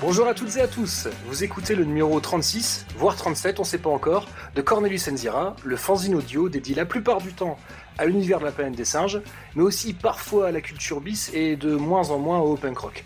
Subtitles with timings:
[0.00, 3.76] Bonjour à toutes et à tous, vous écoutez le numéro 36, voire 37, on sait
[3.76, 7.58] pas encore, de Cornelius Enzira, le fanzine audio dédié la plupart du temps
[7.98, 9.20] à l'univers de la planète des singes,
[9.54, 13.04] mais aussi parfois à la culture bis et de moins en moins au punk rock.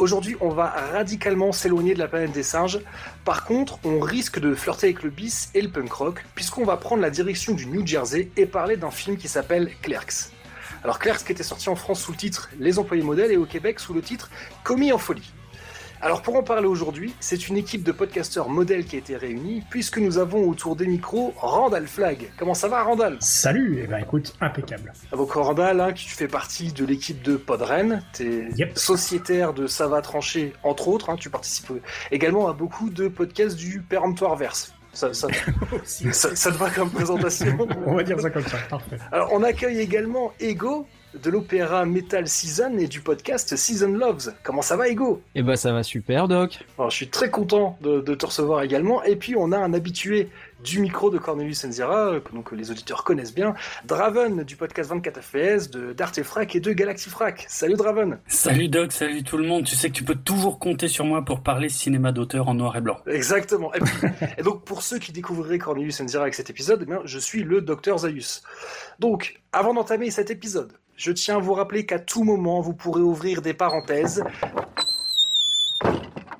[0.00, 2.80] Aujourd'hui, on va radicalement s'éloigner de la planète des singes.
[3.24, 6.76] Par contre, on risque de flirter avec le bis et le punk rock, puisqu'on va
[6.76, 10.32] prendre la direction du New Jersey et parler d'un film qui s'appelle Clerks.
[10.82, 13.46] Alors Clerks qui était sorti en France sous le titre Les employés modèles et au
[13.46, 14.28] Québec sous le titre
[14.64, 15.32] Commis en folie.
[16.04, 19.62] Alors pour en parler aujourd'hui, c'est une équipe de podcasteurs modèles qui a été réunie,
[19.70, 22.28] puisque nous avons autour des micros Randall Flag.
[22.36, 23.18] Comment ça va Randall?
[23.20, 24.92] Salut, eh ben écoute, impeccable.
[25.12, 28.76] Donc Randall, hein, qui tu fais partie de l'équipe de Podren, t'es Yep.
[28.76, 31.70] sociétaire de Ça va trancher, entre autres, hein, tu participes
[32.10, 34.74] également à beaucoup de podcasts du péremptoire verse.
[34.92, 35.28] Ça, ça,
[35.80, 36.08] Aussi.
[36.12, 37.56] ça, ça te va comme présentation?
[37.86, 38.98] On va dire ça comme ça, parfait.
[39.12, 40.84] Alors, on accueille également Ego
[41.14, 44.32] de l'opéra Metal Season et du podcast Season Loves.
[44.42, 46.58] Comment ça va, Ego Eh ben ça va super Doc.
[46.78, 49.02] Alors, Je suis très content de, de te recevoir également.
[49.04, 50.28] Et puis, on a un habitué
[50.64, 53.52] du micro de Cornelius Enzira, que donc les auditeurs connaissent bien,
[53.84, 57.44] Draven du podcast 24 FPS, de d'Artefrac et de Galactifrac.
[57.48, 59.64] Salut Draven Salut Doc, salut tout le monde.
[59.64, 62.76] Tu sais que tu peux toujours compter sur moi pour parler cinéma d'auteur en noir
[62.76, 62.98] et blanc.
[63.08, 63.74] Exactement.
[63.74, 67.00] Et, puis- et donc, pour ceux qui découvriraient Cornelius Enzira avec cet épisode, eh bien,
[67.04, 68.42] je suis le docteur Zaius.
[69.00, 73.02] Donc, avant d'entamer cet épisode, je tiens à vous rappeler qu'à tout moment, vous pourrez
[73.02, 74.24] ouvrir des parenthèses.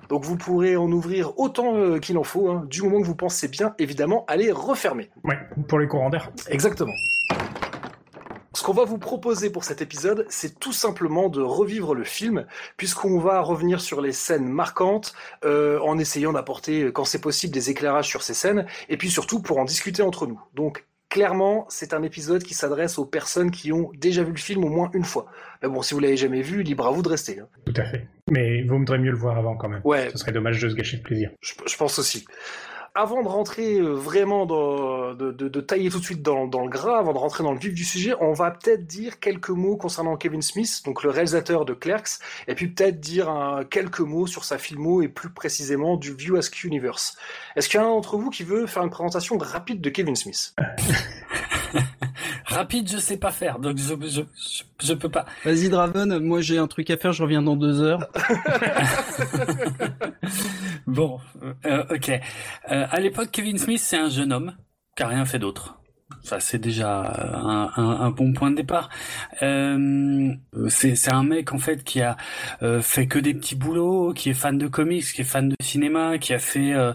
[0.08, 3.14] Donc, vous pourrez en ouvrir autant euh, qu'il en faut, hein, du moment que vous
[3.14, 5.08] pensez bien, évidemment, à les refermer.
[5.24, 6.30] Ouais, pour les courants d'air.
[6.48, 6.92] Exactement.
[8.54, 12.46] Ce qu'on va vous proposer pour cet épisode, c'est tout simplement de revivre le film,
[12.76, 15.14] puisqu'on va revenir sur les scènes marquantes,
[15.46, 19.10] euh, en essayant d'apporter, euh, quand c'est possible, des éclairages sur ces scènes, et puis
[19.10, 20.40] surtout pour en discuter entre nous.
[20.52, 24.64] Donc, clairement, c'est un épisode qui s'adresse aux personnes qui ont déjà vu le film
[24.64, 25.26] au moins une fois.
[25.62, 27.38] Mais bon, si vous l'avez jamais vu, libre à vous de rester.
[27.38, 27.48] hein.
[27.66, 28.06] Tout à fait.
[28.30, 29.82] Mais il vaudrait mieux le voir avant quand même.
[29.84, 31.30] Ouais, Ce serait dommage de se gâcher le plaisir.
[31.42, 32.24] Je, je pense aussi.
[32.94, 36.60] Avant de rentrer euh, vraiment dans, de, de, de tailler tout de suite dans, dans
[36.62, 39.48] le gras, avant de rentrer dans le vif du sujet, on va peut-être dire quelques
[39.48, 44.00] mots concernant Kevin Smith, donc le réalisateur de Clerks, et puis peut-être dire un- quelques
[44.00, 47.16] mots sur sa filmo et plus précisément du View Askew Universe.
[47.56, 49.90] Est-ce qu'il y en a un d'entre vous qui veut faire une présentation rapide de
[49.90, 50.54] Kevin Smith
[52.46, 55.24] Rapide, je sais pas faire, donc je, je, je, je peux pas.
[55.44, 58.06] Vas-y Draven, moi j'ai un truc à faire, je reviens dans deux heures.
[60.86, 61.20] Bon,
[61.64, 62.10] euh, ok.
[62.10, 64.56] Euh, à l'époque, Kevin Smith, c'est un jeune homme
[64.96, 65.80] qui a rien fait d'autre.
[66.22, 67.00] Ça, c'est déjà
[67.34, 68.88] un, un, un bon point de départ.
[69.42, 70.32] Euh,
[70.68, 72.16] c'est un mec en fait qui a
[72.62, 75.56] euh, fait que des petits boulots, qui est fan de comics, qui est fan de
[75.62, 76.92] cinéma, qui a fait euh,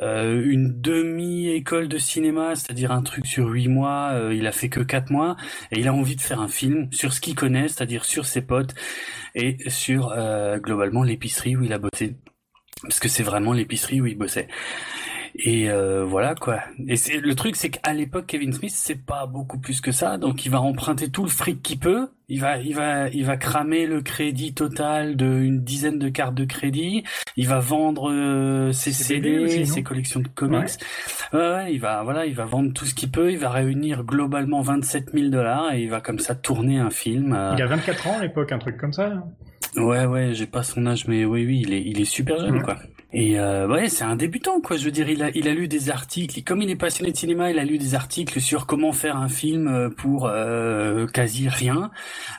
[0.00, 4.10] euh, une demi-école de cinéma, c'est-à-dire un truc sur huit mois.
[4.12, 5.36] euh, il a fait que quatre mois
[5.70, 8.42] et il a envie de faire un film sur ce qu'il connaît, c'est-à-dire sur ses
[8.42, 8.74] potes
[9.34, 12.16] et sur euh, globalement l'épicerie où il a bossé
[12.82, 14.48] parce que c'est vraiment l'épicerie où il bossait.
[15.34, 16.60] Et euh, voilà quoi.
[16.88, 20.18] Et c'est le truc, c'est qu'à l'époque, Kevin Smith, c'est pas beaucoup plus que ça.
[20.18, 22.08] Donc il va emprunter tout le fric qu'il peut.
[22.28, 26.44] Il va, il va, il va cramer le crédit total d'une dizaine de cartes de
[26.44, 27.02] crédit.
[27.36, 30.68] Il va vendre euh, ses CD, aussi, ses collections de comics.
[31.32, 31.38] Ouais.
[31.38, 33.32] ouais, il va, voilà, il va vendre tout ce qu'il peut.
[33.32, 37.32] Il va réunir globalement 27 000 dollars et il va comme ça tourner un film.
[37.34, 39.06] euh, Il a 24 ans à l'époque, un truc comme ça.
[39.06, 39.24] hein.
[39.76, 42.56] Ouais, ouais, j'ai pas son âge, mais oui, oui, il est, il est super jeune,
[42.56, 42.62] Ouais.
[42.62, 42.76] quoi.
[43.14, 44.78] Et euh, ouais, c'est un débutant, quoi.
[44.78, 46.42] Je veux dire, il a, il a lu des articles.
[46.44, 49.28] Comme il est passionné de cinéma, il a lu des articles sur comment faire un
[49.28, 51.90] film euh, pour euh, quasi rien.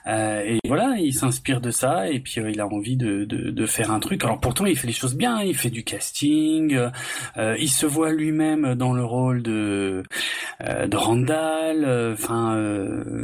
[0.08, 3.52] Euh, et voilà, il s'inspire de ça, et puis euh, il a envie de, de,
[3.52, 4.24] de faire un truc.
[4.24, 5.44] Alors pourtant, il fait les choses bien.
[5.44, 6.76] Il fait du casting.
[7.38, 10.04] euh, il se voit lui-même dans le rôle de
[10.60, 12.14] de Randall.
[12.14, 12.58] Enfin,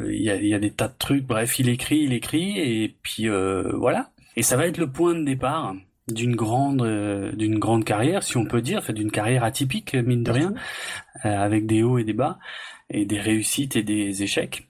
[0.08, 1.26] il y a, y a des tas de trucs.
[1.26, 3.28] Bref, il écrit, il écrit, et puis
[3.74, 4.10] voilà.
[4.36, 5.74] Et ça va être le point de départ
[6.14, 10.24] d'une grande euh, d'une grande carrière, si on peut dire, enfin, d'une carrière atypique mine
[10.24, 10.54] de rien,
[11.26, 12.40] euh, avec des hauts et des bas,
[12.90, 14.69] et des réussites et des échecs.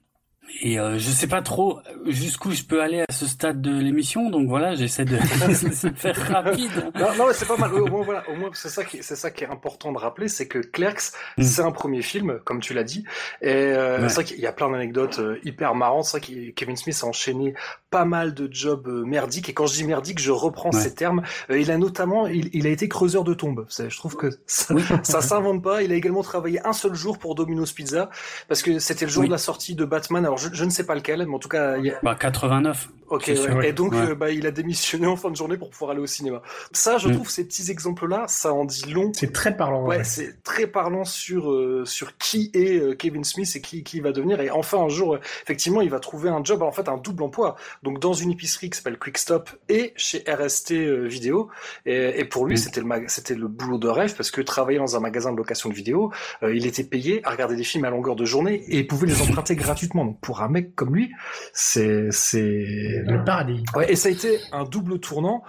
[0.62, 4.30] Et euh, je sais pas trop jusqu'où je peux aller à ce stade de l'émission,
[4.30, 5.16] donc voilà, j'essaie de,
[5.90, 6.72] de faire rapide.
[7.00, 7.74] Non, non, c'est pas mal.
[7.74, 10.28] Au moins, voilà, au moins, c'est ça qui, c'est ça qui est important de rappeler,
[10.28, 11.44] c'est que Clerks, Mm.
[11.44, 13.04] c'est un premier film, comme tu l'as dit.
[13.42, 14.10] Et euh, Ouais.
[14.10, 16.06] c'est vrai qu'il y a plein d'anecdotes euh, hyper marrantes.
[16.06, 17.54] C'est vrai que Kevin Smith a enchaîné
[17.90, 19.48] pas mal de jobs euh, merdiques.
[19.50, 20.80] Et quand je dis merdique, je reprends Ouais.
[20.82, 21.22] ces termes.
[21.50, 23.66] Euh, il a notamment, il, il a été creuseur de tombes.
[23.70, 24.84] Je trouve que ça, Oui.
[25.04, 25.84] ça s'invente pas.
[25.84, 28.10] Il a également travaillé un seul jour pour Domino's Pizza
[28.48, 29.28] parce que c'était le jour Oui.
[29.28, 30.26] de la sortie de Batman.
[30.26, 32.90] Alors je, ne sais pas lequel, mais en tout cas, il y a- Bah 89.
[33.10, 33.70] Ok, sûr, ouais.
[33.70, 34.10] et donc Ouais.
[34.12, 36.42] euh, bah, il a démissionné en fin de journée pour pouvoir aller au cinéma.
[36.72, 37.14] Ça, je Mm.
[37.16, 39.12] trouve ces petits exemples-là, ça en dit long.
[39.16, 39.86] C'est très parlant.
[39.86, 40.04] Ouais, ouais.
[40.04, 44.04] c'est très parlant sur euh, sur qui est euh, Kevin Smith et qui qui il
[44.04, 44.40] va devenir.
[44.42, 47.24] Et enfin un jour, euh, effectivement, il va trouver un job, en fait un double
[47.24, 47.56] emploi.
[47.84, 51.50] Donc dans une épicerie qui s'appelle Quick Stop et chez RST euh, Vidéo.
[51.86, 52.58] Et, et pour lui, Mm.
[52.58, 55.70] c'était le c'était le boulot de rêve parce que travailler dans un magasin de location
[55.70, 56.12] de vidéo,
[56.44, 59.08] euh, il était payé à regarder des films à longueur de journée et il pouvait
[59.08, 60.06] les emprunter gratuitement.
[60.06, 61.12] Donc pour un mec comme lui,
[61.54, 63.64] c'est c'est Le paradis.
[63.76, 65.44] Ouais, et ça a été un double tournant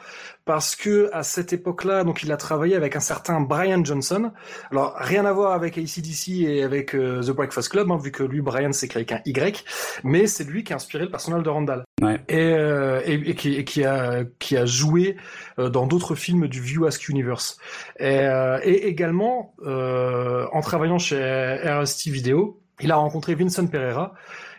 [0.44, 4.32] parce que à cette époque-là, donc il a travaillé avec un certain Brian Johnson.
[4.73, 8.23] Alors rien à voir avec ACDC et avec euh, The Breakfast Club, hein, vu que
[8.25, 9.64] lui Brian s'écrit avec un Y,
[10.02, 12.19] mais c'est lui qui a inspiré le personnage de Randall Ouais.
[12.29, 15.17] et, euh, et, et qui, et qui a qui a joué
[15.58, 17.58] euh, dans d'autres films du View Ask Universe.
[17.99, 21.17] Et, euh, et également euh, en travaillant chez
[21.62, 24.14] RST Video, il a rencontré Vincent Pereira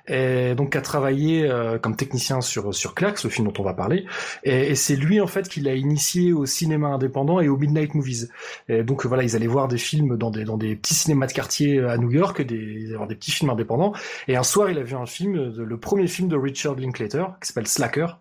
[0.07, 3.74] et donc a travaillé euh, comme technicien sur sur Clerks, le film dont on va
[3.74, 4.06] parler.
[4.44, 7.94] Et, et c'est lui en fait qui l'a initié au cinéma indépendant et aux midnight
[7.94, 8.30] movies.
[8.69, 11.33] Et donc voilà, ils allaient voir des films dans des dans des petits cinémas de
[11.33, 13.94] quartier à New York, des avoir des petits films indépendants.
[14.27, 17.48] Et un soir, il a vu un film, le premier film de Richard Linklater, qui
[17.48, 18.18] s'appelle Slacker,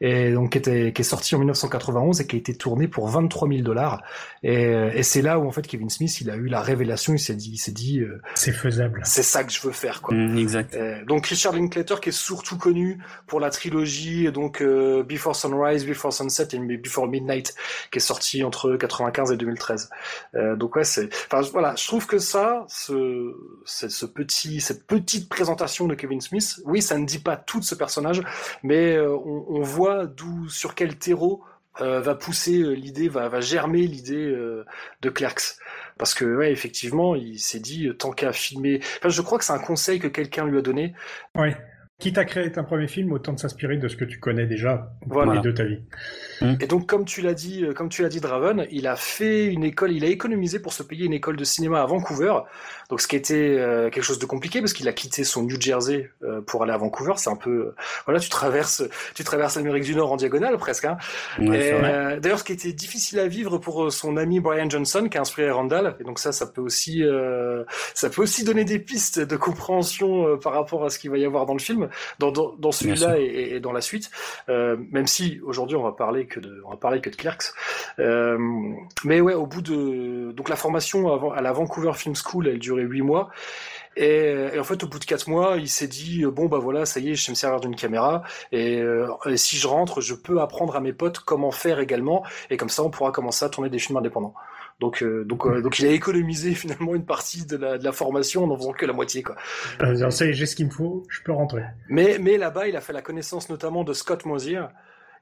[0.00, 3.08] et donc qui était qui est sorti en 1991 et qui a été tourné pour
[3.08, 4.02] 23 000 dollars.
[4.42, 4.64] Et,
[4.94, 7.34] et c'est là où en fait Kevin Smith, il a eu la révélation, il s'est
[7.34, 9.00] dit, il s'est dit, euh, C'est faisable.
[9.04, 10.14] c'est ça que je veux faire quoi.
[10.14, 10.78] Mm, exact.
[11.06, 16.12] Donc Richard Linklater qui est surtout connu pour la trilogie donc euh, Before Sunrise, Before
[16.12, 17.54] Sunset et Before Midnight
[17.90, 19.90] qui est sorti entre 95 et 2013.
[20.34, 22.66] Euh, donc ouais enfin voilà, je trouve que ça
[23.66, 28.22] cette petite présentation de Kevin Smith, oui, ça ne dit pas tout de ce personnage,
[28.62, 31.42] mais euh, on, voit d'où sur quel terreau
[31.78, 34.30] va pousser l'idée, va, germer l'idée
[35.00, 35.56] de Clerks.
[35.98, 38.80] Parce que, ouais, effectivement, il s'est dit, tant qu'à filmer...
[39.04, 40.94] Je crois que c'est un conseil que quelqu'un lui a donné.
[41.36, 41.56] Ouais.
[42.04, 44.92] Quitte à créer un premier film, autant de s'inspirer de ce que tu connais déjà
[45.06, 45.40] Voilà.
[45.40, 45.80] de ta vie.
[46.60, 49.46] Et donc, comme tu l'as dit, euh, comme tu l'as dit, Draven, il a fait
[49.46, 52.34] une école, il a économisé pour se payer une école de cinéma à Vancouver.
[52.90, 55.58] Donc, ce qui était euh, quelque chose de compliqué parce qu'il a quitté son New
[55.58, 57.14] Jersey euh, pour aller à Vancouver.
[57.16, 57.74] C'est un peu, euh,
[58.04, 58.82] voilà, tu traverses,
[59.14, 60.84] tu traverses l'Amérique du Nord en diagonale presque.
[60.84, 60.98] Hein.
[61.38, 65.16] Ouais, euh, D'ailleurs, ce qui était difficile à vivre pour son ami Brian Johnson, qui
[65.16, 67.64] a inspiré Randall, et donc ça, ça peut aussi, euh,
[67.94, 71.24] ça peut aussi donner des pistes de compréhension par rapport à ce qu'il va y
[71.24, 74.10] avoir dans le film, dans, dans, dans Bien celui-là et, et dans la suite.
[74.48, 77.52] Euh, même si aujourd'hui, on va parler que de, on va parler que de Clerks.
[77.98, 78.38] Euh,
[79.04, 82.58] mais ouais, au bout de, donc la formation avant- à la Vancouver Film School, elle
[82.58, 83.30] durait huit mois.
[83.96, 86.58] Et, et en fait, au bout de quatre mois, il s'est dit euh, bon bah
[86.58, 88.22] voilà, ça y est, je sais me servir d'une caméra.
[88.50, 92.24] Et, euh, et si je rentre, je peux apprendre à mes potes comment faire également.
[92.50, 94.34] Et comme ça, on pourra commencer à tourner des films indépendants.
[94.84, 97.92] Donc, euh, donc, euh, donc, il a économisé finalement une partie de la, de la
[97.92, 99.34] formation en en faisant que la moitié, quoi.
[99.80, 101.62] Euh, ça y est, j'ai ce qu'il me faut, je peux rentrer.
[101.88, 104.60] Mais, mais là-bas, il a fait la connaissance notamment de Scott Mosier.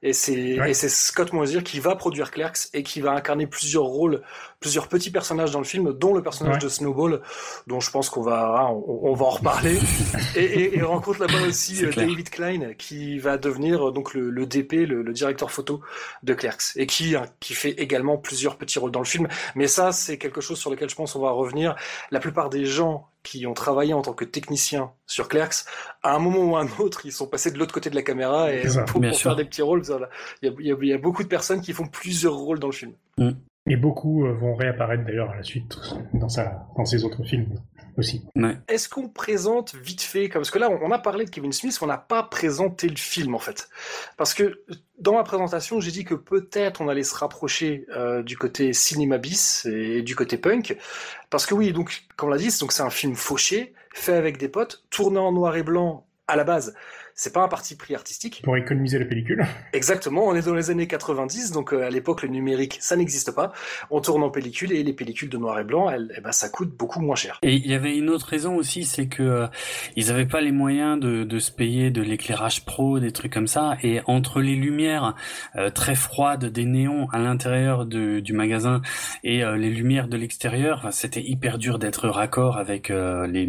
[0.03, 0.75] Et c'est, Ouais.
[0.75, 4.23] Scott Mosier qui va produire Clerks et qui va incarner plusieurs rôles,
[4.59, 6.61] plusieurs petits personnages dans le film, dont le personnage Ouais.
[6.61, 7.23] de Snowball,
[7.69, 9.79] dont je pense qu'on va, hein, on, on va en reparler.
[10.37, 11.93] et, et, et rencontre là-bas aussi euh.
[11.95, 15.81] David Klein, qui va devenir euh, donc le, le DP, le, le directeur photo
[16.25, 19.29] de Clerks, et qui, hein, qui fait également plusieurs petits rôles dans le film.
[19.55, 21.77] Mais ça, c'est quelque chose sur lequel je pense on va revenir.
[22.11, 25.65] La plupart des gens qui ont travaillé en tant que techniciens sur Clerks,
[26.03, 28.03] à un moment ou à un autre, ils sont passés de l'autre côté de la
[28.03, 29.83] caméra et pour, faire des petits rôles.
[30.43, 32.93] Il y, a, y y beaucoup de personnes qui font plusieurs rôles dans le film.
[33.69, 35.79] Et beaucoup euh, vont réapparaître d'ailleurs à la suite
[36.15, 37.55] dans, sa, dans ses autres films
[37.99, 38.23] aussi.
[38.37, 38.57] Ouais.
[38.69, 41.79] Est-ce qu'on présente vite fait, comme- parce que là, on a parlé de Kevin Smith,
[41.83, 43.69] on n'a pas présenté le film en fait.
[44.17, 44.63] Parce que
[44.99, 49.19] dans ma présentation, j'ai dit que peut-être on allait se rapprocher euh, du côté cinéma
[49.19, 50.77] bis et du côté punk.
[51.31, 54.15] Parce que oui, donc, comme on l'a dit, c'est- donc c'est un film fauché, fait
[54.15, 56.75] avec des potes, tourné en noir et blanc à la base.
[57.15, 58.41] C'est pas un parti pris artistique.
[58.43, 59.45] Pour économiser la pellicule.
[59.73, 63.33] Exactement, on est dans les années 90, donc euh, à l'époque le numérique ça n'existe
[63.35, 63.53] pas.
[63.91, 66.49] On tourne en pellicule et les pellicules de noir et blanc, elles, eh ben, ça
[66.49, 67.39] coûte beaucoup moins cher.
[67.43, 69.47] Et il y avait une autre raison aussi, c'est que euh,
[69.97, 73.47] ils avaient pas les moyens de, de se payer de l'éclairage pro, des trucs comme
[73.47, 75.15] ça, et entre les lumières
[75.57, 78.81] euh, très froides des néons à l'intérieur de- du magasin
[79.25, 83.49] et euh, les lumières de l'extérieur, c'était hyper dur d'être raccord avec euh, les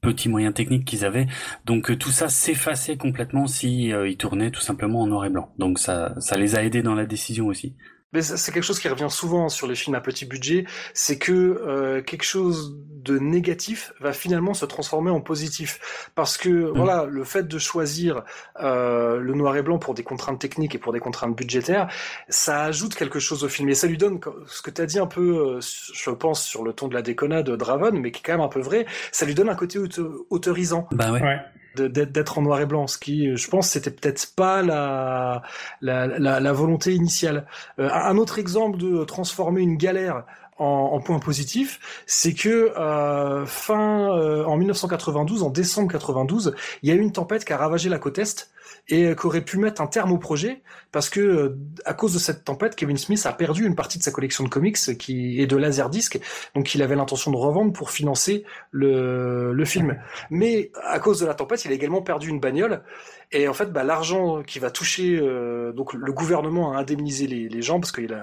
[0.00, 1.26] petits moyens techniques qu'ils avaient.
[1.64, 5.30] Donc euh, tout ça s'effaçait complètement si euh, ils tournaient tout simplement en noir et
[5.30, 5.52] blanc.
[5.58, 7.74] Donc ça, ça les a aidés dans la décision aussi.
[8.12, 11.32] Mais c'est quelque chose qui revient souvent sur les films à petit budget, c'est que
[11.32, 16.10] euh, quelque chose de négatif va finalement se transformer en positif.
[16.14, 18.24] Parce que voilà, le fait de choisir
[18.60, 21.88] euh, le noir et blanc pour des contraintes techniques et pour des contraintes budgétaires,
[22.28, 23.68] ça ajoute quelque chose au film.
[23.68, 26.64] Et ça lui donne ce que tu as dit un peu, euh, je pense, sur
[26.64, 28.86] le ton de la déconnade de Draven, mais qui est quand même un peu vrai,
[29.12, 30.88] ça lui donne un côté auto- autorisant.
[30.92, 31.22] Bah ouais.
[31.22, 31.38] Ouais.
[31.80, 35.42] D'être en noir et blanc, ce qui, je pense, c'était peut-être pas la,
[35.80, 37.46] la, la, volonté initiale.
[37.78, 40.24] Euh, un autre exemple de transformer une galère
[40.58, 46.88] en, en point positif, c'est que euh, fin euh, en 1992, en décembre 92, il
[46.88, 48.50] y a eu une tempête qui a ravagé la côte est
[48.88, 52.44] et qu'aurait pu mettre un terme au projet parce que euh, à cause de cette
[52.44, 55.56] tempête, Kevin Smith a perdu une partie de sa collection de comics qui est de
[55.56, 56.18] laserdisc,
[56.54, 60.00] donc il avait l'intention de revendre pour financer le, le film.
[60.30, 62.82] Mais à cause de la tempête, il a également perdu une bagnole
[63.30, 67.62] et en fait, bah, l'argent qui va toucher, euh, donc le gouvernement a indemnisé les,
[67.62, 68.16] gens parce qu'ils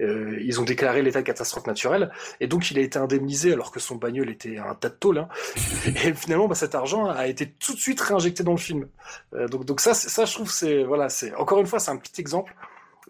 [0.00, 3.80] euh, ont déclaré l'état de catastrophe naturelle, et donc il a été indemnisé alors que
[3.80, 5.18] son bagnole était un tas de tôle.
[5.18, 5.28] Hein.
[6.04, 8.86] Et finalement, bah, cet argent a été tout de suite réinjecté dans le film.
[9.34, 11.96] Euh, donc, donc ça, ça, je trouve, c'est voilà, c'est encore une fois, c'est un
[11.96, 12.54] petit exemple,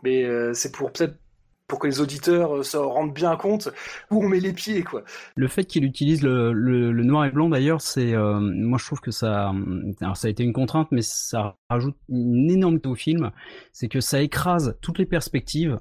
[0.03, 1.17] mais euh, c'est pour peut-être
[1.69, 3.69] pour que les auditeurs euh, se rendent bien compte
[4.11, 5.05] où on met les pieds, quoi.
[5.37, 8.87] Le fait qu'il utilise le, le, le, noir et blanc, d'ailleurs, c'est, euh, moi je
[8.87, 9.53] trouve que ça,
[10.01, 13.31] alors ça a été une contrainte, mais ça rajoute une énormité au film,
[13.73, 15.79] c'est que ça écrase toutes les perspectives,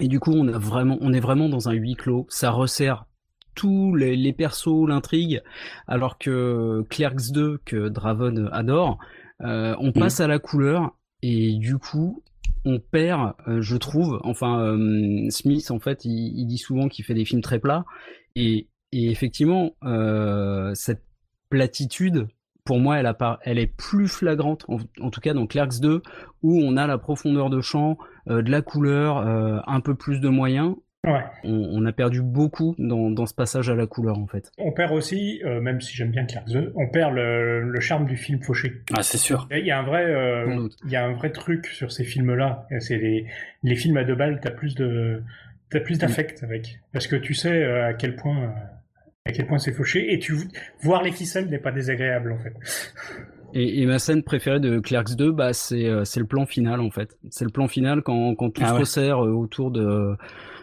[0.00, 2.26] et du coup on a vraiment, on est vraiment dans un huis clos.
[2.28, 3.06] Ça resserre
[3.54, 5.42] tous les, les persos, l'intrigue,
[5.86, 8.98] alors que Clerks 2 que Draven adore,
[9.42, 9.92] euh, on mmh.
[9.92, 12.22] passe à la couleur et du coup
[12.64, 14.20] on perd, euh, je trouve.
[14.24, 17.84] Enfin, euh, Smith, en fait, il, dit souvent qu'il fait des films très plats,
[18.34, 21.02] et, effectivement, euh, cette
[21.50, 22.28] platitude,
[22.64, 26.02] pour moi, elle, est plus flagrante, en, tout cas dans Clerks 2,
[26.42, 29.18] où on a la profondeur de champ, de la couleur,
[29.66, 31.24] un peu plus de moyens, Ouais.
[31.42, 34.52] On, a perdu beaucoup dans, dans, ce passage à la couleur en fait.
[34.56, 38.16] On perd aussi, euh, même si j'aime bien Clark on perd le, le, charme du
[38.16, 38.82] film fauché.
[38.94, 39.48] Ah c'est sûr.
[39.50, 42.68] Il y a un vrai, euh, il y a un vrai truc sur ces films-là.
[42.78, 43.26] C'est les,
[43.64, 45.24] les films à deux balles, t'as plus de,
[45.70, 48.54] t'as plus d'affect avec, parce que tu sais euh, à quel point,
[49.24, 50.36] à quel point c'est fauché, et tu
[50.82, 52.54] voir les ficelles n'est pas désagréable en fait.
[53.54, 56.90] Et, et, ma scène préférée de Clerks 2, bah c'est c'est le plan final en
[56.90, 57.18] fait.
[57.28, 60.16] C'est le plan final quand quand tout ah se resserre autour de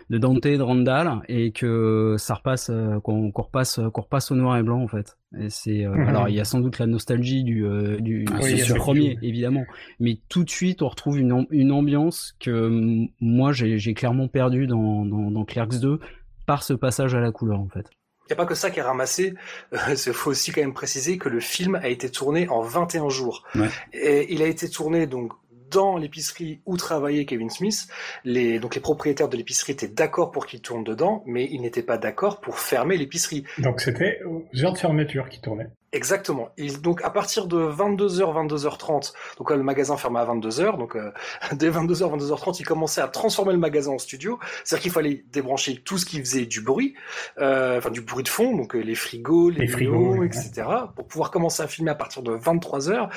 [0.09, 4.35] de Dante et de Randall et que ça repasse euh, qu'on repasse qu'on repasse au
[4.35, 6.07] noir et blanc en fait et c'est euh, mhm.
[6.07, 8.39] alors il y a sans doute la nostalgie du euh, du, ah,
[8.75, 9.65] premier évidemment
[9.99, 15.05] mais tout de suite on retrouve une, une ambiance que moi j'ai clairement perdu dans,
[15.05, 15.99] dans, dans Clerks 2
[16.45, 17.85] par ce passage à la couleur en fait
[18.29, 19.33] il n'y a pas que ça qui est ramassé.
[19.89, 23.43] Il faut aussi quand même préciser que le film a été tourné en 21 jours.
[23.55, 23.69] Ouais.
[23.91, 25.33] Et il a été tourné donc
[25.71, 27.87] dans l'épicerie où travaillait Kevin Smith,
[28.23, 31.83] les, donc les propriétaires de l'épicerie étaient d'accord pour qu'il tourne dedans, mais ils n'étaient
[31.83, 33.43] pas d'accord pour fermer l'épicerie.
[33.57, 35.67] Donc c'était aux heures de fermeture qui tournait.
[35.91, 36.49] Exactement.
[36.57, 41.11] Il, donc à partir de 22h, 22h30, donc le magasin fermait à 22h, donc euh,
[41.53, 44.39] dès 22h, 22h30, il commençait à transformer le magasin en studio.
[44.63, 46.93] C'est-à-dire qu'il fallait débrancher tout ce qui faisait du bruit,
[47.39, 51.31] euh, enfin du bruit de fond, donc euh, les frigos, les, frigos, etc., pour pouvoir
[51.31, 53.09] commencer à filmer à partir de 23h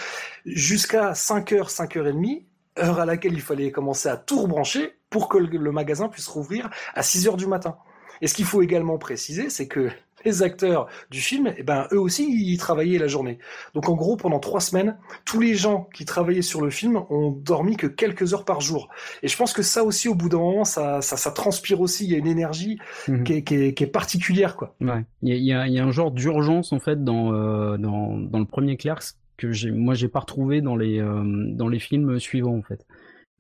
[0.47, 2.45] jusqu'à 5h, 5h30,
[2.79, 6.71] heure à laquelle il fallait commencer à tout rebrancher pour que le, magasin puisse rouvrir
[6.95, 7.77] à 6h du matin.
[8.23, 9.91] Et ce qu'il faut également préciser, c'est que
[10.25, 13.39] les acteurs du film, eh ben, eux aussi, ils travaillaient la journée.
[13.75, 17.31] Donc en gros, pendant trois semaines, tous les gens qui travaillaient sur le film ont
[17.31, 18.89] dormi que quelques heures par jour.
[19.23, 22.05] Et je pense que ça aussi, au bout d'un moment, ça, ça, ça, transpire aussi.
[22.05, 23.25] Il y a une énergie mhm.
[23.25, 24.75] qui, est, qui, est, qui, est, particulière, quoi.
[24.81, 25.05] Ouais.
[25.23, 28.39] Il y a, il y a, un genre d'urgence en fait dans, euh, dans, dans
[28.39, 32.19] le premier Clerks que j'ai, moi, j'ai pas retrouvé dans les euh, dans les films
[32.21, 32.87] suivants en fait.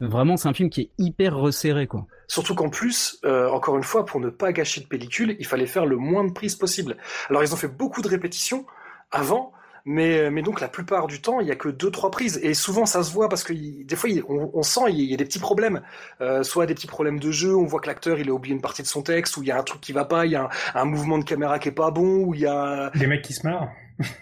[0.02, 2.06] Vraiment, c'est un film qui est hyper resserré, quoi.
[2.26, 5.66] Surtout qu'en plus, euh, encore une fois, pour ne pas gâcher de pellicule, il fallait
[5.66, 6.96] faire le moins de prises possible.
[7.30, 8.66] Alors, ils ont fait beaucoup de répétitions
[9.12, 9.52] avant,
[9.84, 12.54] mais, mais donc la plupart du temps, il y a que deux trois prises et
[12.54, 15.24] souvent ça se voit parce que des fois on, on, sent il y a des
[15.24, 15.82] petits problèmes,
[16.20, 18.60] euh, soit des petits problèmes de jeu, on voit que l'acteur il a oublié une
[18.60, 20.36] partie de son texte, ou il y a un truc qui va pas, il y
[20.36, 20.48] a un,
[20.80, 23.32] un mouvement de caméra qui est pas bon, ou il y a des mecs qui
[23.32, 23.72] se marrent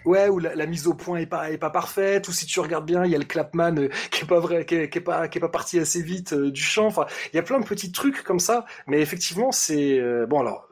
[0.05, 2.85] ouais, ou la, mise au point est pas est pas parfaite, ou si tu regardes
[2.85, 5.37] bien, il y a le clapman euh, qui est pas vrai, qui est, pas qui
[5.37, 6.85] est pas parti assez vite euh, du champ.
[6.87, 10.39] Enfin, il y a plein de petits trucs comme ça, mais effectivement, c'est euh, bon
[10.39, 10.67] alors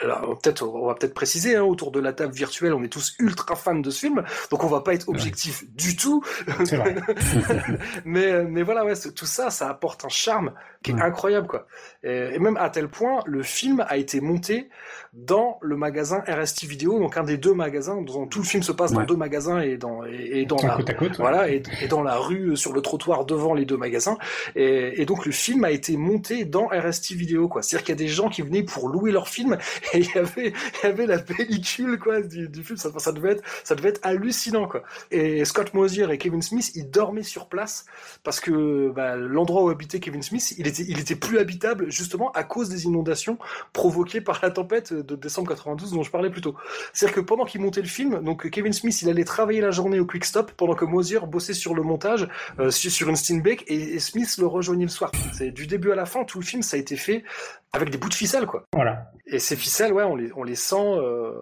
[0.00, 3.14] alors peut-être on va peut-être préciser hein, autour de la table virtuelle, on est tous
[3.18, 6.22] ultra fans de ce film, donc on va pas être objectif du tout.
[8.04, 11.66] mais mais voilà ouais, tout ça, ça apporte un charme qui est incroyable quoi.
[12.02, 14.70] Et, même à tel point, le film a été monté
[15.12, 18.72] dans le magasin RST Vidéo, donc un des deux magasins dont tout le film se
[18.72, 20.78] passe dans deux magasins et dans et, dans la
[21.18, 24.16] voilà et, dans la rue sur le trottoir devant les deux magasins.
[24.54, 27.62] Et, donc le film a été monté dans RST Vidéo quoi.
[27.62, 29.58] C'est-à-dire qu'il y a des gens qui venaient pour louer leur film
[29.92, 32.76] et il y avait, il y avait la pellicule quoi du, du film.
[32.76, 34.82] Ça, ça, devait être, ça devait être hallucinant quoi.
[35.10, 37.86] Et Scott Mosier et Kevin Smith, ils dormaient sur place
[38.22, 42.30] parce que bah, l'endroit où habitait Kevin Smith, il était, il était plus habitable justement
[42.32, 43.38] à cause des inondations
[43.72, 46.54] provoquées par la tempête de décembre 92 dont je parlais plus tôt.
[46.92, 50.00] C'est-à-dire que pendant qu'il montait le film, donc Kevin Smith, il allait travailler la journée
[50.00, 53.94] au Quick Stop pendant que Mosier bossait sur le montage euh, sur une Steinbeck et,
[53.94, 55.10] et Smith le rejoignait le soir.
[55.32, 57.24] C'est du début à la fin, tout le film, ça a été fait
[57.72, 58.64] avec des bouts de ficelle, quoi.
[58.72, 59.12] Voilà.
[59.26, 60.76] Et ces ficelles, ouais, on les, on les sent.
[60.76, 61.32] Euh,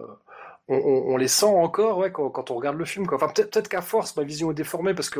[0.71, 3.07] on, on, les sent encore ouais, quand, quand on regarde le film.
[3.07, 3.17] Quoi.
[3.17, 5.19] Enfin, peut-être peut qu'à force, ma vision est déformée parce que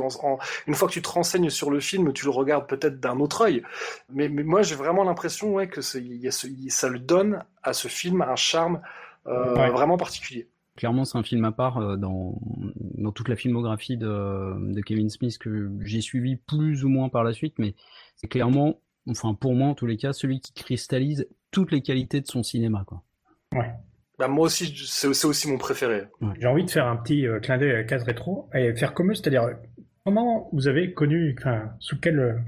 [0.68, 3.41] une fois que tu te renseignes sur le film, tu le regardes peut-être d'un autre
[3.41, 3.63] œil.
[4.13, 7.74] Mais, mais moi, j'ai vraiment l'impression ouais, que y a ce, ça le donne à
[7.74, 8.79] ce film un charme
[9.25, 10.48] euh, vraiment particulier.
[10.75, 12.39] Clairement, c'est un film à part euh, dans,
[12.96, 17.24] dans toute la filmographie de, de Kevin Smith que j'ai suivi plus ou moins par
[17.24, 17.74] la suite, mais
[18.18, 22.22] c'est clairement enfin pour moi en tous les cas, celui qui cristallise toutes les qualités
[22.22, 22.84] de son cinéma.
[22.86, 23.03] Quoi.
[23.53, 23.72] Ouais.
[24.18, 26.03] Bah moi aussi, c'est aussi mon préféré.
[26.39, 29.12] J'ai envie de faire un petit euh, clin d'œil à case rétro et faire comme
[29.12, 29.50] eux, c'est-à-dire
[30.03, 32.44] comment vous avez connu, enfin, sous quel,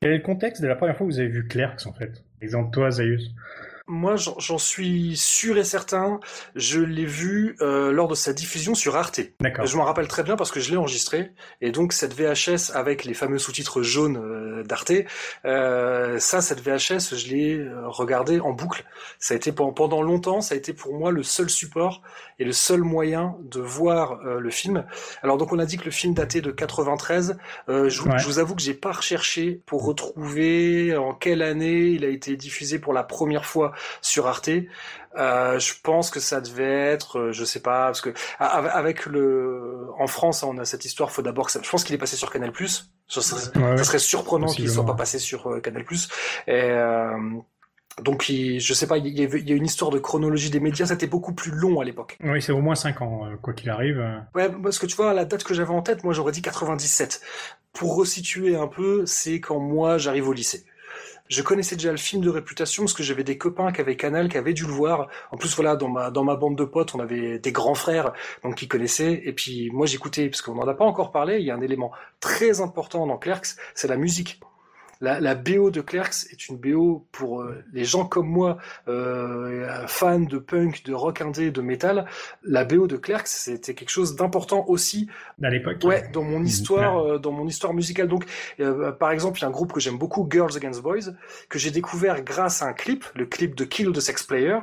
[0.00, 2.24] quel est le contexte de la première fois que vous avez vu Clerks en fait?
[2.40, 3.34] Exemple toi, Zayus.
[3.88, 6.20] Moi, j'en suis sûr et certain.
[6.54, 9.20] Je l'ai vu euh, lors de sa diffusion sur Arte.
[9.40, 9.66] D'accord.
[9.66, 11.32] Je m'en rappelle très bien parce que je l'ai enregistré.
[11.60, 14.92] Et donc cette VHS avec les fameux sous-titres jaunes euh, d'Arte,
[15.44, 18.84] euh, ça, cette VHS, je l'ai euh, regardé en boucle.
[19.18, 22.02] Ça a été pendant longtemps, ça a été pour moi le seul support
[22.38, 24.84] et le seul moyen de voir euh, le film.
[25.22, 27.38] Alors donc on a dit que le film datait de 93.
[27.68, 32.08] Je, je, vous avoue que j'ai pas recherché pour retrouver en quelle année il a
[32.08, 34.50] été diffusé pour la première fois sur Arte.
[35.16, 39.88] Euh, je pense que ça devait être, euh, je sais pas, parce que avec le,
[39.98, 41.10] en France, on a cette histoire.
[41.10, 42.52] Faut d'abord que ça, je pense qu'il est passé sur Canal+.
[43.08, 45.84] Ça serait, ça serait surprenant qu'il soit pas passé sur euh, Canal+.
[46.46, 47.16] Et euh,
[48.02, 51.32] donc, je sais pas, il y, a, une histoire de chronologie des médias, c'était beaucoup
[51.32, 52.16] plus long à l'époque.
[52.22, 54.04] Oui, c'est au moins 5 ans, quoi qu'il arrive.
[54.36, 57.20] Ouais, parce que tu vois, la date que j'avais en tête, moi j'aurais dit 97.
[57.72, 60.64] Pour resituer un peu, c'est quand moi j'arrive au lycée
[61.28, 64.28] je connaissais déjà le film de réputation parce que j'avais des copains qui avaient Canal,
[64.28, 65.08] qui avaient dû le voir.
[65.30, 68.12] En plus, voilà, dans ma dans ma bande de potes, on avait des grands frères
[68.42, 69.22] donc qui connaissaient.
[69.24, 71.38] Et puis moi, j'écoutais parce qu'on n'en a pas encore parlé.
[71.38, 74.40] Il y a un élément très important dans Clerks, c'est la musique.
[75.00, 79.86] La, la, BO de Clerks est une BO pour euh, les gens comme moi, euh,
[79.86, 82.06] fans de punk, de rock indé, de métal.
[82.42, 85.08] La BO de Clerks, c'était quelque chose d'important aussi.
[85.42, 85.78] À l'époque.
[85.84, 88.08] Ouais, dans mon histoire, euh, dans mon histoire musicale.
[88.08, 88.24] Donc,
[88.60, 91.12] euh, par exemple, il y a un groupe que j'aime beaucoup, Girls Against Boys,
[91.48, 94.58] que j'ai découvert grâce à un clip, le clip de Kill the Sex Player,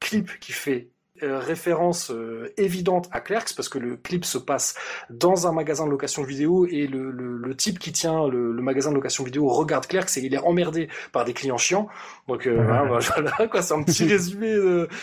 [0.00, 0.88] clip qui fait
[1.22, 4.74] euh, référence euh, évidente à Clerks parce que le clip se passe
[5.10, 8.62] dans un magasin de location vidéo et le, le, le type qui tient le, le,
[8.62, 11.88] magasin de location vidéo regarde Clerks et il est emmerdé par des clients chiants.
[12.26, 14.56] Donc euh, voilà, quoi, c'est un petit résumé,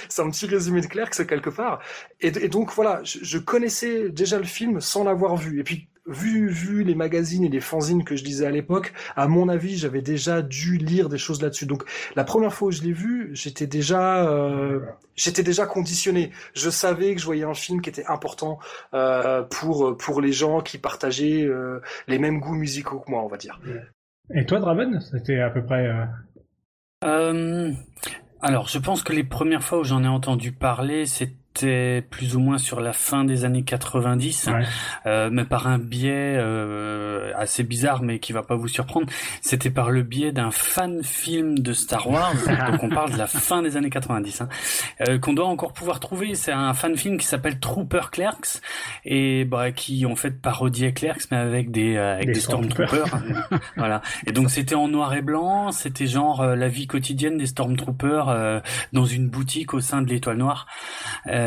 [0.09, 1.79] c'est un petit résumé de Clerks quelque part.
[2.21, 5.59] Et, et donc voilà, je, je, connaissais déjà le film sans l'avoir vu.
[5.59, 9.27] Et puis vu, vu les magazines et les fanzines que je lisais à l'époque, à
[9.27, 11.65] mon avis, j'avais déjà dû lire des choses là-dessus.
[11.65, 11.83] Donc,
[12.15, 14.79] la première fois où je l'ai vu, j'étais déjà, euh,
[15.15, 16.31] j'étais déjà conditionné.
[16.53, 18.59] Je savais que je voyais un film qui était important
[18.93, 23.27] euh, pour pour les gens qui partageaient euh, les mêmes goûts musicaux que moi, on
[23.27, 23.59] va dire.
[24.33, 25.91] Et toi, Draven, c'était à peu près.
[27.03, 27.71] Euh,
[28.41, 32.35] alors, je pense que les premières fois où j'en ai entendu parler, c'était c'était plus
[32.35, 34.49] ou moins sur la fin des années 90,
[35.05, 39.07] euh, mais par un biais euh, assez bizarre, mais qui va pas vous surprendre.
[39.41, 42.33] C'était par le biais d'un fan film de Star Wars,
[42.71, 44.49] donc on parle de la fin des années 90, hein,
[45.07, 46.35] euh, qu'on doit encore pouvoir trouver.
[46.35, 48.61] C'est un fan film qui s'appelle Trooper Clerks
[49.05, 53.17] et bah, qui en fait parodiait Clerks, mais avec des euh, avec des, Stormtroopers.
[53.77, 54.01] voilà.
[54.27, 55.71] Et donc c'était en noir et blanc.
[55.71, 60.37] C'était genre euh, la vie quotidienne des Stormtroopers dans une boutique au sein de l'Étoile
[60.37, 60.67] Noire.
[61.27, 61.44] Euh,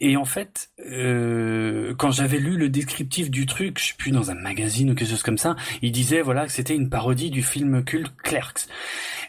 [0.00, 4.30] et en fait, euh, quand j'avais lu le descriptif du truc, je suis plus dans
[4.30, 7.42] un magazine ou quelque chose comme ça, il disait voilà que c'était une parodie du
[7.42, 8.68] film culte Clerks.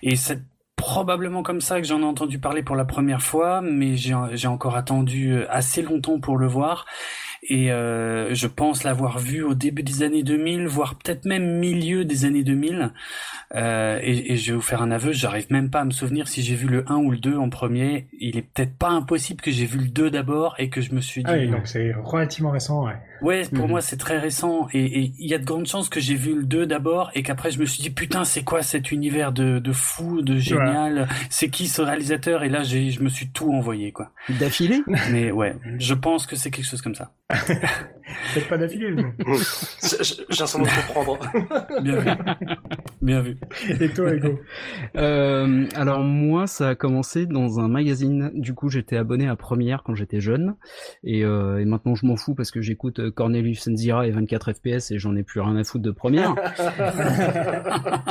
[0.04, 0.42] Et c'est
[0.76, 4.76] probablement comme ça que j'en ai entendu parler pour la première fois, mais j'ai encore
[4.76, 6.86] attendu assez longtemps pour le voir
[7.44, 12.06] et euh, je pense l'avoir vu au début des années 2000, voire peut-être même milieu
[12.06, 12.94] des années 2000.
[13.56, 16.28] Euh, et, et, je vais vous faire un aveu, j'arrive même pas à me souvenir
[16.28, 18.08] si j'ai vu le 1 ou le 2 en premier.
[18.20, 21.02] Il est peut-être pas impossible que j'ai vu le 2 d'abord et que je me
[21.02, 21.32] suis dit...
[21.32, 22.96] Ah oui, donc c'est relativement récent, ouais.
[23.22, 23.72] Ouais, pour mhm.
[23.72, 26.44] moi c'est très récent et il y a de grandes chances que j'ai vu le
[26.44, 29.72] 2 d'abord et qu'après je me suis dit putain c'est quoi cet univers de, de
[29.72, 32.44] fou, de génial, c'est qui ce réalisateur?
[32.44, 34.12] Et là j'ai je me suis tout envoyé quoi.
[34.40, 34.82] D'affilée?
[35.12, 37.12] Mais ouais, je pense que c'est quelque chose comme ça.
[38.34, 38.96] Peut-être pas d'affilée.
[38.96, 41.20] J'ai un de comprendre.
[41.82, 42.12] Bien vu.
[43.02, 43.38] Bien vu.
[43.80, 44.40] Et toi, Ego
[44.96, 48.32] euh, Alors moi, ça a commencé dans un magazine.
[48.34, 50.56] Du coup, j'étais abonné à Première quand j'étais jeune,
[51.04, 54.54] et, euh, et maintenant je m'en fous parce que j'écoute euh, Cornelius Enzira et 24
[54.54, 56.36] FPS et j'en ai plus rien à foutre de Première.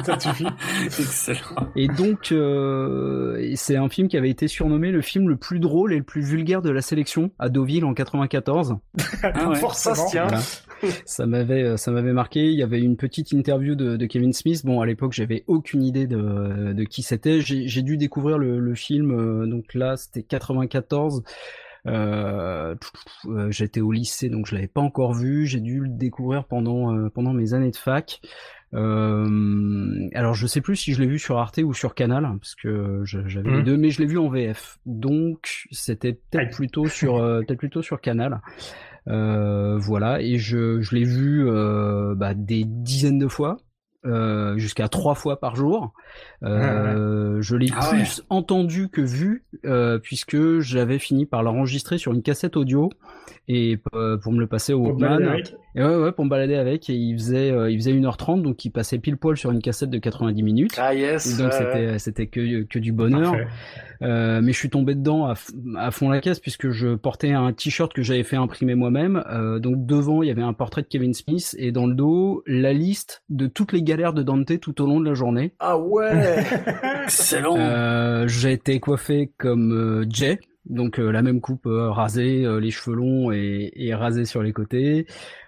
[0.04, 0.46] ça suffit.
[0.87, 1.68] Excellent.
[1.76, 5.92] Et donc, euh, c'est un film qui avait été surnommé le film le plus drôle
[5.92, 8.76] et le plus vulgaire de la sélection à Deauville en 94.
[9.23, 9.57] Ah ouais.
[9.57, 9.94] Forcément.
[9.94, 10.27] Ça se tient.
[10.27, 10.42] Voilà.
[11.05, 12.51] ça m'avait ça m'avait marqué.
[12.51, 14.64] Il y avait une petite interview de, de Kevin Smith.
[14.64, 17.40] Bon, à l'époque, j'avais aucune idée de, de qui c'était.
[17.40, 19.11] J'ai dû découvrir le, le film.
[19.11, 21.23] Euh, donc là, c'était 94.
[21.87, 22.75] Euh,
[23.49, 25.46] J'étais au lycée, donc je l'avais pas encore vu.
[25.46, 28.20] J'ai dû le découvrir pendant euh, pendant mes années de fac.
[28.73, 32.55] Euh, alors je sais plus si je l'ai vu sur Arte ou sur Canal parce
[32.55, 33.57] que j'avais mmh.
[33.57, 34.79] les deux, mais je l'ai vu en VF.
[34.87, 38.40] Donc c'était peut-être plutôt sur euh, peut-être plutôt sur Canal.
[39.11, 43.59] Euh, voilà, et je, je l'ai vu euh, bah, des dizaines de fois.
[44.07, 45.92] Euh, jusqu'à trois fois par jour.
[46.42, 48.25] Euh, je l'ai ah plus ouais.
[48.31, 52.88] entendu que vu, euh, puisque j'avais fini par l'enregistrer sur une cassette audio
[53.53, 53.77] et
[54.23, 55.37] pour me le passer au Walkman.
[55.75, 56.91] Et ouais, ouais, pour me balader avec.
[56.91, 59.99] Et il faisait, il faisait 1h30, donc il passait pile poil sur une cassette de
[59.99, 60.77] 90 minutes.
[60.79, 61.35] Ah yes.
[61.35, 63.35] Et donc c'était, c'était que, que du bonheur.
[64.03, 65.35] Euh, mais je suis tombé dedans à,
[65.77, 69.23] à, fond la caisse puisque je portais un t-shirt que j'avais fait imprimer moi-même.
[69.31, 72.43] Euh, donc devant, il y avait un portrait de Kevin Smith et dans le dos,
[72.47, 75.55] la liste de toutes les galères de Dante tout au long de la journée.
[75.59, 76.45] Ah ouais
[77.05, 83.33] Excellent euh, J'ai été coiffé comme Jay, donc la même coupe rasée, les cheveux longs
[83.33, 85.06] et, et rasés sur les côtés.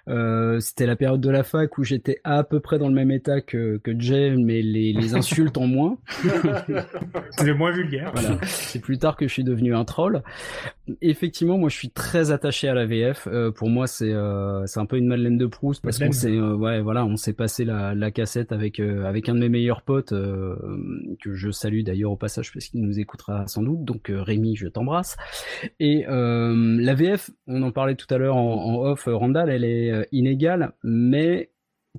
[0.08, 3.10] Euh, c'était la période de la fac où j'étais à peu près dans le même
[3.10, 5.98] état que, que Jay, mais les, les insultes en moins.
[7.30, 8.10] C'est moins vulgaire.
[8.14, 8.38] Voilà.
[8.44, 10.22] C'est plus tard que je suis devenu un troll.
[11.00, 13.28] Effectivement, moi, je suis très attaché à la VF.
[13.30, 16.30] Euh, pour moi, c'est euh, c'est un peu une Madeleine de Proust parce qu'on s'est
[16.30, 19.48] euh, ouais voilà, on s'est passé la, la cassette avec euh, avec un de mes
[19.48, 23.84] meilleurs potes que je salue d'ailleurs au passage parce qu'il nous écoutera sans doute.
[23.84, 25.16] Donc Rémi, je t'embrasse.
[25.80, 29.04] Et la VF, on en parlait tout à l'heure en, en off.
[29.06, 31.52] Randall, elle est inégale, mais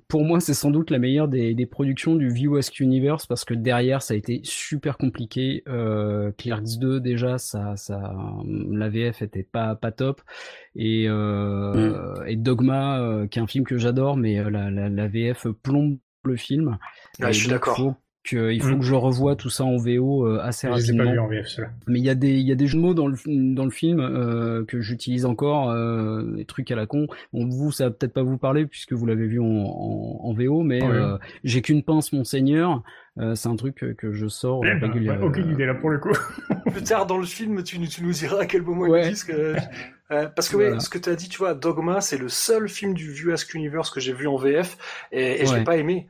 [0.08, 3.44] pour moi, c'est sans doute la meilleure des, des, productions du View Ask Universe parce
[3.44, 5.62] que derrière, ça a été super compliqué.
[5.68, 8.12] Euh, Clerks 2, déjà, ça, ça,
[8.44, 10.20] la VF était pas pas top
[10.74, 12.28] et, euh, mm.
[12.28, 15.46] et Dogma, euh, qui est un film que j'adore, mais euh, la, la, la, VF
[15.62, 16.76] plombe le film.
[17.20, 17.94] Je suis d'accord
[18.32, 18.78] il faut mmh.
[18.78, 21.04] que je revoie tout ça en VO euh, assez rapidement.
[21.04, 21.70] Pas vu en VF, cela.
[21.86, 23.16] Mais il y a des il y a des jeux de mots dans le
[23.54, 27.06] dans le film euh, que j'utilise encore, euh, des trucs à la con.
[27.32, 30.32] Bon, vous ça va peut-être pas vous parler puisque vous l'avez vu en, en, en,
[30.32, 30.88] VO, mais oui.
[30.90, 32.82] euh, j'ai qu'une pince, monseigneur.
[33.16, 35.20] Euh, c'est un truc que, que je sors eh ben, régulièrement.
[35.20, 36.12] Bah, aucune idée là pour le coup.
[36.72, 39.06] Plus tard dans le film, tu, tu nous diras à quel moment ouais.
[39.06, 39.54] ils disent que.
[40.10, 40.72] Euh, parce que voilà.
[40.72, 43.32] ouais, ce que tu as dit, tu vois, Dogma, c'est le seul film du View
[43.32, 44.76] Ask Universe que j'ai vu en VF
[45.12, 45.46] et, et ouais.
[45.46, 46.08] je l'ai pas aimé.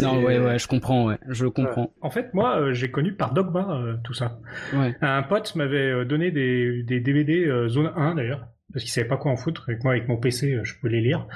[0.00, 1.84] Non, ouais, ouais, je comprends, ouais, je comprends.
[1.84, 4.38] Euh, en fait, moi, euh, j'ai connu par Dogma euh, tout ça.
[4.74, 4.94] Ouais.
[5.00, 9.30] Un pote m'avait donné des, des DVD zone 1 d'ailleurs, parce qu'il savait pas quoi
[9.30, 11.26] en foutre, et que moi, avec mon PC, je pouvais les lire.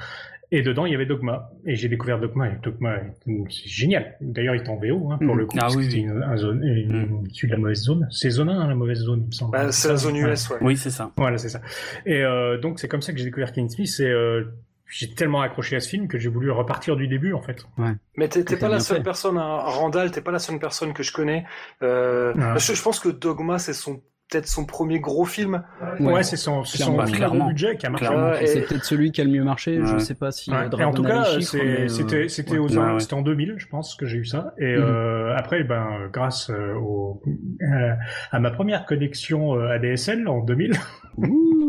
[0.53, 1.49] Et dedans, il y avait Dogma.
[1.65, 2.49] Et j'ai découvert Dogma.
[2.49, 4.17] Et Dogma, c'est génial.
[4.19, 5.39] D'ailleurs, il est en VO, hein, pour mmh.
[5.39, 5.57] le coup.
[5.61, 7.23] Ah oui, c'est une, un zone, une, mmh.
[7.31, 8.07] celui de la mauvaise zone.
[8.11, 9.53] C'est zone 1, la mauvaise zone, il me semble.
[9.53, 10.57] Bah, c'est la zone US, ouais.
[10.59, 11.09] Oui, c'est ça.
[11.15, 11.61] Voilà, c'est ça.
[12.05, 13.87] Et euh, donc, c'est comme ça que j'ai découvert Kevin Smith.
[13.87, 14.43] C'est euh,
[14.91, 17.65] j'ai tellement accroché à ce film que j'ai voulu repartir du début en fait.
[17.77, 17.93] Ouais.
[18.17, 19.03] Mais t'es pas la seule fait.
[19.03, 19.59] personne, hein.
[19.63, 21.45] Randall, t'es pas la seule personne que je connais.
[21.81, 24.01] Euh, je, je, pense que Dogma c'est son
[24.31, 25.63] peut-être son premier gros film.
[25.99, 28.07] Ouais, ouais c'est son, son bah, gros budget qui a marché.
[28.07, 29.79] Ouais, c'est peut-être celui qui a le mieux marché.
[29.79, 29.87] Ouais.
[29.87, 30.51] Je sais pas si.
[30.51, 30.69] Ouais.
[30.77, 31.87] Et en tout cas, c'était
[32.29, 32.99] c'était aux ouais.
[32.99, 34.53] c'était en 2000, je pense que j'ai eu ça.
[34.57, 34.83] Et mm -hmm.
[34.83, 37.21] euh, après, ben grâce euh, au,
[37.61, 37.93] euh,
[38.31, 40.73] à ma première connexion euh, ADSL en 2000.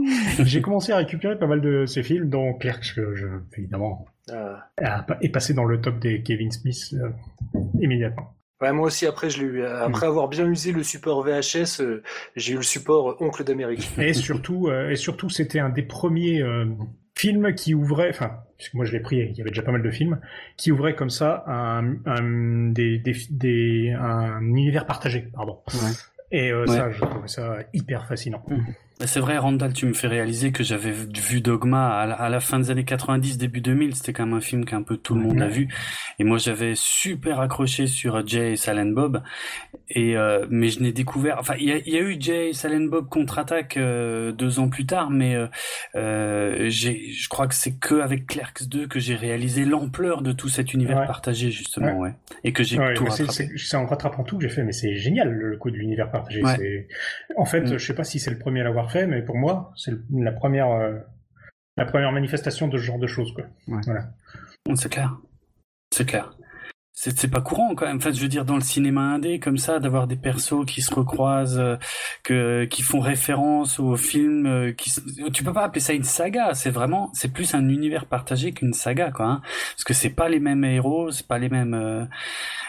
[0.44, 4.56] j'ai commencé à récupérer pas mal de ces films, dont Clerks, que je, évidemment, euh...
[5.20, 7.10] est passé dans le top des Kevin Smith euh,
[7.80, 8.34] immédiatement.
[8.62, 9.64] Ouais, moi aussi, après, je l'ai eu.
[9.64, 12.02] Après avoir bien usé le support VHS, euh,
[12.36, 13.90] j'ai eu le support Oncle d'Amérique.
[13.98, 16.66] Et surtout, euh, et surtout, c'était un des premiers euh,
[17.16, 19.82] films qui ouvrait, enfin, puisque moi je l'ai pris, il y avait déjà pas mal
[19.82, 20.20] de films,
[20.56, 25.58] qui ouvrait comme ça un, un, des, des, des, un univers partagé, pardon.
[25.74, 25.90] Ouais.
[26.30, 26.76] Et euh, ouais.
[26.76, 28.44] ça, je trouvais ça hyper fascinant.
[28.48, 28.56] Mmh.
[29.06, 32.40] C'est vrai, Randall, tu me fais réaliser que j'avais vu Dogma à la, à la,
[32.40, 33.96] fin des années 90, début 2000.
[33.96, 35.68] C'était quand même un film qu'un peu tout le monde a vu.
[36.18, 39.22] Et moi, j'avais super accroché sur Jay et Silent Bob.
[39.88, 41.38] Et euh, mais je n'ai découvert.
[41.38, 44.68] Enfin, il y a, y a, eu Jay et Silent Bob contre-attaque euh, deux ans
[44.68, 45.36] plus tard, mais
[45.94, 50.48] euh, je crois que c'est que avec Clerks 2 que j'ai réalisé l'ampleur de tout
[50.48, 51.06] cet univers ouais.
[51.06, 52.10] partagé justement, ouais.
[52.10, 52.14] ouais.
[52.44, 53.50] Et que j'ai ouais, tout rattrapé.
[53.56, 56.42] C'est en rattrapant tout que j'ai fait, mais c'est génial le coup de l'univers partagé.
[57.36, 57.78] En fait, mmh.
[57.78, 60.70] je sais pas si c'est le premier à l'avoir mais pour moi, c'est la première,
[60.70, 60.98] euh,
[61.76, 63.44] la première manifestation de ce genre de choses, quoi.
[63.68, 63.81] Ouais.
[63.85, 64.11] Voilà.
[64.74, 65.16] C'est clair.
[65.92, 66.37] C'est clair.
[66.94, 67.96] C'est pas courant quand même.
[67.96, 70.94] Enfin, je veux dire dans le cinéma indé comme ça, d'avoir des persos qui se
[70.94, 71.76] recroisent, euh,
[72.22, 74.46] que qui font référence au film.
[74.46, 74.92] Euh, qui,
[75.33, 76.55] tu peux pas appeler ça une saga.
[76.55, 79.26] C'est vraiment, c'est plus un univers partagé qu'une saga, quoi.
[79.26, 79.42] Hein,
[79.74, 81.74] parce que c'est pas les mêmes héros, c'est pas les mêmes.
[81.74, 82.05] Euh,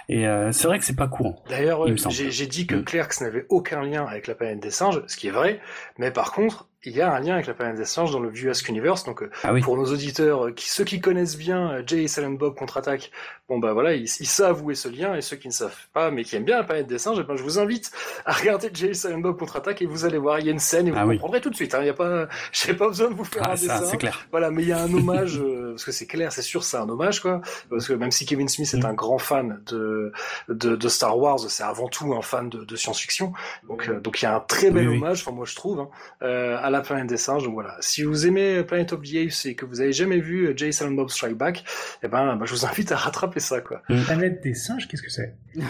[0.09, 1.41] et c'est vrai que c'est pas courant.
[1.49, 2.83] D'ailleurs, j'ai dit que mm.
[2.83, 5.61] Clerks n'avait aucun lien avec la planète des singes, ce qui est vrai.
[5.97, 8.29] Mais par contre, il y a un lien avec la planète des singes dans le
[8.29, 9.05] View Ask Universe.
[9.05, 12.07] Donc, euh, ah pour nos auditeurs, euh, qui, ceux qui connaissent bien euh, Jay et
[12.07, 13.11] Silent Bob contre-attaque,
[13.47, 16.11] bon bah voilà, ils, savent où est ce lien, et ceux qui ne savent pas,
[16.11, 17.91] mais qui aiment bien la planète des singes, eh ben, je vous invite
[18.25, 20.59] à regarder Jay et Silent Bob contre-attaque et vous allez voir, il y a une
[20.59, 21.73] scène et vous ah comprendrez tout de suite.
[21.73, 23.97] Hein, il y a pas, j'ai pas besoin de vous faire ah, un ça, dessin.
[23.97, 24.27] Clair.
[24.31, 26.89] Voilà, mais il y a un hommage, parce que c'est clair, c'est sûr, c'est un
[26.89, 27.41] hommage quoi.
[27.69, 28.85] Parce que même si Kevin Smith est mm.
[28.85, 30.11] un grand fan de,
[30.49, 33.31] de, de Star Wars, c'est avant tout un fan de, de science-fiction.
[33.69, 35.89] Donc, donc il y a un très bel hommage, enfin moi je trouve, hein,
[36.21, 37.75] à la planète des singes voilà.
[37.79, 40.91] Si vous aimez Planet of the Apes et que vous avez jamais vu euh, Jason
[40.91, 41.63] Bob Strike Back,
[42.03, 43.81] eh ben, bah, je vous invite à rattraper ça, quoi.
[44.05, 45.35] Planète des singes, qu'est-ce que c'est?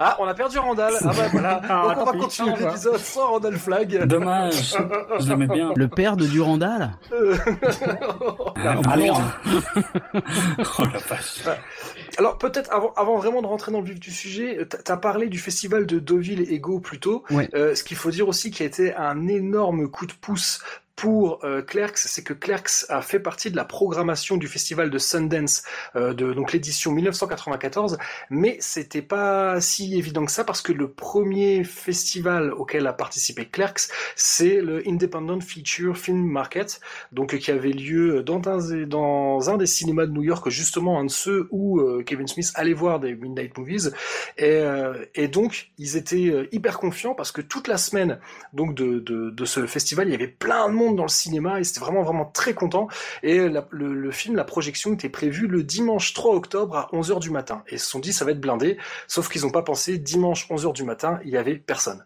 [0.00, 0.92] Ah, on a perdu Randall.
[1.00, 1.60] Ah bah voilà.
[1.68, 4.06] Ah, Donc on va continuer l'épisode sans Randall Flag.
[4.06, 4.76] Dommage.
[5.20, 5.72] Je l'aimais bien.
[5.74, 6.92] Le père de Durandal.
[7.12, 9.22] ah, alors...
[10.78, 11.42] oh la vache.
[12.18, 15.28] Alors peut-être avant, avant vraiment de rentrer dans le vif du sujet, tu as parlé
[15.28, 17.22] du festival de Deauville Ego plus tôt.
[17.54, 20.60] Euh, ce qu'il faut dire aussi qui a été un énorme coup de pouce
[20.98, 24.98] pour euh, Clerks, c'est que Clerks a fait partie de la programmation du festival de
[24.98, 25.62] Sundance,
[25.94, 27.98] euh, de donc l'édition 1994,
[28.30, 33.46] mais c'était pas si évident que ça parce que le premier festival auquel a participé
[33.46, 33.82] Clerks,
[34.16, 36.80] c'est le Independent Feature Film Market,
[37.12, 41.04] donc qui avait lieu dans un, dans un des cinémas de New York, justement un
[41.04, 43.92] de ceux où euh, Kevin Smith allait voir des Midnight Movies,
[44.36, 48.18] et, euh, et donc ils étaient hyper confiants parce que toute la semaine
[48.52, 51.60] donc de, de, de ce festival, il y avait plein de monde dans le cinéma
[51.60, 52.88] et c'était vraiment vraiment très content.
[53.22, 57.62] Et le, film, la projection était prévue le dimanche 3 octobre à 11h du matin.
[57.68, 60.48] Et ils se sont dit ça va être blindé, sauf qu'ils n'ont pas pensé dimanche
[60.48, 62.04] 11h du matin, il y avait personne.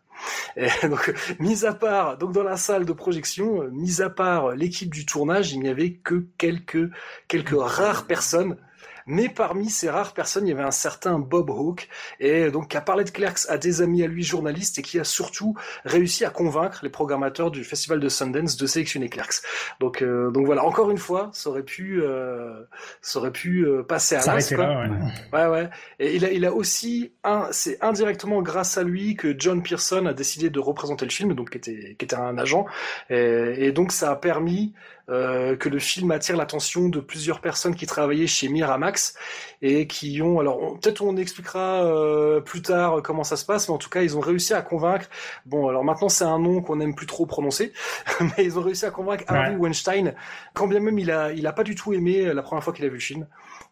[0.57, 4.93] Et donc, mis à part, donc dans la salle de projection, mis à part l'équipe
[4.93, 6.91] du tournage, il n'y avait que quelques
[7.29, 8.57] quelques rares personnes
[9.07, 11.89] mais parmi ces rares personnes, il y avait un certain Bob Hawke,
[12.21, 14.99] et donc qui a parlé de Clerks à des amis à lui journalistes et qui
[14.99, 19.43] a surtout réussi à convaincre les programmateurs du festival de Sundance de sélectionner Clerks.
[19.81, 22.63] Donc, euh, donc voilà, encore une fois, ça aurait pu, euh,
[23.01, 24.53] ça aurait pu euh, passer à l'as.
[24.53, 24.89] Ouais.
[25.33, 25.71] ouais, ouais.
[25.99, 30.07] Et il a, il a aussi, un, c'est indirectement grâce à lui que John Pearson
[30.07, 32.67] a décidé de représenter le film, donc qui était, qui était un agent,
[33.11, 34.73] et, et donc ça a permis
[35.13, 39.15] euh, que le film attire l'attention de plusieurs personnes qui travaillaient chez Miramax
[39.61, 43.75] et qui ont, alors peut-être on expliquera euh, plus tard comment ça se passe, mais
[43.75, 45.07] en tout cas ils ont réussi à convaincre.
[45.47, 47.73] Bon, alors maintenant c'est un nom qu'on aime plus trop prononcer,
[48.21, 50.15] mais ils ont réussi à convaincre Harvey Weinstein,
[50.55, 52.85] quand bien même il a, il a pas du tout aimé la première fois qu'il
[52.85, 53.27] a vu le film.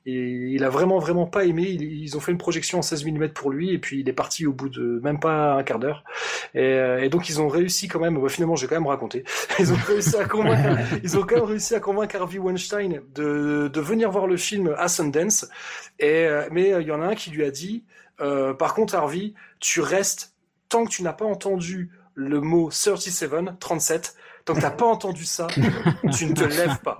[0.06, 1.62] Et il a vraiment vraiment pas aimé.
[1.62, 4.46] Ils ont fait une projection en 16 mm pour lui et puis il est parti
[4.46, 6.04] au bout de même pas un quart d'heure.
[6.54, 8.18] Et, euh, donc ils ont réussi quand même.
[8.18, 9.24] Bah, finalement, j'ai quand même raconté.
[9.58, 10.80] Ils ont réussi à convaincre.
[11.04, 14.74] ils ont quand même réussi à convaincre Harvey Weinstein de, de venir voir le film
[14.78, 15.46] à Sundance.
[15.98, 17.84] Et euh, mais euh, il y en a un qui lui a dit.
[18.18, 20.34] par contre, Harvey, tu restes
[20.68, 25.24] tant que tu n'as pas entendu le mot 37, 37, tant que t'as pas entendu
[25.24, 25.46] ça,
[26.16, 26.98] tu ne te lèves pas.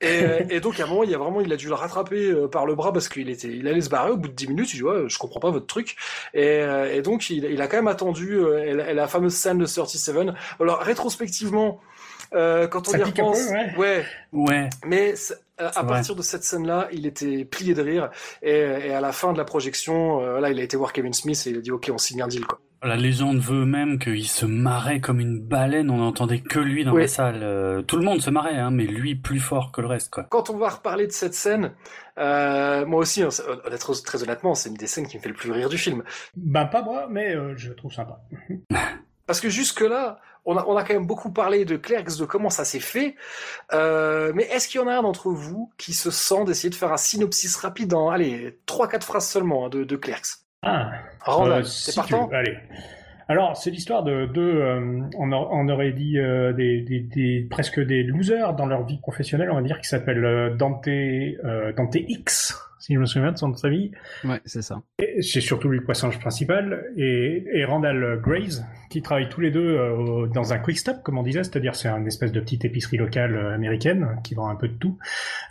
[0.00, 2.66] Et, donc à un moment, il a vraiment, il a dû le rattraper euh, par
[2.66, 4.74] le bras parce qu'il était, il allait se barrer au bout de 10 minutes.
[4.74, 5.96] Il dit ouais, je comprends pas votre truc.
[6.34, 10.16] Et, euh, donc il, a quand même attendu euh, la, fameuse scène de 37.
[10.60, 11.80] Alors rétrospectivement,
[12.32, 13.38] quand on y repense,
[13.78, 14.04] ouais.
[14.32, 15.14] ouais, Mais
[15.58, 18.10] à partir de cette scène-là, il était plié de rire.
[18.42, 21.50] Et, à la fin de la projection, là, il a été voir Kevin Smith et
[21.50, 22.60] il a dit ok, on signe un deal quoi.
[22.84, 26.94] La légende veut même qu'il se marrait comme une baleine, on n'entendait que lui dans
[26.94, 27.40] la salle.
[27.42, 30.10] Euh, tout le monde se marrait, hein, mais lui plus fort que le reste.
[30.10, 30.24] Quoi.
[30.24, 31.72] Quand on va reparler de cette scène,
[32.18, 33.30] euh, moi aussi, hein,
[34.04, 36.04] très honnêtement, c'est une des scènes qui me fait le plus rire du film.
[36.36, 38.20] Ben pas moi, mais euh, je trouve sympa.
[39.26, 42.50] Parce que jusque-là, on a, on a quand même beaucoup parlé de Clerks, de comment
[42.50, 43.16] ça s'est fait.
[43.72, 46.92] mais est-ce qu'il y en a un d'entre vous qui se sent d'essayer de faire
[46.92, 50.43] un synopsis rapide en, allez, trois, quatre phrases seulement hein, de, de Clerks?
[50.64, 50.92] Ah,
[51.28, 52.56] euh, c'est partant Allez.
[53.28, 57.80] Alors, c'est l'histoire de deux, euh, on, on, aurait dit euh, des, des, des, presque
[57.80, 60.88] des losers dans leur vie professionnelle, on va dire, qui s'appellent Dante,
[61.76, 63.92] Dante X, si je me souviens de son famille.
[64.24, 64.82] Ouais, c'est ça.
[64.98, 69.76] C'est surtout lui le personnage principal, et, et Randall Graves, qui travaillent tous les deux
[69.78, 72.98] euh, dans un quick stop, comme on disait, c'est-à-dire c'est une espèce de petite épicerie
[72.98, 74.98] locale euh, américaine qui vend un peu de tout.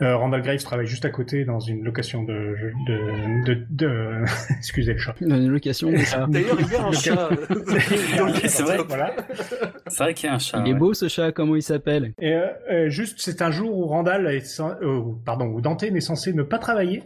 [0.04, 2.56] Euh, Randall Graves travaille juste à côté dans une location de,
[2.88, 4.24] de, de, de...
[4.58, 5.15] excusez le chat.
[5.19, 6.28] Une location de chat.
[6.30, 7.30] D'ailleurs, il y a un chat.
[8.48, 8.78] c'est vrai.
[8.88, 9.15] Voilà.
[9.88, 10.62] C'est vrai qu'il y a un chat.
[10.63, 11.32] Il est beau ce chat.
[11.32, 12.13] Comment il s'appelle?
[12.22, 12.36] Et
[12.89, 14.62] juste, c'est un jour où Randall est,
[15.26, 17.02] pardon, où Dante est censé ne pas travailler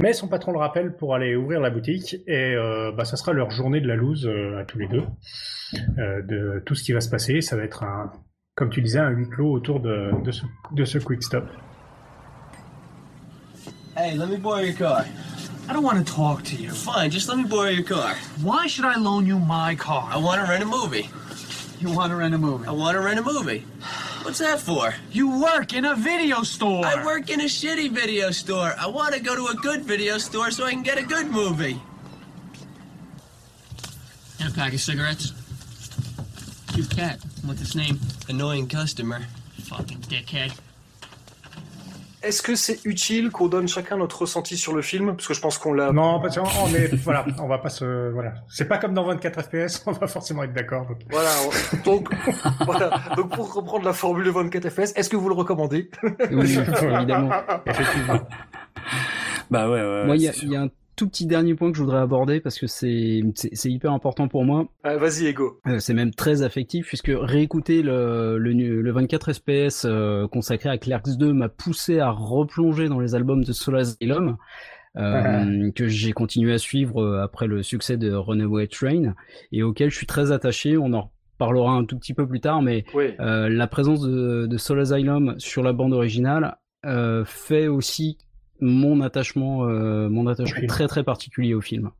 [0.00, 3.32] Mais son patron le rappelle pour aller ouvrir la boutique et euh, bah, ça sera
[3.32, 5.04] leur journée de la loose euh, à tous les deux.
[5.98, 8.10] Euh, de tout ce qui va se passer, ça va être un,
[8.56, 11.44] comme tu disais, un huis clos autour de, de, ce, de ce quick stop.
[13.96, 15.04] Hey, let me borrow your car.
[15.68, 16.70] I don't want to talk to you.
[16.70, 18.14] Fine, just let me borrow your car.
[18.42, 20.08] Why should I loan you my car?
[20.12, 21.08] I want to rent a movie.
[21.80, 22.66] You want to rent a movie?
[22.66, 23.64] I want to rent a movie.
[24.22, 24.94] What's that for?
[25.10, 26.84] You work in a video store.
[26.84, 28.74] I work in a shitty video store.
[28.78, 31.26] I want to go to a good video store so I can get a good
[31.30, 31.80] movie.
[34.40, 35.32] And a pack of cigarettes.
[36.72, 37.20] Cute cat.
[37.44, 38.00] What's its name?
[38.28, 39.26] Annoying customer.
[39.64, 40.58] Fucking dickhead.
[42.24, 45.14] Est-ce que c'est utile qu'on donne chacun notre ressenti sur le film?
[45.14, 45.92] Parce que je pense qu'on l'a.
[45.92, 48.34] Non, parce qu'on on est, voilà, on va pas se, voilà.
[48.48, 50.86] C'est pas comme dans 24 FPS, on va forcément être d'accord.
[50.86, 50.98] Donc...
[51.10, 51.30] Voilà.
[51.46, 52.08] on- Donc,
[52.66, 52.90] voilà.
[53.16, 55.90] Donc, pour reprendre la formule de 24 FPS, est-ce que vous le recommandez?
[56.30, 57.30] Oui, évidemment.
[57.66, 58.20] Effectivement.
[59.50, 60.04] Bah ouais, ouais.
[60.06, 61.82] Moi, il y, a- c'est il y a un tout petit dernier point que je
[61.82, 63.20] voudrais aborder parce que c'est
[63.64, 64.66] hyper important pour moi.
[64.82, 65.60] Ah, Vas-y, Ego.
[65.66, 70.68] Euh, c'est même très affectif puisque réécouter le, le, nu- le 24 FPS euh, consacré
[70.68, 74.36] à Clerks 2 m'a poussé à replonger dans les albums de Soul Asylum
[74.96, 79.14] euh, que j'ai continué à suivre euh, après le succès de Runaway Train
[79.52, 80.76] et auquel je suis très attaché.
[80.76, 83.06] On en reparlera un tout petit peu plus tard, mais Oui.
[83.20, 88.18] euh, la présence de, de Soul Asylum sur la bande originale euh, fait aussi
[88.60, 91.90] mon attachement, euh, mon attachement très très particulier au film.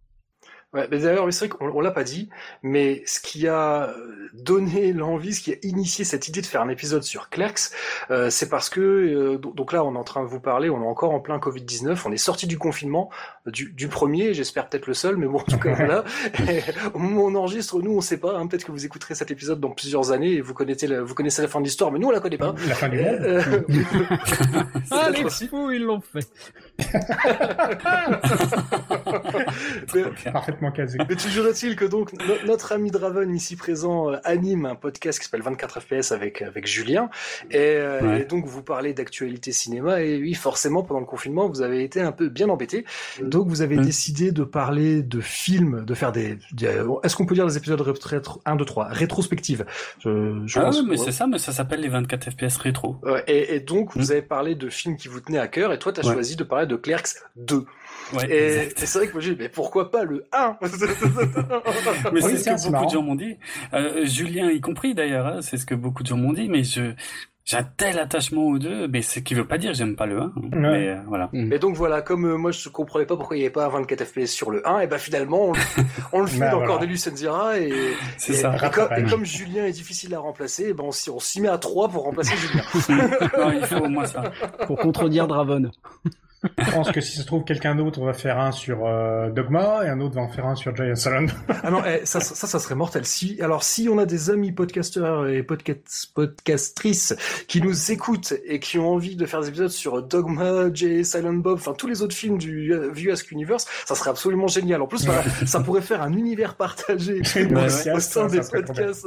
[0.73, 2.29] Ouais, mais d'ailleurs, c'est vrai qu'on l'a pas dit,
[2.65, 6.63] mais ce qui a euh, donné l'envie, ce qui a initié cette idée de faire
[6.63, 7.71] un épisode sur Clerks,
[8.11, 10.71] euh, c'est parce que, euh, do- donc là, on est en train de vous parler,
[10.71, 13.09] on est encore en plein Covid-19, on est sorti du confinement,
[13.47, 16.03] du, du premier, j'espère peut-être le seul, mais bon, en tout cas,
[16.95, 19.31] au moment où on enregistre, nous, on sait pas, hein, peut-être que vous écouterez cet
[19.31, 21.99] épisode dans plusieurs années et vous connaissez la, vous connaissez la fin de l'histoire, mais
[21.99, 22.55] nous, on la connaît pas.
[22.67, 23.19] La fin du monde.
[23.21, 23.43] Euh,
[24.91, 26.27] Ah, les fous, ils l'ont fait.
[29.95, 30.99] Mais- Parfaitement casé.
[31.09, 35.19] Mais toujours est-il que donc no- notre ami Draven ici présent euh, anime un podcast
[35.19, 37.09] qui s'appelle 24 FPS avec avec Julien
[37.51, 38.23] et, euh, Ouais.
[38.23, 42.01] et donc vous parlez d'actualité cinéma et oui forcément pendant le confinement vous avez été
[42.01, 42.85] un peu bien embêté
[43.23, 43.85] donc vous avez Mm.
[43.85, 47.81] décidé de parler de films de faire des, des- est-ce qu'on peut dire des épisodes
[47.81, 49.65] rétro 1 2 3 rétrospectives
[50.01, 52.97] je, je Ah pense ouais, mais c'est ça, mais ça s'appelle les 24 FPS rétro.
[53.27, 54.11] Et, et donc vous Mm.
[54.13, 56.13] avez parlé de films qui vous tenaient à cœur et toi tu as Ouais.
[56.13, 57.65] choisi de parler de Clerks 2
[58.13, 60.57] Ouais, et, et c'est vrai que moi j'ai dit mais pourquoi pas le 1
[62.13, 62.87] Mais Oui, c'est ce que beaucoup marrant.
[62.87, 63.37] de gens m'ont dit.
[63.73, 66.65] Euh, Julien y compris d'ailleurs, hein, c'est ce que beaucoup de gens m'ont dit, mais
[66.65, 66.93] je
[67.45, 70.07] j'ai un tel attachement aux deux, mais ce qui veut pas dire que j'aime pas
[70.07, 70.33] le 1.
[70.53, 71.29] Mais euh, voilà.
[71.35, 73.69] Et donc voilà, comme euh, moi je comprenais pas pourquoi il n'y avait pas un
[73.69, 75.59] 24 FPS sur le 1, et ben finalement on, le-
[76.15, 76.73] on le fait Bah, dans voilà.
[76.73, 78.33] Cornelius Enzira et, et- ça.
[78.33, 79.11] et comme, et Rattrapage.
[79.11, 82.05] comme Julien est difficile à remplacer, ben on s'y on s'y met à 3 pour
[82.05, 82.65] remplacer Julien.
[83.39, 84.23] Non, il faut au moins ça.
[84.67, 85.71] Pour contredire Draven.
[86.59, 89.85] Je pense que si ça se trouve, quelqu'un d'autre va faire un sur euh, Dogma
[89.85, 91.27] et un autre va en faire un sur Giant Salon.
[91.63, 93.05] Ah non, eh, ça, ça, ça serait mortel.
[93.07, 97.15] Si, alors, si on a des amis podcasteurs et podcast, podcastrices
[97.49, 101.35] qui nous écoutent et qui ont envie de faire des épisodes sur Dogma, Jay, Silent
[101.35, 104.83] Bob, enfin tous les autres films du View Ask Universe, ça serait absolument génial.
[104.83, 105.07] En plus,
[105.47, 108.01] ça pourrait faire un univers partagé Ouais, au ouais.
[108.01, 109.07] sein des podcasts.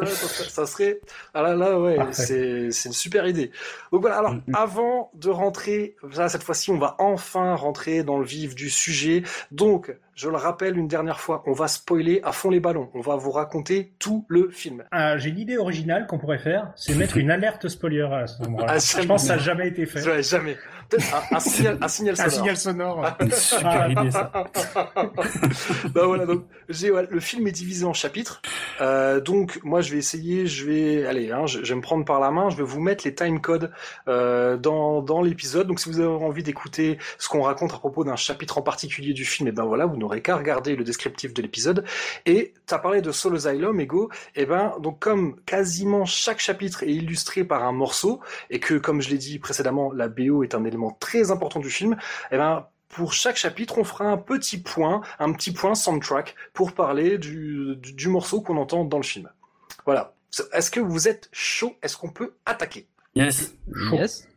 [0.49, 0.99] ça, serait-
[1.33, 3.51] ah là là, ouais, c'est une super idée.
[3.91, 4.17] Donc voilà.
[4.17, 4.41] Alors, Mhm.
[4.53, 9.23] avant de rentrer, là, cette fois-ci, on va enfin rentrer dans le vif du sujet.
[9.51, 12.89] Donc, je le rappelle une dernière fois, on va spoiler à fond les ballons.
[12.93, 14.83] On va vous raconter tout le film.
[14.91, 18.41] Ah, J'ai une idée originale qu'on pourrait faire, c'est mettre une alerte spoiler à ce
[18.43, 18.65] moment-là.
[18.69, 20.03] Ah, Je pense que ça n'a jamais été fait.
[20.07, 20.57] Ouais, jamais.
[20.89, 22.31] Peut-être un, un signal, un signal Un sonore.
[22.31, 23.05] signal sonore.
[23.19, 24.31] Une super idée ça.
[25.93, 28.41] bah voilà, donc ouais, le film est divisé en chapitres.
[28.81, 32.05] Euh, donc moi je vais essayer, je vais allez, hein, je, je vais me prendre
[32.05, 33.71] par la main, je vais vous mettre les time codes
[34.07, 35.67] euh, dans dans l'épisode.
[35.67, 39.13] Donc si vous avez envie d'écouter ce qu'on raconte à propos d'un chapitre en particulier
[39.13, 41.83] du film, et ben voilà, vous n'aurez qu'à regarder le descriptif de l'épisode.
[42.25, 44.09] Et t'as parlé de Soul Asylum, Ego.
[44.35, 49.01] Et ben donc comme quasiment chaque chapitre est illustré par un morceau et que comme
[49.01, 51.97] je l'ai dit précédemment, la BO est un élément très important du film,
[52.31, 56.71] et ben pour chaque chapitre, on fera un petit point, un petit point soundtrack pour
[56.71, 59.29] parler du, du, du morceau qu'on entend dans le film.
[59.85, 60.13] Voilà.
[60.53, 61.75] Est-ce que vous êtes chaud?
[61.81, 62.87] Est-ce qu'on peut attaquer?
[63.15, 63.55] Yes.
[63.91, 64.27] Yes.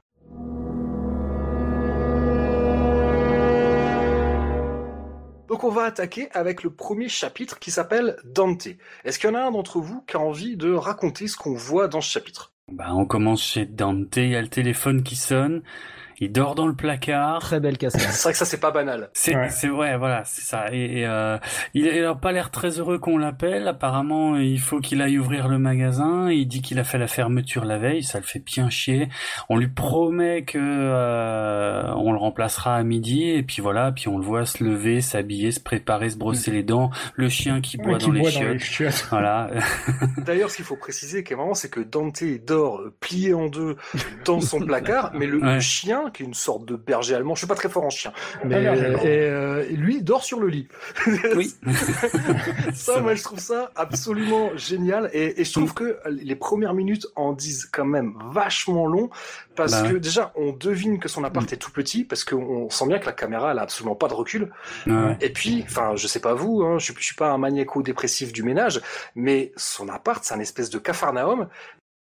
[5.49, 8.69] Donc on va attaquer avec le premier chapitre qui s'appelle Dante.
[9.05, 11.55] Est-ce qu'il y en a un d'entre vous qui a envie de raconter ce qu'on
[11.55, 12.53] voit dans ce chapitre?
[12.71, 15.63] Bah, on commence chez Dante, il y a le téléphone qui sonne.
[16.21, 17.41] Il dort dans le placard.
[17.41, 18.03] Très belle cascade.
[18.11, 19.09] c'est vrai que ça c'est pas banal.
[19.15, 19.49] C'est Ouais.
[19.49, 21.39] c'est ouais voilà c'est ça et, et, euh,
[21.75, 25.49] il, il a pas l'air très heureux qu'on l'appelle apparemment il faut qu'il aille ouvrir
[25.49, 28.69] le magasin il dit qu'il a fait la fermeture la veille ça le fait bien
[28.71, 29.09] chier
[29.49, 34.19] on lui promet que euh, on le remplacera à midi et puis voilà puis on
[34.19, 37.93] le voit se lever s'habiller se préparer se brosser les dents le chien qui boit
[37.93, 39.07] Ouais, qui dans les boit dans les chiottes.
[39.11, 39.49] voilà
[40.19, 43.77] D'ailleurs, ce qu'il faut préciser, qu'à un moment, c'est que Dante dort plié en deux
[44.25, 45.61] dans son placard, mais le, le Ouais.
[45.61, 48.13] chien, qui est une sorte de berger allemand, je suis pas très fort en chien,
[48.45, 50.69] mais Ah, et, euh, lui il dort sur le lit.
[51.37, 51.55] oui
[52.75, 55.53] ça, moi, je trouve ça absolument génial, et, et je Mm.
[55.53, 59.11] trouve que les premières minutes en disent quand même vachement long,
[59.57, 59.93] parce Bah que ouais.
[59.95, 60.01] Mm.
[60.01, 63.13] déjà, on devine que son appart est tout petit, parce qu'on sent bien que la
[63.13, 64.51] caméra, elle a absolument pas de recul.
[64.87, 65.17] Ouais.
[65.21, 68.33] Et puis, enfin, je sais pas vous, hein, je, suis- je suis pas un maniaco-dépressif
[68.33, 68.81] du ménage,
[69.15, 71.49] mais son appart, c'est un espèce de cafarnaum.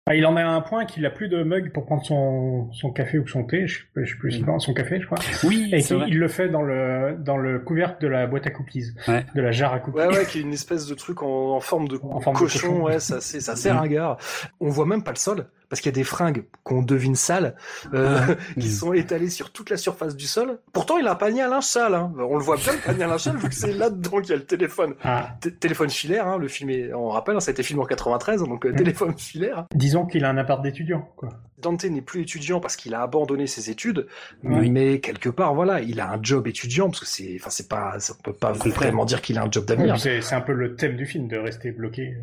[0.06, 2.90] Ah, il en a un point qu'il a plus de mug pour prendre son, son
[2.90, 5.16] café ou son thé, je je sais plus, c'est pas, son café, je crois.
[5.44, 5.78] oui Et
[6.08, 8.90] il le fait dans le, dans le couvercle de la boîte à cookies.
[9.08, 9.24] Ouais.
[9.34, 9.96] De la jarre à cookies.
[9.96, 12.40] Ouais, ouais, qui est une espèce de truc en, en forme de En forme de
[12.40, 12.82] cochon, cochon.
[12.84, 14.18] ouais, ça, c'est, ça sert un gars.
[14.60, 17.56] On voit même pas le sol, parce qu'il y a des fringues qu'on devine sales,
[17.94, 18.20] euh,
[18.58, 18.70] qui Mm.
[18.70, 20.58] sont étalées sur toute la surface du sol.
[20.72, 22.12] Pourtant, il a un panier à linge sale, hein.
[22.18, 24.32] On le voit bien, le panier à linge sale, vu que c'est là-dedans qu'il y
[24.32, 24.94] a le téléphone.
[25.02, 27.86] Ah, téléphone filaire, hein, le film est, on rappelle, hein, ça a été filmé en
[27.86, 28.76] 93, donc euh, Mm.
[28.76, 29.66] téléphone filaire.
[29.74, 31.28] disons qu'il a un appart d'étudiant, quoi.
[31.58, 34.06] Dante n'est plus étudiant parce qu'il a abandonné ses études,
[34.42, 34.70] Oui.
[34.70, 37.96] mais quelque part, voilà, il a un job étudiant parce que c'est, enfin, c'est pas,
[38.10, 39.98] on peut pas vraiment dire qu'il a un job d'avenir.
[39.98, 42.16] C'est c'est un peu le thème du film, de rester bloqué.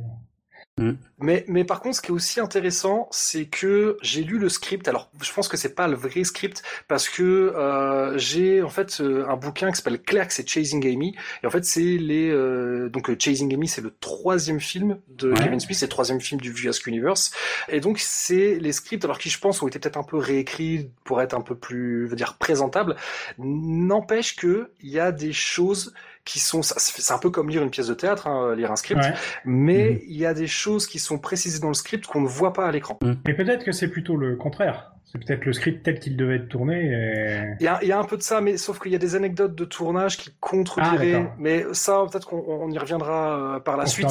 [1.19, 4.87] Mais, mais par contre, ce qui est aussi intéressant, c'est que j'ai lu le script.
[4.87, 8.99] Alors, je pense que c'est pas le vrai script parce que euh, j'ai en fait
[9.01, 11.15] euh, un bouquin qui s'appelle Clerks et Chasing Amy.
[11.43, 15.31] Et en fait, c'est les euh, donc euh, Chasing Amy, c'est le troisième film de
[15.31, 15.37] Ouais.
[15.43, 17.31] Kevin Smith, c'est le troisième film du View Universe.
[17.69, 20.89] Et donc, c'est les scripts, alors qui je pense ont été peut-être un peu réécrits
[21.03, 22.95] pour être un peu plus, je veux dire, présentables.
[23.37, 25.93] N'empêche que il y a des choses
[26.25, 29.01] qui sont, c'est un peu comme lire une pièce de théâtre, hein, lire un script
[29.01, 29.13] Ouais.
[29.45, 29.99] mais Mhm.
[30.07, 32.67] il y a des choses qui sont précisées dans le script qu'on ne voit pas
[32.67, 32.99] à l'écran.
[33.25, 34.91] Mais peut-être que c'est plutôt le contraire.
[35.05, 36.85] C'est peut-être le script tel qu'il devait être tourné.
[36.85, 37.55] Et...
[37.59, 38.97] Il y a, il y a un peu de ça, mais sauf qu'il y a
[38.97, 41.11] des anecdotes de tournage qui Ah, contrediraient.
[41.11, 41.33] d'accord.
[41.37, 44.07] mais ça, peut-être qu'on on y reviendra euh, par la suite.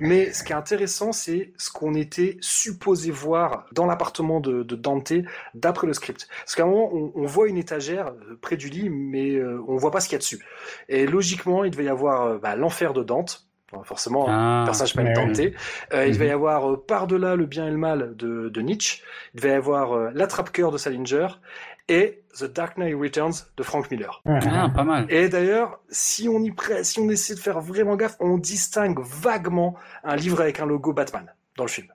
[0.00, 4.74] Mais ce qui est intéressant, c'est ce qu'on était supposé voir dans l'appartement de, de
[4.74, 5.12] Dante
[5.54, 6.26] d'après le script.
[6.40, 9.62] Parce qu'à un moment, on, on voit une étagère euh, près du lit, mais euh,
[9.68, 10.44] on voit pas ce qu'il y a dessus.
[10.88, 13.46] Et logiquement, il devait y avoir euh, bah, l'enfer de Dante.
[13.84, 14.62] Forcément, Ah.
[14.66, 15.40] personnage s'appelle Ouais, Dante.
[15.94, 16.34] Euh, Il devait y Mhm.
[16.34, 19.02] avoir euh, par-delà le bien et le mal de, de Nietzsche.
[19.34, 21.28] Il devait y avoir euh, l'attrape-cœur de Salinger
[21.88, 24.22] et The Dark Knight Returns de Frank Miller.
[24.24, 24.38] Ouais.
[24.50, 27.96] ah pas mal Et d'ailleurs, si on y prête, si on essaie de faire vraiment
[27.96, 31.88] gaffe, on distingue vaguement un livre avec un logo Batman dans le film.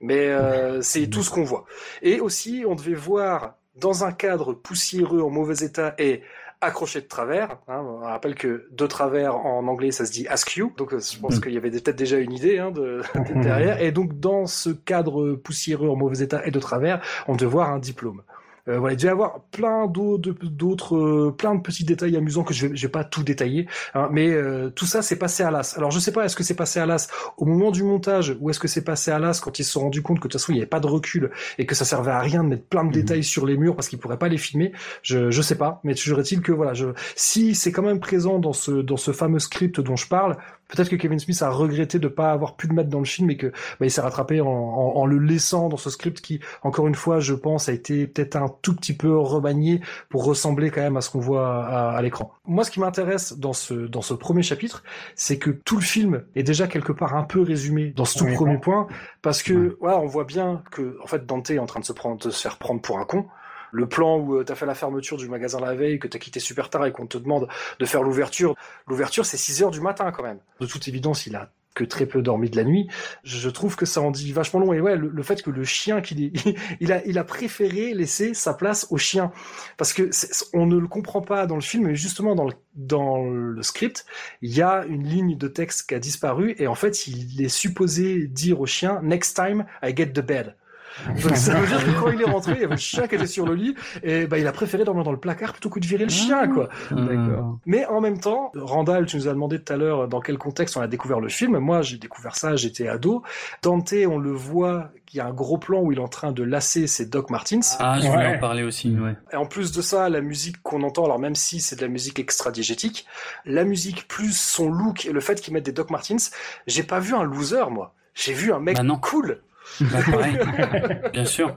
[0.00, 1.64] Mais euh, c'est tout ce qu'on voit.
[2.02, 6.22] Et aussi, on devait voir dans un cadre poussiéreux en mauvais état et
[6.60, 7.58] accroché de travers.
[7.68, 11.18] Hein, on rappelle que de travers en anglais ça se dit askew, donc euh, je
[11.18, 11.40] pense Mm.
[11.40, 13.80] qu'il y avait peut-être déjà une idée hein, de, de derrière.
[13.82, 17.70] Et donc dans ce cadre poussiéreux en mauvais état et de travers, on devait voir
[17.70, 18.22] un diplôme.
[18.68, 22.54] Euh, voilà, il devait y avoir plein d'autres, euh, plein de petits détails amusants que
[22.54, 25.50] je vais, je vais pas tout détailler, hein, mais euh, tout ça c'est passé à
[25.50, 25.76] l'as.
[25.76, 28.48] Alors je sais pas, est-ce que c'est passé à l'as au moment du montage ou
[28.48, 30.40] est-ce que c'est passé à l'as quand ils se sont rendus compte que de toute
[30.40, 32.64] façon il n'y avait pas de recul et que ça servait à rien de mettre
[32.64, 34.72] plein de détails sur les murs parce qu'ils pourraient pas les filmer.
[35.02, 36.86] Je, je sais pas, mais toujours est-il que voilà, je,
[37.16, 40.36] si c'est quand même présent dans ce, dans ce fameux script dont je parle,
[40.68, 43.30] peut-être que Kevin Smith a regretté de pas avoir pu le mettre dans le film
[43.30, 46.40] et que bah, il s'est rattrapé en, en, en le laissant dans ce script qui,
[46.62, 50.70] encore une fois, je pense, a été peut-être un tout petit peu remanié pour ressembler
[50.70, 52.32] quand même à ce qu'on voit à, à l'écran.
[52.46, 54.82] Moi, ce qui m'intéresse dans ce dans ce premier chapitre,
[55.14, 58.24] c'est que tout le film est déjà quelque part un peu résumé dans ce tout
[58.24, 58.60] Oui, premier bon.
[58.60, 58.86] point,
[59.22, 61.92] parce que voilà, on voit bien que en fait Dante est en train de se
[61.92, 63.26] prendre, de se faire prendre pour un con.
[63.72, 66.38] Le plan où tu t'as fait la fermeture du magasin la veille, que t'as quitté
[66.38, 67.48] super tard et qu'on te demande
[67.80, 68.54] de faire l'ouverture.
[68.86, 70.38] L'ouverture, c'est 6 heures du matin quand même.
[70.60, 72.88] De toute évidence, il a que très peu dormi de la nuit.
[73.24, 74.72] Je trouve que ça en dit vachement long.
[74.72, 76.32] Et ouais, le, fait que le chien qu'il
[76.80, 79.32] il a, il a préféré laisser sa place au chien.
[79.76, 80.10] Parce que
[80.52, 84.06] on ne le comprend pas dans le film, mais justement dans le, dans le script,
[84.42, 87.48] il y a une ligne de texte qui a disparu et en fait, il est
[87.48, 90.54] supposé dire au chien, next time I get the bed.
[91.22, 93.14] Donc ça veut dire que quand il est rentré, il y avait le chien qui
[93.16, 95.80] était sur le lit et bah il a préféré dormir dans le placard plutôt que
[95.80, 96.68] de virer le chien quoi.
[96.90, 97.58] D'accord.
[97.66, 100.76] Mais en même temps, Randall, tu nous as demandé tout à l'heure dans quel contexte
[100.76, 101.58] on a découvert le film.
[101.58, 103.22] Moi, j'ai découvert ça, j'étais ado.
[103.62, 106.32] Dante, on le voit, il y a un gros plan où il est en train
[106.32, 107.76] de lasser ses Doc Martens.
[107.80, 108.36] ah je voulais Ouais.
[108.36, 111.34] en parler aussi ouais Et en plus de ça, la musique qu'on entend, alors même
[111.34, 113.06] si c'est de la musique extra-diégétique,
[113.44, 116.30] la musique plus son look et le fait qu'il mette des Doc Martens,
[116.66, 117.94] j'ai pas vu un loser, moi.
[118.14, 118.96] J'ai vu un mec Bah non.
[118.96, 119.40] cool.
[119.80, 120.38] Bah, pareil.
[121.12, 121.56] Bien sûr.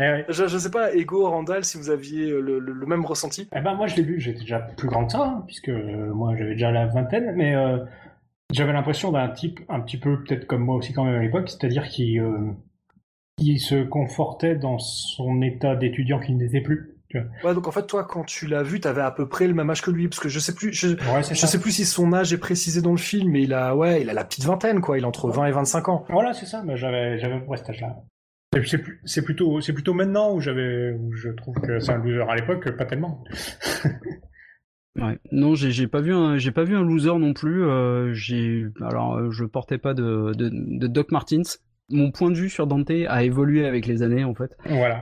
[0.00, 3.48] Eh je, je sais pas, Ego, Randall, si vous aviez le, le, même ressenti.
[3.54, 6.12] Eh ben moi je l'ai vu, j'étais déjà plus grand que ça, hein, puisque euh,
[6.12, 7.78] moi j'avais déjà la vingtaine, mais euh,
[8.52, 11.48] j'avais l'impression d'un type un petit peu peut-être comme moi aussi quand même à l'époque,
[11.48, 12.52] c'est-à-dire qui euh,
[13.36, 16.93] qui se confortait dans son état d'étudiant qui n'était plus.
[17.44, 19.70] Ouais, donc en fait, toi, quand tu l'as vu, t'avais à peu près le même
[19.70, 22.32] âge que lui, parce que je sais plus, je, je sais plus si son âge
[22.32, 24.98] est précisé dans le film, mais il a, ouais, il a la petite vingtaine, quoi.
[24.98, 26.04] Il a entre 20 et 25 ans.
[26.08, 26.62] Voilà, c'est ça.
[26.64, 27.96] Mais j'avais, j'avais pour cet âge-là.
[29.04, 32.24] C'est plutôt, c'est plutôt maintenant où j'avais, où je trouve que c'est un loser.
[32.28, 33.24] À l'époque, pas tellement.
[34.96, 35.18] Ouais.
[35.32, 37.64] Non, j'ai pas vu un j'ai pas vu un loser non plus.
[37.64, 41.42] Euh, j'ai alors je portais pas de, de, de Doc Martins,
[41.90, 44.56] mon point de vue sur Dante a évolué avec les années en fait.
[44.66, 45.00] Voilà.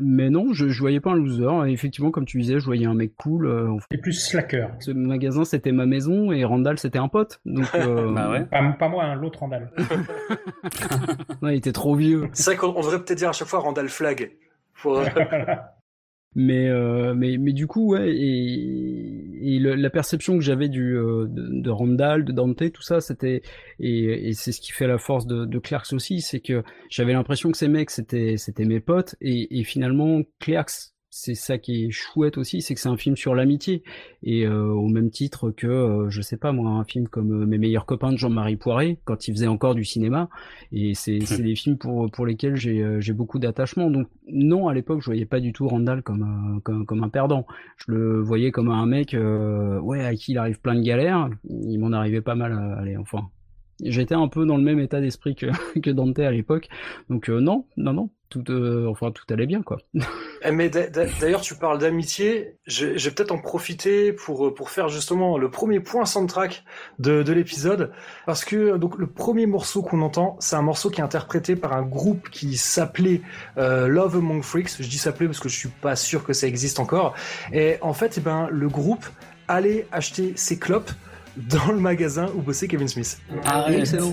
[0.00, 1.70] Mais non, je, je voyais pas un loser.
[1.70, 3.46] Effectivement, comme tu disais, je voyais un mec cool.
[3.46, 4.68] Euh, et plus slacker.
[4.80, 7.40] Ce magasin, c'était ma maison et Randall, c'était un pote.
[7.44, 8.12] Donc, euh...
[8.14, 8.44] bah ouais.
[8.44, 9.70] Pas, moi, hein, l'autre Randall.
[11.42, 12.28] il était trop vieux.
[12.32, 14.32] C'est vrai qu'on devrait peut-être dire à chaque fois Randall Flag.
[14.74, 14.98] Faut...
[16.38, 21.26] mais, euh, mais, mais du coup, ouais, et, et la perception que j'avais du euh,
[21.28, 23.40] de, de, Randall, de Dante, tout ça, c'était
[23.80, 27.14] et, et c'est ce qui fait la force de, de Clerks aussi, c'est que j'avais
[27.14, 31.86] l'impression que ces mecs c'était c'était mes potes et, et finalement Clerks c'est ça qui
[31.86, 33.82] est chouette aussi, c'est que c'est un film sur l'amitié.
[34.22, 37.46] Et euh, au même titre que euh, je sais pas moi un film comme euh,
[37.46, 40.28] Mes meilleurs copains de Jean-Marie Poiré quand il faisait encore du cinéma.
[40.72, 43.90] Et c'est c'est des films pour pour lesquels j'ai j'ai beaucoup d'attachement.
[43.90, 47.46] Donc non à l'époque je voyais pas du tout Randall comme comme comme un perdant.
[47.78, 51.30] Je le voyais comme un mec ouais à qui il arrive plein de galères.
[51.48, 53.30] Il m'en arrivait pas mal allez enfin.
[53.82, 55.46] J'étais un peu dans le même état d'esprit que,
[55.80, 56.68] que Dante à l'époque.
[57.08, 59.78] Donc non, non, non, tout, euh, enfin, tout allait bien, quoi.
[60.42, 62.56] Eh, mais d'ailleurs, tu parles d'amitié.
[62.66, 66.62] Je, vais peut-être en profiter pour pour faire justement le premier point soundtrack
[66.98, 67.90] de, de l'épisode,
[68.26, 71.72] parce que donc le premier morceau qu'on entend, c'est un morceau qui est interprété par
[71.72, 73.22] un groupe qui s'appelait
[73.56, 74.76] euh, Love Among Freaks.
[74.78, 77.14] Je dis s'appelait parce que je suis pas sûr que ça existe encore.
[77.52, 79.06] Et en fait, eh ben le groupe
[79.48, 80.90] allait acheter ses clopes
[81.36, 83.18] dans le magasin où bossait Kevin Smith.
[83.44, 83.66] Ah,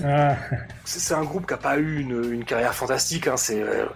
[0.04, 0.36] ah.
[0.84, 3.86] C'est un groupe qui a pas eu une, une carrière fantastique, hein, c'est euh,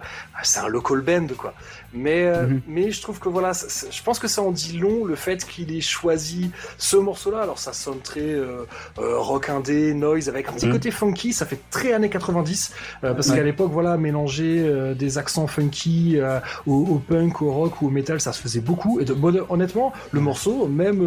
[0.42, 1.54] c'est un local band quoi.
[1.92, 2.60] Mais euh, mhm.
[2.66, 5.74] mais je trouve que voilà, je pense que ça en dit long le fait qu'il
[5.74, 7.40] ait choisi ce morceau-là.
[7.40, 8.64] Alors ça sonne très euh,
[8.98, 10.72] euh rock indé, noise avec un petit mhm.
[10.72, 12.72] côté funky, ça fait très années 90
[13.02, 16.18] parce qu'à l'époque voilà mélanger des accents funky
[16.66, 19.00] au, au, punk, au rock ou au metal, ça se faisait beaucoup.
[19.00, 21.00] Et de, bon, honnêtement, le morceau, même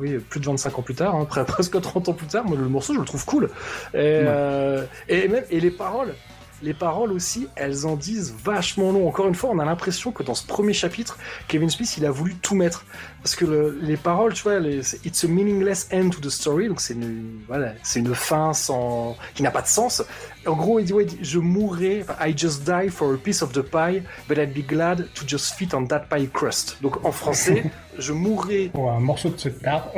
[0.00, 2.68] oui plus de 25 ans plus tard hein, presque 30 ans plus tard, moi, le
[2.68, 3.44] morceau, je le trouve cool.
[3.92, 6.14] Et, euh, et même, et les paroles,
[6.62, 9.08] les paroles aussi, elles en disent vachement long.
[9.08, 12.10] Encore une fois, on a l'impression que dans ce premier chapitre, Kevin Smith, il a
[12.10, 12.84] voulu tout mettre.
[13.22, 16.68] Parce que le, les paroles, tu vois, les, it's a meaningless end to the story,
[16.68, 20.02] donc c'est une, voilà, c'est une fin sans, qui n'a pas de sens.
[20.46, 23.62] En gros, il dit, ouais, je mourrais, I just die for a piece of the
[23.62, 26.76] pie, but I'd be glad to just fit on that pie crust.
[26.82, 27.64] Donc en français,
[27.98, 28.68] je mourrais.
[28.74, 29.88] Pour un morceau de cette part.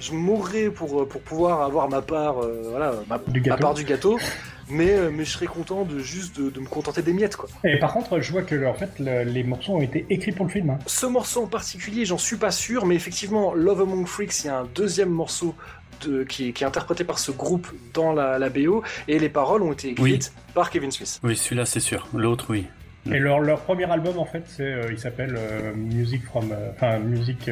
[0.00, 4.18] je mourrais pour, pour pouvoir avoir ma part, euh, voilà, ma, ma part du gâteau
[4.70, 7.48] mais, euh, mais je serais content de juste de, me contenter des miettes quoi.
[7.64, 10.50] Et par contre, je vois que en fait les morceaux ont été écrits pour le
[10.50, 10.70] film.
[10.70, 10.78] Hein.
[10.86, 14.50] Ce morceau en particulier, j'en suis pas sûr, mais effectivement, Love Among Freaks, il y
[14.50, 15.54] a un deuxième morceau
[16.06, 19.72] de, qui, est interprété par ce groupe dans la, la BO, et les paroles ont
[19.72, 21.20] été écrites par Kevin Smith.
[21.22, 22.08] Oui, celui-là c'est sûr.
[22.14, 22.66] L'autre, oui.
[23.06, 26.98] Et leur, leur, premier album, en fait, c'est, euh, il s'appelle euh, Music from, enfin,
[26.98, 27.50] Music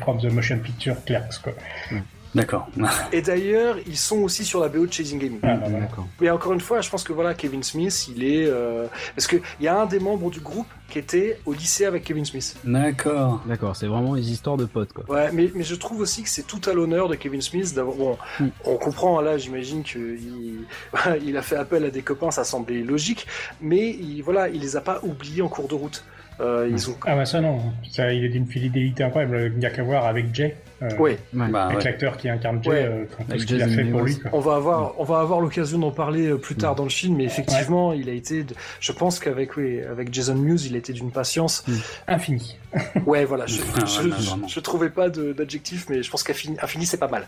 [0.00, 1.52] from the Motion Picture Clerks, quoi.
[1.92, 2.00] Mm.
[2.34, 2.68] D'accord.
[3.12, 5.38] et d'ailleurs, ils sont aussi sur la BO de Chasing Amy.
[5.42, 6.06] Ah, d'accord.
[6.20, 8.86] Et encore une fois, je pense que voilà, Kevin Smith, il est euh...
[9.16, 12.04] parce que il y a un des membres du groupe qui était au lycée avec
[12.04, 12.56] Kevin Smith.
[12.64, 13.42] D'accord.
[13.46, 15.04] D'accord, c'est vraiment des histoires de potes, quoi.
[15.08, 17.96] Ouais, mais, mais je trouve aussi que c'est tout à l'honneur de Kevin Smith d'avoir.
[17.96, 18.48] Bon, mm.
[18.64, 20.66] on comprend là, j'imagine qu'il
[21.24, 23.26] il a fait appel à des copains, ça semblait logique,
[23.60, 26.04] mais il, voilà, il les a pas oubliés en cours de route.
[26.40, 26.96] Euh, ils ont...
[27.04, 27.60] Ah bah ça non,
[27.90, 29.52] ça, il est d'une fidélité incroyable.
[29.52, 30.56] Il n'y a qu'à voir avec Jay.
[30.82, 31.12] Euh, oui.
[31.32, 33.04] Bah, avec l'acteur qui incarne Jay, euh,
[33.38, 34.18] ce qu'il a fait pour lui.
[34.32, 37.16] On va avoir, on va avoir l'occasion d'en parler euh, plus tard dans le film,
[37.16, 38.46] mais effectivement, il a été.
[38.80, 41.72] Je pense qu'avec oui, avec Jason Mewes, il a été d'une patience mm.
[42.08, 42.56] infinie.
[43.04, 43.46] Ouais, voilà.
[43.46, 47.26] Je, je, je, trouvais pas d'adjectif, mais je pense qu'infini, c'est pas mal.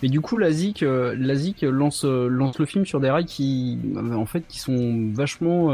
[0.00, 1.16] Mais du coup, la ZIC, euh,
[1.62, 3.80] lance, lance le film sur des rails qui,
[4.14, 5.66] en fait, qui sont vachement,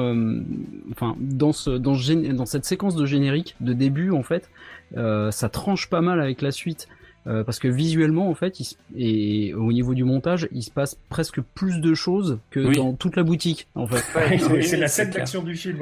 [0.92, 1.94] enfin, dans ce, dans,
[2.34, 4.57] dans cette séquence de générique de début, en fait, euh,
[4.94, 6.88] ça tranche pas mal avec la suite.
[7.28, 8.56] Euh, parce que visuellement en fait
[8.96, 13.16] et au niveau du montage il se passe presque plus de choses que dans toute
[13.16, 14.02] la boutique en fait.
[14.62, 15.80] C'est la scène d'action du film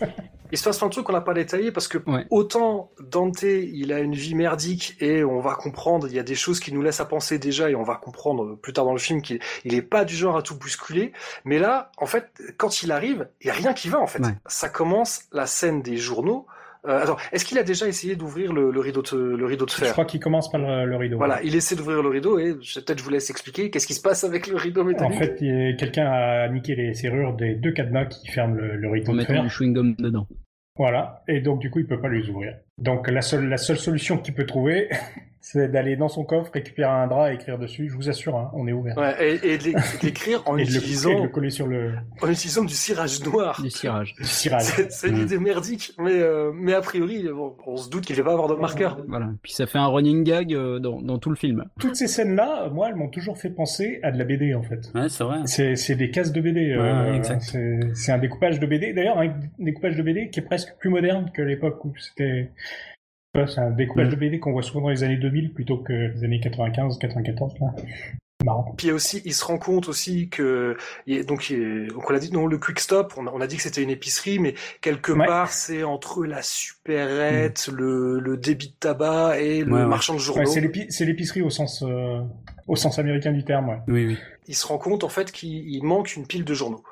[0.50, 1.98] Il se passe plein de trucs qu'on n'a pas détaillé parce que
[2.30, 6.34] autant Dante, il a une vie merdique et on va comprendre, il y a des
[6.34, 8.98] choses qui nous laissent à penser déjà et on va comprendre plus tard dans le
[8.98, 11.12] film qu'il il est pas du genre à tout bousculer.
[11.44, 14.22] Mais là, en fait, quand il arrive, il y a rien qui va en fait.
[14.46, 16.46] Ça commence la scène des journaux
[16.86, 19.88] euh, attends, est-ce qu'il a déjà essayé d'ouvrir le, rideau de, le rideau de fer
[19.88, 21.16] Je crois qu'il commence par le, rideau.
[21.16, 24.00] Voilà, il essaie d'ouvrir le rideau et peut-être je vous laisse expliquer qu'est-ce qui se
[24.00, 25.16] passe avec le rideau métallique.
[25.16, 25.36] En fait,
[25.76, 29.30] quelqu'un a niqué les serrures des deux cadenas qui ferment le, rideau de fer.
[29.30, 30.26] mettant du chewing-gum dedans.
[30.76, 32.54] Voilà, et donc du coup, il peut pas les ouvrir.
[32.78, 34.88] Donc la seule, la seule solution qu'il peut trouver,
[35.50, 37.88] c'est d'aller dans son coffre, récupérer un drap et écrire dessus.
[37.88, 38.98] Je vous assure, hein, on est ouvert.
[38.98, 39.64] Ouais, et, et de
[40.02, 43.58] l'écrire en utilisant, le coller sur le, en utilisant du cirage noir.
[43.62, 44.14] Du cirage.
[44.14, 44.64] Du cirage.
[44.90, 47.26] C'est une idée merdique, mais euh, mais a priori,
[47.66, 48.98] on se doute qu'il ne va pas avoir de marqueur.
[49.08, 49.30] Voilà.
[49.42, 51.64] Puis ça fait un running gag euh, dans, dans tout le film.
[51.80, 54.90] Toutes ces scènes-là, moi, elles m'ont toujours fait penser à de la BD en fait.
[54.94, 55.38] Ouais, c'est vrai.
[55.46, 56.72] C'est des cases de BD.
[56.72, 57.22] Euh,
[57.94, 58.92] c'est un découpage de BD.
[58.92, 62.50] D'ailleurs, un découpage de BD qui est presque plus moderne que l'époque où c'était
[63.34, 66.24] c'est un découpage de BD qu'on voit souvent dans les années 2000 plutôt que les
[66.24, 67.54] années 95, 94.
[67.60, 67.74] Là.
[68.44, 68.72] Marrant.
[68.76, 70.76] Puis aussi, il se rend compte aussi que
[71.26, 73.62] donc, donc on a dit non le Quick Stop, on a, on a dit que
[73.62, 77.74] c'était une épicerie, mais quelque part c'est entre la supérette, mm.
[77.74, 80.46] le, le débit de tabac et le marchand de journaux.
[80.46, 82.20] c'est l'épicerie au sens euh,
[82.68, 83.82] au sens américain du terme.
[83.88, 84.18] Oui, oui.
[84.46, 86.84] Il se rend compte en fait qu'il manque une pile de journaux.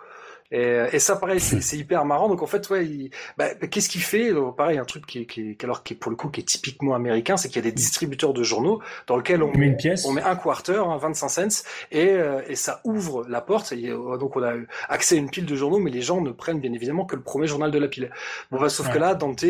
[0.52, 2.28] Et, et, ça, pareil, c'est hyper marrant.
[2.28, 4.32] Donc en fait, ouais, bah, qu'est-ce qu'il fait?
[4.56, 7.36] Pareil, un truc qui qui alors qui est pour le coup qui est typiquement américain,
[7.36, 10.12] c'est qu'il y a des distributeurs de journaux dans lesquels on, met une pièce, on
[10.12, 13.72] met un quarter, hein, 25 cents, et, euh, et ça ouvre la porte.
[13.72, 14.54] Et, euh, donc on a
[14.88, 17.22] accès à une pile de journaux, mais les gens ne prennent bien évidemment que le
[17.22, 18.10] premier journal de la pile.
[18.50, 19.44] Bon bah sauf que là, Dante,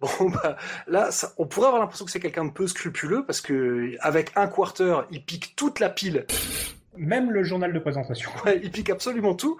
[0.00, 3.40] Bon bah là, ça, on pourrait avoir l'impression que c'est quelqu'un de peu scrupuleux parce
[3.40, 6.26] que avec un quarter, il pique toute la pile
[6.96, 8.30] même le journal de présentation.
[8.44, 9.56] Ouais, il pique absolument tout.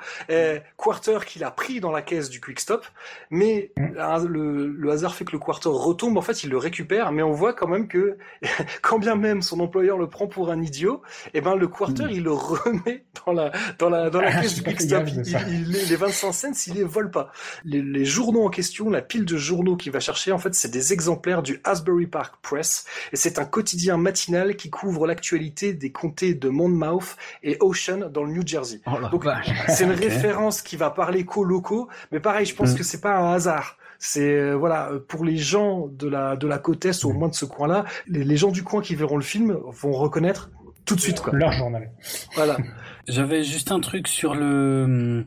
[0.77, 2.85] Quarter qu'il a pris dans la caisse du Quick Stop,
[3.31, 4.27] mais mm.
[4.27, 6.19] le, hasard fait que le Quarter retombe.
[6.19, 8.19] En fait, il le récupère, mais on voit quand même que
[8.83, 12.05] quand bien même son employeur le prend pour un idiot, et eh ben le Quarter
[12.05, 12.11] mm.
[12.11, 15.05] il le remet dans la dans la dans la ah, caisse du Quick Stop.
[15.49, 17.33] Il, les 25 cents, il les vole pas.
[17.65, 20.71] Les, les, journaux en question, la pile de journaux qu'il va chercher, en fait, c'est
[20.71, 25.93] des exemplaires du Asbury Park Press, et c'est un quotidien matinal qui couvre l'actualité des
[25.93, 28.81] comtés de Monmouth et Ocean dans le New Jersey.
[28.87, 29.27] Oh Donc
[29.69, 32.77] c'est une référence qui va parler co-locaux, mais pareil, je pense mm.
[32.77, 33.77] que c'est pas un hasard.
[33.99, 37.19] C'est euh, voilà pour les gens de la de la côte est, au mm.
[37.19, 40.51] moins de ce coin-là, les, gens du coin qui verront le film vont reconnaître
[40.85, 41.33] tout de suite quoi.
[41.35, 41.91] Leur journal.
[42.35, 42.57] Voilà.
[43.09, 45.27] J'avais juste un truc sur le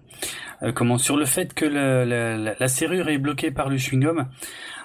[0.63, 4.25] euh, comment sur le fait que la, la, la, serrure est bloquée par le chewing-gum.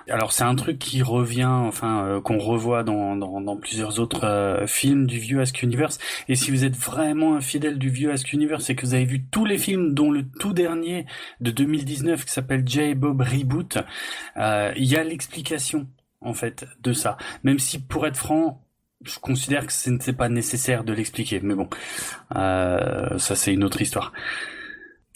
[0.08, 4.24] Alors c'est un truc qui revient, enfin euh, qu'on revoit dans, dans, dans, plusieurs autres
[4.24, 5.98] euh, films du vieux Ask Universe.
[6.28, 9.04] Et si vous êtes vraiment un fidèle du vieux Ask Universe et que vous avez
[9.04, 11.06] vu tous les films, dont le tout dernier
[11.40, 12.94] de 2019 qui s'appelle J.
[12.94, 13.78] Bob Reboot,
[14.36, 15.86] euh, il y a l'explication
[16.20, 17.16] en fait de ça.
[17.44, 18.64] Même si pour être franc,
[19.04, 21.40] je considère que ce n'est pas nécessaire de l'expliquer.
[21.42, 21.68] Mais bon,
[22.32, 24.12] ça c'est une autre histoire.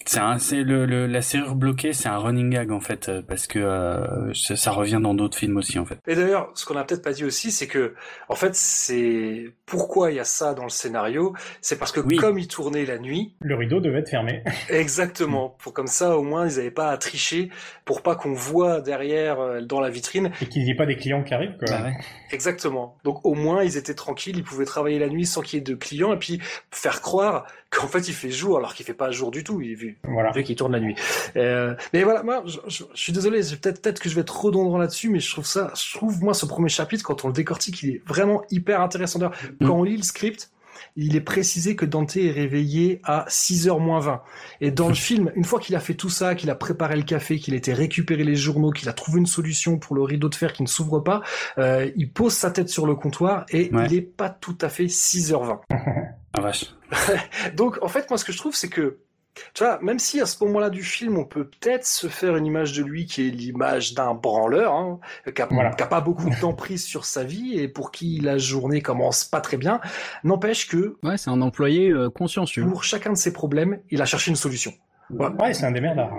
[0.07, 3.59] C'est le, le, la serrure bloquée, c'est un running gag en fait euh, parce que
[3.59, 5.99] euh, ça, revient dans d'autres films aussi en fait.
[6.07, 7.95] Et d'ailleurs, ce qu'on a peut-être pas dit aussi, c'est que
[8.29, 12.39] en fait, c'est pourquoi il y a ça dans le scénario, c'est parce que comme
[12.39, 14.43] il tournait la nuit, le rideau devait être fermé.
[14.71, 17.51] Exactement, pour comme ça au moins ils n'avaient pas à tricher
[17.85, 20.97] pour pas qu'on voit derrière euh, dans la vitrine et qu'il n'y ait pas des
[20.97, 21.69] clients qui arrivent quoi.
[21.69, 21.91] Bah
[22.31, 22.97] Exactement.
[23.05, 25.65] Donc au moins ils étaient tranquilles, ils pouvaient travailler la nuit sans qu'il y ait
[25.65, 26.41] de clients et puis
[26.71, 27.47] faire croire
[27.77, 30.33] qu'en fait il fait jour alors qu'il fait pas jour du tout, il vu, voilà.
[30.33, 30.97] vu qu'il tourne la nuit.
[31.37, 35.11] Euh, mais voilà, moi je, suis désolé, peut-être peut-être que je vais être redondant là-dessus,
[35.11, 37.91] mais je trouve ça, je trouve moi ce premier chapitre quand on le décortique, il
[37.97, 39.18] est vraiment hyper intéressant.
[39.18, 39.66] D'ailleurs, mm.
[39.66, 40.51] quand on lit le script,
[40.97, 44.22] il est précisé que Dante est réveillé à 6h moins 20.
[44.61, 47.03] Et dans le film, une fois qu'il a fait tout ça, qu'il a préparé le
[47.03, 50.29] café, qu'il a été récupérer les journaux, qu'il a trouvé une solution pour le rideau
[50.29, 51.22] de fer qui ne s'ouvre pas,
[51.59, 54.87] euh, il pose sa tête sur le comptoir et il est pas tout à fait
[54.87, 55.61] 6h20.
[56.39, 56.76] Ah vache.
[57.55, 58.99] Donc en fait, moi ce que je trouve, c'est que
[59.55, 62.47] tu vois, même si à ce moment-là du film, on peut peut-être se faire une
[62.47, 64.99] image de lui qui est l'image d'un branleur, hein,
[65.34, 68.80] qui, a, pas beaucoup de temps pris sur sa vie et pour qui la journée
[68.80, 69.80] commence pas très bien,
[70.24, 70.97] n'empêche que...
[71.03, 72.66] Ouais, c'est un employé euh, consciencieux.
[72.66, 74.72] Pour chacun de ses problèmes, il a cherché une solution.
[75.11, 76.11] Ouais, c'est un démerdards.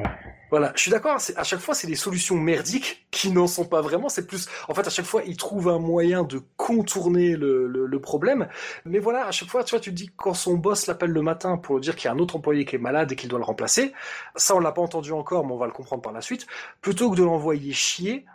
[0.49, 1.17] Voilà, je suis d'accord.
[1.35, 4.09] À chaque fois, c'est des solutions merdiques qui n'en sont pas vraiment.
[4.09, 7.99] C'est plus, en fait, à chaque fois, il trouve un moyen de contourner le, le,
[7.99, 8.47] problème.
[8.85, 11.21] Mais voilà, à chaque fois, tu vois, tu te dis quand son boss l'appelle le
[11.21, 13.29] matin pour lui dire qu'il y a un autre employé qui est malade et qu'il
[13.29, 13.91] doit le remplacer.
[14.35, 16.47] Ça, on l'a pas entendu encore, mais on va le comprendre par la suite.
[16.81, 18.25] Plutôt que de l'envoyer chier,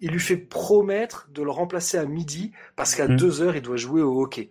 [0.00, 3.16] il lui fait promettre de le remplacer à midi parce qu'à mmh.
[3.16, 4.50] deux heures, il doit jouer au hockey.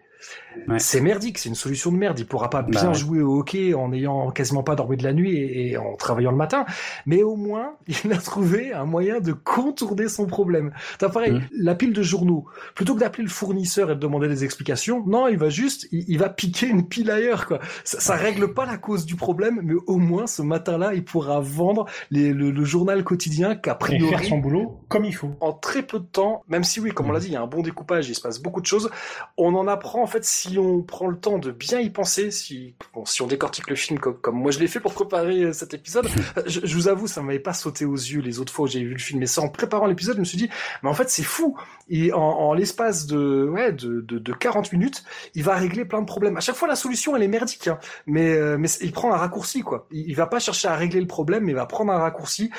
[0.77, 2.19] C'est merdique, c'est une solution de merde.
[2.19, 5.13] Il pourra pas bien bah jouer au hockey en ayant quasiment pas dormi de la
[5.13, 6.65] nuit et, en travaillant le matin,
[7.05, 7.75] mais au moins
[8.05, 10.71] il a trouvé un moyen de contourner son problème.
[10.99, 11.47] T'as pareil, mmh.
[11.53, 12.45] la pile de journaux.
[12.75, 16.17] Plutôt que d'appeler le fournisseur et de demander des explications, non, il va juste, il,
[16.17, 17.59] va piquer une pile ailleurs quoi.
[17.83, 21.39] Ça, ça, règle pas la cause du problème, mais au moins ce matin-là, il pourra
[21.39, 25.31] vendre les, le, journal quotidien qu'a priori et faire son boulot comme il faut.
[25.41, 27.21] En très peu de temps, même si oui, comme on l'a mmh.
[27.21, 28.89] dit, il y a un bon découpage, il se passe beaucoup de choses.
[29.37, 32.75] On en apprend en fait si on prend le temps de bien y penser, si
[33.05, 35.73] si on décortique le film comme, comme moi je l'ai fait pour préparer euh, cet
[35.73, 36.07] épisode,
[36.45, 38.83] je, je vous avoue, ça m'avait pas sauté aux yeux les autres fois où j'ai
[38.83, 40.49] vu le film, mais ça en préparant l'épisode, je me suis dit,
[40.81, 41.57] mais en fait c'est fou.
[41.89, 45.03] Et en, en l'espace de ouais de, de, de, 40 minutes,
[45.35, 46.37] il va régler plein de problèmes.
[46.37, 49.17] À chaque fois la solution elle est merdique, hein, mais euh, mais il prend un
[49.17, 49.87] raccourci quoi.
[49.91, 52.51] Il, il va pas chercher à régler le problème, mais il va prendre un raccourci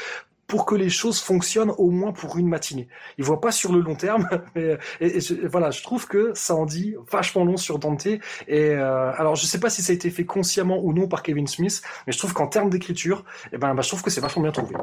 [0.46, 2.88] pour que les choses fonctionnent au moins pour une matinée.
[3.18, 6.66] Il voit pas sur le long terme, mais et, voilà, je trouve que ça en
[6.66, 8.06] dit vachement long sur Dante.
[8.06, 8.20] Et
[8.50, 11.46] euh, alors, je sais pas si ça a été fait consciemment ou non par Kevin
[11.46, 14.42] Smith, mais je trouve qu'en termes d'écriture, eh ben, bah, je trouve que c'est vachement
[14.42, 14.74] bien trouvé.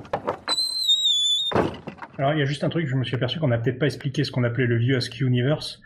[2.17, 3.87] Alors, il y a juste un truc, je me suis aperçu qu'on n'a peut-être pas
[3.87, 5.81] expliqué ce qu'on appelait le View Askew Universe,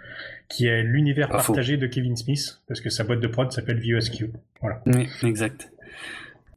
[0.49, 3.97] qui est l'univers partagé de Kevin Smith, parce que sa boîte de prod s'appelle View
[3.97, 4.31] Askew.
[4.59, 4.81] Voilà.
[4.85, 5.71] Oui, exact.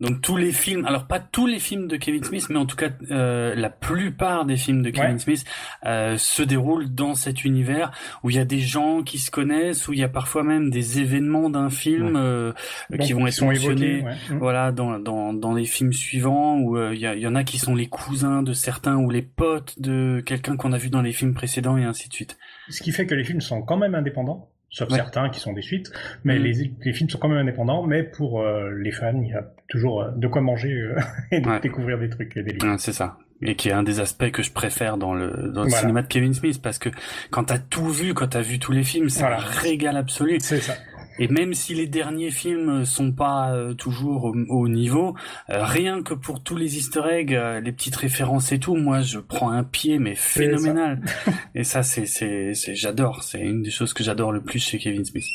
[0.00, 2.76] Donc tous les films, alors pas tous les films de Kevin Smith, mais en tout
[2.76, 5.44] cas euh, la plupart des films de Kevin Smith
[5.84, 7.90] euh, se déroulent dans cet univers
[8.22, 10.70] où il y a des gens qui se connaissent, où il y a parfois même
[10.70, 12.52] des événements d'un film euh,
[13.00, 14.36] qui vont être mentionnés, mmh.
[14.38, 17.58] voilà, dans, dans, dans les films suivants, où euh, il y, y, en a qui
[17.58, 21.12] sont les cousins de certains ou les potes de quelqu'un qu'on a vu dans les
[21.12, 22.38] films précédents et ainsi de suite.
[22.68, 25.62] Ce qui fait que les films sont quand même indépendants sauf certains qui sont des
[25.62, 25.90] suites,
[26.24, 26.42] mais mm.
[26.42, 29.44] les, les, films sont quand même indépendants, mais pour euh, les fans, il y a
[29.68, 30.96] toujours euh, de quoi manger euh,
[31.30, 32.76] et de découvrir des trucs et des livres.
[32.78, 33.18] c'est ça.
[33.40, 36.08] Et qui est un des aspects que je préfère dans le, dans le cinéma de
[36.08, 36.88] Kevin Smith, parce que
[37.30, 40.38] quand t'as tout vu, quand t'as vu tous les films, c'est un régal absolu.
[40.40, 40.74] C'est ça.
[41.18, 45.14] Et même si les derniers films sont pas euh, toujours au, niveau,
[45.50, 49.00] euh, rien que pour tous les Easter eggs, euh, les petites références et tout, moi
[49.00, 51.00] je prends un pied mais phénoménal.
[51.54, 55.04] et ça c'est c'est j'adore, c'est une des choses que j'adore le plus chez Kevin
[55.04, 55.26] Smith.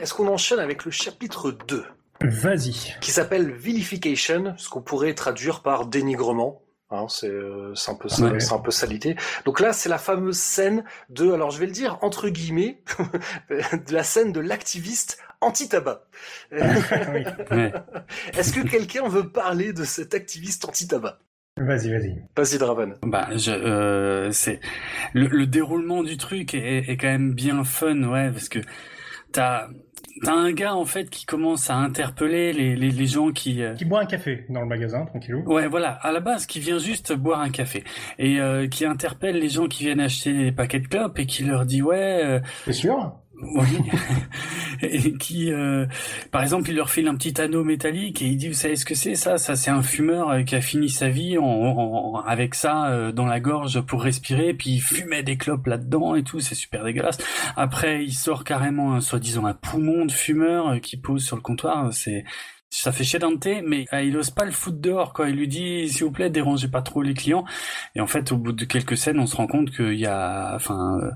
[0.00, 1.84] Est-ce qu'on enchaîne avec le chapitre 2
[2.22, 2.94] Vas-y.
[3.00, 6.60] Qui s'appelle Vilification, ce qu'on pourrait traduire par dénigrement.
[6.90, 9.14] Hein, c'est un peu ça, c'est un peu ça l'idée.
[9.44, 12.82] Donc là, c'est la fameuse scène de, alors je vais le dire entre guillemets,
[13.50, 16.02] de la scène de l'activiste anti-tabac.
[16.50, 21.20] Est-ce que quelqu'un veut parler de cet activiste anti-tabac?
[21.56, 22.16] Vas-y, vas-y.
[22.36, 22.96] Vas-y, Draven.
[23.02, 24.60] Bah, je, euh, c'est
[25.12, 28.60] le, le, déroulement du truc est, est, quand même bien fun, ouais, parce que
[29.32, 29.68] t'as
[30.22, 33.74] T'as un gars en fait qui commence à interpeller les, les, les gens qui euh,
[33.74, 35.42] qui boit un café dans le magasin tranquillou.
[35.46, 37.84] Ouais voilà à la base qui vient juste boire un café
[38.18, 41.44] et euh, qui interpelle les gens qui viennent acheter des paquets de clopes et qui
[41.44, 42.20] leur dit ouais.
[42.24, 43.14] Euh, C'est sûr.
[43.42, 43.78] Oui.
[44.82, 45.86] et qui, euh,
[46.30, 48.84] par exemple, il leur file un petit anneau métallique et il dit, vous savez ce
[48.84, 49.38] que c'est ça?
[49.38, 53.26] Ça, c'est un fumeur euh, qui a fini sa vie en, avec ça euh, dans
[53.26, 57.18] la gorge pour respirer, puis il fumait des clopes là-dedans et tout, c'est super dégueulasse.
[57.56, 61.92] Après, il sort carrément, soi-disant, un poumon de fumeur qui pose sur le comptoir.
[61.92, 62.24] C'est
[62.70, 65.28] ça fait chier Dante, mais euh, il ose pas le foutre dehors, quoi.
[65.28, 67.44] Il lui dit, s'il vous plaît, dérangez pas trop les clients.
[67.96, 70.54] Et en fait, au bout de quelques scènes, on se rend compte qu'il y a,
[70.54, 71.10] enfin, euh,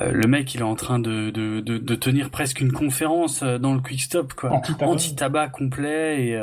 [0.00, 3.74] euh, le mec, il est en train de, de, de, tenir presque une conférence dans
[3.74, 4.62] le quick stop, quoi.
[4.80, 6.36] Anti-tabac complet et.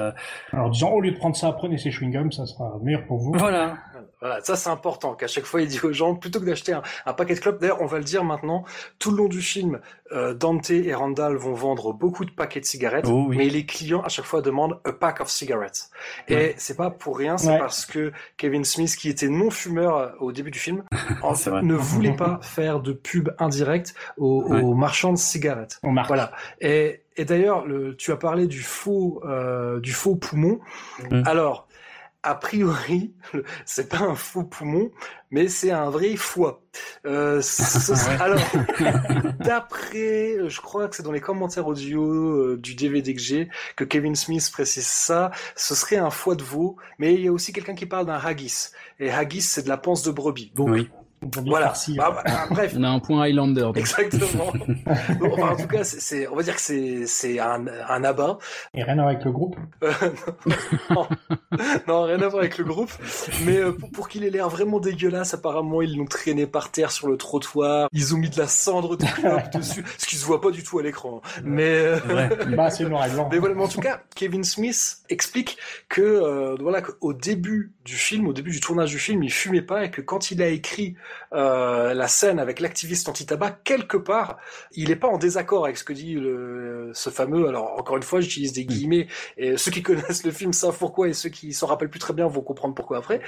[0.52, 3.32] Alors, disons, au lieu de prendre ça, prenez ces chewing-gums, ça sera meilleur pour vous.
[3.34, 3.78] Voilà.
[4.24, 7.14] Voilà, ça c'est important, qu'à chaque fois il dit aux gens, plutôt que d'acheter un,
[7.14, 8.64] paquet de clopes, d'ailleurs on va le dire maintenant,
[8.98, 9.82] tout le long du film,
[10.14, 14.02] euh, Dante et Randall vont vendre beaucoup de paquets de cigarettes, oh mais les clients
[14.02, 15.90] à chaque fois demandent a pack of cigarettes.
[16.30, 20.32] Et c'est pas pour rien, c'est parce que Kevin Smith, qui était non-fumeur euh, au
[20.32, 20.86] début du film,
[21.62, 25.82] ne voulait pas faire de pub indirecte aux, marchands de cigarettes.
[25.84, 26.32] Voilà.
[26.62, 27.66] Et, et d'ailleurs,
[27.98, 30.62] tu as parlé du faux, euh, du faux poumon.
[31.12, 31.24] Mm.
[31.26, 31.68] Alors,
[32.24, 33.14] a priori,
[33.66, 34.92] c'est pas un faux poumon,
[35.30, 36.64] mais c'est un vrai foie.
[37.06, 37.42] Euh,
[38.20, 38.40] alors,
[39.40, 43.84] d'après, je crois que c'est dans les commentaires audio euh, du DVD que j'ai que
[43.84, 45.32] Kevin Smith précise ça.
[45.56, 48.20] Ce serait un foie de veau, mais il y a aussi quelqu'un qui parle d'un
[48.20, 48.70] haggis.
[49.00, 50.52] Et haggis, c'est de la panse de brebis.
[50.56, 50.90] Donc, oui.
[51.46, 51.74] Voilà.
[51.96, 52.74] Bah, bah, bref.
[52.78, 53.72] On a un point Highlander.
[53.76, 54.48] Exactement.
[55.42, 58.38] en tout cas, c'est, on va dire que c'est, c'est un, un abat.
[58.74, 59.56] Et rien à voir avec le groupe?
[61.88, 62.92] non, rien à voir avec le groupe.
[63.46, 67.08] Mais euh, pour, qu'il ait l'air vraiment dégueulasse, apparemment, ils l'ont traîné par terre sur
[67.08, 67.90] le trottoir.
[67.92, 70.80] Ils ont mis de la cendre de dessus, ce qui se voit pas du tout
[70.80, 71.22] à l'écran.
[71.44, 72.00] Mais, euh,
[72.56, 73.30] bah, c'est noir et blanc.
[73.32, 75.58] Mais voilà, mais en tout cas, Kevin Smith explique
[75.90, 79.62] que, euh, voilà, qu'au début du film, au début du tournage du film, il fumait
[79.62, 80.96] pas et que quand il a écrit
[81.34, 84.38] euh, la scène avec l'activiste anti-tabac, quelque part,
[84.72, 87.48] il n'est pas en désaccord avec ce que dit le, ce fameux.
[87.48, 89.08] Alors encore une fois, j'utilise des guillemets.
[89.38, 92.14] Et ceux qui connaissent le film savent pourquoi, et ceux qui s'en rappellent plus très
[92.14, 93.22] bien vont comprendre pourquoi après.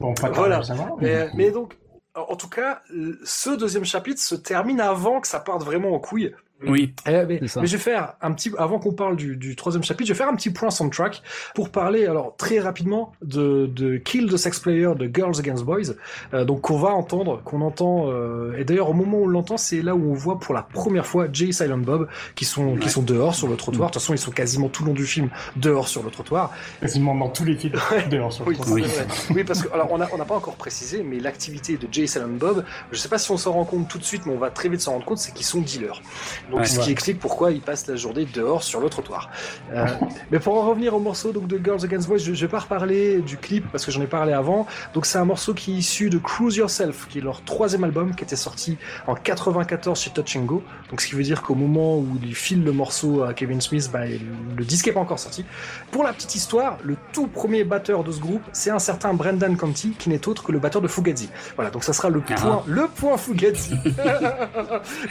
[0.00, 0.62] Bon, pas voilà.
[1.00, 1.74] mais, mais donc,
[2.14, 2.82] en tout cas,
[3.24, 6.34] ce deuxième chapitre se termine avant que ça parte vraiment en couille.
[6.66, 6.92] Oui.
[7.06, 10.12] Eh, mais, je vais faire un petit, avant qu'on parle du, du, troisième chapitre, je
[10.12, 11.22] vais faire un petit point soundtrack
[11.54, 15.94] pour parler, alors très rapidement, de, de Kill the Sex Player de Girls Against Boys,
[16.34, 19.56] euh, donc qu'on va entendre, qu'on entend, euh, et d'ailleurs au moment où on l'entend,
[19.56, 22.90] c'est là où on voit pour la première fois Jay Silent Bob qui sont, qui
[22.90, 23.90] sont dehors sur le trottoir.
[23.90, 26.52] De toute façon, ils sont quasiment tout le long du film dehors sur le trottoir.
[26.80, 27.78] Quasiment dans tous les films
[28.10, 28.76] dehors sur le oui, trottoir.
[28.76, 29.36] Oui.
[29.36, 32.06] oui, parce que, alors on n'a on a pas encore précisé, mais l'activité de Jay
[32.06, 34.38] Silent Bob, je sais pas si on s'en rend compte tout de suite, mais on
[34.38, 36.02] va très vite s'en rendre compte, c'est qu'ils sont dealers.
[36.50, 39.30] Donc ce qui explique pourquoi ils passent la journée dehors sur le trottoir.
[39.72, 39.86] Euh,
[40.30, 42.60] mais pour en revenir au morceau donc de Girls Against Boys, je, je vais pas
[42.60, 44.66] reparler du clip parce que j'en ai parlé avant.
[44.94, 48.14] Donc c'est un morceau qui est issu de Cruise Yourself, qui est leur troisième album
[48.14, 50.62] qui était sorti en 94 chez Touch Go.
[50.90, 53.90] Donc ce qui veut dire qu'au moment où ils filent le morceau à Kevin Smith,
[53.92, 55.44] bah, le disque est pas encore sorti.
[55.90, 59.56] Pour la petite histoire, le tout premier batteur de ce groupe, c'est un certain Brendan
[59.56, 61.28] Conti, qui n'est autre que le batteur de Fugazi.
[61.56, 63.74] Voilà, donc ça sera le point, le point Fugazi.
[63.84, 63.98] mais,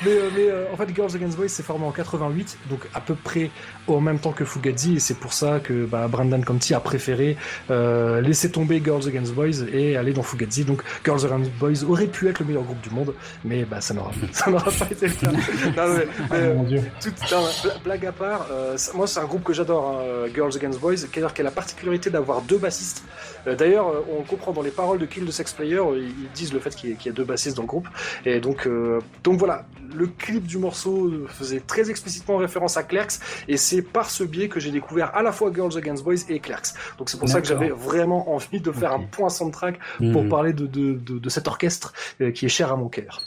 [0.07, 3.15] euh, mais euh, en fait, Girls Against Boys s'est formé en 88, donc à peu
[3.15, 3.51] près
[3.87, 7.37] en même temps que Fugazi, et c'est pour ça que bah, Brendan Conti a préféré
[7.69, 10.65] euh, laisser tomber Girls Against Boys et aller dans Fugazi.
[10.65, 13.13] Donc Girls Against Boys aurait pu être le meilleur groupe du monde,
[13.43, 14.11] mais bah, ça n'aura
[14.79, 15.31] pas été le cas.
[15.31, 15.95] non,
[16.31, 16.83] mais, oh, Dieu.
[17.01, 17.45] Tout, non,
[17.83, 21.19] blague à part, euh, moi c'est un groupe que j'adore, hein, Girls Against Boys, qui
[21.19, 23.03] a la particularité d'avoir deux bassistes.
[23.47, 26.59] Euh, D'ailleurs, on comprend dans les paroles de Kill the Sex Player, ils disent le
[26.59, 27.87] fait qu'il y, a deux bassistes dans le groupe.
[28.25, 29.65] Et donc, euh, donc voilà,
[29.95, 34.49] le clip du morceau faisait très explicitement référence à Clerks, et c'est par ce biais
[34.49, 36.73] que j'ai découvert à la fois Girls Against Boys et Clerks.
[36.97, 39.03] Donc c'est pour ça que j'avais vraiment envie de faire okay.
[39.03, 39.79] un point soundtrack
[40.11, 40.29] pour mmh.
[40.29, 43.21] parler de, de, de, de, cet orchestre euh, qui est cher à mon cœur.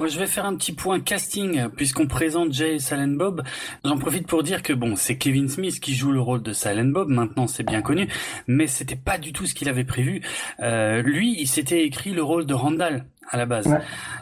[0.00, 3.42] Moi, je vais faire un petit point casting puisqu'on présente Jay et Silent Bob.
[3.84, 6.86] J'en profite pour dire que bon, c'est Kevin Smith qui joue le rôle de Silent
[6.86, 7.10] Bob.
[7.10, 8.08] Maintenant, c'est bien connu,
[8.46, 10.22] mais c'était pas du tout ce qu'il avait prévu.
[10.60, 13.68] Euh, lui, il s'était écrit le rôle de Randall à la base.
[13.68, 13.78] Ouais.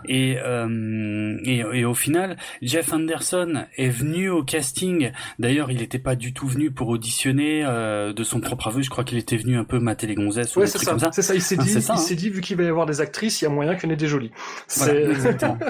[0.07, 5.13] Et, euh, et, et au final, Jeff Anderson est venu au casting.
[5.39, 8.83] D'ailleurs, il n'était pas du tout venu pour auditionner euh, de son propre aveu.
[8.83, 10.91] Je crois qu'il était venu un peu mater les gonzesses ouais, ou c'est des ça.
[10.91, 11.09] comme ça.
[11.13, 11.35] C'est ça.
[11.35, 12.15] Il s'est Ah, dit, hein.
[12.17, 13.95] dit, vu qu'il va y avoir des actrices, il y a moyen qu'il y en
[13.95, 14.31] ait des jolies.
[14.77, 15.59] Voilà, exactement.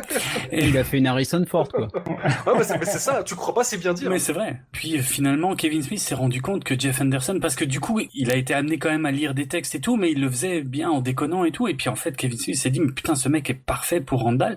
[0.52, 1.88] Et il a fait une Harrison Ford, quoi.
[1.94, 3.22] ouais, mais c'est, mais c'est ça.
[3.22, 4.06] Tu crois pas, c'est bien dit.
[4.08, 4.18] Mais hein.
[4.18, 4.60] c'est vrai.
[4.72, 8.00] Puis euh, finalement, Kevin Smith s'est rendu compte que Jeff Anderson, parce que du coup,
[8.14, 10.30] il a été amené quand même à lire des textes et tout, mais il le
[10.30, 11.68] faisait bien en déconnant et tout.
[11.68, 14.22] Et puis en fait, Kevin Smith s'est dit, mais putain, ce mec est parfait pour
[14.22, 14.56] Randall.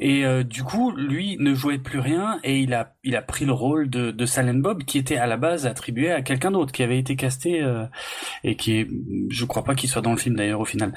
[0.00, 3.44] Et euh, du coup, lui ne jouait plus rien et il a il a pris
[3.44, 6.72] le rôle de, de Silent Bob qui était à la base attribué à quelqu'un d'autre
[6.72, 7.84] qui avait été casté euh,
[8.44, 8.88] et qui est,
[9.28, 10.94] je crois pas qu'il soit dans le film d'ailleurs au final.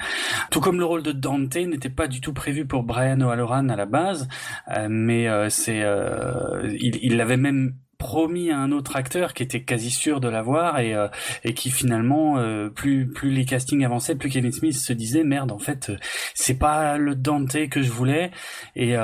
[0.50, 3.84] Tout comme le rôle de Dante n'était pas du tout prévu pour Brian O'Halloran à
[3.84, 4.28] la base,
[4.74, 9.62] euh, mais euh, c'est euh, il l'avait même promis à un autre acteur qui était
[9.62, 11.08] quasi sûr de l'avoir et euh,
[11.44, 15.50] et qui finalement euh, plus plus les castings avançaient plus Kevin Smith se disait merde
[15.50, 15.90] en fait
[16.34, 18.30] c'est pas le Dante que je voulais.
[18.74, 18.96] Et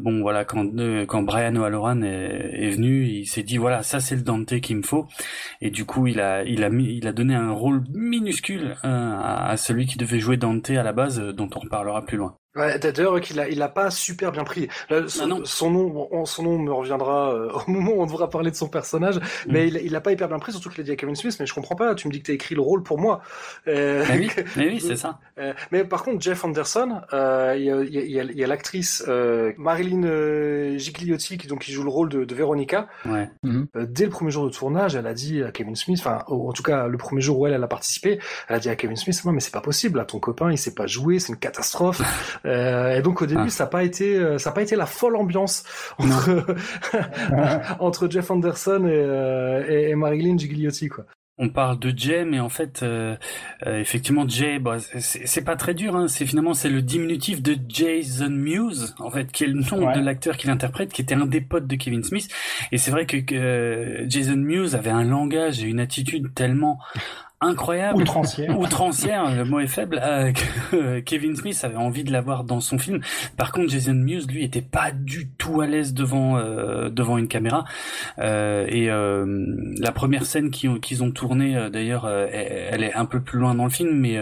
[0.00, 0.66] bon voilà quand
[1.06, 4.78] quand Brian O'Halloran est, est venu il s'est dit voilà ça c'est le Dante qu'il
[4.78, 5.06] me faut.
[5.60, 9.50] Et du coup il a il a mis il a donné un rôle minuscule à,
[9.50, 12.78] à celui qui devait jouer Dante à la base dont on reparlera plus loin Ouais,
[12.78, 14.68] d'ailleurs qu'il a, il a pas super bien pris.
[14.88, 18.06] Là, son, Ah son, nom, on, son nom me reviendra euh, au moment où on
[18.06, 19.20] devra parler de son personnage, mm.
[19.48, 21.36] mais il, il a pas hyper bien pris, surtout qu'il a dit à Kevin Smith.
[21.38, 21.94] Mais je comprends pas.
[21.94, 23.20] Tu me dis que t'as écrit le rôle pour moi.
[23.68, 25.18] Euh, mais oui, mais oui, c'est ça.
[25.38, 28.44] Euh, mais par contre, Jeff Anderson, euh, il y a, il y a, il y
[28.44, 32.88] a l'actrice euh, Marilyn euh, Gigliotti, qui donc qui joue le rôle de, de Veronica.
[33.04, 33.30] Ouais.
[33.42, 33.86] Mm -hmm.
[33.86, 36.62] dès le premier jour de tournage, elle a dit à Kevin Smith, enfin, en tout
[36.62, 38.18] cas le premier jour où elle, elle a participé,
[38.48, 40.58] elle a dit à Kevin Smith, non mais c'est pas possible, là, ton copain, il
[40.58, 42.00] sait pas jouer, c'est une catastrophe.
[42.48, 43.50] et donc au début, ah.
[43.50, 45.64] ça n'a pas été, ça a pas été la folle ambiance
[45.98, 46.44] entre
[47.80, 51.04] entre Jeff Anderson et, euh, et, et Marilyn Gigliotti, quoi
[51.38, 53.16] on parle de Jay, mais en fait, euh,
[53.66, 55.94] euh, effectivement, Jay, bah, c'est pas très dur.
[55.94, 56.08] Hein.
[56.08, 59.94] C'est finalement c'est le diminutif de Jason Mewes, en fait, qui est le nom ouais.
[59.94, 62.28] de l'acteur qui l'interprète, qui était un des potes de Kevin Smith.
[62.72, 66.80] Et c'est vrai que euh, Jason Mewes avait un langage et une attitude tellement
[67.40, 72.42] incroyable, outrancière, outrancière le mot est faible, euh, que Kevin Smith avait envie de l'avoir
[72.42, 73.00] dans son film.
[73.36, 77.28] Par contre, Jason Mewes, lui, était pas du tout à l'aise devant euh, devant une
[77.28, 77.64] caméra.
[78.18, 78.88] Euh, et
[79.80, 83.54] la première scène qu'ils ont, qu'ils ont tournée, d'ailleurs, elle est un peu plus loin
[83.54, 84.18] dans le film, mais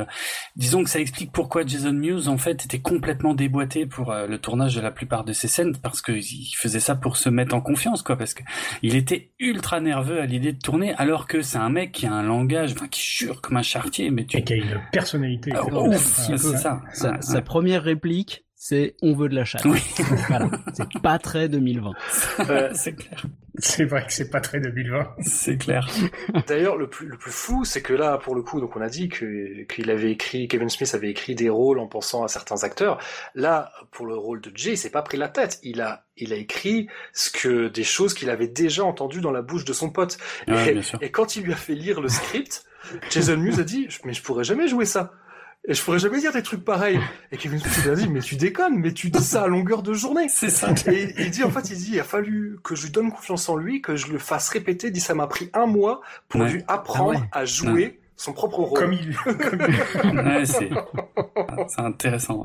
[0.56, 4.74] disons que ça explique pourquoi Jason Mewes, en fait, était complètement déboîté pour le tournage
[4.74, 7.60] de la plupart de ses scènes, parce que il faisait ça pour se mettre en
[7.60, 8.42] confiance, quoi, parce que
[8.82, 12.12] il était ultra nerveux à l'idée de tourner, alors que c'est un mec qui a
[12.12, 14.38] un langage, enfin, qui dur comme un chartier, mais tu.
[14.38, 15.52] Et qui a une personnalité.
[15.54, 16.82] Ah, ouf, Ouais, c'est ça.
[16.92, 19.64] Sa, sa première réplique, c'est on veut de la chatte.
[19.64, 19.80] Oui.
[20.28, 20.50] voilà.
[20.72, 21.92] C'est pas très 2020.
[22.48, 23.24] Euh, c'est clair.
[23.58, 25.14] C'est vrai que c'est pas très 2020.
[25.20, 25.88] C'est clair.
[26.46, 28.88] D'ailleurs, le plus, le plus fou, c'est que là, pour le coup, donc on a
[28.88, 32.62] dit que qu'il avait écrit, Kevin Smith avait écrit des rôles en pensant à certains
[32.64, 32.98] acteurs.
[33.34, 35.58] Là, pour le rôle de Jay, il s'est pas pris la tête.
[35.62, 39.42] Il a, il a écrit ce que des choses qu'il avait déjà entendues dans la
[39.42, 40.18] bouche de son pote.
[40.48, 40.98] Ouais, et, bien sûr.
[41.00, 42.65] et quand il lui a fait lire le script,
[43.10, 45.12] Jason Mewes a dit, mais je pourrais jamais jouer ça.
[45.68, 47.00] Et je pourrais jamais dire des trucs pareils.
[47.32, 49.92] Et Kevin Smith a dit, mais tu déconnes, mais tu dis ça à longueur de
[49.94, 50.28] journée.
[50.28, 50.68] C'est ça.
[50.92, 53.48] Et il dit, en fait, il dit, il a fallu que je lui donne confiance
[53.48, 54.88] en lui, que je le fasse répéter.
[54.88, 56.52] Il dit, ça m'a pris un mois pour Ouais.
[56.52, 57.28] lui apprendre Ah ouais.
[57.32, 58.78] à jouer son propre rôle.
[58.78, 59.58] Comme il, comme
[60.04, 60.70] il- Ouais, c'est
[61.68, 62.44] c'est intéressant.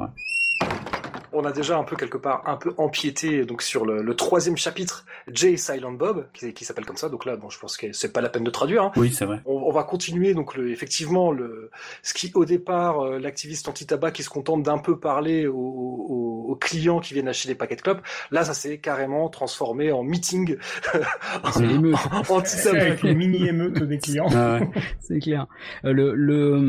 [1.34, 4.58] On a déjà un peu quelque part un peu empiété donc sur le, le troisième
[4.58, 7.10] chapitre, Jay Silent Bob, qui, qui s'appelle comme ça.
[7.10, 8.84] Donc là, bon, je pense que c'est pas la peine de traduire.
[8.84, 8.92] hein.
[8.98, 9.42] Oui, c'est vrai.
[9.46, 11.70] On, on va continuer donc le, effectivement le
[12.04, 16.46] ce qui au départ euh, l'activiste anti-tabac qui se contente d'un peu parler aux, aux-
[16.52, 18.02] aux clients qui viennent acheter des paquets de clopes,
[18.32, 20.58] là ça s'est carrément transformé en meeting
[22.30, 22.80] anti-tabac.
[22.82, 24.28] avec les mini-émeutes des clients.
[24.34, 24.70] Ah ouais.
[25.00, 25.48] C'est clair.
[25.86, 26.60] Euh, le, le,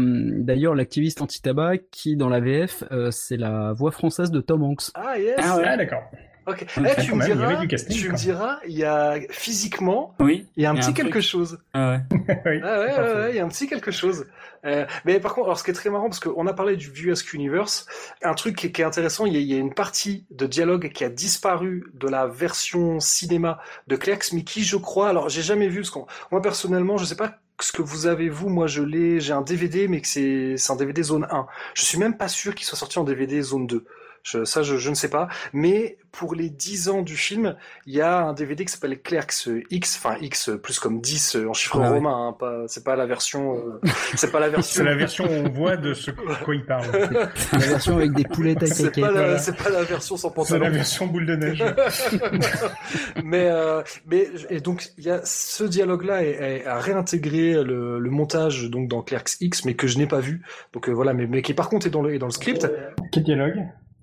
[0.42, 4.90] d'ailleurs, l'activiste anti-tabac qui, dans la VF, euh, c'est la voix française de Tom Hanks.
[4.94, 5.36] Ah yes.
[5.42, 5.64] Ah ouais.
[5.66, 6.02] Ah, d'accord.
[6.44, 6.62] Ok.
[6.62, 10.48] Eh, tu quand me diras, casting, tu me diras, il y a physiquement, Oui.
[10.56, 11.58] il y a un Il y a petit un quelque chose.
[11.72, 12.00] Ah ouais.
[12.46, 14.26] Oui, Ah ouais, ouais, ouais, il y a un petit quelque chose.
[14.64, 16.90] Euh, mais par contre, alors ce qui est très marrant, parce qu'on a parlé du
[16.90, 17.86] View-esque Universe,
[18.24, 20.26] un truc qui est, qui est intéressant, il y, a, il y a une partie
[20.32, 25.08] de dialogue qui a disparu de la version cinéma de Clerks, mais qui, je crois,
[25.10, 25.98] alors j'ai jamais vu, parce que
[26.32, 29.42] moi personnellement, je sais pas ce que vous avez vous, moi je l'ai, j'ai un
[29.42, 31.46] DVD, mais que c'est c'est un DVD zone 1.
[31.74, 33.84] Je suis même pas sûr qu'il soit sorti en DVD zone 2.
[34.22, 35.28] Je, ça, je, je ne sais pas.
[35.52, 37.56] Mais pour les 10 ans du film,
[37.86, 41.52] il y a un DVD qui s'appelle Clerks X, enfin X plus comme 10 en
[41.54, 41.96] chiffre Ah ouais.
[41.96, 42.28] romain.
[42.28, 43.80] Hein, pas, c'est pas la version, euh,
[44.14, 44.74] c'est pas la version.
[44.76, 46.86] C'est la version où on voit de ce de quoi il parle.
[47.52, 49.38] La version avec des poulettes à C'est pas, la, voilà.
[49.38, 50.64] c'est pas la version sans C'est pantalon.
[50.64, 51.64] la version boule de neige.
[53.24, 56.20] mais euh, mais et donc il y a ce dialogue là
[56.66, 60.42] a réintégré le, le montage donc dans Clerks X mais que je n'ai pas vu
[60.72, 62.66] donc euh, voilà mais, mais qui par contre est dans le est dans le script
[63.12, 63.56] Quel dialogue?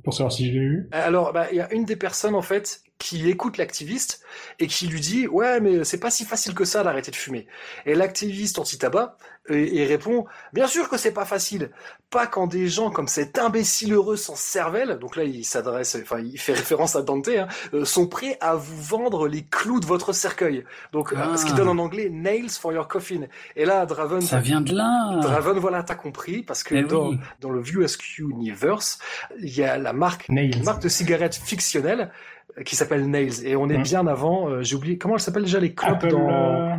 [0.03, 0.89] Pour savoir si je l'ai eu.
[0.91, 4.21] alors bah il y a une des personnes en fait qui écoute l'activiste
[4.59, 7.47] et qui lui dit ouais mais c'est pas si facile que ça d'arrêter de fumer
[7.85, 9.15] et l'activiste anti-tabac
[9.49, 11.71] euh, il répond bien sûr que c'est pas facile
[12.09, 16.19] pas quand des gens comme cet imbécile heureux sans cervelle donc là il s'adresse enfin
[16.19, 19.85] il fait référence à Dante hein, euh, sont prêts à vous vendre les clous de
[19.85, 21.37] votre cercueil donc euh, Ah.
[21.37, 23.21] ce qui donne en anglais nails for your coffin
[23.55, 25.19] et là Draven Ça vient de là.
[25.21, 27.19] Draven voilà t'as compris parce que dans, oui.
[27.39, 28.99] dans le View SQ Universe
[29.39, 30.51] il y a la marque Nails.
[30.57, 32.11] une marque de cigarettes fictionnelle
[32.65, 33.83] qui s'appelle Nails et on est Mhm.
[33.83, 36.09] bien avant euh, j'ai oublié comment elle s'appelle déjà les clubs Apple.
[36.09, 36.75] dans euh,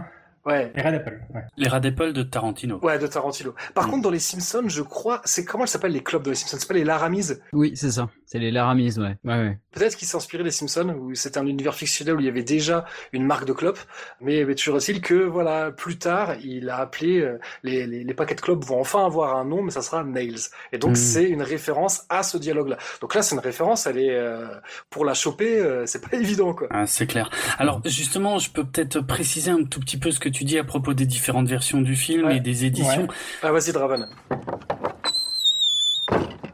[0.47, 1.21] ouais Les Red Apple.
[1.35, 1.43] Ouais.
[1.57, 2.79] Les rats d'Apple de Tarantino.
[2.83, 3.91] ouais de Tarantino par Mhm.
[3.91, 6.57] contre dans les Simpsons je crois c'est comment elles s'appellent les clubs dans les Simpsons?
[6.61, 8.09] C'est pas les Laramis Oui, c'est ça.
[8.33, 9.17] C'est les Laramis, ouais.
[9.25, 9.59] Ouais, ouais.
[9.73, 12.45] peut-être qu'il s'est inspiré des Simpsons où c'était un univers fictionnel où il y avait
[12.45, 13.81] déjà une marque de clopes
[14.21, 18.15] mais, mais toujours est-il que voilà plus tard il a appelé euh, les, les, les
[18.15, 20.37] paquets de clopes vont enfin avoir un nom mais ça sera Nails
[20.73, 20.95] et donc Mhm.
[20.97, 24.47] c'est une référence à ce dialogue là donc là c'est une référence elle est euh,
[24.91, 27.31] pour la choper euh, c'est pas évident quoi Ah, c'est clair.
[27.59, 30.63] Alors justement, je peux peut-être préciser un tout petit peu ce que tu dis à
[30.65, 32.37] propos des différentes versions du film Ouais.
[32.37, 33.09] et des éditions.
[33.43, 34.07] Ah vas-y Draven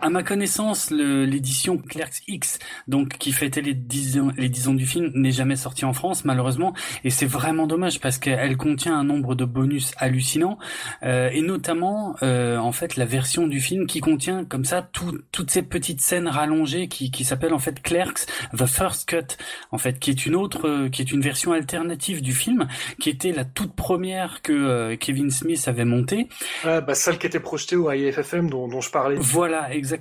[0.07, 4.75] À ma connaissance, l'édition Clerks X, donc qui fêtait les 10 ans, les 10 ans
[4.75, 8.97] du film, n'est jamais sortie en France malheureusement, et c'est vraiment dommage parce qu'elle contient
[8.97, 10.59] un nombre de bonus hallucinants,
[11.03, 15.19] euh, et notamment euh, en fait la version du film qui contient comme ça tout-
[15.33, 18.27] toutes ces petites scènes rallongées qui, qui s'appellent en fait Clerks
[18.57, 19.37] The First Cut,
[19.73, 22.69] en fait qui est une autre, euh, qui est une version alternative du film,
[23.01, 26.29] qui était la toute première que euh, Kevin Smith avait montée.
[26.63, 29.17] Ah, bah, celle qui était projetée au IFFM dont, dont je parlais.
[29.19, 29.96] Voilà, exactement.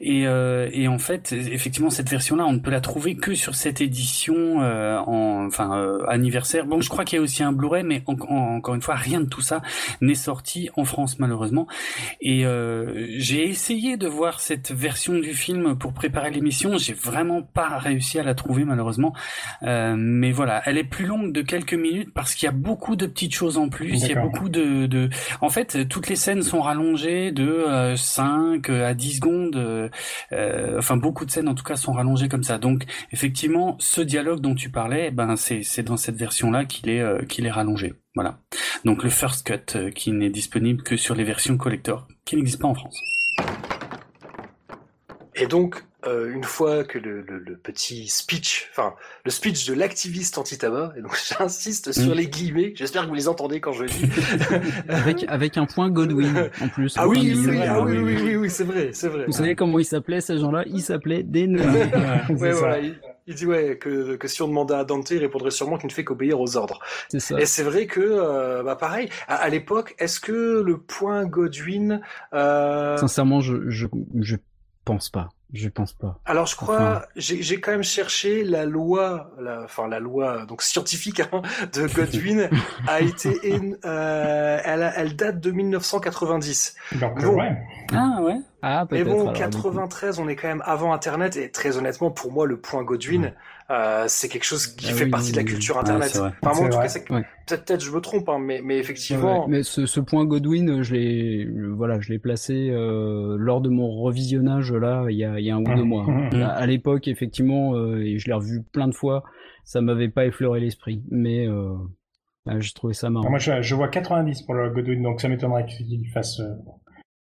[0.00, 3.54] Et, euh, et en fait, effectivement, cette version-là, on ne peut la trouver que sur
[3.54, 6.66] cette édition, euh, en, enfin euh, anniversaire.
[6.66, 8.94] Bon, je crois qu'il y a aussi un Blu-ray, mais en- en- encore une fois,
[8.94, 9.62] rien de tout ça
[10.00, 11.66] n'est sorti en France malheureusement.
[12.20, 12.44] Et
[13.18, 16.76] j'ai essayé de voir cette version du film pour préparer l'émission.
[16.78, 19.14] J'ai vraiment pas réussi à la trouver malheureusement.
[19.62, 23.06] Mais voilà, elle est plus longue de quelques minutes parce qu'il y a beaucoup de
[23.06, 23.88] petites choses en plus.
[23.94, 25.08] Il y a beaucoup de, de,
[25.40, 29.56] en fait, toutes les scènes sont rallongées de euh, 5 à 10 secondes.
[29.56, 29.88] euh,
[30.32, 32.58] euh, enfin, beaucoup de scènes, en tout cas, sont rallongées comme ça.
[32.58, 37.22] Donc, effectivement, ce dialogue dont tu parlais, ben, c'est dans cette version-là qu'il est euh,
[37.22, 37.94] qu'il est rallongé.
[38.14, 38.38] Voilà.
[38.84, 42.68] Donc, le first cut qui n'est disponible que sur les versions collector, qui n'existent pas
[42.68, 43.00] en France.
[45.34, 48.94] Et donc, euh, une fois que le, le, le petit speech, enfin
[49.24, 52.18] le speech de l'activiste anti-tabac, et donc j'insiste sur Mm.
[52.18, 54.08] les guillemets, j'espère que vous les entendez quand je le dis.
[54.88, 56.94] avec avec un point Godwin en plus.
[56.96, 57.34] ah oui,
[57.68, 59.24] ah oui, oui, oui, oui, c'est vrai, c'est vrai.
[59.26, 60.62] Vous savez comment ils s'appelaient ces gens-là?
[60.66, 61.90] Ils s'appelaient des Ouais,
[62.52, 62.94] voilà, il,
[63.26, 65.92] il dit ouais que, que si on demandait à Dante, il répondrait sûrement qu'il ne
[65.92, 66.78] fait qu'obéir aux ordres.
[67.08, 67.40] C'est ça.
[67.40, 72.00] Et c'est vrai que, euh, bah pareil, à, à l'époque, est-ce que le point Godwin,
[72.34, 73.86] euh, Sincèrement, je je
[74.20, 74.36] je
[74.88, 75.28] pense pas.
[75.54, 76.18] Je pense pas.
[76.26, 77.02] alors je crois, Enfin.
[77.16, 81.40] j'ai quand même cherché la loi, la, enfin la loi donc scientifique hein,
[81.72, 82.50] de Godwin
[82.86, 83.30] a été,
[83.86, 86.74] euh, elle, date de 1990.
[87.00, 87.36] Donc, Bon.
[87.38, 87.56] ouais.
[87.94, 88.36] Ah ouais.
[88.60, 89.38] Ah Mais bon, alors, du coup.
[89.38, 93.32] 93, on est quand même avant Internet et très honnêtement, pour moi, le point Godwin,
[93.70, 95.48] euh, c'est quelque chose qui Ah fait oui, partie de la oui.
[95.48, 96.16] culture Ah, Internet.
[96.16, 96.32] vrai.
[96.42, 96.86] Enfin, moi, en tout vrai.
[96.88, 97.22] cas, Ouais.
[97.46, 100.94] peut-être, peut-être je me trompe, hein, mais, mais effectivement, mais ce, ce point Godwin, je
[100.94, 105.38] l'ai, euh, voilà, je l'ai placé euh, lors de mon revisionnage là, il y a,
[105.38, 106.04] il y a un ou deux mois.
[106.04, 106.42] Mhm.
[106.42, 109.22] À, l'époque, effectivement, euh, et je l'ai revu plein de fois,
[109.64, 111.74] ça m'avait pas effleuré l'esprit, mais euh,
[112.46, 113.28] bah, j'ai trouvé ça marrant.
[113.28, 116.40] Moi, je, je vois 90 pour le Godwin, donc ça m'étonnerait qu'il fasse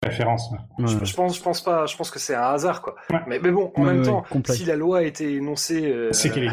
[0.06, 0.50] référence.
[0.50, 0.86] Ouais.
[0.86, 2.94] je, je pense, je pense pas, je pense que c'est un hasard, quoi.
[3.10, 3.20] Ouais.
[3.26, 6.12] Mais, mais bon, en Ouais, même ouais, temps, si la loi a été énoncée euh,
[6.12, 6.48] C'est qu'elle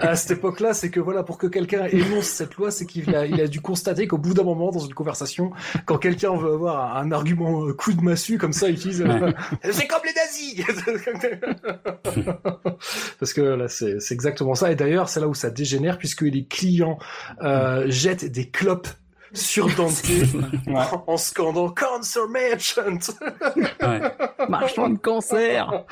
[0.00, 3.14] à, à cette époque-là, c'est que voilà, pour que quelqu'un énonce cette loi, c'est qu'il
[3.14, 5.50] a, il a dû constater qu'au bout d'un moment, dans une conversation,
[5.86, 9.02] quand quelqu'un veut avoir un, un argument euh, coup de massue, comme ça, il utilise
[9.02, 9.32] euh,
[9.70, 10.58] c'est comme les nazis
[13.18, 14.70] Parce que là, c'est c'est exactement ça.
[14.72, 16.98] Et d'ailleurs, c'est là où ça dégénère, puisque les clients
[17.42, 18.88] euh, jettent des clopes
[19.32, 20.02] sur Dante
[20.66, 20.74] Ouais.
[21.06, 22.98] en scandant Cancer Merchant.
[23.82, 24.00] Ouais.
[24.48, 25.84] Marchand de cancer.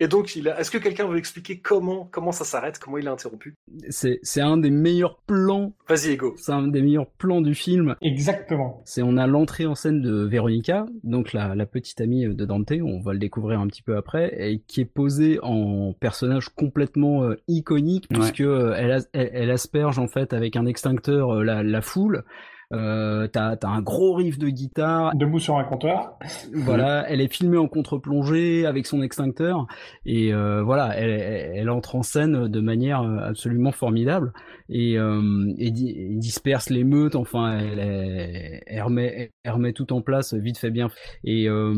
[0.00, 0.58] Et donc, il a...
[0.60, 3.54] est-ce que quelqu'un veut expliquer comment comment ça s'arrête, comment il a interrompu?
[3.90, 5.72] C'est, c'est un des meilleurs plans.
[5.88, 6.34] Vas-y, Ego.
[6.36, 7.94] C'est un des meilleurs plans du film.
[8.00, 8.82] Exactement.
[8.84, 12.72] C'est on a l'entrée en scène de Véronica, donc la, la petite amie de Dante,
[12.82, 17.24] on va le découvrir un petit peu après, et qui est posée en personnage complètement
[17.24, 18.18] euh, iconique Ouais.
[18.18, 21.80] puisque euh, elle, as- elle, elle asperge en fait avec un extincteur euh, la, la
[21.80, 22.24] foule.
[22.72, 26.18] Euh, t'as, t'as un gros riff de guitare, Debout sur un comptoir.
[26.52, 29.66] voilà, elle est filmée en contre-plongée avec son extincteur.
[30.06, 34.32] Et euh, voilà, elle, elle, elle entre en scène de manière euh, absolument formidable.
[34.68, 37.14] Et, euh, et, di- et disperse l'émeute.
[37.14, 40.90] Enfin, elle, elle, elle remet, elle remet tout en place vite fait bien.
[41.24, 41.74] Et euh,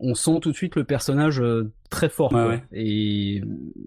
[0.00, 2.32] on sent tout de suite le personnage euh, très fort.
[2.32, 3.42] Ouais, et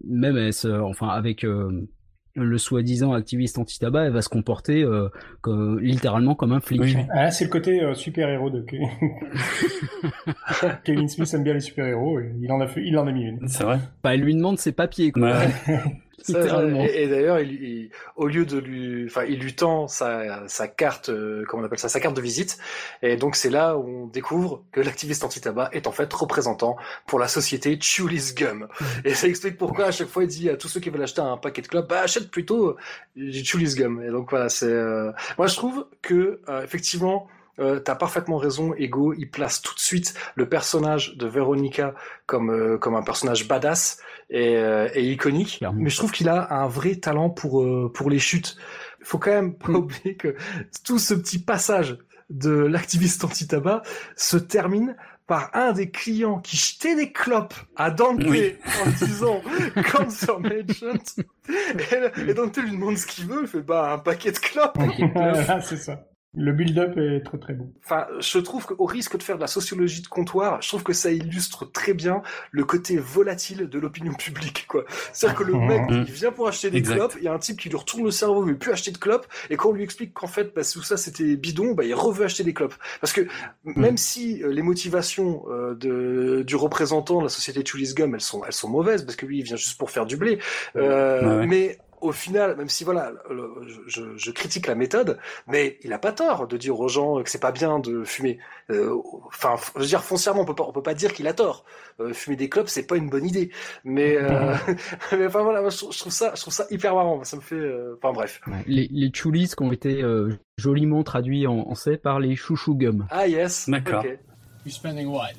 [0.08, 1.88] même elle se, enfin avec euh,
[2.36, 5.10] le soi-disant activiste anti-tabac, elle va se comporter euh,
[5.42, 6.82] comme- littéralement comme un flic.
[6.82, 6.98] Oui.
[7.14, 8.80] Ah, c'est le côté euh, super-héros de Ke-
[10.84, 12.20] Kevin Smith aime bien les super-héros.
[12.20, 13.48] et Il en a fait, il en a mis une.
[13.48, 13.80] C'est vrai.
[14.04, 15.32] Bah, elle lui demande ses papiers quoi.
[15.32, 15.50] Ouais.
[16.32, 20.48] Ça, et, et d'ailleurs, il, il- au lieu de lui, enfin, il lui tend sa,
[20.48, 22.58] sa carte, euh, comment on appelle ça, sa carte de visite.
[23.02, 27.20] Et donc, c'est là où on découvre que l'activiste anti-tabac est en fait représentant pour
[27.20, 28.68] la société Chewlis Gum.
[29.06, 31.22] Et ça explique pourquoi à chaque fois il dit à tous ceux qui veulent acheter
[31.22, 32.76] un paquet de clopes, bah, achète plutôt euh,
[33.16, 34.02] du Chewlis Gum.
[34.04, 37.28] Et donc voilà, c'est, euh, moi je trouve que, euh, effectivement,
[37.60, 39.14] euh, t'as parfaitement raison, Ego.
[39.18, 41.94] Il place tout de suite le personnage de Veronica
[42.26, 44.00] comme euh, comme un personnage badass
[44.30, 45.58] et, euh, et iconique.
[45.60, 45.82] Clairement.
[45.82, 48.56] Mais je trouve qu'il a un vrai talent pour euh, pour les chutes.
[49.00, 49.76] Il faut quand même pas Mm.
[49.76, 50.36] oublier que
[50.84, 51.98] tout ce petit passage
[52.30, 53.84] de l'activiste anti-tabac
[54.16, 54.96] se termine
[55.28, 58.56] par un des clients qui jetait des clopes à Dante Oui.
[58.86, 59.42] en disant
[59.92, 61.22] Cancer Merchant.
[61.48, 63.42] Et, et Dante lui demande ce qu'il veut.
[63.44, 64.78] Il fait bah un paquet de clopes.
[65.64, 66.04] C'est ça.
[66.36, 67.72] Le build-up est très très beau.
[67.86, 70.92] Enfin, je trouve qu'au risque de faire de la sociologie de comptoir, je trouve que
[70.94, 74.84] ça illustre très bien le côté volatile de l'opinion publique, quoi.
[75.14, 76.06] C'est-à-dire que le mec, Mhm.
[76.08, 76.96] il vient pour acheter des Exact.
[76.96, 78.90] clopes, il y a un type qui lui retourne le cerveau, il veut plus acheter
[78.92, 81.84] de clopes, et quand on lui explique qu'en fait, bah, tout ça c'était bidon, bah,
[81.84, 82.74] il reveut acheter des clopes.
[83.00, 83.28] Parce que
[83.64, 88.22] même si euh, les motivations euh, de, du représentant de la société Chulis Gum, elles
[88.22, 90.40] sont, elles sont mauvaises, parce que lui, il vient juste pour faire du blé,
[90.78, 91.46] euh, Ouais, ouais.
[91.48, 93.50] mais au final, même si voilà, le-
[93.88, 97.30] je, je- critique la méthode, mais il a pas tort de dire aux gens que
[97.30, 98.40] c'est pas bien de fumer.
[98.70, 98.96] Euh,
[99.28, 101.66] Enfin, je veux dire foncièrement, on peut pas, on peut pas dire qu'il a tort.
[102.00, 103.52] Euh, fumer des clopes, c'est pas une bonne idée.
[103.84, 104.54] Mais, euh,
[105.12, 107.24] mais enfin voilà, moi, je, trouve- je trouve ça, je trouve ça hyper marrant.
[107.24, 108.42] Ça me fait, euh, enfin bref.
[108.48, 108.64] Ouais.
[108.68, 112.76] Les, les chulis qui ont été euh, joliment traduits en, en C par les chouchou
[112.76, 113.08] gum.
[113.10, 113.70] Ah yes.
[113.70, 114.04] D'accord.
[114.06, 114.20] ok.
[114.66, 115.32] You're spending what?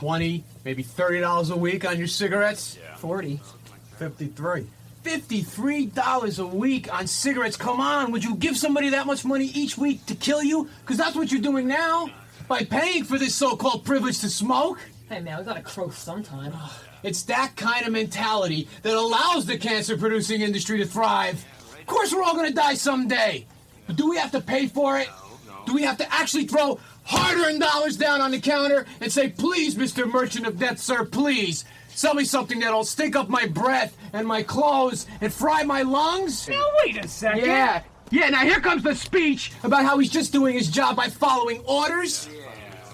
[0.00, 2.78] 20, maybe $30 a week on your cigarettes?
[3.00, 3.38] 40.
[3.98, 4.64] 53.
[5.04, 7.56] $53 a week on cigarettes?
[7.56, 10.68] Come on, would you give somebody that much money each week to kill you?
[10.80, 12.10] Because that's what you're doing now
[12.48, 14.78] by paying for this so called privilege to smoke.
[15.08, 16.52] Hey man, we gotta crow sometime.
[17.02, 21.44] It's that kind of mentality that allows the cancer producing industry to thrive.
[21.78, 23.46] Of course, we're all gonna die someday.
[23.86, 25.08] But do we have to pay for it?
[25.66, 29.28] Do we have to actually throw hard earned dollars down on the counter and say,
[29.28, 30.10] please, Mr.
[30.10, 31.64] Merchant of Death, sir, please,
[32.00, 36.48] Sell me something that'll stink up my breath and my clothes and fry my lungs?
[36.48, 37.44] Now, wait a second.
[37.44, 37.82] Yeah.
[38.10, 41.60] Yeah, now here comes the speech about how he's just doing his job by following
[41.66, 42.30] orders.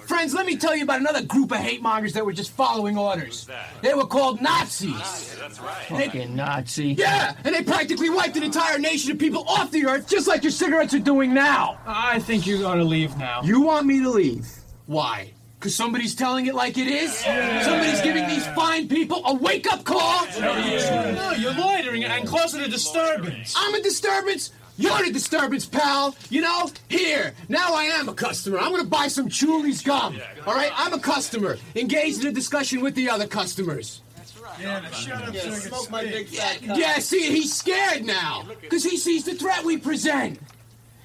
[0.08, 2.98] Friends, let me tell you about another group of hate mongers that were just following
[2.98, 3.48] orders.
[3.80, 5.36] They were called Nazis.
[5.38, 5.84] That's right.
[5.88, 6.94] Fucking Nazi.
[6.94, 10.42] Yeah, and they practically wiped an entire nation of people off the earth, just like
[10.42, 11.78] your cigarettes are doing now.
[11.86, 13.40] I think you ought to leave now.
[13.44, 14.48] You want me to leave?
[14.86, 15.32] Why?
[15.66, 17.12] Because somebody's telling it like it is?
[17.12, 20.24] Somebody's giving these fine people a wake up call?
[20.38, 23.52] No, you're loitering and causing a disturbance.
[23.56, 24.52] I'm a disturbance?
[24.76, 26.14] You're the disturbance, pal.
[26.30, 28.60] You know, here, now I am a customer.
[28.60, 30.20] I'm gonna buy some Chuli's gum.
[30.46, 34.02] All right, I'm a customer, engaged in a discussion with the other customers.
[34.14, 34.60] That's right.
[34.60, 38.84] Yeah, shut up so Smoke my big fat Yeah, yeah, see, he's scared now because
[38.84, 40.38] he sees the threat we present.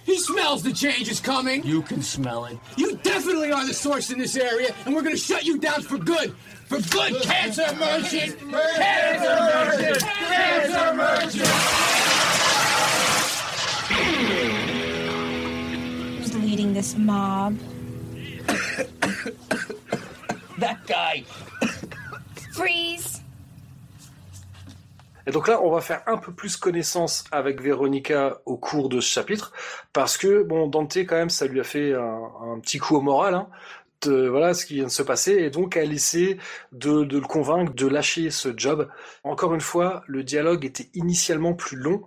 [0.05, 1.63] He smells the changes coming.
[1.63, 2.57] You can smell it.
[2.75, 5.97] You definitely are the source in this area, and we're gonna shut you down for
[5.97, 6.35] good.
[6.67, 8.39] For good, cancer merchant!
[8.39, 9.37] Cancer
[9.77, 10.01] merchant!
[10.01, 11.47] Cancer merchant!
[16.17, 17.57] Who's leading this mob?
[20.57, 21.23] That guy.
[22.53, 23.20] Freeze!
[25.31, 28.99] Et donc là, on va faire un peu plus connaissance avec Véronica au cours de
[28.99, 29.53] ce chapitre,
[29.93, 32.19] parce que bon, Dante quand même, ça lui a fait un,
[32.53, 33.47] un petit coup au moral, hein,
[34.01, 36.37] de voilà ce qui vient de se passer, et donc elle essaie
[36.73, 38.89] de, de le convaincre de lâcher ce job.
[39.23, 42.03] Encore une fois, le dialogue était initialement plus long,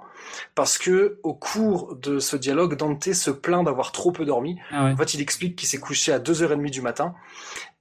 [0.55, 4.59] parce que au cours de ce dialogue, Dante se plaint d'avoir trop peu dormi.
[4.71, 4.93] Ah ouais.
[4.93, 7.15] En fait, il explique qu'il s'est couché à 2h30 du matin,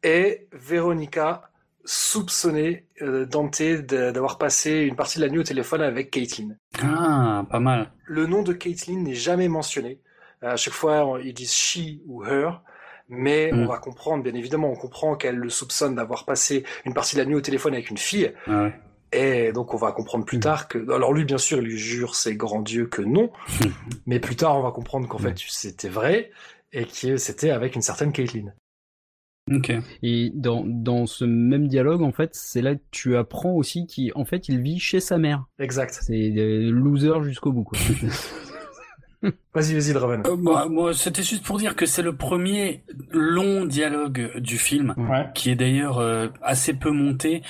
[0.03, 1.49] et Véronica
[1.85, 6.49] soupçonnait euh, Dante d'avoir passé une partie de la nuit au téléphone avec Caitlin.
[6.81, 7.91] Ah, pas mal.
[8.05, 9.99] Le nom de Caitlin n'est jamais mentionné.
[10.41, 12.61] À chaque fois, ils disent she ou her,
[13.09, 13.59] mais Mm.
[13.63, 17.21] on va comprendre, bien évidemment, on comprend qu'elle le soupçonne d'avoir passé une partie de
[17.21, 18.73] la nuit au téléphone avec une fille, Ah ouais.
[19.11, 20.77] et donc on va comprendre plus tard que...
[20.91, 23.31] Alors lui, bien sûr, il lui jure ses grands dieux que non,
[24.05, 26.31] mais plus tard, on va comprendre qu'en fait, c'était vrai,
[26.73, 28.51] et que c'était avec une certaine Caitlin.
[30.01, 34.25] Et dans, dans ce même dialogue, en fait, c'est là que tu apprends aussi qu'en
[34.25, 35.45] fait, il vit chez sa mère.
[35.59, 35.99] Exact.
[36.01, 37.77] C'est euh, loser jusqu'au bout, quoi.
[39.55, 40.23] Vas-y, vas-y, Draven.
[40.25, 44.95] Euh, moi, moi, c'était juste pour dire que c'est le premier long dialogue du film,
[44.97, 45.27] Ouais.
[45.35, 47.43] qui est d'ailleurs euh, assez peu monté,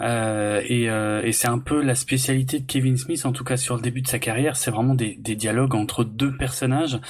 [0.00, 3.56] euh, et, euh, et c'est un peu la spécialité de Kevin Smith, en tout cas
[3.56, 7.00] sur le début de sa carrière, c'est vraiment des, des dialogues entre deux personnages,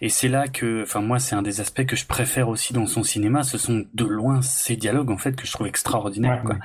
[0.00, 2.86] et c'est là que, enfin moi, c'est un des aspects que je préfère aussi dans
[2.86, 6.42] son cinéma, ce sont de loin ces dialogues en fait que je trouve extraordinaires.
[6.46, 6.56] Ouais.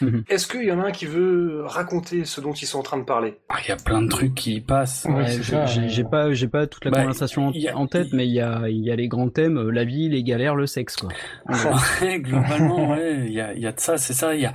[0.00, 0.08] quoi.
[0.28, 2.98] Est-ce qu'il y en a un qui veut raconter ce dont ils sont en train
[2.98, 3.36] de parler?
[3.50, 5.06] Ah, Il y a plein de trucs qui y passent.
[5.88, 8.32] J'ai pas, j'ai pas toute la Bah, conversation il a- en tête, il- mais il
[8.32, 10.96] y a, il y a les grands thèmes, euh, la vie, les galères, le sexe,
[10.96, 11.10] quoi.
[12.02, 14.34] Ouais, globalement, ouais, il y a, il y a de ça, c'est ça.
[14.34, 14.52] Il y a,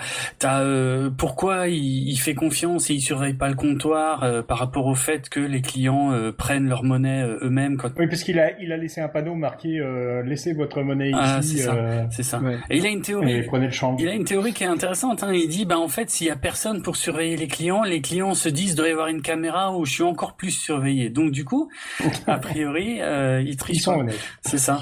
[0.62, 4.86] euh, pourquoi il, il fait confiance et il surveille pas le comptoir euh, par rapport
[4.86, 7.90] au fait que les clients euh, prennent leur monnaie euh, eux-mêmes quand.
[7.98, 11.40] Oui, parce qu'il a, il a laissé un panneau marqué euh, Laissez votre monnaie Ah,
[11.42, 11.74] ici c'est ça.
[11.76, 12.40] euh, C'est ça.
[12.40, 12.58] Ouais.
[12.70, 13.42] Et il a une et théorie.
[13.44, 13.96] prenez le champ.
[14.00, 15.24] Il a une théorie qui est intéressante.
[15.24, 15.34] Hein.
[15.34, 18.34] Il dit, bah en fait, s'il y a personne pour surveiller les clients, les clients
[18.34, 21.10] se disent, doit y avoir une caméra où je suis encore plus surveillé.
[21.10, 21.70] Donc du coup,
[22.28, 24.00] a priori, euh, il Ils triche sont pas.
[24.00, 24.20] honnêtes.
[24.46, 24.80] C'est ça.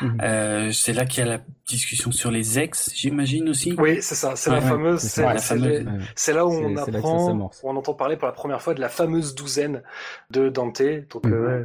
[0.00, 0.18] Mhm.
[0.22, 3.74] Euh, c'est là qu'il y a la discussion sur les ex, j'imagine aussi.
[3.78, 4.34] Oui, c'est ça.
[4.34, 5.00] C'est la ouais, fameuse.
[5.00, 6.34] c'est Ouais.
[6.34, 9.34] là où on là apprend, on entend parler pour la première fois de la fameuse
[9.36, 9.82] douzaine
[10.30, 10.82] de Dante.
[11.10, 11.32] Donc, Mhm.
[11.32, 11.64] euh,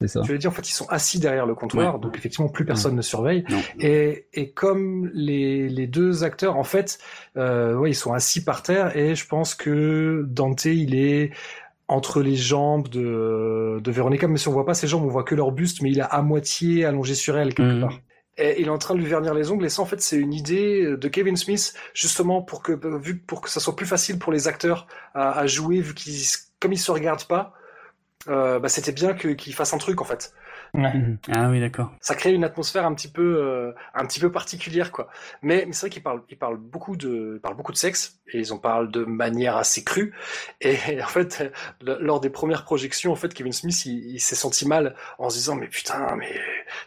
[0.00, 0.22] C'est ça.
[0.24, 2.00] je l'ai dit, en fait, ils sont assis derrière le comptoir, Ouais.
[2.00, 3.44] donc effectivement, plus personne ne surveille.
[3.78, 6.98] Et, et comme les, les deux acteurs, en fait,
[7.36, 11.32] euh, ouais, ils sont assis par terre, et je pense que Dante, il est
[11.88, 15.24] entre les jambes de, de Véronica, mais si on voit pas ses jambes, on voit
[15.24, 17.80] que leur buste, mais il est à moitié allongé sur elle quelque Mhm.
[17.80, 18.00] part.
[18.36, 20.16] Et il est en train de lui vernir les ongles, et ça, en fait, c'est
[20.16, 24.18] une idée de Kevin Smith, justement pour que, vu, pour que ça soit plus facile
[24.18, 26.24] pour les acteurs à, à jouer, vu qu'ils,
[26.60, 27.52] comme ils se regardent pas,
[28.28, 30.32] euh, bah, c'était bien qu'ils fassent un truc, en fait.
[30.74, 31.18] Mhm.
[31.32, 31.92] Ah oui, d'accord.
[32.00, 35.08] Ça crée une atmosphère un petit peu, euh, un petit peu particulière, quoi.
[35.40, 38.18] Mais, mais c'est vrai qu'ils parlent, ils parlent beaucoup de, ils parlent beaucoup de sexe,
[38.32, 40.12] et ils en parlent de manière assez crue.
[40.60, 44.66] Et en fait, lors des premières projections, en fait, Kevin Smith, il, il s'est senti
[44.66, 46.34] mal en se disant, mais putain, mais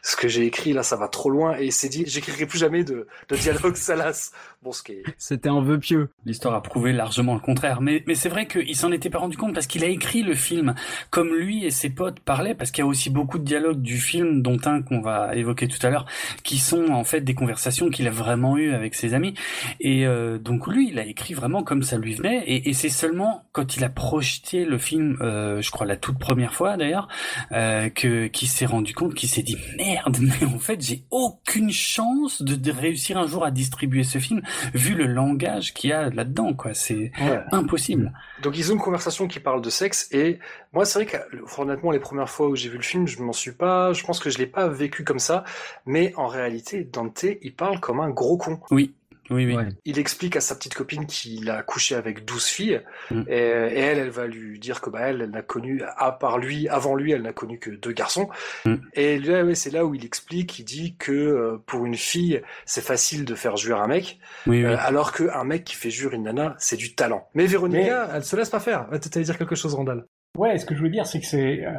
[0.01, 1.57] ce que j'ai écrit là, ça va trop loin.
[1.57, 4.31] Et il s'est dit, j'écrirai plus jamais de, de dialogue salace.
[4.63, 6.09] Bon, ce qui est, C'était un vœu pieux.
[6.25, 7.81] L'histoire a prouvé largement le contraire.
[7.81, 10.33] Mais, mais c'est vrai qu'il s'en était pas rendu compte parce qu'il a écrit le
[10.33, 10.75] film
[11.09, 13.81] comme lui et ses potes parlaient, parce qu'il y a aussi beaucoup de dialogues dialogues
[13.81, 16.05] du film, dont un qu'on va évoquer tout à l'heure,
[16.43, 19.33] qui sont en fait des conversations qu'il a vraiment eues avec ses amis.
[19.79, 22.43] Et euh, donc lui, il a écrit vraiment comme ça lui venait.
[22.45, 26.19] Et, et c'est seulement quand il a projeté le film, euh, je crois la toute
[26.19, 27.07] première fois d'ailleurs,
[27.51, 31.71] euh, que qu'il s'est rendu compte, qu'il s'est dit merde, mais en fait j'ai aucune
[31.71, 34.41] chance de, de, réussir un jour à distribuer ce film
[34.73, 36.53] vu le langage qu'il y a là-dedans.
[36.53, 37.41] Quoi, c'est ouais.
[37.51, 38.13] impossible.
[38.41, 40.39] Donc ils ont une conversation qui parle de sexe et
[40.73, 41.17] moi c'est vrai que
[41.59, 44.19] honnêtement les premières fois où j'ai vu le film, je m'en suis pas, je pense
[44.19, 45.43] que je l'ai pas vécu comme ça,
[45.85, 48.59] mais en réalité Dante il parle comme un gros con.
[48.71, 48.93] Oui.
[49.29, 49.55] Oui, oui.
[49.55, 49.67] Ouais.
[49.85, 52.81] Il explique à sa petite copine qu'il a couché avec 12 filles,
[53.11, 53.23] mm.
[53.27, 56.37] et, et, elle, elle va lui dire que bah elle, elle n'a connu, à part
[56.37, 58.29] lui, avant lui, elle n'a connu que deux garçons.
[58.65, 58.75] Mm.
[58.93, 62.41] Et là, ouais, c'est là où il explique, il dit que euh, pour une fille,
[62.65, 64.75] c'est facile de faire jouir un mec, oui, euh, oui.
[64.79, 67.27] alors qu'un mec qui fait jouir une nana, c'est du talent.
[67.33, 68.15] Mais Véronica, Mais...
[68.15, 68.87] elle se laisse pas faire.
[69.01, 70.05] Tu allais dire quelque chose, Randall
[70.37, 71.71] Ouais, ce que je veux dire, c'est que c'est euh,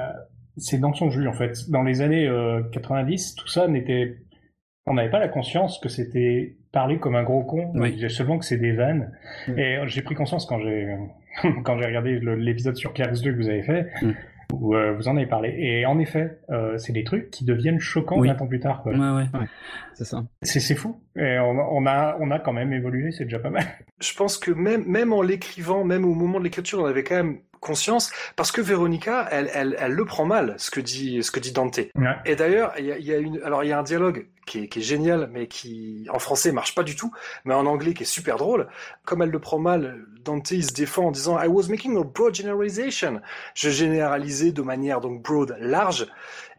[0.58, 1.70] c'est dans son jus en fait.
[1.70, 2.30] Dans les années
[2.72, 4.18] 90, tout ça n'était
[4.88, 7.70] on n'avait pas la conscience que c'était parler comme un gros con.
[7.74, 7.90] Oui.
[7.90, 9.12] On disait seulement que c'est des vannes.
[9.46, 9.58] Mm.
[9.58, 10.96] Et j'ai pris conscience quand j'ai
[11.64, 14.12] quand j'ai regardé l'épisode sur Clerks 2 que vous avez fait, mm.
[14.52, 15.54] où euh, vous en avez parlé.
[15.58, 18.28] Et en effet, euh, c'est des trucs qui deviennent choquants oui.
[18.28, 18.82] 20 ans plus tard.
[18.82, 18.92] Quoi.
[18.92, 19.38] Ouais, ouais.
[19.38, 19.46] ouais.
[19.94, 20.24] C'est ça.
[20.42, 21.00] C'est fou.
[21.16, 23.64] Et on, on, a on a quand même évolué, c'est déjà pas mal.
[24.00, 27.16] Je pense que même même en l'écrivant, même au moment de l'écriture, on avait quand
[27.16, 31.30] même conscience parce que Véronica elle, elle, elle le prend mal ce que dit ce
[31.30, 32.16] que dit Dante ouais.
[32.24, 34.64] et d'ailleurs il y a, y a, une alors il y a un dialogue qui
[34.64, 37.12] est, qui est, génial mais qui en français marche pas du tout
[37.44, 38.68] mais en anglais qui est super drôle
[39.04, 39.80] comme elle le prend mal
[40.24, 43.20] Dante il se défend en disant I was making a broad generalization
[43.54, 46.06] je généralisais de manière donc broad large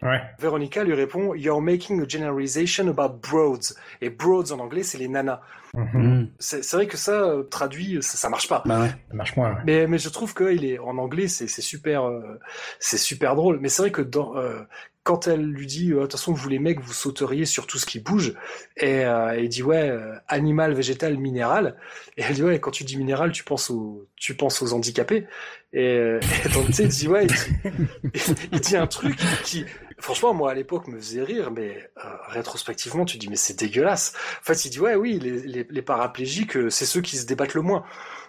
[0.02, 0.22] Ouais.
[0.40, 3.76] Véronica lui répond You're making a generalization about broads.
[4.02, 5.42] Et broads en anglais, c'est les nanas.
[5.74, 6.28] Mm -hmm.
[6.40, 8.64] C'est vrai que ça, euh, traduit, ça, ça marche pas.
[8.66, 8.90] Bah ouais.
[9.10, 9.52] Ça marche moins.
[9.54, 9.62] Ouais.
[9.66, 12.40] Mais, mais je trouve qu'il est en anglais, c'est super, euh,
[12.80, 13.60] c'est super drôle.
[13.60, 14.62] Mais c'est vrai que dans, euh,
[15.04, 17.86] quand elle lui dit, de toute façon, vous les mecs, vous sauteriez sur tout ce
[17.86, 18.34] qui bouge,
[18.78, 21.78] et euh, il dit ouais, euh, animal, végétal, minéral.
[22.18, 25.26] Et elle dit ouais, quand tu dis minéral, tu penses aux, tu penses aux handicapés.
[25.72, 29.18] Et, euh, et donc tu sais, il dit ouais, il dit, il dit un truc
[29.44, 29.66] qui,
[29.98, 34.14] franchement, moi à l'époque me faisait rire, mais euh, rétrospectivement, tu dis mais c'est dégueulasse.
[34.42, 37.54] En fait, il dit ouais, oui, les, les, les paraplégiques, c'est ceux qui se débattent
[37.54, 37.84] le moins.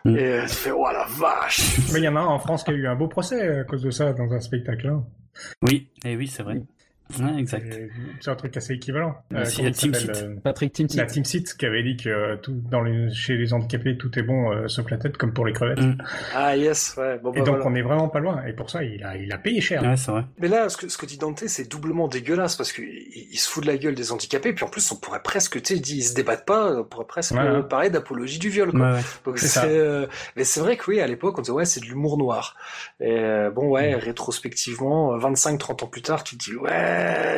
[0.04, 0.16] Mm.
[0.16, 1.78] Et tu fais oh la vache.
[1.92, 3.64] Mais il y en a un en France qui a eu un beau procès à
[3.64, 4.86] cause de ça dans un spectacle.
[4.86, 5.04] Hein.
[5.62, 6.60] Oui, et oui, c'est vrai.
[7.18, 7.78] Ouais, exact.
[8.20, 9.16] C'est un truc assez équivalent.
[9.32, 9.92] Euh, il y a Team.
[9.94, 10.98] Euh, Patrick Team Seat.
[10.98, 14.16] La Team Seat qui avait dit que euh, tout, dans les, chez les handicapés, tout
[14.18, 15.80] est bon euh, sauf la tête, comme pour les crevettes.
[15.80, 15.98] Mm.
[16.34, 17.18] Ah yes, ouais.
[17.18, 17.70] Bon, et bah, donc voilà.
[17.70, 18.44] on est vraiment pas loin.
[18.46, 19.82] Et pour ça, il a, il a payé cher.
[19.82, 20.24] Ouais, c'est vrai.
[20.38, 23.48] Mais là, ce que, ce que dit Dante, c'est doublement dégueulasse parce qu'il il se
[23.48, 24.52] fout de la gueule des handicapés.
[24.52, 27.32] Puis en plus, on pourrait presque, tu sais, ils se débattent pas, on pourrait presque
[27.32, 27.62] ouais.
[27.68, 28.70] parler d'apologie du viol.
[28.70, 28.92] Quoi.
[28.92, 30.06] Ouais, donc c'est, euh...
[30.36, 32.56] mais c'est vrai que oui, à l'époque, on disait ouais, c'est de l'humour noir.
[33.00, 33.98] Et euh, bon, ouais, mm.
[33.98, 36.70] rétrospectivement, 25-30 ans plus tard, tu te dis ouais,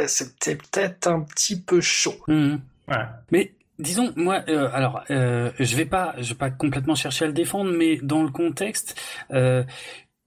[0.06, 2.16] c'était peut-être un petit peu chaud.
[2.28, 2.56] Mmh.
[2.89, 2.97] Ouais.
[3.30, 7.28] Mais disons moi euh, alors euh, je vais pas je vais pas complètement chercher à
[7.28, 9.01] le défendre mais dans le contexte
[9.32, 9.64] euh,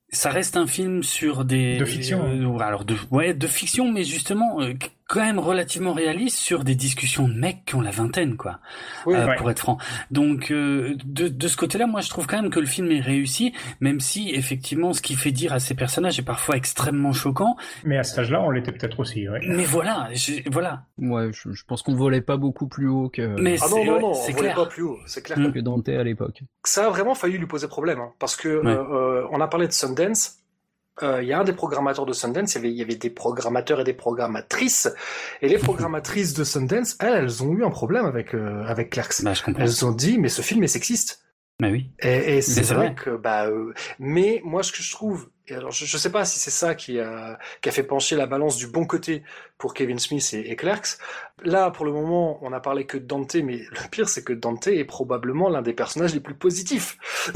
[0.09, 4.03] ça reste un film sur des de fiction euh, alors de ouais de fiction mais
[4.03, 4.73] justement euh,
[5.07, 8.59] quand même relativement réaliste sur des discussions de mecs qui ont la vingtaine quoi
[9.05, 9.35] oui, euh, ouais.
[9.35, 9.77] pour être franc
[10.09, 13.01] donc de, de ce côté là moi je trouve quand même que le film est
[13.01, 17.55] réussi même si effectivement ce qui fait dire à ces personnages est parfois extrêmement choquant
[17.83, 19.41] mais à cet âge là on l'était peut-être aussi ouais.
[19.47, 20.09] mais voilà
[20.47, 23.85] voilà ouais je, je, pense qu'on volait pas beaucoup plus haut que mais ah non
[23.85, 25.51] non non c'est on volait pas plus haut c'est clair mmh.
[25.51, 28.71] que Dante à l'époque ça a vraiment failli lui poser problème hein, parce que ouais.
[28.71, 30.39] euh, on a parlé de Sundance
[31.01, 32.95] il euh, y a un des programmateurs de Sundance, il y, avait, il y avait
[32.95, 34.89] des programmateurs et des programmatrices,
[35.41, 39.21] et les programmatrices de Sundance, elles, elles ont eu un problème avec euh, avec Clerks.
[39.23, 41.25] Bah, elles ont dit, mais ce film est sexiste.
[41.59, 41.91] Bah oui.
[41.99, 45.55] Et, et c'est vrai, vrai, que bah, euh, mais moi ce que je trouve, et
[45.55, 48.25] alors je, je sais pas si c'est ça qui a qui a fait pencher la
[48.25, 49.23] balance du bon côté
[49.57, 50.97] pour Kevin Smith et, et Clerks.
[51.43, 54.33] Là pour le moment, on a parlé que de Dante, mais le pire c'est que
[54.33, 56.97] Dante est probablement l'un des personnages les plus positifs.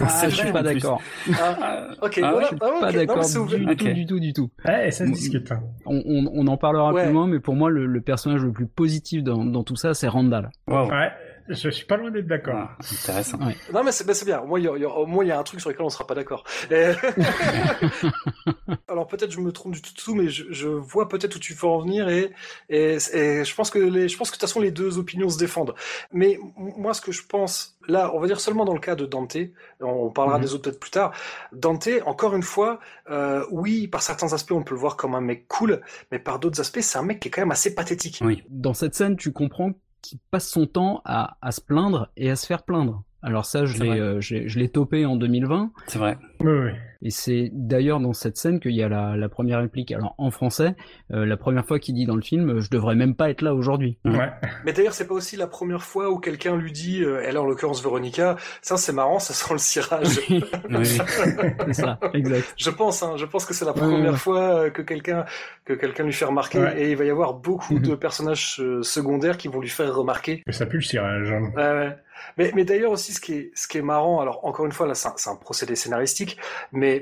[0.00, 1.00] ah, je suis pas d'accord.
[1.40, 2.40] Ah, ok, ah, voilà.
[2.42, 2.80] je suis ah, okay.
[2.80, 3.76] pas d'accord du, okay.
[3.76, 4.50] tout, du tout, du tout.
[4.64, 5.52] Ouais, ça discute.
[5.52, 5.62] Hein.
[5.86, 7.04] On, on, on, en parlera ouais.
[7.04, 9.94] plus loin, mais pour moi le, le, personnage le plus positif dans, dans tout ça,
[9.94, 10.50] c'est Randall.
[10.66, 10.88] Wow.
[10.88, 11.10] Ouais.
[11.48, 12.54] Je suis pas loin d'être d'accord.
[12.56, 13.38] Ah, intéressant.
[13.38, 13.56] Ouais.
[13.72, 14.40] Non, mais c'est bien.
[14.40, 15.90] Au moins, il y, a, au moins, il y a un truc sur lequel on
[15.90, 16.44] sera pas d'accord.
[16.70, 16.92] Et...
[18.88, 21.68] Alors, peut-être je me trompe du tout, mais je, je vois peut-être où tu veux
[21.68, 22.32] en venir et,
[22.68, 25.28] et, et, je pense que les, je pense que de toute façon, les deux opinions
[25.28, 25.74] se défendent.
[26.12, 29.04] Mais moi, ce que je pense, là, on va dire seulement dans le cas de
[29.04, 29.36] Dante,
[29.80, 30.44] on parlera mm -hmm.
[30.44, 31.12] des autres peut-être plus tard.
[31.52, 32.80] Dante, encore une fois,
[33.10, 36.38] euh, oui, par certains aspects, on peut le voir comme un mec cool, mais par
[36.38, 38.20] d'autres aspects, c'est un mec qui est quand même assez pathétique.
[38.22, 38.42] Oui.
[38.48, 39.72] Dans cette scène, tu comprends
[40.04, 43.02] qui passe son temps à, à, se plaindre et à se faire plaindre.
[43.22, 45.72] Alors ça, je l'ai, euh, je l'ai topé en 2020.
[45.86, 46.18] C'est vrai.
[46.40, 46.70] Oui, oui.
[47.04, 49.92] Et c'est d'ailleurs dans cette scène qu'il y a la, la, première réplique.
[49.92, 50.74] Alors en français,
[51.12, 53.54] euh, la première fois qu'il dit dans le film, je devrais même pas être là
[53.54, 53.98] aujourd'hui.
[54.06, 54.30] Ouais.
[54.64, 57.44] Mais d'ailleurs, c'est pas aussi la première fois où quelqu'un lui dit, euh, elle en
[57.44, 60.18] l'occurrence Véronica, ça c'est marrant, ça sent le cirage.
[60.30, 60.42] oui,
[60.84, 62.54] c'est ça, exact.
[62.56, 64.18] Je pense, hein, je pense que c'est la première ouais.
[64.18, 65.26] fois que quelqu'un
[65.66, 66.82] que quelqu'un lui fait remarquer, ouais.
[66.82, 70.42] et il va y avoir beaucoup de personnages euh, secondaires qui vont lui faire remarquer.
[70.46, 71.30] Mais ça pue le cirage.
[71.30, 71.96] Ouais, ouais.
[72.38, 74.86] Mais, mais d'ailleurs aussi, ce qui est ce qui est marrant, alors encore une fois
[74.86, 76.38] là, c'est un, un procédé scénaristique,
[76.72, 76.93] mais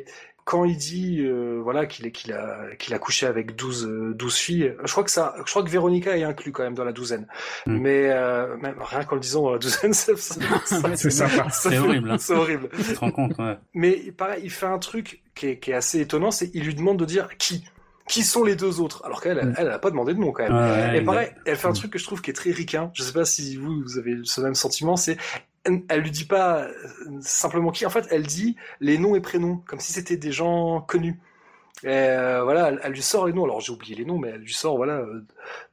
[0.45, 4.37] quand il dit euh, voilà qu'il qu'il a qu'il a couché avec 12 euh, 12
[4.37, 6.93] filles, je crois que ça je crois que Véronica est inclus quand même dans la
[6.93, 7.27] douzaine.
[7.67, 7.79] Mm.
[7.79, 10.17] Mais euh, même rien qu'en le disant dans la douzaine, c'est
[11.11, 11.49] sympa.
[11.51, 12.11] C'est horrible.
[12.11, 12.17] Hein.
[12.23, 12.69] C'est horrible.
[12.77, 13.57] Tu te rends compte ouais.
[13.75, 16.75] Mais pareil, il fait un truc qui est, qui est assez étonnant, c'est il lui
[16.75, 17.65] demande de dire qui?
[18.09, 19.03] Qui sont les deux autres?
[19.05, 21.57] Alors qu'elle elle, elle a pas demandé de nom quand même ouais, et pareil elle
[21.57, 23.81] fait un truc que je trouve qui est très ricain je sais pas si vous
[23.81, 25.17] vous avez ce même sentiment c'est
[25.65, 26.67] elle lui dit pas
[27.21, 27.87] simplement qui.
[27.87, 31.21] En fait elle dit les noms et prénoms comme si c'était des gens connus.
[31.85, 33.45] Et euh, voilà elle, elle, lui sort les noms.
[33.45, 35.05] Alors j'ai oublié les noms mais elle lui sort voilà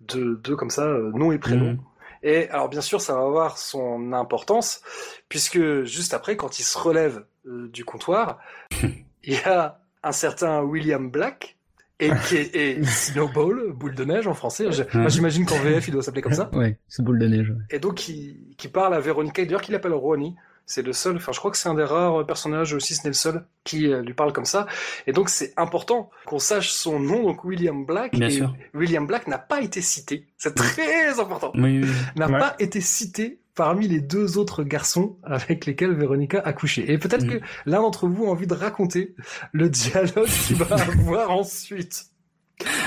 [0.01, 1.73] deux, deux comme ça noms et prénoms.
[1.73, 1.79] Mmh.
[2.23, 4.81] et alors bien sûr ça va avoir son importance
[5.27, 8.39] puisque juste après quand il se relève euh, du comptoir
[9.23, 11.58] il y a un certain William Black
[11.99, 14.67] et qui est et Snowball, boule de neige en français.
[15.07, 16.49] J'imagine qu'en VF il doit s'appeler comme ça.
[16.53, 17.49] Ouais, c'est boule de neige.
[17.49, 17.57] Ouais.
[17.71, 20.35] Et donc qui, qui parle à Véronica, d'ailleurs qu'il appelle Ronnie.
[20.69, 23.09] C'est le seul, enfin je crois que c'est un des rares personnages, si ce n'est
[23.09, 24.67] le seul, qui euh, lui parle comme ça.
[25.07, 28.11] Et donc c'est important qu'on sache son nom, donc William Black.
[28.11, 28.55] Bien et sûr.
[28.75, 30.27] William Black n'a pas été cité.
[30.37, 31.51] C'est très important.
[31.55, 31.89] Oui, oui.
[32.15, 32.37] N'a ouais.
[32.37, 36.91] pas été cité parmi les deux autres garçons avec lesquels Véronica a couché.
[36.91, 37.39] Et peut-être mmh.
[37.39, 39.15] que l'un d'entre vous a envie de raconter
[39.53, 42.08] le dialogue qu'il va avoir ensuite.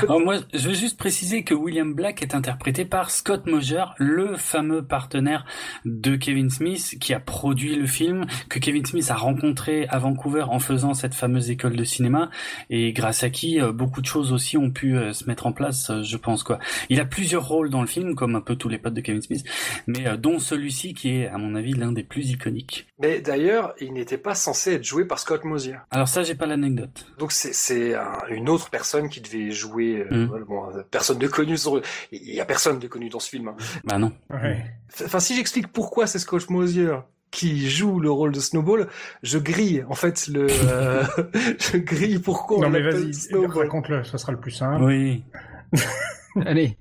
[0.02, 4.36] Alors moi, je veux juste préciser que William Black est interprété par Scott Moser, le
[4.36, 5.46] fameux partenaire
[5.84, 10.44] de Kevin Smith qui a produit le film, que Kevin Smith a rencontré à Vancouver
[10.48, 12.30] en faisant cette fameuse école de cinéma
[12.68, 15.52] et grâce à qui euh, beaucoup de choses aussi ont pu euh, se mettre en
[15.52, 16.58] place, euh, je pense quoi.
[16.90, 19.22] Il a plusieurs rôles dans le film, comme un peu tous les potes de Kevin
[19.22, 19.44] Smith,
[19.86, 22.88] mais dont celui-ci qui est, à mon avis, l'un des plus iconiques.
[22.98, 25.76] Mais d'ailleurs, il n'était pas censé être joué par Scott Moser.
[25.90, 27.06] Alors ça, j'ai pas l'anecdote.
[27.18, 30.44] Donc c'est un, une autre personne qui devait jouer Euh, mmh.
[30.46, 31.56] bon, personne de connu.
[31.56, 31.80] Sur...
[32.10, 33.48] Il y a personne de connu dans ce film.
[33.48, 33.56] Hein.
[33.84, 34.12] Bah non.
[34.30, 34.64] Ouais.
[35.04, 36.96] Enfin, si j'explique pourquoi c'est Scott Mosier
[37.30, 38.88] qui joue le rôle de Snowball,
[39.22, 41.02] je grille en fait le, euh,
[41.58, 42.60] je grille pourquoi.
[42.60, 44.84] Non mais vas-y, raconte-le, ça sera le plus simple.
[44.84, 45.24] Oui.
[46.46, 46.76] Allez.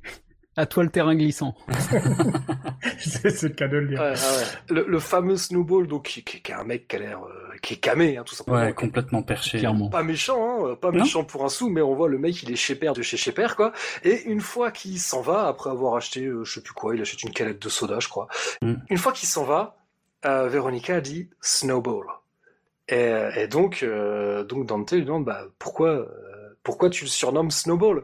[0.58, 1.56] À toi le terrain glissant.
[3.00, 4.02] c'est le cas de le dire.
[4.02, 4.46] Ouais, ouais.
[4.70, 7.56] Le, le, fameux Snowball, donc qui, qui, qui est un mec qui a l'air, euh,
[7.62, 8.58] qui est camé, hein, tout simplement.
[8.58, 9.60] Ouais, complètement perché.
[9.60, 9.90] Clairement.
[9.90, 12.52] Pas méchant, hein, pas méchant non pour un sou, mais on voit le mec, il
[12.52, 13.72] est chez père de chez chez père, quoi.
[14.04, 17.02] Et une fois qu'il s'en va, après avoir acheté, euh, je sais plus quoi, il
[17.02, 18.28] achète une canette de soda, je crois.
[18.62, 18.74] Mm.
[18.90, 19.78] Une fois qu'il s'en va,
[20.26, 22.08] euh, Véronica dit Snowball.
[22.90, 26.08] Et, et donc, euh, donc Dante lui demande, bah pourquoi
[26.64, 28.04] pourquoi tu le surnommes Snowball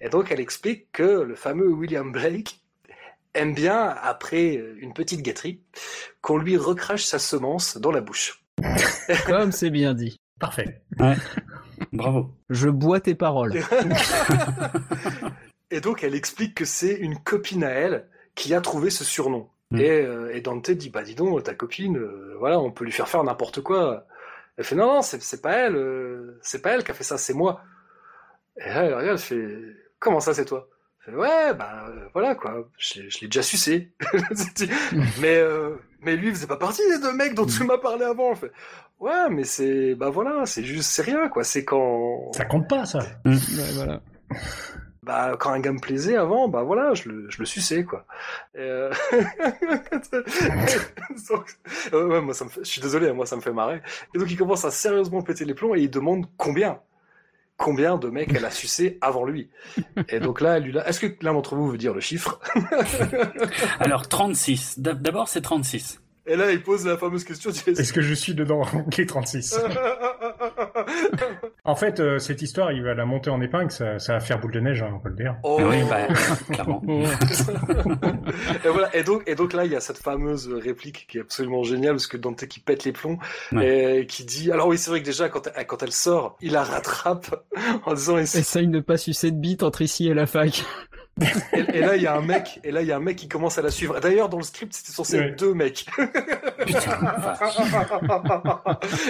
[0.00, 2.60] et, donc elle explique que le fameux William Blake
[3.34, 5.60] aime bien, après une petite gâterie,
[6.20, 8.42] qu'on lui recrache sa semence dans la bouche.
[9.26, 10.16] Comme c'est bien dit.
[10.38, 10.82] Parfait.
[10.98, 11.16] Ouais.
[11.92, 12.30] Bravo.
[12.48, 13.54] Je bois tes paroles.
[15.70, 19.48] et donc elle explique que c'est une copine à elle qui a trouvé ce surnom.
[19.70, 19.80] Mmh.
[19.80, 22.92] Et, euh, et, Dante dit bah dis donc ta copine, euh, voilà on peut lui
[22.92, 24.06] faire faire n'importe quoi.
[24.60, 27.16] Elle fait non, non, c'est pas elle, euh, c'est pas elle qui a fait ça,
[27.16, 27.62] c'est moi.
[28.58, 29.58] Et là, elle regarde, elle fait
[29.98, 30.68] comment ça, c'est toi?
[30.98, 33.94] Fait, Ouais, bah euh, voilà quoi, je, je l'ai déjà sucé.
[35.22, 38.04] mais euh, mais lui, il faisait pas partie des deux mecs dont tu m'as parlé
[38.04, 38.34] avant.
[38.34, 38.52] Fait,
[38.98, 42.30] ouais, mais c'est bah voilà, c'est juste, c'est rien quoi, c'est quand.
[42.34, 42.98] Ça compte pas ça.
[43.24, 44.02] ouais, voilà.
[45.02, 48.04] Bah, quand un gars me plaisait avant, bah voilà, je le, je le suçais, quoi.
[48.56, 48.92] Euh...
[51.92, 52.60] ouais, moi, ça me fait...
[52.62, 53.80] je suis désolé, moi, ça me fait marrer.
[54.14, 56.80] Et donc, il commence à sérieusement péter les plombs et il demande combien
[57.60, 59.50] combien de mecs elle a sucé avant lui.
[60.08, 62.40] Et donc là, lui là, est-ce que l'un d'entre vous veut dire le chiffre?
[63.78, 64.78] Alors 36.
[64.78, 66.00] D'abord c'est 36.
[66.26, 67.50] Et là, il pose la fameuse question.
[67.50, 68.62] Est-ce que je suis dedans?
[68.98, 69.58] Les 36
[71.64, 74.40] En fait, euh, cette histoire, il va la monter en épingle, ça, ça va faire
[74.40, 75.36] boule de neige, hein, on peut le dire.
[75.42, 76.06] Oh oui, bah,
[76.52, 76.82] clairement.
[78.64, 78.96] et, voilà.
[78.96, 81.92] et, donc, et donc là, il y a cette fameuse réplique qui est absolument géniale,
[81.92, 83.18] parce que Dante qui pète les plombs,
[83.52, 84.00] ouais.
[84.00, 84.50] et qui dit...
[84.50, 87.44] Alors oui, c'est vrai que déjà, quand elle, quand elle sort, il la rattrape
[87.84, 88.18] en disant...
[88.18, 90.64] Essaye de pas sucer de bite entre ici et la fac.
[91.52, 93.16] Et, et, là, il y a un mec, et là, il y a un mec
[93.16, 93.98] qui commence à la suivre.
[94.00, 95.86] D'ailleurs, dans le script, c'était censé être deux mecs.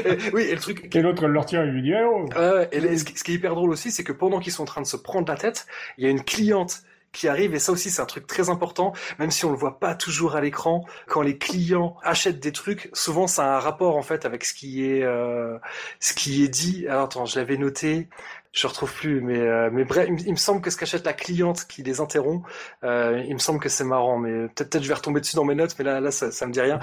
[0.05, 0.95] et, oui, et le truc.
[0.95, 2.27] Et l'autre, elle leur tire, il lui dit, oh.
[2.37, 4.67] Euh, et là, ce qui est hyper drôle aussi, c'est que pendant qu'ils sont en
[4.67, 5.67] train de se prendre la tête,
[5.99, 6.83] il y a une cliente
[7.13, 9.81] qui arrive et ça aussi c'est un truc très important même si on le voit
[9.81, 13.97] pas toujours à l'écran quand les clients achètent des trucs souvent ça a un rapport
[13.97, 15.59] en fait avec ce qui est euh,
[15.99, 18.09] ce qui est dit alors attends je l'avais noté
[18.53, 21.67] je retrouve plus mais euh, mais bref il, me semble que ce qu'achète la cliente
[21.69, 22.45] qui les interrompt
[22.83, 25.45] euh, il me semble que c'est marrant mais peut-être peut-être je vais retomber dessus dans
[25.45, 26.81] mes notes mais là là ça, ça me dit rien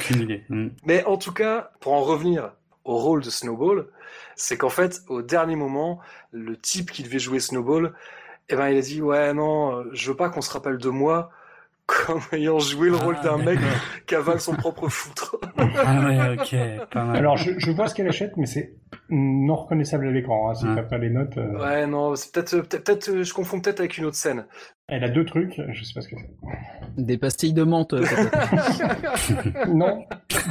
[0.49, 0.67] Mm.
[0.85, 2.51] mais en tout cas pour en revenir
[2.85, 3.87] au rôle de Snowball
[4.35, 5.99] c'est qu'en fait au dernier moment
[6.31, 7.93] le type qui devait jouer Snowball
[8.49, 11.31] eh ben il a dit ouais non, je veux pas qu'on se rappelle de moi
[11.87, 13.59] comme ayant joué le rôle Ah, d'un mec
[14.07, 15.37] qui avale son propre foutre.
[15.57, 17.15] Ah ouais, ok, pas mal.
[17.15, 18.73] Alors, je, je vois ce qu'elle achète, mais c'est
[19.09, 20.49] non reconnaissable à l'écran.
[20.49, 20.75] Hein, si Ouais.
[20.75, 21.37] t'as pas les notes.
[21.37, 24.45] euh, ouais non, c'est peut-être peut-être je confonds peut-être avec une autre scène.
[24.89, 27.03] Elle a deux trucs, je sais pas ce que c'est.
[27.03, 27.93] Des pastilles de menthe.
[29.67, 30.05] Non,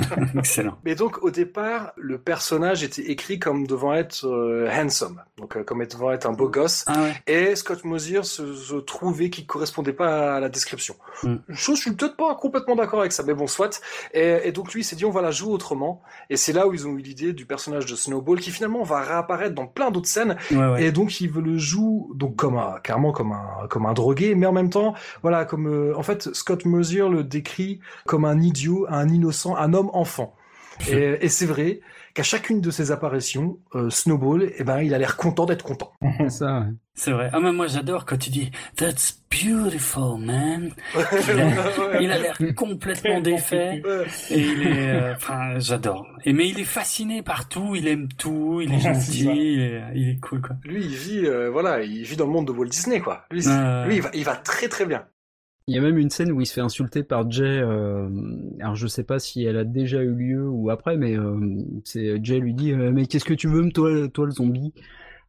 [0.37, 0.79] Excellent.
[0.85, 5.65] Mais donc au départ, le personnage était écrit comme devant être euh, handsome, donc euh,
[5.65, 6.85] comme devant être un beau gosse.
[6.87, 7.15] Ah ouais.
[7.27, 10.97] Et Scott Mosier se, se trouvait qu'il correspondait pas à la description.
[11.23, 11.37] Mm.
[11.51, 13.83] Chose, je suis peut-être pas complètement d'accord avec ça, mais bon, soit.
[14.13, 16.03] Et, et donc lui, il s'est dit, on va la jouer autrement.
[16.31, 19.01] Et c'est là où ils ont eu l'idée du personnage de Snowball, qui finalement va
[19.01, 20.37] réapparaître dans plein d'autres scènes.
[20.51, 20.85] Ouais, ouais.
[20.85, 24.47] Et donc il le joue donc comme un, carrément comme un, comme un drogué, mais
[24.47, 28.87] en même temps, voilà, comme euh, en fait Scott Mosier le décrit comme un idiot,
[28.89, 30.35] un innocent, un homme enfant.
[30.91, 31.81] Et, et c'est vrai
[32.17, 35.93] qu'à chacune de ses apparitions, euh, Snowball, eh ben, il a l'air content d'être content.
[36.19, 36.61] C'est ça.
[36.61, 36.67] ouais.
[36.95, 37.29] C'est vrai.
[37.35, 40.71] Ah, mais moi, j'adore quand tu dis That's beautiful, man.
[42.01, 43.83] Il a- l'air complètement défait.
[44.31, 46.07] Et il est, euh, enfin, j'adore.
[46.25, 49.83] Et mais il est fasciné par tout, il aime tout, il est gentil, il est,
[49.95, 50.57] il est cool, quoi.
[50.65, 53.25] Lui, il vit, euh, voilà, il vit dans le monde de Walt Disney, quoi.
[53.31, 53.87] Lui, c'est- Ouais.
[53.89, 55.05] lui il, va, il va très très bien.
[55.69, 57.45] Il y a même une scène où il se fait insulter par Jay.
[57.45, 58.09] euh,
[58.61, 61.41] alors je sais pas si elle a déjà eu lieu ou après, mais euh,
[61.85, 64.73] c'est Jay lui dit euh, mais qu'est-ce que tu veux, toi, toi le zombie?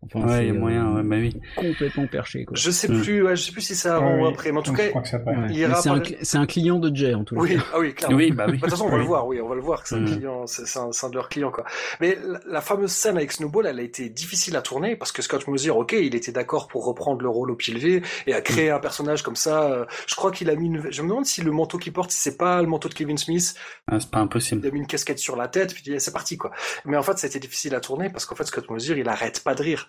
[0.05, 1.35] Enfin, Ouais, il y a moyen, euh, ouais, bah oui.
[1.55, 2.55] complètement perché quoi.
[2.55, 3.01] Je sais Mm.
[3.01, 4.83] plus, ouais, je sais plus si c'est avant Ouais, ou après, mais en tout cas,
[5.03, 5.97] c'est un,
[6.43, 7.41] cl- client de Jay en tout cas.
[7.41, 8.15] oui, ah oui, clairement.
[8.15, 8.57] Oui, bah oui.
[8.57, 9.01] De toute façon, on va Oui.
[9.01, 10.05] le voir, oui, on va le voir que c'est un Mm.
[10.05, 11.65] client, c'est c'est un, c'est un de leurs clients, quoi.
[11.99, 15.23] Mais la, la fameuse scène avec Snowball, elle a été difficile à tourner parce que
[15.23, 18.41] Scott Mosier, ok, il était d'accord pour reprendre le rôle au pied levé et à
[18.41, 19.63] créer un personnage comme ça.
[19.71, 22.11] euh, je crois qu'il a mis une, je me demande si le manteau qu'il porte,
[22.11, 23.55] si c'est pas le manteau de Kevin Smith,
[23.87, 24.61] Ah, c'est pas impossible.
[24.63, 26.51] il a mis une casquette sur la tête, puis il dit, c'est parti, quoi.
[26.85, 29.09] Mais en fait, ça a été difficile à tourner parce qu'en fait, Scott Mosier, il
[29.09, 29.86] arrête pas de rire.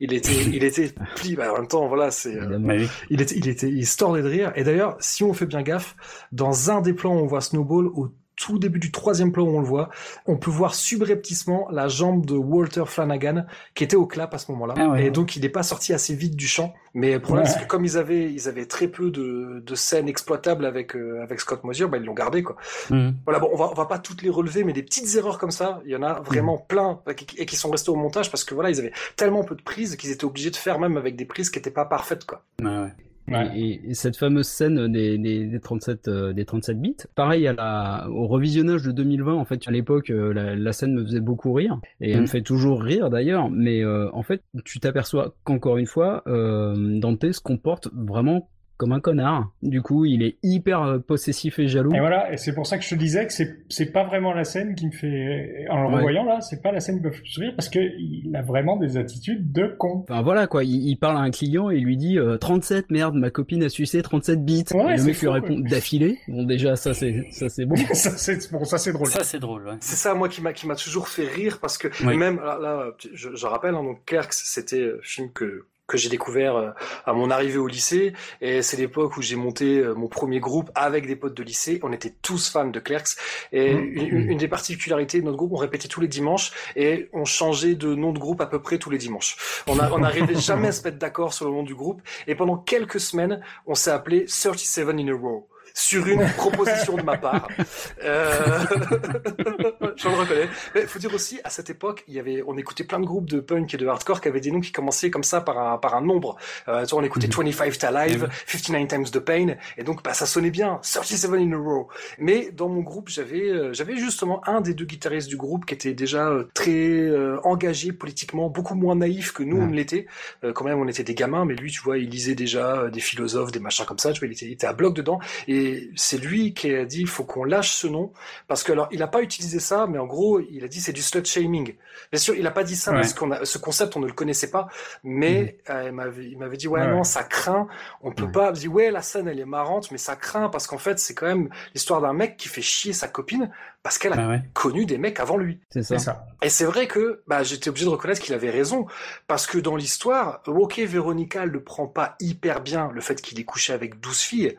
[0.00, 2.88] Il était, il était pli, bah, en même temps, voilà, c'est, euh, oui.
[3.10, 4.52] il était, il était, il se tordait de rire.
[4.56, 5.94] Et d'ailleurs, si on fait bien gaffe,
[6.32, 8.08] dans un des plans où on voit Snowball, au
[8.38, 9.88] tout début du troisième plan où on le voit,
[10.26, 13.44] on peut voir subrepticement la jambe de Walter Flanagan
[13.74, 14.74] qui était au clap à ce moment-là.
[14.78, 15.06] Ah ouais.
[15.06, 16.74] et donc, il n'est pas sorti assez vite du champ.
[16.94, 20.08] Mais le problème, c'est que comme ils avaient, ils avaient très peu de, de scènes
[20.08, 22.56] exploitables avec, euh, avec Scott Mosier, bah, ils l'ont gardé, quoi.
[22.90, 23.14] Mhm.
[23.24, 25.50] Voilà, bon, on va, on va pas toutes les relever, mais des petites erreurs comme
[25.50, 27.14] ça, il y en a vraiment plein et
[27.46, 30.10] qui- sont restés au montage parce que voilà, ils avaient tellement peu de prises qu'ils
[30.10, 32.42] étaient obligés de faire même avec des prises qui étaient pas parfaites, quoi.
[32.62, 32.92] Ouais, ouais.
[33.30, 33.50] Ouais.
[33.54, 37.46] Et, et- et cette fameuse scène des, des, des 37 euh, des 37 bits, pareil
[37.46, 41.04] à la au revisionnage de 2020 en fait à l'époque euh, la, la scène me
[41.04, 42.22] faisait beaucoup rire et elle Mm.
[42.22, 46.98] me fait toujours rire d'ailleurs, mais euh, en fait tu t'aperçois qu'encore une fois euh,
[46.98, 48.48] Dante se comporte vraiment
[48.78, 49.50] comme un connard.
[49.62, 51.92] Du coup il est hyper euh, possessif et jaloux.
[51.94, 54.32] Et voilà, et c'est pour ça que je te disais que c'est c'est pas vraiment
[54.32, 55.94] la scène qui me fait en le Ouais.
[55.96, 58.76] revoyant là, c'est pas la scène qui me fait sourire parce que il a vraiment
[58.76, 60.04] des attitudes de con.
[60.08, 62.90] Enfin voilà quoi, il, il parle à un client et il lui dit euh, 37
[62.90, 64.64] merde, ma copine a sucé 37 bits.
[64.72, 66.18] Ouais, et le mec fou, lui répond d'affilée.
[66.28, 67.76] Bon déjà ça c'est ça c'est bon.
[67.94, 69.08] ça c'est bon, ça c'est drôle.
[69.08, 69.76] Ça, c'est drôle, ouais.
[69.80, 72.16] C'est ça, moi, qui m'a qui m'a toujours fait rire parce que Oui.
[72.16, 76.10] même là, là, je, je rappelle, hein, donc Clerks, c'était un film que que j'ai
[76.10, 76.70] découvert euh,
[77.06, 78.12] à mon arrivée au lycée
[78.42, 81.80] et c'est l'époque où j'ai monté euh, mon premier groupe avec des potes de lycée.
[81.82, 83.16] On était tous fans de Clerks
[83.52, 83.78] et Mmh.
[83.96, 87.24] une, une- une des particularités de notre groupe, on répétait tous les dimanches et on
[87.24, 89.36] changeait de nom de groupe à peu près tous les dimanches.
[89.66, 92.34] On a- on n'arrivait jamais à se mettre d'accord sur le nom du groupe et
[92.34, 95.48] pendant quelques semaines, on s'est appelé 37 in a row
[95.78, 97.48] sur une proposition de ma part.
[98.04, 98.64] Euh...
[99.96, 100.48] je le reconnais.
[100.74, 103.28] Mais faut dire aussi, à cette époque, il y avait, on écoutait plein de groupes
[103.28, 105.78] de punk et de hardcore qui avaient des noms qui commençaient comme ça par un,
[105.78, 106.36] par un nombre.
[106.68, 110.26] Euh, tu vois, on écoutait 25 Alive, 59 Times the Pain, et donc bah, ça
[110.26, 111.88] sonnait bien, 37 in a row.
[112.18, 115.74] Mais dans mon groupe, j'avais, euh, j'avais justement un des deux guitaristes du groupe qui
[115.74, 120.06] était déjà euh, très euh, engagé politiquement, beaucoup moins naïf que nous on l'était.
[120.44, 123.00] Euh, quand même, on était des gamins, mais lui, tu vois, il lisait déjà des
[123.00, 124.12] philosophes, des machins comme ça.
[124.12, 125.18] Tu vois, il était, il était à bloc dedans.
[125.46, 128.12] Et c'est lui qui a dit, il faut qu'on lâche ce nom,
[128.46, 130.92] parce que alors, il n'a pas utilisé ça, mais en gros, il a dit c'est
[130.92, 131.74] du slut shaming.
[132.12, 132.98] Bien sûr, il a pas dit ça Ouais.
[133.00, 134.68] parce qu'on a ce concept, on ne le connaissait pas,
[135.04, 137.66] mais euh, il m'avait, il m'avait dit ouais, Ouais, non, ça craint.
[138.02, 138.50] On peut pas.
[138.54, 141.14] Il dit ouais, la scène elle est marrante, mais ça craint parce qu'en fait, c'est
[141.14, 143.50] quand même l'histoire d'un mec qui fait chier sa copine
[143.82, 144.42] parce qu'elle a Bah ouais.
[144.54, 145.60] connu des mecs avant lui.
[145.70, 146.26] C'est ça.
[146.42, 148.86] Et c'est vrai que bah, j'étais obligé de reconnaître qu'il avait raison,
[149.26, 153.38] parce que dans l'histoire, ok, Véronica elle ne prend pas hyper bien le fait qu'il
[153.40, 154.56] ait couché avec 12 filles,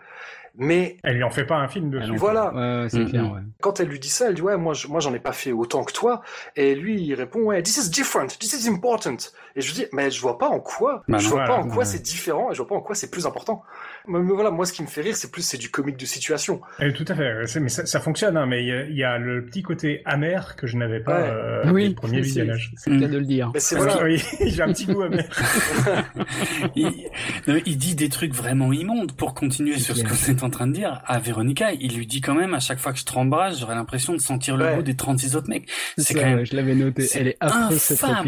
[0.58, 2.16] mais Elle lui en fait pas un film dessus.
[2.18, 3.10] Voilà, Ouais, Mhm.
[3.10, 3.42] clair, ouais.
[3.62, 5.52] quand elle lui dit ça, elle dit ouais, moi, je, moi j'en ai pas fait
[5.52, 6.22] autant que toi,
[6.56, 9.16] et lui il répond ouais, this is different, this is important,
[9.56, 11.56] et je lui dis mais je vois pas en quoi, Bah je non, vois pas
[11.58, 11.86] en quoi ouais.
[11.86, 13.64] c'est différent, et je vois pas en quoi c'est plus important.
[14.10, 16.06] Mais, mais voilà, moi ce qui me fait rire, c'est plus c'est du comique de
[16.06, 16.62] situation.
[16.82, 17.46] Euh, tout à fait.
[17.48, 19.62] c'est- Mais ça, ça fonctionne, hein, mais il y a- il y, a le petit
[19.64, 21.30] côté amer que je n'avais pas Ouais.
[21.30, 22.72] euh, Oui, au premier c'est- visionnage.
[22.78, 23.12] C'est le cas Mhm.
[23.14, 23.52] de le dire.
[23.54, 25.24] Mais c'est voilà, oui, j'ai un petit goût amer.
[26.76, 30.12] il, dit des trucs vraiment immondes pour continuer C'est sur ce clair.
[30.14, 31.02] que vous êtes en train de dire.
[31.06, 33.76] À Véronica, il lui dit quand même à chaque fois que je te embrasse, j'aurais
[33.76, 34.76] l'impression de sentir le Ouais.
[34.78, 35.68] goût des 36 autres mecs.
[35.98, 37.04] C'est quand même, je l'avais noté.
[37.04, 38.28] c'est Elle est affreuse cette infâme.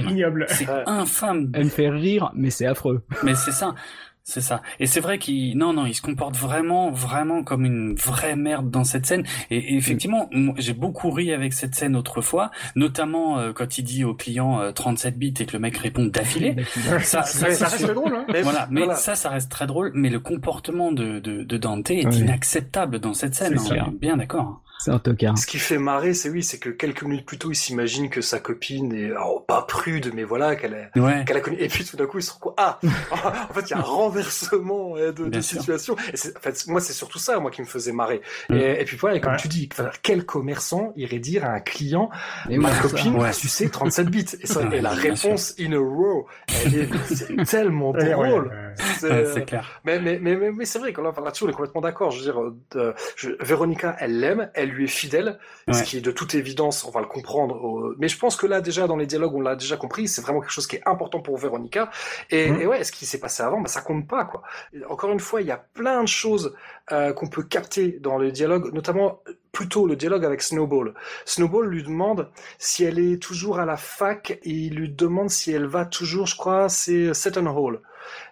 [0.50, 0.84] c'est Ouais.
[0.86, 1.52] infâme.
[1.54, 3.04] Elle me fait rire, mais c'est affreux.
[3.24, 3.74] Mais c'est ça.
[4.24, 4.62] C'est ça.
[4.80, 8.70] Et c'est vrai qu'il, non, non, il se comporte vraiment, vraiment comme une vraie merde
[8.70, 9.24] dans cette scène.
[9.50, 13.84] Et, et effectivement, moi, j'ai beaucoup ri avec cette scène autrefois, notamment euh, quand il
[13.84, 16.56] dit au client euh, 37 bits et que le mec répond d'affilée.
[17.02, 17.94] Ça, ça, ça reste sûr.
[17.96, 18.26] drôle, hein.
[18.32, 18.96] Mais Voilà, mais voilà.
[18.96, 19.92] ça, ça reste très drôle.
[19.96, 22.20] Mais le comportement de, de, de Dante est Oui.
[22.20, 23.58] inacceptable dans cette scène.
[23.58, 24.62] Hein, bien, bien d'accord.
[24.84, 25.38] C'est un tocard.
[25.38, 28.22] Ce qui fait marrer, c'est oui, c'est que quelques minutes plus tôt, il s'imagine que
[28.22, 31.24] sa copine est alors, pas prude, mais voilà, qu'elle est, Ouais.
[31.24, 31.58] qu'elle a connu.
[31.60, 32.80] Et puis tout d'un coup, il se retrouve ah,
[33.50, 33.82] en fait, il y a un
[34.12, 35.60] renversement de, sûr.
[35.62, 35.96] situation.
[36.14, 38.22] Et en fait, moi, c'est surtout ça, moi, qui me faisait marrer.
[38.50, 38.56] Mm.
[38.56, 39.38] Et, et puis voilà, et comme Ouais.
[39.40, 39.70] tu dis,
[40.04, 42.10] quel commerçant irait dire à un client,
[42.50, 43.30] Et ma ouais, copine Ouais.
[43.30, 44.26] a sucé 37 bits.
[44.42, 46.28] Et, ça, Ouais, et la réponse in a row,
[46.66, 46.90] elle est
[47.50, 48.48] tellement Ouais, ouais, drôle.
[48.48, 48.74] ouais.
[49.00, 49.82] C'est- clair.
[49.86, 52.12] mais, mais, mais, mais, mais c'est vrai que là, enfin, là-dessus, on est complètement d'accord.
[52.12, 55.40] Je veux dire, euh, de- je- Véronica, elle l'aime, elle lui est fidèle,
[55.72, 57.56] ce qui est de toute évidence, on va le comprendre.
[57.64, 60.22] au- Mais je pense que là, déjà, dans les dialogues, on l'a déjà compris, c'est
[60.22, 61.90] vraiment quelque chose qui est important pour Véronica.
[62.30, 64.42] Et, et ouais, ce qui s'est passé avant, bah, ça compte pas, quoi.
[64.90, 66.56] Encore une fois, il y a plein de choses
[66.92, 70.94] euh, qu'on peut capter dans le dialogue, notamment euh, plutôt le dialogue avec Snowball.
[71.26, 75.52] Snowball lui demande si elle est toujours à la fac et il lui demande si
[75.52, 77.82] elle va toujours, je crois, c'est Seton Hall.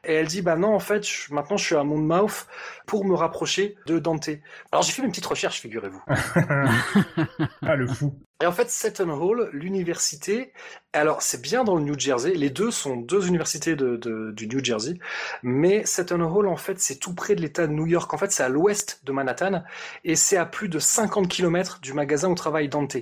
[0.03, 2.47] Et elle dit, bah non, en fait, maintenant je suis à Monmouth
[2.85, 4.29] pour me rapprocher de Dante.
[4.71, 6.03] Alors j'ai fait une petite recherche, figurez-vous.
[7.61, 8.13] ah, le fou.
[8.41, 10.53] Et en fait, Seton Hall, l'université,
[10.93, 14.47] alors c'est bien dans le New Jersey, les deux sont deux universités de, de- du
[14.47, 14.93] New Jersey,
[15.43, 18.13] mais Seton Hall, en fait, c'est tout près de l'État de New York.
[18.13, 19.63] En fait, c'est à l'ouest de Manhattan,
[20.05, 22.95] et c'est à plus de 50 kilomètres du magasin où travaille Dante.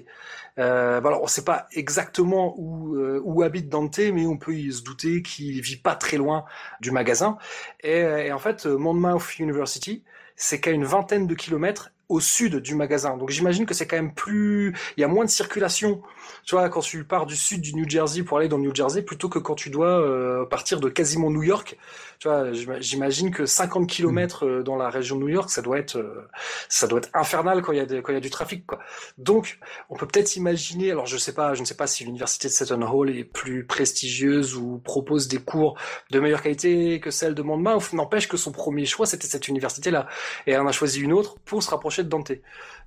[0.57, 4.53] Euh, alors, on ne sait pas exactement où, euh, où habite Dante, mais on peut
[4.72, 6.45] se douter qu'il vit pas très loin
[6.81, 7.38] du magasin.
[7.84, 10.03] Et, et en fait, Monmouth University,
[10.35, 13.17] c'est qu'à une vingtaine de kilomètres au sud du magasin.
[13.17, 16.01] Donc j'imagine que c'est quand même plus, il y a moins de circulation,
[16.45, 18.75] tu vois, quand tu pars du sud du New Jersey pour aller dans le New
[18.75, 21.77] Jersey, plutôt que quand tu dois euh, partir de quasiment New York.
[22.19, 25.61] Tu vois, j'ima- j'imagine que 50 kilomètres euh, dans la région de New York, ça
[25.61, 26.27] doit être, euh,
[26.68, 28.80] ça doit être infernal quand il y a quand il y a du trafic, quoi.
[29.19, 32.48] Donc, on peut peut-être imaginer, alors je sais pas, je ne sais pas si l'université
[32.48, 35.77] de Seton Hall est plus prestigieuse ou propose des cours
[36.10, 37.94] de meilleure qualité que celle de Monmouth.
[37.94, 40.07] N'empêche que son premier choix, c'était cette université-là.
[40.48, 42.31] Et elle en a choisi une autre pour se rapprocher de Dante.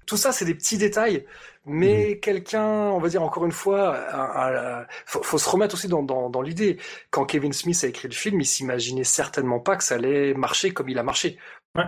[0.06, 1.24] Tout ça, c'est des petits détails,
[1.66, 5.86] mais quelqu'un, on va dire encore une fois, un- un- faut, faut se remettre aussi
[5.88, 6.78] dans, dans, dans l'idée.
[7.10, 10.72] Quand Kevin Smith a écrit le film, il s'imaginait certainement pas que ça allait marcher
[10.72, 11.38] comme il a marché.
[11.76, 11.84] Ouais,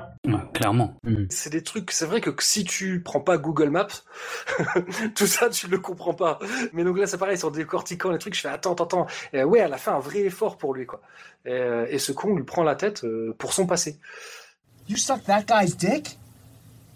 [0.55, 0.95] clairement.
[1.31, 3.89] C'est des trucs, c'est vrai que si tu prends pas Google Maps,
[5.17, 6.39] tout ça tu le comprends pas.
[6.73, 9.07] Mais donc là c'est pareil, sur décortiquant les trucs, je fais attends, attends, attends.
[9.33, 11.01] Et ouais, elle a fait un vrai effort pour lui quoi.
[11.45, 13.99] Et, euh, et ce con lui prend la tête euh, pour son passé.
[14.89, 16.17] You sucked that guy's dick?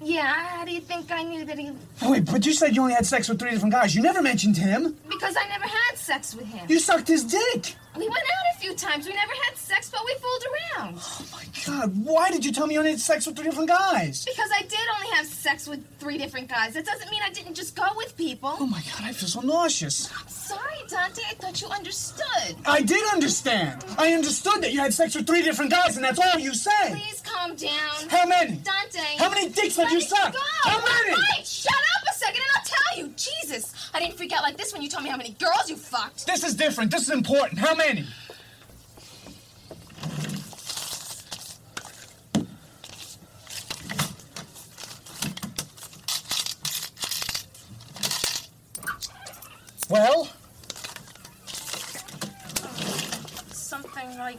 [0.03, 1.73] Yeah, how do you think I knew that he.
[2.03, 3.95] Wait, but you said you only had sex with three different guys.
[3.95, 4.97] You never mentioned him.
[5.09, 6.67] Because I never had sex with him.
[6.69, 7.75] You sucked his dick.
[7.99, 9.07] We went out a few times.
[9.07, 10.99] We never had sex, but we fooled around.
[10.99, 13.69] Oh my god, why did you tell me you only had sex with three different
[13.69, 14.25] guys?
[14.25, 16.75] Because I did only have sex with three different guys.
[16.75, 18.55] That doesn't mean I didn't just go with people.
[18.59, 20.11] Oh my god, I feel so nauseous.
[20.13, 21.23] I'm Sorry, Dante.
[21.29, 22.55] I thought you understood.
[22.67, 23.85] I did understand.
[23.99, 26.93] I understood that you had sex with three different guys, and that's all you said.
[26.93, 28.09] Please calm down.
[28.09, 28.57] How many?
[28.59, 29.17] Dante.
[29.19, 30.37] How many dicks have you sucked?
[30.65, 31.11] How many?
[31.15, 33.13] All right, shut up a second and I'll tell you.
[33.17, 35.77] Jesus, I didn't freak out like this when you told me how many girls you
[35.77, 36.27] fucked.
[36.27, 36.91] This is different.
[36.91, 37.59] This is important.
[37.59, 37.86] How many?
[49.89, 50.29] Well,
[53.53, 54.39] Something like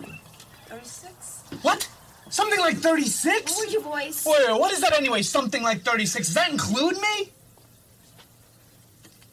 [0.68, 1.44] 36?
[1.62, 1.90] what?
[2.30, 3.58] Something like 36?
[3.58, 4.26] Lower your voice.
[4.26, 5.22] Wait, what is that anyway?
[5.22, 6.28] Something like 36.
[6.28, 7.32] Does that include me?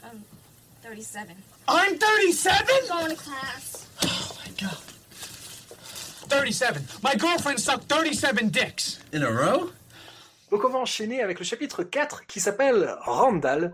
[0.04, 0.24] Um, I'm
[0.82, 1.34] 37.
[1.66, 2.66] I'm 37?
[2.88, 3.83] Going to class.
[4.02, 4.06] Oh
[4.44, 4.78] my god.
[6.28, 6.82] 37.
[7.02, 9.00] My girlfriend sucked 37 dicks.
[9.14, 9.70] In a row?
[10.50, 13.72] Donc on va enchaîner avec le chapitre 4 qui s'appelle Randall.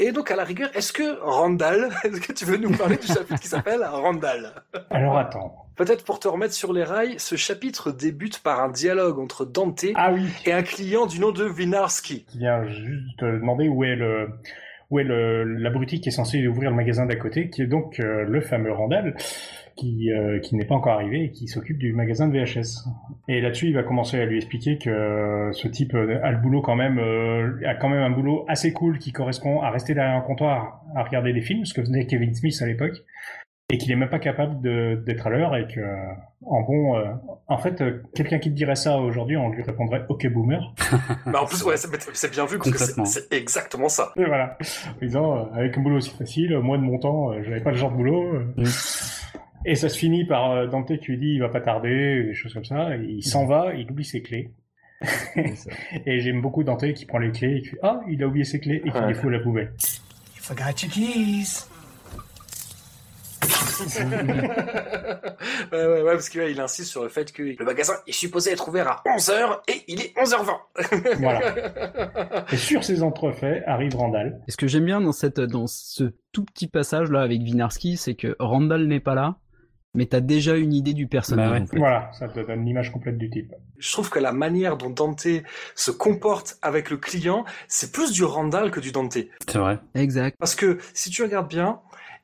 [0.00, 3.06] Et donc, à la rigueur, est-ce que Randall, est-ce que tu veux nous parler du
[3.06, 4.52] chapitre qui s'appelle Randall?
[4.90, 5.54] Alors attends.
[5.76, 9.84] Peut-être pour te remettre sur les rails, ce chapitre débute par un dialogue entre Dante
[9.94, 12.24] Ah oui, et un client du nom de Vinarski.
[12.24, 14.28] qui vient juste te demander où est le
[14.94, 18.24] où est l'abruti qui est censé ouvrir le magasin d'à côté, qui est donc euh,
[18.24, 19.16] le fameux Randall,
[19.76, 22.86] qui euh, qui n'est pas encore arrivé et qui s'occupe du magasin de VHS.
[23.26, 26.62] Et là-dessus, il va commencer à lui expliquer que euh, ce type a le boulot
[26.62, 27.00] quand même
[27.66, 31.02] a quand même un boulot assez cool qui correspond à rester derrière un comptoir à
[31.02, 33.02] regarder des films, ce que faisait Kevin Smith à l'époque.
[33.70, 34.60] Et qu'il est même pas capable
[35.04, 35.80] d'être à l'heure et que,
[36.44, 37.04] en bon, euh,
[37.48, 40.74] en fait, euh, quelqu'un qui te dirait ça aujourd'hui, on lui répondrait OK boomer.
[41.24, 44.12] Mais en plus, ouais, c'est bien vu parce que c'est- exactement ça.
[44.18, 44.58] Et voilà.
[45.00, 47.70] En disant, euh, avec un boulot aussi facile, moi de mon temps, euh, j'avais pas
[47.70, 48.34] le genre de boulot.
[48.56, 48.64] Mm.
[49.64, 52.34] Et ça se finit par euh, Dante qui lui dit, il va pas tarder, des
[52.34, 52.94] choses comme ça.
[52.96, 54.50] Et il s'en va, il oublie ses clés.
[56.06, 58.44] et j'aime beaucoup Dante qui prend les clés et qui fait, ah, il a oublié
[58.44, 59.08] ses clés et qui Ouais.
[59.08, 59.72] les fout à la poubelle.
[60.36, 61.66] You forgot your keys.
[65.72, 68.52] ouais, ouais, ouais, parce qu'il il insiste sur le fait que le magasin est supposé
[68.52, 71.18] être ouvert à 11h et il est 11h20.
[71.20, 72.44] Voilà.
[72.52, 74.40] Et sur ces entrefaits arrive Randall.
[74.48, 77.96] Et ce que j'aime bien dans cette, dans ce tout petit passage là avec Vinarski,
[77.96, 79.38] c'est que Randall n'est pas là,
[79.94, 81.48] mais t'as déjà une idée du personnage.
[81.48, 81.62] Bah ouais.
[81.62, 81.78] en fait.
[81.78, 83.52] Voilà, ça te donne l'image complète du type.
[83.78, 85.26] Je trouve que la manière dont Dante
[85.74, 89.18] se comporte avec le client, c'est plus du Randall que du Dante.
[89.48, 89.78] C'est vrai.
[89.94, 90.36] Exact.
[90.38, 91.80] Parce que si tu regardes bien,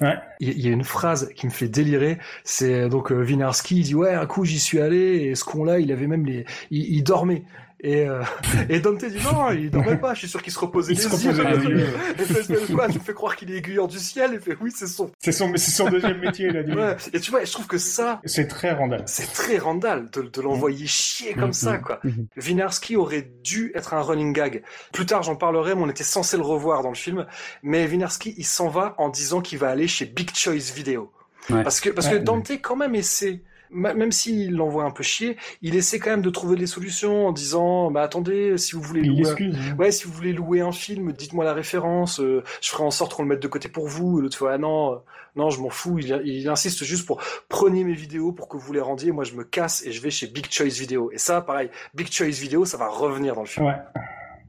[0.00, 0.14] Ouais.
[0.40, 2.18] Il y a- une phrase qui me fait délirer.
[2.42, 5.78] C'est donc euh, Winarski, il dit ouais, un coup j'y suis allé et ce con-là,
[5.78, 7.42] il avait même les, il, il dormait.
[7.86, 8.22] Et, euh,
[8.70, 10.14] et Dante dit non, il dormait pas.
[10.14, 11.30] Je suis sûr qu'il se reposait Il se les yeux.
[11.32, 11.86] reposait les yeux.
[12.18, 14.32] Et fait, quoi, tu me fais croire qu'il est aiguilleur du ciel.
[14.34, 15.12] Et fait oui, c'est son.
[15.18, 16.72] C'est son, c'est son deuxième métier, il a dit.
[16.72, 16.96] Ouais.
[17.12, 19.02] Et tu vois, je trouve que ça, C'est très Randall.
[19.06, 22.00] c'est très Randall de, de l'envoyer chier comme ça, quoi.
[22.36, 24.62] Winarski aurait dû être un running gag.
[24.92, 27.26] Plus tard, j'en parlerai, mais on était censé le revoir dans le film.
[27.62, 31.12] Mais Winarski, il s'en va en disant qu'il va aller chez Big Choice Video.
[31.50, 31.62] Ouais.
[31.62, 32.14] Parce que, parce Ouais.
[32.14, 36.22] que Dante, quand même, essaie, même s'il l'envoie un peu chier, il essaie quand même
[36.22, 39.76] de trouver des solutions en disant, bah attendez, si vous voulez Il louer, hein.
[39.78, 43.14] ouais, si vous voulez louer un film, dites-moi la référence, euh, je ferai en sorte
[43.14, 44.18] qu'on le mette de côté pour vous.
[44.18, 44.96] Et l'autre fois, ah non, euh,
[45.36, 45.98] non, je m'en fous.
[45.98, 49.12] Il, il insiste juste pour prenez mes vidéos pour que vous les rendiez.
[49.12, 51.10] Moi, je me casse et je vais chez Big Choice Video.
[51.12, 53.66] Et ça, pareil, Big Choice Video, ça va revenir dans le film.
[53.66, 53.76] Ouais.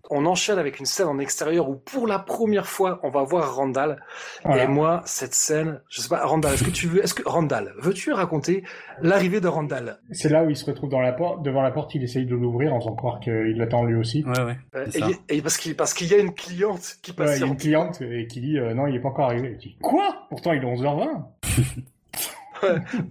[0.10, 3.56] On enchaîne avec une scène en extérieur où pour la première fois, on va voir
[3.56, 4.02] Randall.
[4.44, 4.64] Voilà.
[4.64, 7.74] Et moi, cette scène, je sais pas, Randall, est-ce que tu veux, est-ce que Randall,
[7.80, 8.64] veux-tu raconter
[9.02, 10.00] l'arrivée de Randall?
[10.12, 12.36] C'est là où il se retrouve dans la porte, devant la porte, il essaye de
[12.36, 14.24] l'ouvrir en faisant croire qu'il l'attend lui aussi.
[14.24, 14.58] Ouais, ouais.
[14.76, 14.86] Euh,
[15.30, 17.58] et, parce qu'il parce qu'il y a une cliente qui Ouais, il y a une
[17.58, 19.52] cliente et qui dit euh, non, il est pas encore arrivé.
[19.54, 20.28] Il dit quoi?
[20.30, 21.24] Pourtant, il est 11h20.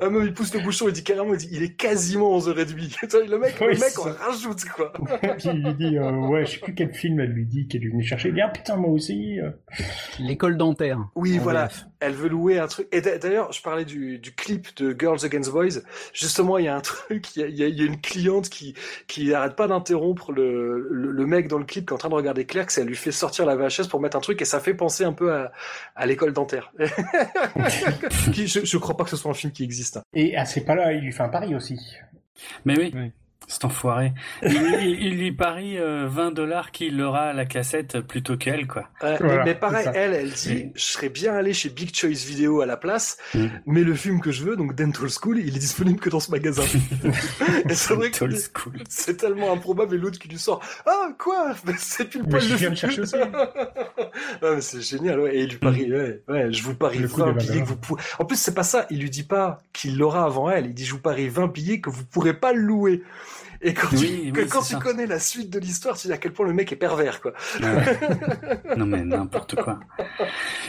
[0.00, 2.64] Ah non, il pousse le bouchon, il dit carrément, il dit, il est quasiment 11h30.
[3.00, 4.92] Tu vois, le mec, Oui, le mec, on rajoute, quoi.
[5.38, 7.84] Puis il lui dit euh, ouais, je sais plus quel film elle lui dit qu'elle
[7.84, 8.28] est venue chercher.
[8.28, 9.40] Il dit ah putain moi aussi.
[9.40, 9.50] euh.
[10.18, 10.98] L'école dentaire.
[11.14, 11.66] Oui, En voilà.
[11.66, 11.86] VF.
[12.00, 12.86] Elle veut louer un truc.
[12.92, 15.80] Et d'a- d'ailleurs, je parlais du, du clip de Girls Against Boys.
[16.12, 18.74] Justement, il y a un truc, il y a, il y une cliente qui,
[19.06, 22.08] qui arrête pas d'interrompre le, le, le mec dans le clip qui est en train
[22.10, 24.44] de regarder Clerks et elle lui fait sortir la VHS pour mettre un truc et
[24.44, 25.52] ça fait penser un peu à,
[25.96, 26.72] à l'école dentaire.
[28.32, 30.00] je, je crois pas que ce soit un film qui existe.
[30.14, 31.78] Et à ces pas-là, il lui fait un pari aussi.
[32.64, 33.12] Mais oui.
[33.46, 34.12] C'est enfoiré.
[34.42, 38.88] Il, il- il lui parie euh, 20 dollars qu'il aura la cassette plutôt qu'elle, quoi.
[39.00, 42.60] Voilà, mais, mais pareil, elle, elle dit, je serais bien allé chez Big Choice Video
[42.60, 43.46] à la place, Mm.
[43.66, 46.30] mais le film que je veux, donc Dental School, il est disponible que dans ce
[46.30, 46.62] magasin.
[47.70, 48.24] c'est vrai que
[48.88, 51.54] c'est tellement improbable et l'autre qui lui sort, ah, quoi?
[51.78, 52.90] C'est plus le poil je de viens de film.
[52.92, 53.16] chercher aussi.
[54.42, 55.36] Ah, mais c'est génial, ouais.
[55.36, 57.66] Et il lui parie, ouais, ouais, je vous parie Le coup 20 des billets que
[57.66, 58.02] vous pourrez.
[58.18, 58.86] En plus, c'est pas ça.
[58.90, 60.66] Il lui dit pas qu'il l'aura avant elle.
[60.66, 63.02] Il dit, je vous parie 20 billets que vous pourrez pas le louer.
[63.66, 64.80] Et quand Oui, tu, que oui, quand c'est tu ça.
[64.80, 67.32] connais la suite de l'histoire, tu dis à quel point le mec est pervers, quoi.
[67.62, 67.98] Ouais.
[68.76, 69.80] non mais n'importe quoi.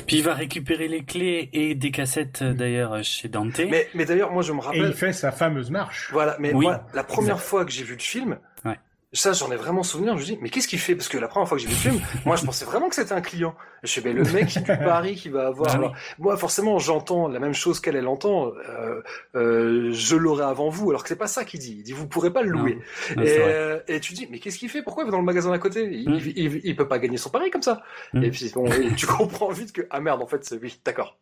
[0.08, 3.60] Puis il va récupérer les clés et des cassettes euh, d'ailleurs chez Dante.
[3.60, 4.86] Mais, mais d'ailleurs, moi, je me Et rappelle.
[4.88, 6.10] il fait sa fameuse marche.
[6.14, 7.48] Voilà, mais Oui, moi, la première exact.
[7.48, 8.80] fois que j'ai vu le film, Ouais.
[9.16, 10.16] Ça, j'en ai vraiment souvenir.
[10.18, 10.96] Je me dis, mais qu'est-ce qu'il fait?
[10.96, 12.96] Parce que la première fois que j'ai vu le film, moi, je pensais vraiment que
[12.96, 13.56] c'était un client.
[13.84, 15.70] Je suis, mais le mec du Paris qui va avoir.
[15.72, 15.86] Ah oui.
[15.86, 18.52] Alors, moi, forcément, j'entends la même chose qu'elle, elle entend.
[18.70, 19.02] Euh,
[19.36, 21.76] euh, je l'aurai avant vous, alors que c'est pas ça qu'il dit.
[21.80, 22.80] Il dit, vous pourrez pas le louer.
[23.16, 23.52] Non, et, c'est vrai.
[23.54, 24.82] euh, et tu dis, mais qu'est-ce qu'il fait?
[24.84, 25.88] Pourquoi il va dans le magasin d'à côté?
[25.92, 26.20] Il, Mm.
[26.26, 27.82] il, il- il peut pas gagner son pari comme ça.
[28.14, 28.24] Mm.
[28.24, 28.66] Et puis, bon,
[28.98, 31.18] tu comprends vite que ah merde, en fait, c'est oui, d'accord.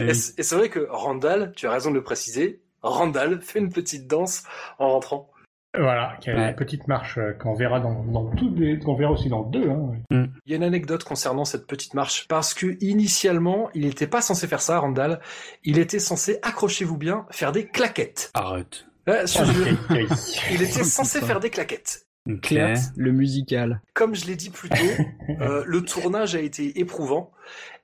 [0.00, 2.60] Et c'est et c'est vrai que Randall, tu as raison de le préciser.
[2.82, 4.42] Randall fait une petite danse
[4.78, 5.30] en rentrant.
[5.78, 6.48] Voilà, qui a Ouais.
[6.50, 9.70] une petite marche euh, qu'on verra dans, dans toutes les, qu'on verra aussi dans 2.
[9.70, 9.92] Hein.
[10.10, 14.20] Il y a une anecdote concernant cette petite marche parce que initialement, il n'était pas
[14.20, 15.20] censé faire ça, Randall.
[15.62, 18.30] Il était censé, accrochez-vous bien, faire des claquettes.
[18.34, 18.86] Arrête.
[19.06, 19.66] Ouais, je jure.
[19.90, 20.08] Aïe, aïe.
[20.52, 22.06] il était censé faire des claquettes.
[22.42, 23.80] Clerks, le musical.
[23.94, 24.76] Comme je l'ai dit plus tôt,
[25.40, 27.30] euh, le tournage a été éprouvant.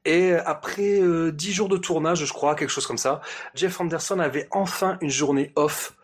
[0.04, 3.20] Et après euh, dix jours de tournage, je crois, quelque chose comme ça,
[3.54, 5.96] Jeff Anderson avait enfin une journée off.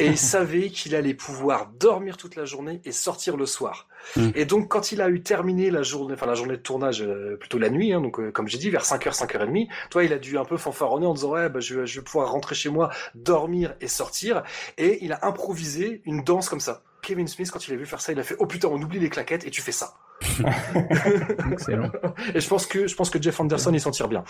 [0.00, 3.88] Et il savait qu'il allait pouvoir dormir toute la journée et sortir le soir.
[4.16, 4.30] Mm.
[4.34, 7.36] Et donc, quand il a eu terminé la journée, enfin la journée de tournage, euh,
[7.36, 10.18] plutôt la nuit, hein, donc euh, comme j'ai dit, vers 5h, 5h30, toi, il a
[10.18, 12.90] dû un peu fanfaronner en disant, ouais, bah, je, je vais pouvoir rentrer chez moi,
[13.14, 14.42] dormir et sortir.
[14.78, 16.82] Et il a improvisé une danse comme ça.
[17.02, 18.98] Kevin Smith, quand il a vu faire ça, il a fait, oh putain, on oublie
[18.98, 19.94] les claquettes et tu fais ça.
[21.52, 21.90] Excellent.
[22.34, 24.24] Et je pense que, je pense que Jeff Anderson, il s'en tire bien.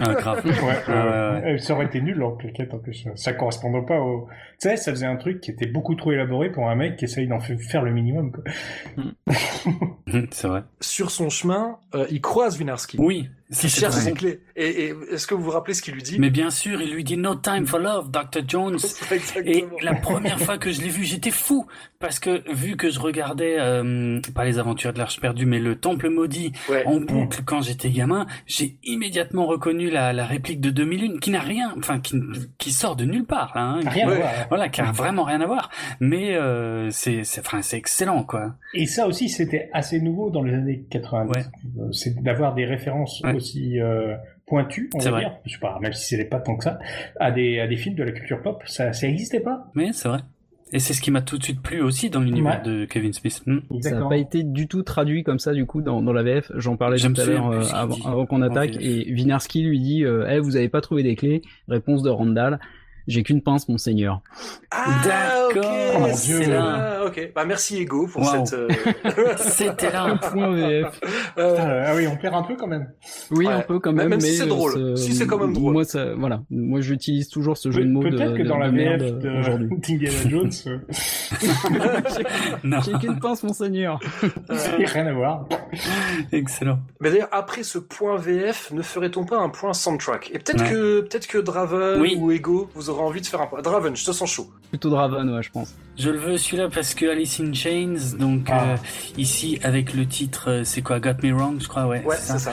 [0.00, 0.44] Ah, grave.
[0.44, 0.52] Ouais,
[0.88, 0.92] Ah,
[1.44, 3.06] euh, Ça aurait été nul en claquette en plus.
[3.16, 4.28] Ça correspondait pas au.
[4.60, 7.04] Tu sais, ça faisait un truc qui était beaucoup trop élaboré pour un mec qui
[7.06, 8.32] essaye d'en fa- faire le minimum.
[8.32, 8.44] Quoi.
[8.98, 9.12] Hum,
[10.30, 10.62] C'est vrai.
[10.80, 12.96] Sur son chemin, euh, il croise Winarski.
[13.00, 13.28] Oui.
[13.52, 14.40] Qui c'est cherche ses clés.
[14.56, 16.18] Et, et est-ce que vous vous rappelez ce qu'il lui dit?
[16.18, 18.42] Mais bien sûr, il lui dit No time for love, Dr.
[18.46, 18.78] Jones.
[19.44, 21.66] Et la première fois que je l'ai vu, j'étais fou
[21.98, 25.76] parce que vu que je regardais euh, pas les aventures de l'Arche perdue, mais le
[25.76, 26.84] Temple maudit Ouais.
[26.86, 31.40] en boucle quand j'étais gamin, j'ai immédiatement reconnu la, la réplique de 2001 qui n'a
[31.40, 32.16] rien, enfin qui,
[32.58, 33.62] qui sort de nulle part là.
[33.62, 34.16] hein, qui- Rien à Ouais.
[34.16, 34.32] voir.
[34.48, 35.70] Voilà, qui a vraiment rien à voir.
[36.00, 38.54] Mais euh, c'est, c'est, enfin, c'est excellent quoi.
[38.74, 41.30] Et ça aussi, c'était assez nouveau dans les années 90.
[41.30, 41.44] Ouais.
[41.80, 43.34] Euh, C'est d'avoir des références Ouais.
[43.34, 43.41] aussi
[43.80, 44.14] euh,
[44.46, 45.20] pointues, on va vrai.
[45.20, 45.32] dire.
[45.46, 46.78] Je sais pas, même si c'était pas tant que ça,
[47.18, 48.62] à des, à des films de la culture pop.
[48.66, 49.66] Ça, ça existait pas.
[49.74, 50.20] Mais c'est vrai.
[50.74, 52.70] Et c'est ce qui m'a tout de suite plu aussi dans l'univers Ouais.
[52.70, 53.42] de Kevin Smith.
[53.46, 53.58] Hmm.
[53.82, 56.50] Ça n'a pas été du tout traduit comme ça du coup dans, dans la VF.
[56.56, 60.02] J'en parlais tout à l'heure euh, ce avant, qu'on en attaque et Vinarski lui dit
[60.02, 62.58] euh, Eh, vous avez pas trouvé des clés Réponse de Randall
[63.08, 64.20] J'ai qu'une pince, monseigneur.
[64.70, 65.70] Ah, D'accord.
[65.72, 66.52] ok, Oh mon c'est Dieu.
[66.52, 67.04] là.
[67.06, 67.32] Ok.
[67.34, 68.52] Bah, merci Ego pour cette.
[68.54, 68.68] euh,
[69.36, 70.16] C'était là.
[70.30, 71.00] Point VF.
[71.38, 72.90] euh, Putain, euh, ah oui, on perd un peu quand même.
[73.30, 73.52] Oui, Ouais.
[73.52, 74.10] un peu quand Même- même.
[74.10, 74.96] même si mais c'est euh, drôle.
[74.96, 75.72] Si c'est quand même drôle.
[75.72, 76.42] Moi, ça, voilà.
[76.50, 79.02] Moi, j'utilise toujours ce jeu Pe- de mots de, Peut-être que de- dans la VF
[79.40, 79.68] aujourd'hui.
[79.78, 80.78] d'Indiana Jones, euh.
[82.84, 83.98] J'ai qu'une pince, monseigneur.
[84.54, 85.46] c'est rien à voir.
[86.32, 86.78] Excellent.
[87.00, 90.30] Mais d'ailleurs, après ce point VF, ne ferait-on pas un point soundtrack?
[90.34, 90.70] Et peut-être Ouais.
[90.70, 92.16] que peut-être que Draven Oui.
[92.18, 93.62] ou Ego, vous aurez envie de faire un.
[93.62, 94.50] Draven, je te sens chaud.
[94.70, 95.74] Plutôt Draven, ouais, je pense.
[95.98, 98.62] Je le veux celui-là parce que Alice in Chains, donc Ah.
[98.64, 98.76] euh,
[99.18, 102.02] ici avec le titre, euh, c'est quoi, Got Me Wrong, je crois, ouais.
[102.04, 102.38] Ouais, c'est ça.
[102.38, 102.52] ça.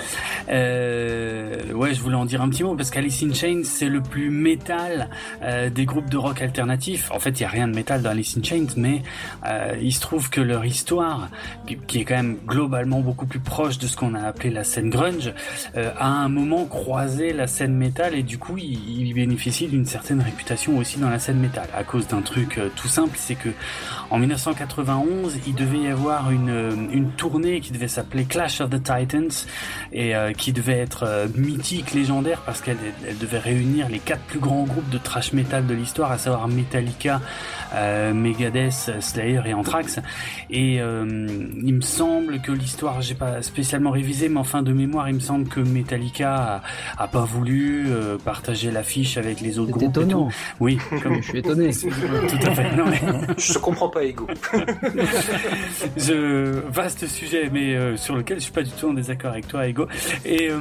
[0.50, 4.02] Euh, ouais, je voulais en dire un petit mot parce qu'Alice in Chains, c'est le
[4.02, 5.10] plus métal
[5.42, 7.12] euh, des groupes de rock alternatif.
[7.12, 9.04] En fait, il y a rien de métal dans Alice in Chains, mais
[9.48, 11.30] euh, il se trouve que leur histoire,
[11.88, 14.90] qui, est quand même globalement beaucoup plus proche de ce qu'on a appelé la scène
[14.90, 15.34] grunge,
[15.78, 19.68] euh, a à un moment croisé la scène métal et du coup, il, il bénéficie
[19.68, 23.18] d'une certaine réputation aussi dans la scène métal à cause d'un truc euh, tout simple,
[23.30, 23.50] c'est que
[24.10, 28.82] en 1991, il devait y avoir une, une tournée qui devait s'appeler Clash of the
[28.82, 29.46] Titans
[29.94, 32.78] et euh, qui devait être euh, mythique, légendaire parce qu'elle
[33.08, 36.48] elle devait réunir les quatre plus grands groupes de thrash metal de l'histoire, à savoir
[36.48, 37.22] Metallica,
[37.76, 40.00] euh, Megadeth, Slayer et Anthrax.
[40.50, 45.08] Et il me semble que l'histoire, j'ai pas spécialement révisé, mais en fin de mémoire,
[45.10, 46.62] il me semble que Metallica
[46.98, 47.88] a, a pas voulu
[48.26, 49.84] partager l'affiche avec les autres groupes.
[49.84, 50.30] et étonnant.
[50.30, 50.36] tout.
[50.60, 51.70] Oui, comme Je suis étonné.
[52.30, 52.76] tout à fait.
[52.76, 53.02] Non, mais
[53.38, 54.28] Je te comprends pas, Ego.
[55.98, 59.48] je vaste sujet, mais euh, sur lequel je suis pas du tout en désaccord avec
[59.48, 59.88] toi, Ego.
[60.26, 60.60] Et euh,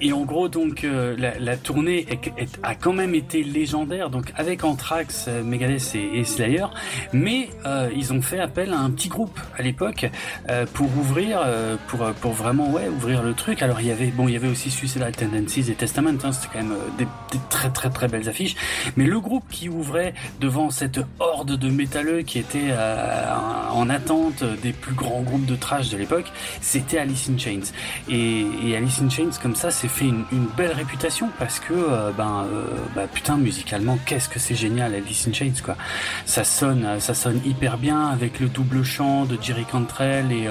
[0.00, 4.10] et en gros, donc, euh, la, la tournée est- est- a quand même été légendaire,
[4.10, 6.66] donc avec Anthrax, euh, Megadeth et, et Slayer,
[7.12, 10.10] mais euh, ils ont fait appel à un petit groupe à l'époque
[10.48, 13.62] euh, pour ouvrir, euh, pour pour vraiment ouais ouvrir le truc.
[13.62, 16.48] Alors il y avait bon, il y avait aussi Suicidal Tendencies et Testament, hein, c'était
[16.52, 18.56] quand même euh, des, des très très très belles affiches.
[18.96, 23.34] Mais le groupe qui ouvrait devant cette horde de métalleux qui était euh,
[23.72, 27.72] en attente des plus grands groupes de trash de l'époque, c'était Alice in Chains.
[28.08, 31.74] Et, et Alice in Chains, comme ça, s'est fait une, une belle réputation parce que,
[31.74, 32.64] euh, ben, euh,
[32.94, 35.76] bah, putain, musicalement, qu'est-ce que c'est génial, Alice in Chains, quoi.
[36.24, 40.48] Ça sonne, euh, ça sonne hyper bien avec le double chant de Jerry Cantrell et,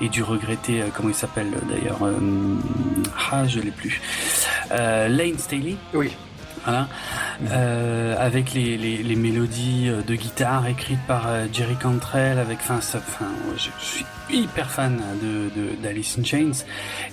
[0.00, 1.98] et du regretté, comment il s'appelle d'ailleurs,
[3.30, 4.00] ah, je l'ai plus,
[4.70, 5.76] Lane Staley.
[5.94, 6.12] Oui.
[6.64, 6.88] Voilà.
[7.50, 12.58] Euh, avec les, les, les, mélodies euh, de guitare écrites par euh, Jerry Cantrell, avec,
[12.58, 13.26] enfin, enfin,
[13.56, 16.64] je, suis hyper fan de, d'Alice in Chains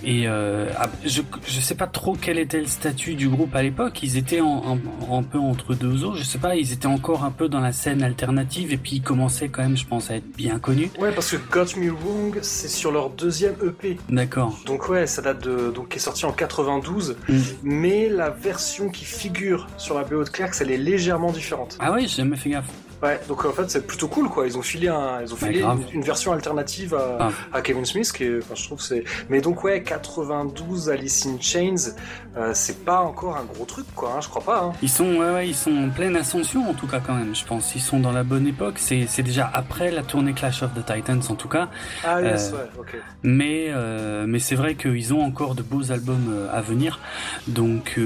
[0.04, 3.62] et euh, ah, je je sais pas trop quel était le statut du groupe à
[3.62, 4.02] l'époque.
[4.02, 4.78] Ils étaient en,
[5.08, 6.56] en, un peu entre deux eaux, je sais pas.
[6.56, 9.76] Ils étaient encore un peu dans la scène alternative et puis ils commençaient quand même,
[9.76, 10.90] je pense, à être bien connus.
[10.98, 13.98] Ouais, parce que Got Me Wrong, c'est sur leur deuxième EP.
[14.08, 14.58] D'accord.
[14.66, 17.38] Donc ouais, ça date de donc qui est sorti en 92, mm.
[17.62, 21.76] mais la version qui figure sur la BO de Clerks, elle est légèrement différente.
[21.78, 22.66] Ah oui, j'ai jamais fait gaffe.
[23.02, 24.46] Ouais, donc en fait c'est plutôt cool quoi.
[24.46, 25.64] Ils ont filé un, ils ont filé
[25.94, 29.04] une, version alternative à, à, Kevin Smith qui est, enfin, je trouve c'est.
[29.30, 31.94] Mais donc ouais, 92 Alice in Chains,
[32.36, 34.12] euh, c'est pas encore un gros truc quoi.
[34.14, 34.64] Hein, je crois pas.
[34.64, 34.72] Hein.
[34.82, 37.34] Ils sont, ouais, ouais, ils sont en pleine ascension en tout cas quand même.
[37.34, 38.74] Je pense ils sont dans la bonne époque.
[38.76, 41.68] C'est, déjà après la tournée Clash of the Titans en tout cas.
[42.04, 42.96] Ah yes, euh, ouais, ok.
[43.22, 47.00] Mais euh, mais c'est vrai qu'ils ont encore de beaux albums à venir.
[47.48, 47.98] Donc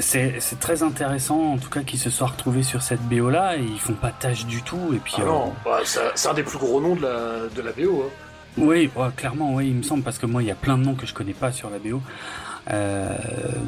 [0.00, 3.43] c'est c'est très intéressant en tout cas qu'ils se soient retrouvés sur cette BO là
[3.52, 4.92] et ils font pas tâche du tout.
[4.94, 5.80] Et puis, ah non, euh, bah,
[6.14, 8.04] c'est un des plus gros noms de la, de la BO.
[8.06, 8.10] Hein.
[8.56, 10.94] Oui, clairement, oui, il me semble, parce que moi, il y a plein de noms
[10.94, 12.00] que je connais pas sur la BO.
[12.72, 13.08] Euh,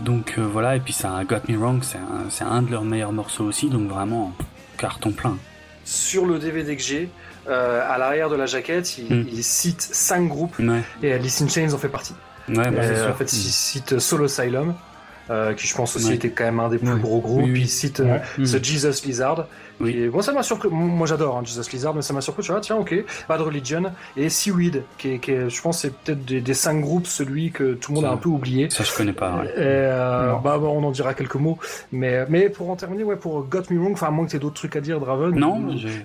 [0.04, 1.98] donc euh, voilà, et puis un Got Me Wrong, c'est
[2.44, 4.32] un, un, de leurs meilleurs morceaux aussi, donc vraiment
[4.78, 5.36] carton plein.
[5.84, 7.10] Sur le DVD que j'ai,
[7.46, 9.42] à l'arrière de la jaquette, il, hmm.
[9.42, 10.60] cite cinq groupes
[11.02, 12.14] et Alice in Chains en fait partie.
[12.48, 14.74] Ouais, bah, en fait, il cite Soul Asylum,
[15.56, 17.44] qui je pense aussi était quand même un des plus gros groupes.
[17.44, 19.46] Oui, il cite euh, ce Jesus Lizard.
[19.80, 20.08] Oui.
[20.08, 20.68] bon, ça m'a surpris.
[20.70, 22.42] Moi, j'adore hein, Jesus Lizard, mais ça m'a surpris.
[22.42, 22.94] Tu vois, tiens, ok,
[23.28, 23.84] Bad Religion
[24.16, 27.50] et Seaweed, qui est, qui est je pense, c'est peut-être des, des, cinq groupes celui
[27.50, 28.68] que tout le monde a un peu oublié.
[28.70, 29.40] Ça, je connais pas.
[29.40, 29.46] Ouais.
[29.46, 31.58] Et, euh, bah, bah, on en dira quelques mots.
[31.92, 34.38] Mais, mais pour en terminer, ouais, pour Got Me Wrong, enfin, à moins que t'aies
[34.38, 35.34] d'autres trucs à dire, Draven.
[35.34, 35.60] Non.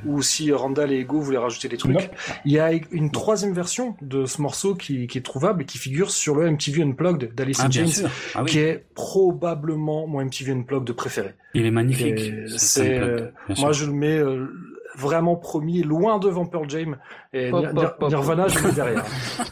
[0.06, 2.10] Ou, ou, si Randall et Ego voulaient rajouter des trucs.
[2.46, 5.78] Il y a une troisième version de ce morceau qui, qui est trouvable et qui
[5.78, 8.50] figure sur le MTV Unplugged d'Alice in Chains, ah, oui.
[8.50, 11.34] qui est probablement mon MTV Unplugged préféré.
[11.54, 12.22] Il est magnifique.
[12.58, 13.02] C'est,
[13.62, 14.48] moi je le mets euh,
[14.96, 16.98] vraiment promis, loin devant Pearl Jam
[17.34, 19.06] et Nirvana, je le mets derrière.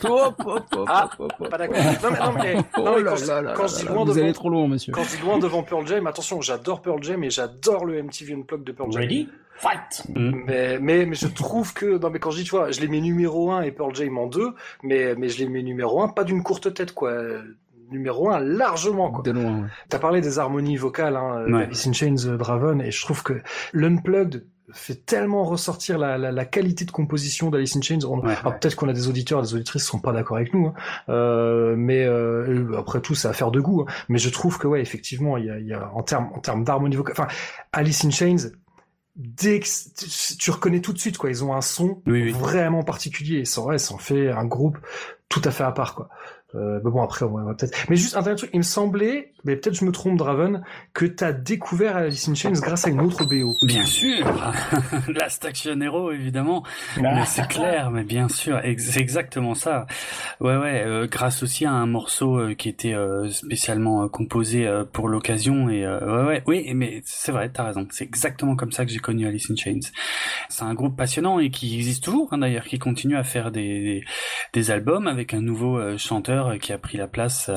[0.88, 1.10] ah,
[1.50, 1.78] pas d'accord.
[1.78, 4.50] Non mais, non, mais, non, mais quand, quand je dis loin Vous devant, allez trop
[4.50, 4.94] loin, monsieur.
[4.94, 8.34] Quand je dis loin devant Pearl Jam, attention, j'adore Pearl Jam et j'adore le MTV
[8.34, 9.02] Unplugged de Pearl Jam.
[9.02, 9.30] Ready?
[9.56, 10.04] Fight!
[10.16, 12.88] Mais, mais, mais je trouve que, non, mais quand je dis, tu vois, je les
[12.88, 14.54] mets numéro 1 et Pearl Jam en 2,
[14.84, 17.14] mais, mais je les mets numéro 1, pas d'une courte tête, quoi
[17.92, 19.24] numéro un largement quoi.
[19.24, 19.62] De loin.
[19.62, 19.68] Ouais.
[19.90, 21.64] T'as parlé des harmonies vocales hein, ouais.
[21.64, 23.42] Alice in Chains, euh, Draven et je trouve que
[23.74, 28.06] l'unplugged fait tellement ressortir la, la, la qualité de composition d'Alice in Chains.
[28.08, 30.54] On, ouais, alors peut-être qu'on a des auditeurs, des auditrices qui sont pas d'accord avec
[30.54, 30.74] nous, hein.
[31.10, 33.82] euh, mais euh, après tout, c'est affaire de goût.
[33.82, 33.92] Hein.
[34.10, 36.64] Mais je trouve que ouais, effectivement, il y a, y a en termes en termes
[36.64, 37.28] d'harmonie vocale, enfin
[37.72, 38.52] Alice in Chains.
[39.16, 39.68] Dès que
[40.38, 42.32] tu reconnais tout de suite quoi, ils ont un son oui, oui.
[42.32, 43.44] vraiment particulier.
[43.44, 44.78] Ça, ouais, ça en fait un groupe
[45.28, 46.10] tout à fait à part quoi.
[46.56, 47.78] Euh, mais bon après on va peut-être.
[47.90, 50.64] Mais juste un dernier truc, il me semblait, mais peut-être je me trompe Draven,
[50.94, 53.54] que t'as découvert Alice in Chains grâce à une autre BO.
[53.68, 54.26] Bien sûr,
[55.08, 56.64] Last Action Hero évidemment.
[57.00, 59.86] mais c'est clair, mais bien sûr, c'est exactement ça.
[60.40, 62.96] Ouais ouais, euh, grâce aussi à un morceau euh, qui était
[63.30, 67.88] spécialement composé pour l'occasion et ouais ouais, oui, mais c'est vrai, t'as raison.
[67.92, 69.92] C'est exactement comme ça que j'ai connu Alice in Chains.
[70.50, 73.62] C'est un groupe passionnant et qui existe toujours hein, d'ailleurs, qui continue à faire des,
[73.84, 74.04] des,
[74.54, 77.50] des albums avec un nouveau chanteur qui a pris la place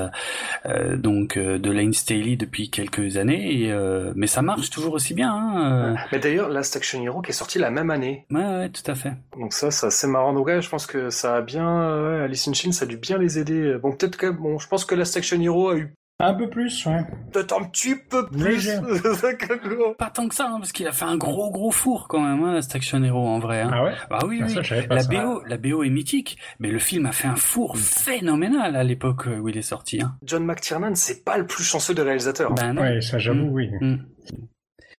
[0.66, 3.62] euh, donc de Lane Staley depuis quelques années.
[3.62, 5.32] Et, euh, mais ça marche toujours aussi bien.
[5.32, 8.26] Hein, mais d'ailleurs, Last Action Hero qui est sorti la même année.
[8.30, 9.12] Ouais, ouais, tout à fait.
[9.38, 10.32] Donc ça, ça c'est marrant.
[10.32, 13.18] Donc ouais, je pense que ça a bien, Alice in Chains, ça a dû bien
[13.18, 13.76] les aider.
[13.82, 16.86] Bon, peut-être que bon, je pense que Last Action Hero a eu un peu plus,
[16.86, 17.04] ouais.
[17.32, 18.70] Peut-être un petit peu plus.
[19.98, 22.42] pas tant que ça, hein, parce qu'il a fait un gros gros four quand même,
[22.44, 23.60] hein, Action Hero en vrai.
[23.62, 23.70] Hein.
[23.72, 23.92] Ah ouais?
[24.08, 24.54] Bah oui, Ah, oui.
[24.64, 25.08] ça, la ça.
[25.08, 29.26] BO, la BO est mythique, mais le film a fait un four phénoménal à l'époque
[29.26, 30.00] où il est sorti.
[30.00, 30.14] Hein.
[30.24, 32.54] John McTiernan, c'est pas le plus chanceux des réalisateurs.
[32.54, 32.82] Ben non.
[32.82, 33.70] Ouais, ça j'avoue, oui.
[33.80, 33.96] Mm.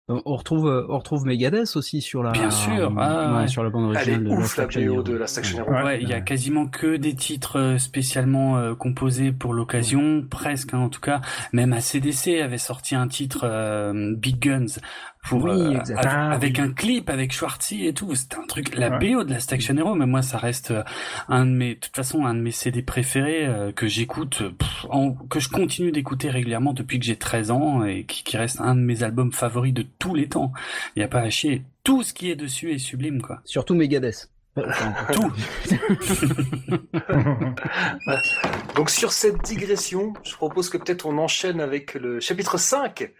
[0.09, 3.47] On retrouve, euh, on retrouve Megadeth aussi sur la, Bien sûr, ah, ouais, ouais.
[3.47, 5.03] sur la bande Elle est originale de ouf la Action BO Hero.
[5.03, 5.71] de Last Action Hero.
[5.71, 10.73] Ouais, il y a quasiment que des titres euh, spécialement euh, composés pour l'occasion, presque
[10.73, 11.21] hein, en tout cas.
[11.53, 14.81] Même ACDC avait sorti un titre euh, Big Guns
[15.27, 16.05] pour Oui, euh, exact.
[16.05, 18.13] avec, Ah, un clip avec Schwarzy et tout.
[18.15, 18.75] C'était un truc.
[18.75, 19.13] La Ouais.
[19.13, 20.83] BO de la Station Hero, mais moi ça reste euh,
[21.29, 24.43] un de mes, de toute façon un de mes CD préférés euh, que j'écoute,
[25.29, 28.75] que je continue d'écouter régulièrement depuis que j'ai 13 ans et qui, qui reste un
[28.75, 30.51] de mes albums favoris de tous les temps.
[30.95, 31.63] Il y a pas à chier.
[31.83, 33.41] Tout ce qui est dessus est sublime quoi.
[33.45, 34.29] Surtout Megadeth.
[35.13, 35.31] Tout.
[38.75, 43.11] Donc sur cette digression, je propose que peut-être on enchaîne avec le chapitre 5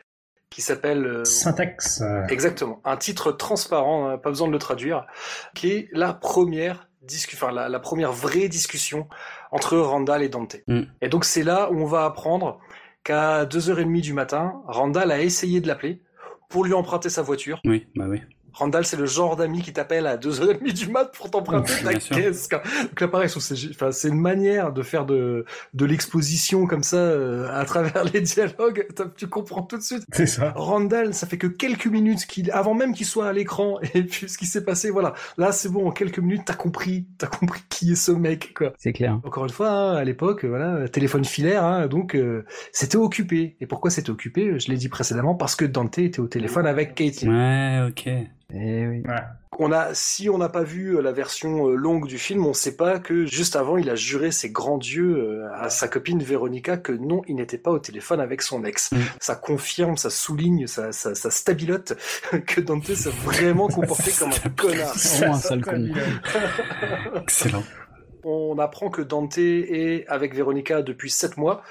[0.54, 2.04] qui s'appelle euh, Syntaxe.
[2.30, 5.08] exactement un titre transparent, hein, pas besoin de le traduire,
[5.56, 6.88] qui est la première
[7.34, 9.08] enfin la, la première vraie discussion
[9.52, 10.58] entre Randall et Dante.
[10.68, 10.84] Mm.
[11.02, 12.60] Et donc c'est là où on va apprendre
[13.04, 16.02] qu'à 2h30 du matin, Randall a essayé de l'appeler
[16.50, 17.60] pour lui emprunter sa voiture.
[17.66, 18.22] Oui, bah oui.
[18.54, 22.50] Randall, c'est le genre d'ami qui t'appelle à 2h30 du mat pour t'emprunter ta caisse.
[22.50, 27.66] Donc là, pareil, c'est une manière de faire de, de l'exposition comme ça euh, à
[27.66, 28.88] travers les dialogues.
[29.18, 30.04] Tu comprends tout de suite.
[30.12, 30.54] C'est ça.
[30.56, 34.30] Randall, ça fait que quelques minutes qu'il, avant même qu'il soit à l'écran et puis
[34.30, 35.14] ce qui s'est passé, voilà.
[35.38, 38.74] Là, c'est bon, en quelques minutes, t'as compris, t'as compris qui est ce mec, quoi.
[38.78, 39.20] C'est clair.
[39.24, 43.56] Encore une fois, hein, à l'époque, euh, voilà, téléphone filaire, hein, donc euh, c'était occupé.
[43.62, 44.60] Et pourquoi c'était occupé?
[44.60, 47.28] Je l'ai dit précédemment, parce que Dante était au téléphone avec Katie.
[47.28, 48.10] Ouais, ok.
[48.54, 49.04] Eh oui.
[49.60, 52.54] On a, si on n'a pas vu euh, la version euh, longue du film, on
[52.54, 56.22] sait pas que juste avant, il a juré ses grands dieux euh, à sa copine
[56.24, 58.92] Véronica que non, il n'était pas au téléphone avec son ex.
[58.92, 58.98] Mm.
[59.20, 61.94] Ça confirme, ça souligne, ça, ça, ça stabilote
[62.48, 64.96] que Dante s'est vraiment comporté comme un connard.
[64.96, 65.90] Vraiment un sale con.
[67.22, 67.64] Excellent.
[68.24, 71.62] On apprend que Dante est avec Véronica depuis 7 mois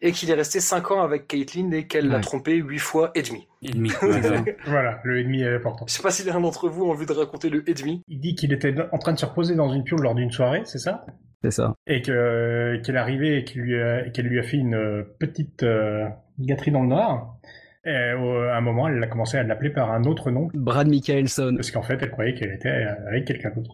[0.00, 3.22] et qu'il est resté 5 ans avec Caitlyn et qu'elle l'a trompé 8 fois et
[3.22, 3.46] demi.
[3.62, 3.72] Et.
[4.66, 5.86] Voilà, le et demi est important.
[5.88, 8.02] Je sais pas si l'un d'entre vous a envie de raconter le et demi.
[8.08, 10.62] Il dit qu'il était en train de se reposer dans une piole lors d'une soirée,
[10.64, 11.04] c'est ça?
[11.42, 11.74] C'est ça.
[11.86, 14.74] Et que qu'elle est arrivée et qu'il lui a, et qu'elle lui a fait une
[14.74, 16.08] euh, petite euh,
[16.40, 17.37] gâterie dans le noir.
[17.84, 20.88] Et au- à un moment, elle a commencé à l'appeler par un autre nom Brad
[20.88, 21.54] Michaelson.
[21.56, 23.70] parce qu'en fait, elle croyait qu'elle était euh, avec quelqu'un d'autre.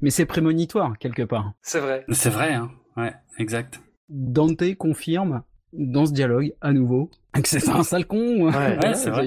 [0.00, 1.52] Mais c'est prémonitoire, quelque part.
[1.62, 2.04] C'est vrai.
[2.10, 2.70] C'est vrai, hein.
[2.96, 3.80] Ouais, exact.
[4.08, 8.46] Dante confirme dans ce dialogue, à nouveau, que c'est un sale con.
[8.50, 8.78] ouais.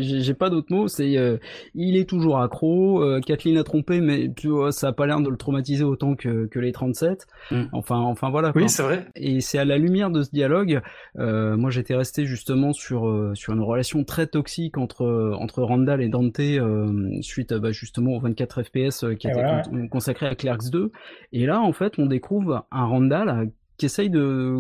[0.02, 0.88] J'ai pas d'autres mots.
[0.88, 1.38] C'est, euh,
[1.76, 3.02] il est toujours accro.
[3.04, 6.16] Euh, Kathleen l'a trompé, mais tu vois, ça a pas l'air de le traumatiser autant
[6.16, 7.28] que, que les 37.
[7.52, 7.62] Mm.
[7.74, 8.52] Enfin, enfin voilà.
[8.52, 8.64] quoi.
[8.64, 9.06] Oui, c'est vrai.
[9.16, 10.82] Et c'est à la lumière de ce dialogue,
[11.20, 16.02] euh, moi j'étais resté justement sur euh, sur une relation très toxique entre entre Randall
[16.02, 19.62] et Dante euh, suite bah, justement aux 24 FPS euh, qui Et était voilà.
[19.62, 20.92] con- consacré à Clerks 2.
[21.34, 23.46] Et là en fait on découvre un Randall euh,
[23.78, 24.56] qui essaye de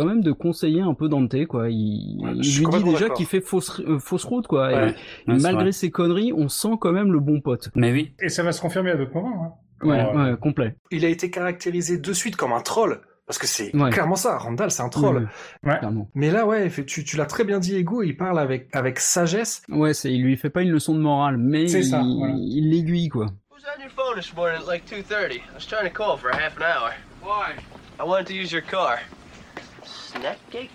[0.00, 1.68] quand même de conseiller un peu Dante quoi.
[1.70, 4.68] Il, Ouais, lui dit déjà qu'il fait fausse euh, fausse route quoi.
[4.68, 4.72] Ouais,
[5.26, 5.72] Et ouais, malgré vrai.
[5.72, 7.68] ses conneries, on sent quand même le bon pote.
[7.74, 8.14] Mais oui.
[8.20, 9.44] Et ça va se confirmer à d'autres moments.
[9.82, 9.86] Hein.
[9.86, 10.74] Ouais, euh, ouais, complet.
[10.90, 13.00] Il a été caractérisé de suite comme un troll.
[13.26, 13.90] Parce que c'est Ouais.
[13.90, 15.28] clairement ça, Randall, c'est un troll.
[15.64, 15.78] Ouais.
[16.14, 19.62] Mais là, ouais, tu, tu l'as très bien dit, Ego, il parle avec, avec sagesse.
[19.68, 22.34] Ouais, c'est, il lui fait pas une leçon de morale, mais il, voilà.
[22.36, 23.26] l'aiguille quoi.
[23.52, 24.60] Who's on your phone this morning?
[24.60, 25.34] At like 2.30?
[25.36, 26.90] I was trying to call for half an hour.
[27.22, 27.54] Why?
[28.00, 28.98] I wanted to use your car.
[30.10, 30.70] Snack cake?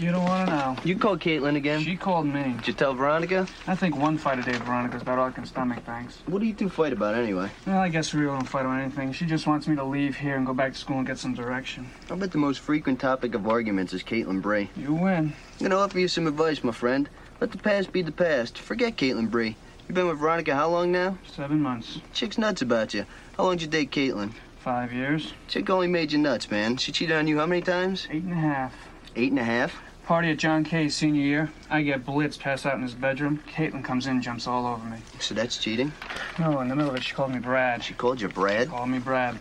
[0.00, 0.76] You don't want to know.
[0.82, 1.80] You called Caitlin again?
[1.80, 2.54] She called me.
[2.56, 3.46] Did you tell Veronica?
[3.68, 6.18] I think one fight a day, Veronica's about all I can stomach, thanks.
[6.26, 7.50] What do you two fight about anyway?
[7.68, 9.12] Well, I guess we really don't fight about anything.
[9.12, 11.34] She just wants me to leave here and go back to school and get some
[11.34, 11.88] direction.
[12.10, 14.70] I bet the most frequent topic of arguments is Caitlin Bray.
[14.74, 15.34] You win.
[15.60, 17.08] I'm gonna offer you some advice, my friend.
[17.40, 18.58] Let the past be the past.
[18.58, 19.54] Forget Caitlin Bree.
[19.86, 21.18] You've been with Veronica how long now?
[21.32, 22.00] Seven months.
[22.12, 23.06] Chick's nuts about you.
[23.36, 24.32] How long did you date Caitlin?
[24.64, 25.34] Five years.
[25.46, 26.78] Chick only made you nuts, man.
[26.78, 28.08] She cheated on you how many times?
[28.10, 28.74] Eight and a half.
[29.14, 29.78] Eight and a half?
[30.06, 31.52] Party at John Kay's senior year.
[31.68, 33.42] I get blitzed, pass out in his bedroom.
[33.46, 34.96] Caitlin comes in, jumps all over me.
[35.20, 35.92] So that's cheating?
[36.38, 37.84] No, in the middle of it, she called me Brad.
[37.84, 38.70] She called you Brad?
[38.70, 39.38] Called me Brad.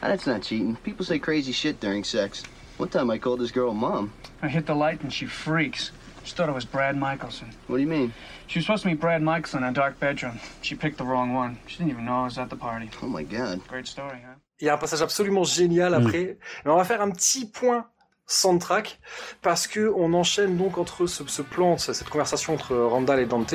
[0.00, 0.76] Ah, that's not cheating.
[0.76, 2.44] People say crazy shit during sex.
[2.76, 4.12] One time I called this girl mom.
[4.42, 5.90] I hit the light and she freaks.
[6.22, 7.52] She thought it was Brad Michelson.
[7.66, 8.14] What do you mean?
[8.46, 10.38] She was supposed to meet Brad Michelson in a dark bedroom.
[10.60, 11.58] She picked the wrong one.
[11.66, 12.90] She didn't even know I was at the party.
[13.02, 13.66] Oh my god.
[13.66, 14.34] Great story, huh?
[14.62, 16.38] Il y a un passage absolument génial après.
[16.64, 17.84] Mais on va faire un petit point
[18.26, 18.98] soundtrack
[19.42, 23.26] parce que on enchaîne donc entre ce, ce plan, ce- cette conversation entre Randall et
[23.26, 23.54] Dante,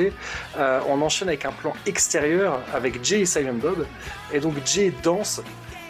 [0.58, 3.86] euh, on enchaîne avec un plan extérieur avec Jay et Silent Bob.
[4.32, 5.40] Et donc Jay danse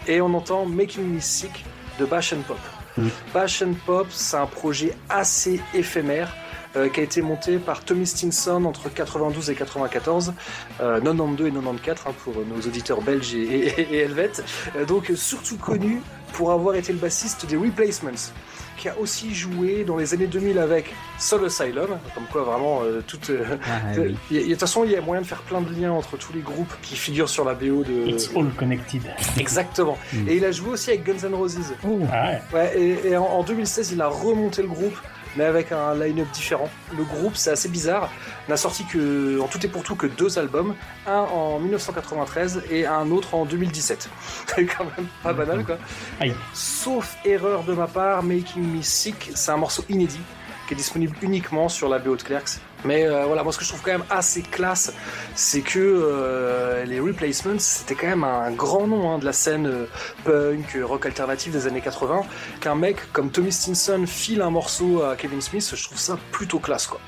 [0.06, 1.64] et on entend Making Me Sick
[1.98, 2.56] de Bash and Pop.
[2.96, 3.10] Mhm.
[3.34, 6.32] Bash and Pop, c'est un projet assez éphémère.
[6.76, 10.32] Euh, qui a été monté par Tommy Stinson entre 92 et 94,
[10.80, 13.38] euh, 92 et 94 hein, pour nos auditeurs belges et,
[13.80, 14.44] et, et helvètes.
[14.76, 16.00] Euh, donc surtout connu
[16.32, 18.10] pour avoir été le bassiste des Replacements,
[18.76, 23.02] qui a aussi joué dans les années 2000 avec Soul Asylum, comme quoi vraiment euh,
[23.04, 23.18] tout.
[23.30, 24.16] euh, Ah, il oui.
[24.30, 26.16] y a- De toute façon, il y a moyen de faire plein de liens entre
[26.18, 28.06] tous les groupes qui figurent sur la BO de.
[28.08, 29.02] It's all connected.
[29.38, 29.96] Exactement.
[30.12, 30.28] Mm.
[30.28, 31.58] Et il a joué aussi avec Guns N' Roses.
[31.82, 32.40] Ah ouais.
[32.52, 34.96] Ouais, et, et en, en 2016, il a remonté le groupe,
[35.36, 36.68] mais avec un line-up différent.
[36.96, 38.10] Le groupe, c'est assez bizarre,
[38.48, 40.74] n'a sorti que, en tout et pour tout, que deux albums,
[41.06, 44.08] un en 1993 et un autre en 2017.
[44.46, 45.78] C'est quand même pas banal, quoi.
[46.20, 46.34] Aïe.
[46.52, 50.20] Sauf erreur de ma part, Making Me Sick, c'est un morceau inédit
[50.68, 52.60] qui est disponible uniquement sur la BO de Clerks.
[52.84, 54.92] Mais euh, voilà, moi ce que je trouve quand même assez classe,
[55.34, 59.66] c'est que euh, les Replacements, c'était quand même un grand nom hein, de la scène
[59.66, 59.86] euh,
[60.24, 62.20] punk, rock alternatif des années 80.
[62.60, 66.58] Qu'un mec comme Tommy Stinson file un morceau à Kevin Smith, je trouve ça plutôt
[66.58, 67.00] classe quoi.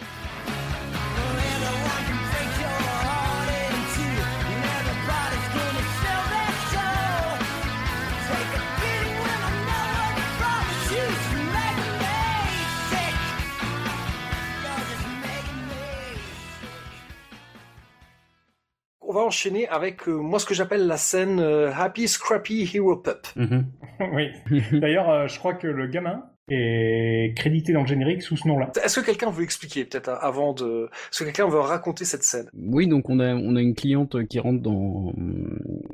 [19.20, 23.26] Va enchaîner avec euh, moi ce que j'appelle la scène euh, Happy Scrappy Hero Pup.
[23.36, 23.66] Mhm.
[24.12, 24.30] oui.
[24.72, 28.70] D'ailleurs, euh, je crois que le gamin est crédité dans le générique sous ce nom-là.
[28.84, 30.88] Est-ce que quelqu'un veut expliquer peut-être hein, avant de...
[31.10, 32.46] Est-ce que quelqu'un veut raconter cette scène?
[32.56, 35.12] Oui, donc on a on a une cliente qui rentre dans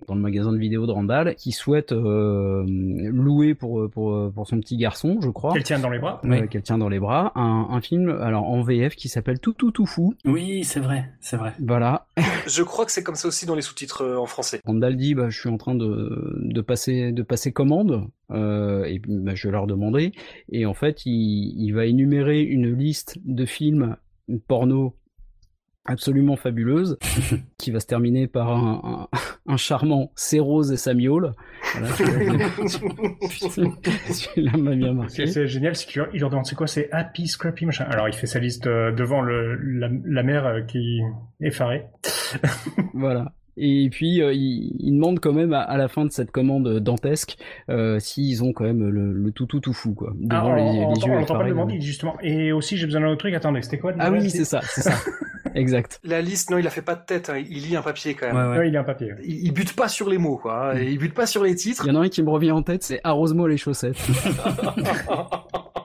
[0.06, 4.60] dans le magasin de vidéos de Randall qui souhaite euh, louer pour pour pour son
[4.60, 5.52] petit garçon, je crois.
[5.52, 6.20] Qu'elle tient dans les bras.
[6.24, 6.48] Euh, Oui.
[6.48, 7.32] Qu'elle tient dans les bras.
[7.34, 10.14] Un, un film alors en VF qui s'appelle Tout tout tout fou.
[10.24, 11.52] Oui, c'est vrai, c'est vrai.
[11.60, 12.06] Voilà.
[12.46, 14.60] Je crois que c'est comme ça aussi dans les sous-titres euh, en français.
[14.64, 19.00] Randall dit bah je suis en train de de passer de passer commande euh, et
[19.06, 20.12] bah, je leur demanderai
[20.50, 23.96] et en fait il il va énumérer une liste de films
[24.48, 24.96] porno
[25.88, 26.98] absolument fabuleuse
[27.58, 29.18] qui va se terminer par un, un,
[29.52, 31.34] un charmant C'est Rose et Samuel.
[31.74, 31.88] Voilà,
[33.46, 35.24] celui-là m'a bien Ce marqué.
[35.26, 37.84] qui est génial, c'est qu'il leur- il leur demande c'est quoi, c'est Happy Scrappy machin.
[37.84, 40.98] Alors il fait sa liste euh, devant le, la, la mère euh, qui
[41.40, 41.84] est effarée.
[42.94, 43.32] Voilà.
[43.56, 46.78] Et puis euh, il, il demande quand même à, à la fin de cette commande
[46.80, 47.36] dantesque
[47.70, 50.54] euh, s'ils ont quand même le, le tout tout tout fou quoi Ah, devant on,
[50.56, 52.16] les, on, les on, yeux on pas demander, dit justement.
[52.22, 53.34] Et aussi j'ai besoin d'un autre truc.
[53.34, 54.92] Attendez, c'était quoi Ah oui, c'est ça, c'est ça.
[55.54, 56.00] exact.
[56.04, 58.26] La liste, non, il a fait pas de tête, hein, il lit un papier quand
[58.26, 58.36] même.
[58.36, 58.58] Ouais, ouais.
[58.58, 59.12] Ouais, il a un papier.
[59.12, 59.18] ouais.
[59.24, 60.78] Il, il bute pas sur les mots, quoi.
[60.80, 61.84] et Il bute pas sur les titres.
[61.86, 63.96] Il y en a un qui me revient en tête, c'est arrose-moi les chaussettes.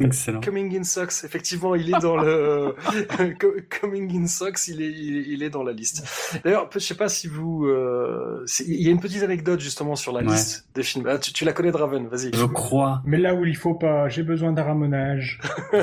[0.00, 0.40] Excellent.
[0.40, 2.74] Coming in Socks, effectivement, il est dans le
[3.40, 6.06] Co- Coming in Socks, il est, il est, il est dans la liste.
[6.44, 10.12] D'ailleurs, je sais pas si vous, euh, il y a une petite anecdote justement sur
[10.12, 10.26] la Ouais.
[10.32, 11.06] liste des films.
[11.08, 12.30] Ah, tu, tu la connais, Draven, vas-y.
[12.34, 13.02] Je crois.
[13.04, 15.40] Mais là où il faut pas, j'ai besoin d'un ramonage.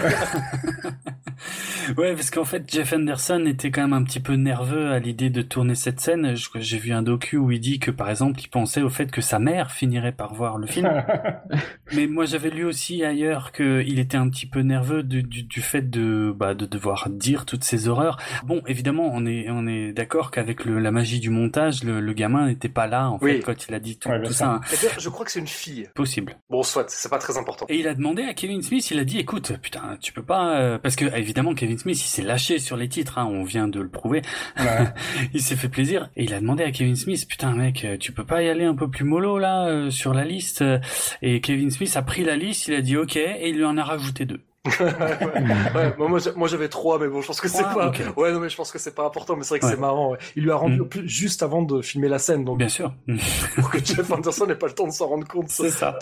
[1.98, 5.30] Ouais, parce qu'en fait, Jeff Anderson était quand même un petit peu nerveux à l'idée
[5.30, 6.34] de tourner cette scène.
[6.56, 9.22] J'ai vu un docu où il dit que, par exemple, il pensait au fait que
[9.22, 10.90] sa mère finirait par voir le film.
[11.94, 15.61] Mais moi, j'avais lu aussi ailleurs qu'il était un petit peu nerveux du, du, du
[15.61, 18.18] fait de, bah, de devoir dire toutes ces horreurs.
[18.45, 22.14] Bon, évidemment, on est, on est d'accord qu'avec le- la magie du montage, le, le
[22.14, 24.53] gamin n'était pas là, en fait, quand il a dit tout, Ouais, ça.
[24.53, 24.61] hein.
[24.98, 25.90] Je crois que c'est une fille.
[25.95, 26.38] Possible.
[26.49, 27.65] Bon, soit, c'est pas très important.
[27.69, 30.57] Et il a demandé à Kevin Smith, il a dit, écoute, putain, tu peux pas,
[30.60, 33.68] euh, parce que évidemment Kevin Smith, il s'est lâché sur les titres, hein, on vient
[33.68, 34.22] de le prouver.
[34.60, 34.65] Ouais.
[35.34, 38.11] il s'est fait plaisir et il a demandé à Kevin Smith, putain mec, euh, tu
[38.11, 40.64] peux pas y aller un peu plus mollo là euh, sur la liste?
[41.22, 43.77] Et Kevin Smith a pris la liste, il a dit ok et il lui en
[43.77, 44.46] a rajouté deux.
[44.66, 47.92] Ouais, moi, moi, j'a- moi, j'avais trois, mais bon, je pense que c'est pas.
[48.18, 49.72] Ouais, non, mais je pense que c'est pas important, mais c'est vrai que Ouais.
[49.72, 50.12] c'est marrant.
[50.12, 50.18] ouais.
[50.36, 50.88] Il lui a rendu Mm.
[50.90, 52.94] plus juste avant de filmer la scène, donc Bien sûr.
[53.56, 55.50] pour que Jeff Anderson n'ait pas le temps de s'en rendre compte.
[55.50, 55.98] C'est ça.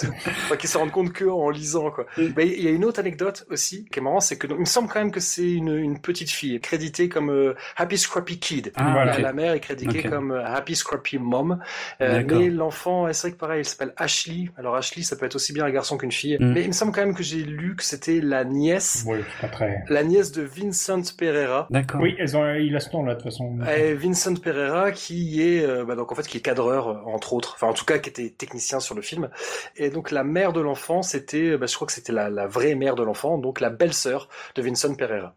[0.46, 2.06] Enfin, qu'il se rende compte que en lisant, quoi.
[2.18, 2.22] Mm.
[2.38, 4.62] Mais il y a une autre anecdote aussi qui est marrant, c'est que donc, il
[4.62, 8.40] me semble quand même que c'est une, une petite fille créditée comme euh, Happy Scrappy
[8.40, 8.72] Kid.
[8.76, 9.18] Ah, Voilà.
[9.20, 11.60] La- mère est créditée comme euh, Happy Scrappy Mom.
[12.02, 14.50] Euh, mais l'enfant, c'est vrai que pareil, il s'appelle Ashley.
[14.58, 16.38] Alors Ashley, ça peut être aussi bien un garçon qu'une fille.
[16.40, 16.54] Mm.
[16.54, 19.48] Mais il me semble quand même que j'ai lu que c'était la nièce, c'est pas
[19.48, 19.84] très.
[19.90, 21.68] la nièce de Vincent Pereira.
[21.70, 22.02] D'accord.
[22.02, 23.58] Oui, elles ont, il a ce nom là de toute façon.
[23.78, 27.34] Et Vincent Pereira qui est euh, bah donc en fait qui est cadreur euh, entre
[27.34, 29.30] autres enfin en tout cas qui était technicien sur le film
[29.76, 32.76] et donc la mère de l'enfant c'était bah, je crois que c'était la, la vraie
[32.76, 35.36] mère de l'enfant donc la belle-sœur de Vincent Pereira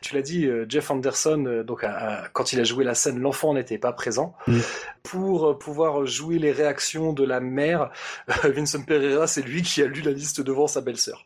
[0.00, 1.84] tu l'as dit euh, Jeff Anderson euh, donc
[2.32, 4.58] quand il a joué la scène l'enfant n'était pas présent Mm.
[5.02, 7.90] pour euh, pouvoir jouer les réactions de la mère
[8.44, 11.24] euh, Vincent Pereira c'est lui qui a lu la liste devant sa belle-sœur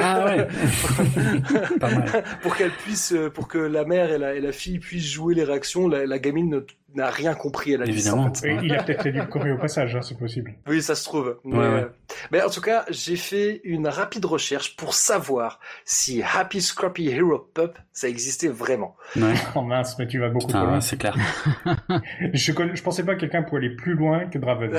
[0.00, 0.46] Ah ouais.
[1.80, 2.24] Pas mal.
[2.42, 5.34] pour qu'elle puisse, euh, pour que la mère et la, et la fille puissent jouer
[5.34, 7.98] les réactions, la, la gamine ne- n'a rien compris à la liste.
[8.06, 8.24] Évidemment.
[8.30, 8.52] en fait.
[8.52, 10.54] Oui, il a peut-être courir au passage, hein, c'est possible.
[10.68, 11.38] Oui, ça se trouve.
[11.44, 11.74] Mais, Ouais, ouais.
[11.82, 11.88] euh,
[12.30, 17.38] mais en tout cas, j'ai fait une rapide recherche pour savoir si Happy Scrappy Hero
[17.52, 18.96] Pup, ça existait vraiment.
[19.16, 19.34] Ouais.
[19.56, 20.80] Oh mince, mais tu vas beaucoup trop Putain, loin.
[20.80, 21.16] c'est clair.
[22.32, 24.72] Je, connais- je pensais pas que quelqu'un pouvait aller plus loin que Draven.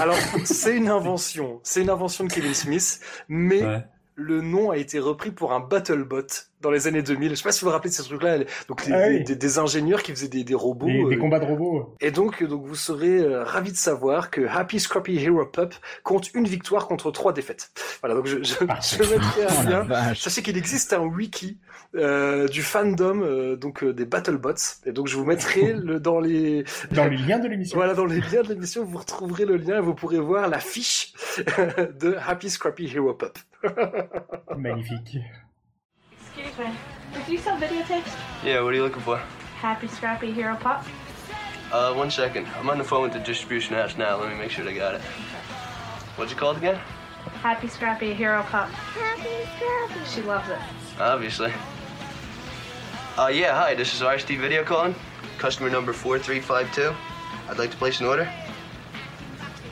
[0.00, 1.60] Alors, c'est une invention.
[1.62, 3.82] C'est une invention de Kevin Smith, mais Ouais.
[4.14, 6.26] Le nom a été repris pour un BattleBot
[6.60, 7.30] dans les années 2000.
[7.30, 8.38] Je sais pas si vous vous rappelez de ces trucs-là.
[8.68, 9.24] Donc, les- Ah oui.
[9.24, 10.86] des, des ingénieurs qui faisaient des, des robots.
[10.86, 11.96] Des, des euh, combats de robots.
[12.00, 15.72] Et donc, donc vous serez euh, ravis de savoir que Happy Scrappy Hero Pup
[16.04, 17.70] compte une victoire contre trois défaites.
[18.02, 18.78] Voilà, donc je, je, Ah.
[18.82, 20.14] je mettrai un lien.
[20.14, 21.58] Sachez qu'il existe un wiki
[21.96, 24.52] euh, du fandom euh, donc euh, des BattleBots.
[24.84, 27.76] Et donc je vous mettrai le dans les Dans les liens de l'émission.
[27.78, 30.58] voilà dans les liens de l'émission, vous retrouverez le lien et vous pourrez voir la
[30.60, 33.38] fiche de Happy Scrappy Hero Pup.
[34.56, 35.22] Magnifique.
[36.12, 36.74] Excuse me.
[37.12, 38.16] Did you sell videotapes?
[38.44, 39.18] Yeah, what are you looking for?
[39.58, 40.84] Happy Scrappy Hero Pop?
[41.70, 42.46] Uh, one second.
[42.56, 44.18] I'm on the phone with the distribution house now.
[44.18, 45.02] Let me make sure they got it.
[46.16, 46.76] What's it called again?
[47.42, 48.68] Happy Scrappy Hero Pop.
[48.70, 50.10] Happy Scrappy.
[50.10, 50.58] She loves it.
[50.98, 51.52] Obviously.
[53.18, 54.94] Uh, yeah, hi, this is RST Video calling.
[55.36, 56.94] Customer number 4352.
[57.48, 58.30] I'd like to place an order.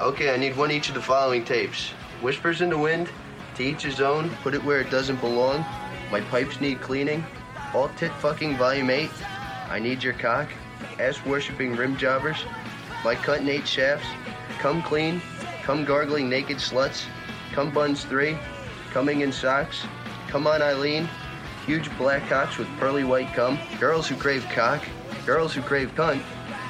[0.01, 1.90] Okay, I need one each of the following tapes
[2.20, 3.09] Whispers in the Wind,
[3.59, 5.64] To Each His Own, Put It Where It Doesn't Belong,
[6.12, 7.26] My Pipes Need Cleaning,
[7.74, 9.10] All Tit Fucking Volume 8,
[9.68, 10.48] I Need Your Cock,
[11.01, 12.44] ass worshipping rim jobbers,
[13.05, 14.06] like cutting eight shafts,
[14.60, 15.20] come clean,
[15.64, 17.05] come gargling naked sluts,
[17.52, 18.39] come buns three,
[18.93, 19.85] coming in socks,
[20.28, 21.09] come on Eileen,
[21.66, 24.85] huge black cocks with pearly white cum, girls who crave cock,
[25.26, 26.22] girls who crave cunt,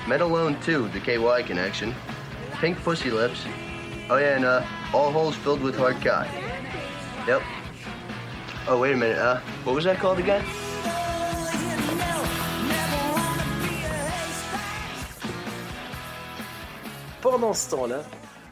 [0.08, 1.94] men alone too, the KY connection,
[2.52, 3.44] pink pussy lips,
[4.08, 6.28] oh yeah, and uh, all holes filled with hard cock.
[7.28, 7.42] Yep.
[8.68, 10.42] Oh, wait a minute, uh, what was that called again?
[17.20, 18.02] Pendant ce temps-là,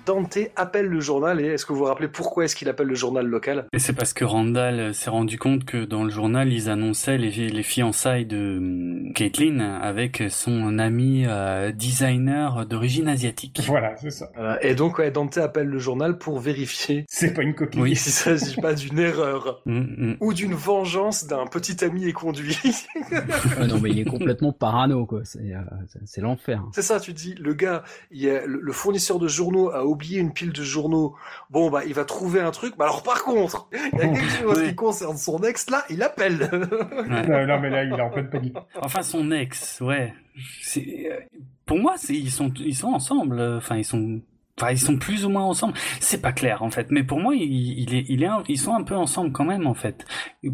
[0.07, 2.95] Dante appelle le journal et est-ce que vous vous rappelez pourquoi est-ce qu'il appelle le
[2.95, 3.67] journal local?
[3.73, 7.31] Et c'est parce que Randall s'est rendu compte que dans le journal, ils annonçaient les,
[7.49, 13.61] les fiançailles de hum, Caitlyn avec son ami euh, designer d'origine asiatique.
[13.67, 14.31] Voilà, c'est ça.
[14.39, 17.79] Euh, et donc, ouais, Dante appelle le journal pour vérifier C'est pas une copie.
[17.81, 17.97] Oui.
[17.97, 20.17] s'il s'agit pas d'une erreur Hum, hum.
[20.21, 22.57] ou d'une vengeance d'un petit ami éconduit.
[23.69, 25.21] Non, mais il est complètement parano, quoi.
[25.25, 25.59] C'est euh,
[25.89, 26.63] c'est- c'est l'enfer.
[26.73, 29.85] C'est ça, tu dis, le gars, il y a, le, le fournisseur de journaux a
[29.97, 31.15] oublié une pile de journaux.
[31.51, 32.75] Bon, bah, il va trouver un truc.
[32.79, 34.69] Mais alors, par contre, il y a quelque chose Oui.
[34.69, 36.49] qui concerne son ex, là, il appelle.
[36.53, 38.57] Non, non, mais là, il est en pleine panique.
[38.81, 40.15] Enfin, son ex, ouais.
[40.63, 41.17] C'est, euh,
[41.65, 43.41] pour moi, ils sont, ils sont ensemble.
[43.41, 44.21] euh, Enfin, ils sont,
[44.61, 45.75] enfin, ils sont plus ou moins ensemble.
[46.01, 46.87] C'est pas clair, en fait.
[46.91, 47.43] Mais pour moi, il,
[47.81, 50.05] il est, il est, un- ils sont un peu ensemble quand même, en fait.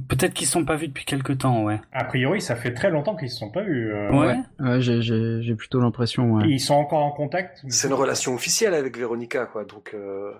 [0.08, 1.80] Peut-être qu'ils se sont pas vus depuis quelque temps, ouais.
[1.92, 3.92] A priori, ça fait très longtemps qu'ils se sont pas vus.
[3.92, 4.36] euh, Ouais.
[4.60, 6.44] Ouais, j'ai- j'ai j'ai plutôt l'impression, ouais.
[6.48, 7.62] Ils sont encore en contact.
[7.68, 9.64] C'est une relation officielle avec Véronica, quoi.
[9.64, 10.32] Donc, euh...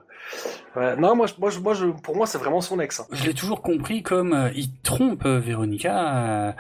[0.77, 0.97] ouais.
[0.97, 3.01] non, moi, je- moi, je- moi, je, pour moi, c'est vraiment son ex.
[3.01, 3.07] hein.
[3.13, 6.53] Je l'ai toujours compris comme euh, il trompe euh, Véronica euh,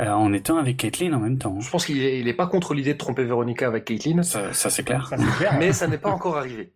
[0.00, 1.58] euh, en étant avec Caitlyn en même temps.
[1.60, 4.52] Je pense qu'il est, il est pas contre l'idée de tromper Véronica avec Caitlyn, Ça,
[4.52, 5.06] ça c'est clair.
[5.08, 5.56] Ça, c'est clair.
[5.58, 6.72] mais ça n'est pas encore arrivé.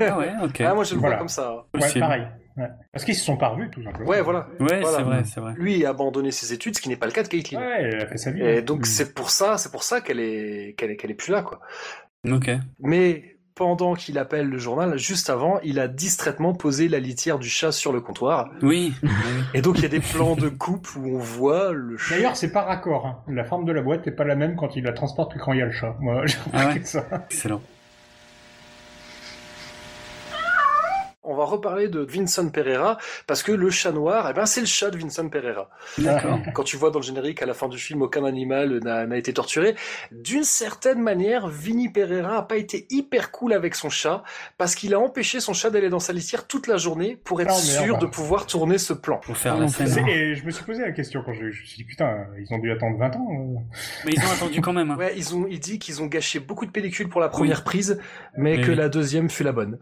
[0.00, 0.62] Ah ouais, ok.
[0.62, 1.16] Ah, moi, je le Voilà.
[1.16, 1.66] vois comme ça.
[1.74, 2.26] Ouais, pareil.
[2.56, 2.68] Ouais.
[2.90, 4.08] Parce qu'ils se sont pas revus, tout simplement.
[4.08, 4.48] Ouais, voilà.
[4.58, 4.96] Ouais, Voilà.
[4.96, 5.52] c'est vrai, c'est vrai.
[5.58, 7.60] Lui a abandonné ses études, ce qui n'est pas le cas de Caitlyn.
[7.60, 8.42] Ouais, elle a fait sa vie.
[8.42, 8.62] Et hein.
[8.62, 8.84] donc, Mm.
[8.84, 11.60] c'est pour ça, c'est pour ça qu'elle est, qu'elle est, qu'elle est plus là, quoi.
[12.28, 12.50] Ok.
[12.80, 17.48] Mais pendant qu'il appelle le journal, juste avant, il a distraitement posé la litière du
[17.48, 18.50] chat sur le comptoir.
[18.62, 18.94] Oui.
[19.52, 22.14] Et donc, il y a des plans de coupe où on voit le chat.
[22.14, 23.06] D'ailleurs, c'est pas raccord.
[23.06, 23.16] hein.
[23.26, 25.52] La forme de la boîte n'est pas la même quand il la transporte que quand
[25.52, 25.96] il y a le chat.
[25.98, 27.04] Moi, j'ai Ah ouais ça.
[27.30, 27.60] Excellent.
[31.30, 32.96] On va reparler de Vincent Pereira,
[33.26, 35.68] parce que le chat noir, eh ben, c'est le chat de Vincent Pereira.
[35.98, 36.38] D'accord.
[36.54, 39.16] Quand tu vois dans le générique, à la fin du film, aucun animal n'a n'a
[39.16, 39.74] été torturé.
[40.10, 44.22] D'une certaine manière, Vinny Pereira a pas été hyper cool avec son chat,
[44.56, 47.52] parce qu'il a empêché son chat d'aller dans sa litière toute la journée pour être
[47.52, 47.84] Oh, merde.
[47.84, 49.18] sûr de pouvoir tourner ce plan.
[49.18, 50.08] Pour faire Ah, la scène.
[50.08, 52.52] Et je me suis posé la question quand je, je me suis dit, putain, ils
[52.54, 53.28] ont dû attendre 20 ans.
[53.30, 53.58] euh.
[54.06, 54.90] Mais ils ont attendu quand même.
[54.92, 54.96] hein.
[54.96, 57.98] Ouais, ils ont, il dit qu'ils ont gâché beaucoup de pellicules pour la première prise,
[58.36, 58.76] mais que oui.
[58.76, 59.78] la deuxième fut la bonne.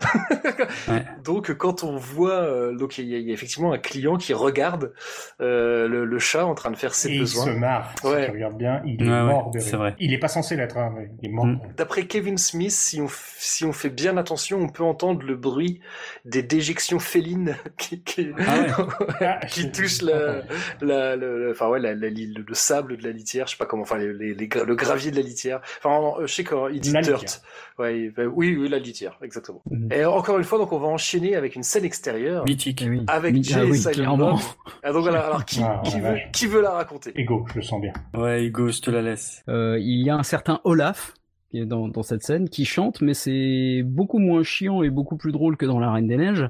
[0.88, 1.04] Ouais.
[1.24, 4.16] Donc, quand on voit, euh, donc il y, a- il y a effectivement un client
[4.16, 4.92] qui regarde
[5.40, 7.44] euh, le, le chat en train de faire ses Et il besoins.
[7.46, 7.94] se marre.
[8.04, 8.20] Ouais.
[8.20, 9.94] Si tu regardes bien, il est Ouais, mort de vrai.
[9.98, 11.46] Il est pas censé l'être, hein, mais il est mort.
[11.46, 11.60] Mm.
[11.76, 13.08] D'après Kevin Smith, si on,
[13.38, 15.80] si on fait bien attention, on peut entendre le bruit
[16.24, 18.28] des déjections félines qui, qui,
[19.20, 20.42] Ah, qui je- touchent la,
[20.80, 23.66] la, le, enfin ouais, la, la- le, le sable de la litière, je sais pas
[23.66, 25.60] comment, enfin les, les- les gra- le gravier de la litière.
[25.82, 27.20] Enfin, euh, je sais quand il dit La dirt.
[27.20, 27.40] litière.
[27.78, 29.62] Ouais, il- ben, oui, oui, la litière, exactement.
[29.70, 29.88] Mhm.
[29.92, 32.44] Et encore une fois, donc on va enchaîner avec une scène extérieure.
[32.46, 32.84] Mythique.
[32.88, 33.02] Oui.
[33.08, 34.38] Avec Mi- Jay ah oui, clairement.
[34.82, 36.30] Ah, donc voilà, alors qui, Ah, qui, veut, vache.
[36.32, 37.12] qui veut la raconter?
[37.16, 37.92] Ego, je le sens bien.
[38.14, 39.42] Ouais, Hugo, je te la laisse.
[39.48, 41.14] Euh, il y a un certain Olaf
[41.50, 45.16] qui est dans, dans cette scène qui chante, mais c'est beaucoup moins chiant et beaucoup
[45.16, 46.48] plus drôle que dans La Reine des Neiges.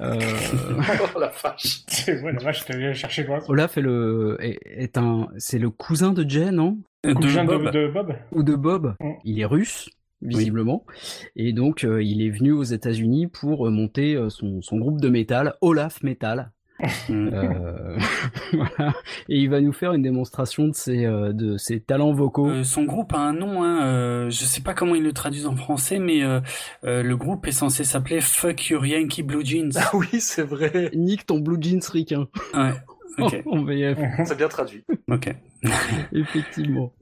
[0.00, 0.18] Euh,
[1.14, 1.82] Oh la vache.
[2.70, 3.38] La bien cherché loin.
[3.48, 6.78] Olaf est le est, est un c'est le cousin de Jay, non?
[7.04, 7.72] Cousin De de, Bob.
[7.72, 8.16] de Bob.
[8.32, 8.94] Ou de Bob.
[9.00, 9.10] Mm.
[9.24, 9.88] Il est russe
[10.22, 10.84] visiblement
[11.36, 15.00] et donc euh, il est venu aux États-Unis pour euh, monter euh, son, son groupe
[15.00, 16.50] de métal Olaf Metal.
[17.10, 17.96] Euh,
[18.52, 18.92] voilà.
[19.28, 22.48] Et il va nous faire une démonstration de ses, euh, de ses talents vocaux.
[22.48, 25.46] Euh, son groupe a un nom, hein, euh, je sais pas comment ils le traduisent
[25.46, 26.40] en français, mais euh,
[26.84, 29.70] euh, le groupe est censé s'appeler Fuck Your Yankee Blue Jeans.
[29.76, 30.90] Ah oui, c'est vrai.
[30.94, 32.26] Nique ton blue jeans ricain.
[32.54, 32.72] Ouais,
[33.18, 33.98] ok, en VF.
[34.24, 34.84] C'est bien traduit.
[35.08, 35.34] ok.
[36.12, 36.92] Effectivement.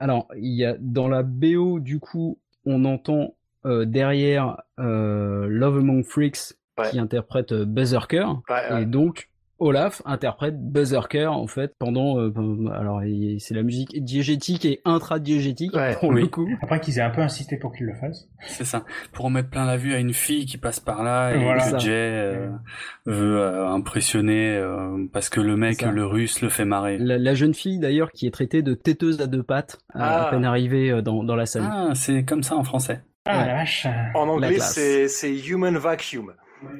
[0.00, 2.38] Alors, il y a dans la BO, du coup,
[2.68, 3.34] on entend
[3.66, 6.90] euh, derrière euh, Love Among Freaks Ouais.
[6.90, 8.26] qui interprète euh, Berserker.
[8.48, 8.82] Ouais, ouais.
[8.82, 9.28] Et donc,
[9.60, 12.18] Olaf interprète Berserker, en fait, pendant...
[12.20, 12.32] euh,
[12.72, 13.02] alors,
[13.38, 16.48] c'est la musique diégétique et intradiégétique, Ouais, pour le coup.
[16.62, 18.28] Après qu'ils aient un peu insisté pour qu'il le fasse.
[18.46, 18.84] C'est ça.
[19.12, 21.60] Pour en mettre plein la vue à une fille qui passe par là et Voilà.
[21.60, 21.78] Ça.
[21.78, 22.48] Jay euh,
[23.06, 26.98] veut euh, impressionner euh, parce que le mec, le russe, le fait marrer.
[26.98, 30.26] La, la jeune fille, d'ailleurs, qui est traitée de têteuse à deux pattes, à- à
[30.26, 30.30] Ah.
[30.30, 31.68] peine arrivée euh, dans, dans la scène.
[31.70, 33.00] Ah, c'est comme ça en français.
[33.26, 33.46] Ah, Ouais.
[33.46, 33.86] la vache.
[34.14, 36.32] En anglais, c'est human vacuum.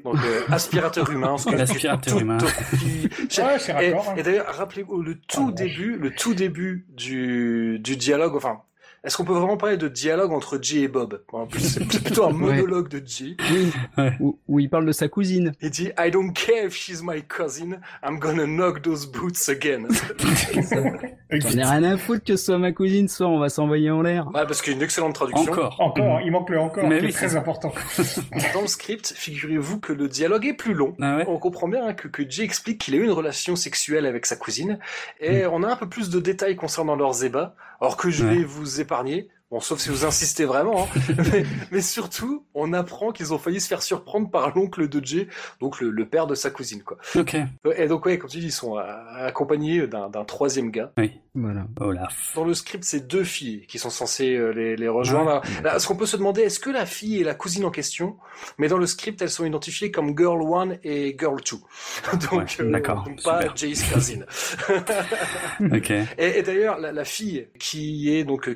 [0.04, 1.28] Donc euh, aspirateur humain.
[1.28, 2.38] parce que L'aspirateur tout- humain.
[2.38, 4.00] tout- Ouais, c'est Et, hein.
[4.16, 8.60] et d'ailleurs, rappelez-vous le tout Ah, début, le tout début du, du dialogue, enfin,
[9.04, 12.24] est-ce qu'on peut vraiment parler de dialogue entre Jay et Bob En plus, c'est plutôt
[12.24, 13.36] un monologue de Jay.
[13.52, 13.72] Oui,
[14.18, 15.52] où, où, il parle de sa cousine.
[15.60, 19.86] Il dit I don't care if she's my cousin, I'm gonna knock those boots again.
[21.30, 24.02] J'en ai rien à foutre que ce soit ma cousine, soit on va s'envoyer en
[24.02, 24.26] l'air.
[24.28, 25.52] Ouais, parce qu'il y a une excellente traduction.
[25.52, 25.80] Encore.
[25.80, 27.72] Encore, il manque le encore, Mais qui oui, est très important.
[28.54, 30.96] Dans le script, figurez-vous que le dialogue est plus long.
[31.00, 33.54] Ah ouais On comprend bien hein, que, que Jay explique qu'il a eu une relation
[33.54, 34.78] sexuelle avec sa cousine,
[35.20, 38.42] et on a un peu plus de détails concernant leurs ébats, alors que je vais
[38.44, 39.28] vous épargner.
[39.50, 40.82] Bon, sauf si vous insistez vraiment.
[40.84, 41.00] hein.
[41.32, 45.26] mais, mais surtout, on apprend qu'ils ont failli se faire surprendre par l'oncle de Jay,
[45.60, 46.98] donc le, le père de sa cousine, quoi.
[47.16, 47.34] Ok.
[47.76, 48.82] Et donc, ouais, comme tu dis, ils sont euh,
[49.16, 50.92] accompagnés d'un d'un troisième gars.
[50.98, 51.12] Oui.
[51.34, 51.66] Voilà.
[51.80, 52.32] Olaf.
[52.34, 55.40] Dans le script, c'est deux filles qui sont censées euh, les, les rejoindre.
[55.62, 58.16] Là, ce qu'on peut se demander, est-ce que la fille est la cousine en question?
[58.58, 62.18] Mais dans le script, elles sont identifiées comme Girl 1 et Girl 2.
[62.18, 63.40] donc, Ouais, d'accord, donc pas.
[63.54, 64.26] Jay's cousine.
[65.72, 65.90] Ok.
[65.90, 66.06] et
[66.38, 68.54] et d'ailleurs, la, la fille qui est donc euh,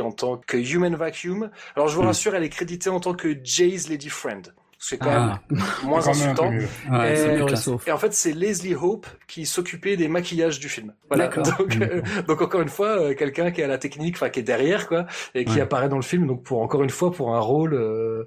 [0.00, 2.06] en tant que Human Vacuum, alors je vous Hmm.
[2.06, 4.54] rassure, elle est créditée en tant que Jay's Lady Friend.
[4.86, 5.40] C'est quand Ah.
[5.50, 6.50] même moins Quand même insultant.
[6.50, 6.66] mieux.
[6.90, 7.70] Ouais, c'est Et- classe.
[7.86, 10.92] Et en fait, c'est Leslie Hope qui s'occupait des maquillages du film.
[11.08, 11.28] Voilà.
[11.28, 14.44] Donc, euh, donc encore une fois, euh, quelqu'un qui a la technique, enfin qui est
[14.44, 15.60] derrière quoi, et qui Ouais.
[15.62, 16.26] apparaît dans le film.
[16.26, 18.24] Donc pour encore une fois pour un rôle, euh,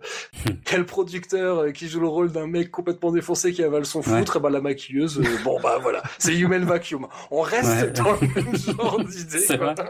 [0.48, 0.54] Hmm.
[0.66, 4.18] quel producteur euh, qui joue le rôle d'un mec complètement défoncé qui avale son Ouais.
[4.20, 7.08] foutre, et ben la maquilleuse, euh, bon bah voilà, c'est Human Vacuum.
[7.30, 7.92] On reste Ouais.
[7.92, 9.38] dans le même genre d'idée.
[9.40, 9.74] C'est quoi.
[9.74, 9.86] vrai.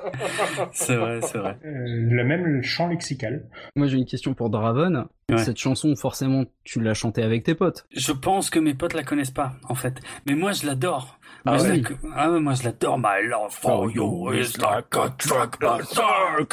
[0.73, 1.57] C'est vrai, c'est vrai.
[1.65, 3.45] Euh, le même champ lexical.
[3.75, 5.05] Moi, j'ai une question pour Draven.
[5.29, 5.43] Ouais.
[5.43, 7.85] Cette chanson, forcément, tu l'as chantée avec tes potes.
[7.91, 9.99] Je pense que mes potes la connaissent pas, en fait.
[10.25, 11.19] Mais moi, je l'adore.
[11.45, 11.81] Ah Moi, je oui.
[11.81, 12.97] la- ah ouais, moi, je l'adore.
[12.97, 16.43] My love for you is like a truck berserker.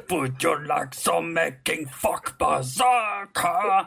[0.08, 3.84] Put your legs on making fuck berserker.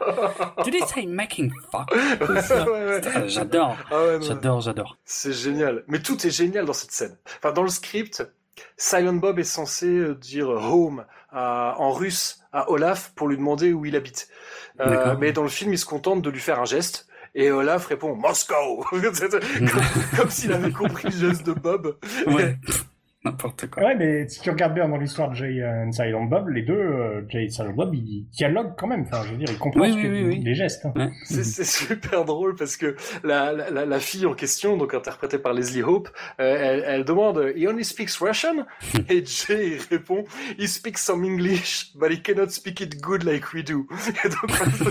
[0.64, 1.88] Did he say making fuck?
[1.94, 3.76] Ouais, J'adore.
[3.92, 4.98] Ah J'adore, j'adore.
[5.04, 5.84] C'est génial.
[5.86, 7.16] Mais tout est génial dans cette scène.
[7.38, 8.28] Enfin, dans le script,
[8.76, 13.72] Silent Bob est censé euh, dire home à- en russe à Olaf pour lui demander
[13.72, 14.28] où il habite.
[14.80, 17.06] Euh, mais dans le film, il se contente de lui faire un geste.
[17.34, 19.82] Et Olaf répond Moscow comme,
[20.16, 21.96] comme s'il avait compris le geste de Bob.
[22.26, 22.56] Ouais.
[23.30, 23.82] N'importe quoi.
[23.82, 26.74] Ouais, mais si tu regardes bien dans l'histoire de Jay et Silent Bob, les deux,
[26.74, 29.02] euh, Jay et Silent Bob, ils dialoguent quand même.
[29.02, 30.40] Enfin, je veux dire, ils comprennent Oui, oui, que oui, oui.
[30.44, 30.86] les gestes.
[30.86, 30.92] hein.
[30.96, 31.10] Ouais.
[31.24, 35.82] C'est super drôle parce que la, la, la- fille en question, donc interprétée par Leslie
[35.82, 36.08] Hope,
[36.40, 38.64] euh, elle, elle demande He only speaks Russian?
[39.08, 40.24] Et Jay il répond
[40.58, 43.86] He speaks some English, but he cannot speak it good like we do.
[44.24, 44.50] Et donc,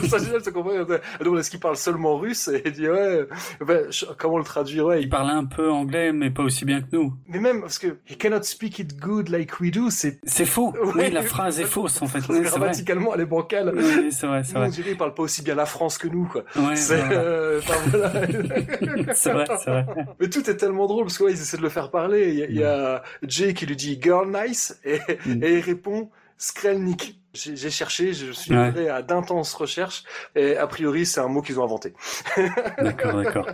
[0.10, 0.86] c'est génial, c'est qu'on voit, elle
[1.26, 2.48] demande est-ce qu'il parle seulement russe?
[2.50, 3.26] Et il dit ouais,
[3.66, 3.88] ben,
[4.18, 6.88] comment le traduire ouais, Il il- parlait un peu anglais, mais pas aussi bien que
[6.92, 7.14] nous.
[7.28, 10.74] Mais même parce que he cannot speak it good like we do, c'est C'est faux.
[10.84, 10.92] Oui.
[10.96, 12.20] Oui, la phrase est fausse, en fait.
[12.30, 12.50] Oui, vrai.
[12.50, 13.74] grammaticalement elle est bancale.
[13.76, 14.70] Oui, c'est vrai, c'est Nous, on vrai.
[14.70, 16.44] dirait il parle pas aussi bien la France que nous quoi.
[16.56, 17.16] Ouais, C'est vrai.
[17.18, 18.10] euh, enfin, voilà.
[19.08, 19.86] Vrai, c'est vrai.
[20.20, 22.30] Mais tout est tellement drôle parce que ouais, essaient de le faire parler.
[22.30, 25.44] Il y a, il y a Jay qui lui dit girl nice et, Mm.
[25.44, 27.20] et il répond Skrelnik.
[27.34, 28.66] J'ai j'ai cherché, je suis Ouais.
[28.72, 30.04] livré à d'intenses recherches
[30.36, 31.94] et a priori c'est un mot qu'ils ont inventé.
[32.82, 33.48] D'accord, d'accord.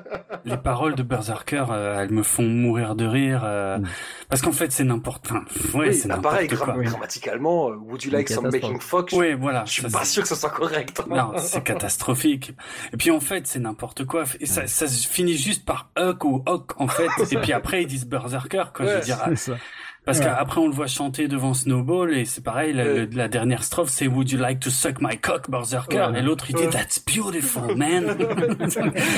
[0.45, 3.41] Les paroles de Berserker, euh, elles me font mourir de rire.
[3.43, 3.87] euh, Mm.
[4.29, 5.25] Parce qu'en fait, c'est n'importe.
[5.31, 5.43] Enfin,
[5.77, 6.67] ouais, oui, c'est bah, n'importe pareil, quoi.
[6.67, 9.65] gra- grammaticalement, euh, would you like some making fuck Je- Oui, voilà.
[9.65, 11.01] Je suis ça, pas sûr que ce soit correct.
[11.09, 12.53] Non, c'est catastrophique.
[12.93, 14.23] Et puis en fait, c'est n'importe quoi.
[14.39, 17.09] Et ça, ça se finit juste par Huck ou Hock en fait.
[17.31, 18.85] Et puis après, ils disent Berserker, quoi.
[18.85, 19.57] Je Ouais, veux dire, C'est ça.
[20.05, 20.25] Parce Ouais.
[20.25, 22.73] qu'après, on le voit chanter devant Snowball et c'est pareil.
[22.73, 22.93] La, Ouais.
[23.05, 26.09] le- la dernière strophe, c'est Would you like to suck my cock, Berserker?
[26.11, 26.19] Ouais.
[26.19, 26.67] Et l'autre, il dit.
[26.69, 28.15] That's beautiful, man.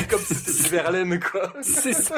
[0.09, 1.53] Comme si c'était Verlaine, quoi.
[1.61, 2.15] c'est ça.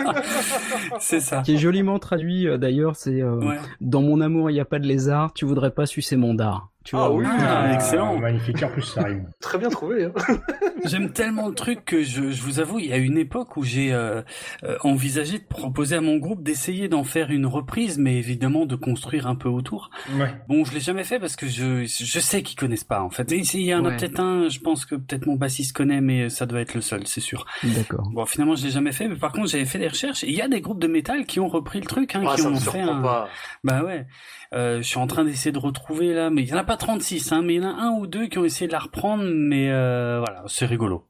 [0.99, 1.41] C'est ça.
[1.43, 3.57] Qui est joliment traduit, euh, d'ailleurs, c'est euh, Ouais.
[3.81, 6.69] Dans mon amour, il n'y a pas de lézard, tu voudrais pas sucer mon dard.
[6.87, 7.25] Tu Ah vois, oui.
[7.27, 8.17] Ah, excellent.
[8.17, 9.27] Magnifique, en plus ça rime.
[9.41, 10.05] Très bien trouvé.
[10.05, 10.11] Hein.
[10.85, 13.63] J'aime tellement le truc que je, je vous avoue, il y a une époque où
[13.63, 14.21] j'ai euh,
[14.63, 18.77] euh, envisagé de proposer à mon groupe d'essayer d'en faire une reprise, mais évidemment de
[18.77, 19.89] construire un peu autour.
[20.17, 20.33] Ouais.
[20.47, 23.29] Bon, je l'ai jamais fait parce que je, je sais qu'ils connaissent pas en fait.
[23.33, 23.97] Et Il y en a Ouais.
[23.97, 27.05] peut-être un, je pense que peut-être mon bassiste connaît, mais ça doit être le seul,
[27.05, 27.45] c'est sûr.
[27.63, 28.07] D'accord.
[28.13, 30.23] Bon, finalement, je l'ai jamais fait, mais par contre, j'avais fait des recherches.
[30.23, 32.35] et Il y a des groupes de métal qui ont repris le truc, hein, Ah,
[32.35, 33.01] qui ça me ont fait un.
[33.01, 33.27] pas.
[33.65, 34.05] Bah ouais.
[34.53, 36.77] Euh, je suis en train d'essayer de retrouver là, mais il y en a pas
[36.77, 38.79] 36, hein, mais il y en a un ou deux qui ont essayé de la
[38.79, 41.05] reprendre, mais euh, voilà, c'est rigolo.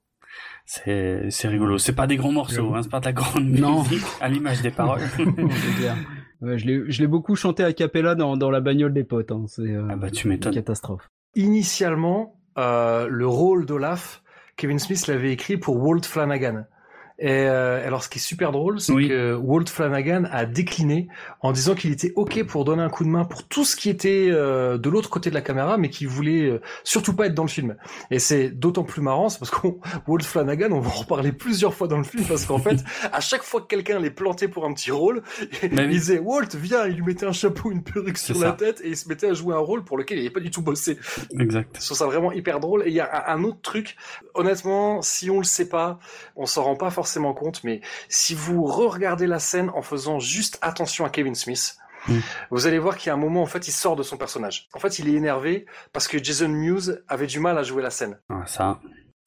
[0.66, 1.78] C'est c'est rigolo.
[1.78, 3.84] C'est pas des grands morceaux, hein, c'est pas de la grande Non.
[3.84, 5.02] musique à l'image des paroles.
[6.40, 9.32] Ouais, je l'ai je l'ai beaucoup chanté a cappella dans, dans la bagnole des potes.
[9.32, 9.46] Hein.
[9.48, 11.10] C'est euh, ah bah tu une catastrophe.
[11.34, 14.22] Initialement, euh, le rôle d'Olaf,
[14.56, 16.66] Kevin Smith l'avait écrit pour Walt Flanagan.
[17.20, 21.08] Et euh, alors, ce qui est super drôle, c'est que Walt Flanagan a décliné
[21.42, 23.90] en disant qu'il était ok pour donner un coup de main pour tout ce qui
[23.90, 27.34] était euh, de l'autre côté de la caméra, mais qu'il voulait euh, surtout pas être
[27.34, 27.76] dans le film.
[28.12, 31.74] Et c'est d'autant plus marrant, c'est parce qu'on Walt Flanagan, on va en reparler plusieurs
[31.74, 32.78] fois dans le film, parce qu'en fait,
[33.12, 35.24] à chaque fois que quelqu'un l'est planté pour un petit rôle,
[35.64, 38.90] il disait Walt, viens, il lui mettait un chapeau, une perruque sur la tête, et
[38.90, 41.00] il se mettait à jouer un rôle pour lequel il n'avait pas du tout bossé.
[41.40, 41.78] Exact.
[41.80, 42.84] Je trouve ça vraiment hyper drôle.
[42.86, 43.96] Et il y a un un autre truc,
[44.34, 46.00] honnêtement, si on le sait pas,
[46.36, 50.58] on s'en rend pas forcément compte, mais si vous re-regardez la scène en faisant juste
[50.62, 51.78] attention à Kevin Smith,
[52.08, 52.20] Mm.
[52.52, 54.68] vous allez voir qu'il y a un moment, en fait, il sort de son personnage.
[54.74, 57.90] En fait, il est énervé parce que Jason Mewes avait du mal à jouer la
[57.90, 58.18] scène.
[58.30, 58.80] Ah, ça.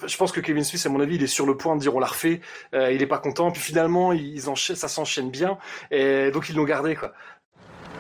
[0.07, 1.95] Je pense que Kevin Smith, à mon avis, il est sur le point de dire
[1.95, 2.41] on l'a refait,
[2.75, 5.59] euh, il est pas content, puis finalement, ils enchaînent, ça s'enchaîne bien,
[5.91, 7.13] et donc ils l'ont gardé, quoi.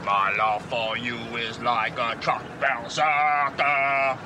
[0.02, 4.16] My love for you is like a truck berserker.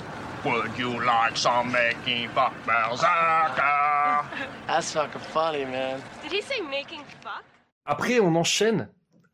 [0.45, 4.27] Would you like some making fuck berserker?
[4.67, 6.03] That's fucking funny, man.
[6.23, 7.43] Did he say making fuck?
[7.87, 8.89] Après, on enchaîne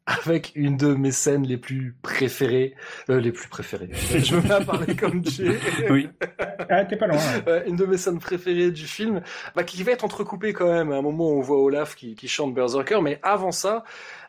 [0.06, 2.74] avec une de mes scènes les plus préférées,
[3.08, 3.90] euh, les plus préférées.
[3.92, 5.58] Je me mets à parler comme Jay.
[5.90, 6.08] Oui.
[6.68, 7.18] Ah, t'es pas loin.
[7.66, 9.20] Une de mes scènes préférées du film,
[9.56, 10.92] bah, qui va être entrecoupée quand même.
[10.92, 13.82] À un moment, où on voit Olaf qui, qui chante Berserker, mais avant ça,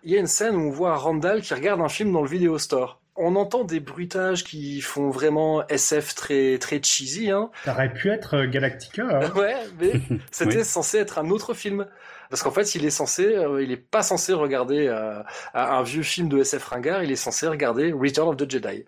[0.04, 2.30] il y a une scène où on voit Randall qui regarde un film dans le
[2.30, 3.01] vidéo store.
[3.18, 7.50] On entend des bruitages qui font vraiment SF très très cheesy, hein.
[7.66, 9.04] Ça aurait pu être euh, Galactica.
[9.04, 9.32] hein.
[9.36, 9.92] Ouais, mais
[10.32, 10.66] c'était Oui.
[10.66, 11.86] censé être un autre film.
[12.30, 15.22] Parce qu'en fait, il est censé, euh, il est pas censé regarder euh,
[15.54, 18.86] un vieux film de SF ringard, il est censé regarder Return of the Jedi.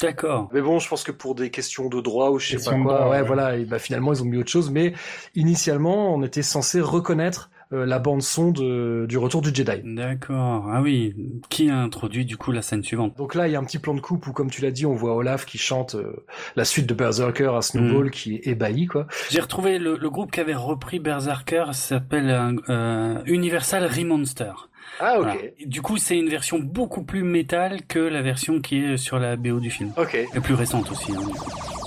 [0.00, 0.48] D'accord.
[0.54, 2.82] Mais bon, je pense que pour des questions de droit ou je sais Question pas
[2.82, 3.26] quoi, droit, ouais, ouais.
[3.26, 4.70] voilà, et bah finalement ils ont mis autre chose.
[4.70, 4.94] Mais
[5.34, 9.80] initialement, on était censé reconnaître la bande son de, du Retour du Jedi.
[9.84, 10.66] D'accord.
[10.70, 11.14] Ah oui.
[11.48, 13.16] Qui a introduit du coup la scène suivante?
[13.16, 14.86] Donc là, il y a un petit plan de coupe où, comme tu l'as dit,
[14.86, 16.24] on voit Olaf qui chante euh,
[16.56, 18.10] la suite de Berserker à Snowball, Mm.
[18.10, 19.06] qui est ébahi, quoi.
[19.30, 24.52] J'ai retrouvé le, le groupe qui avait repris Berserker s'appelle euh, euh, Universal Remonster.
[25.00, 25.22] Ah, ok.
[25.24, 25.38] Voilà.
[25.66, 29.36] Du coup, c'est une version beaucoup plus métal que la version qui est sur la
[29.36, 29.90] BO du film.
[29.96, 30.14] Ok.
[30.14, 31.12] Et plus récente aussi.
[31.12, 31.81] hein.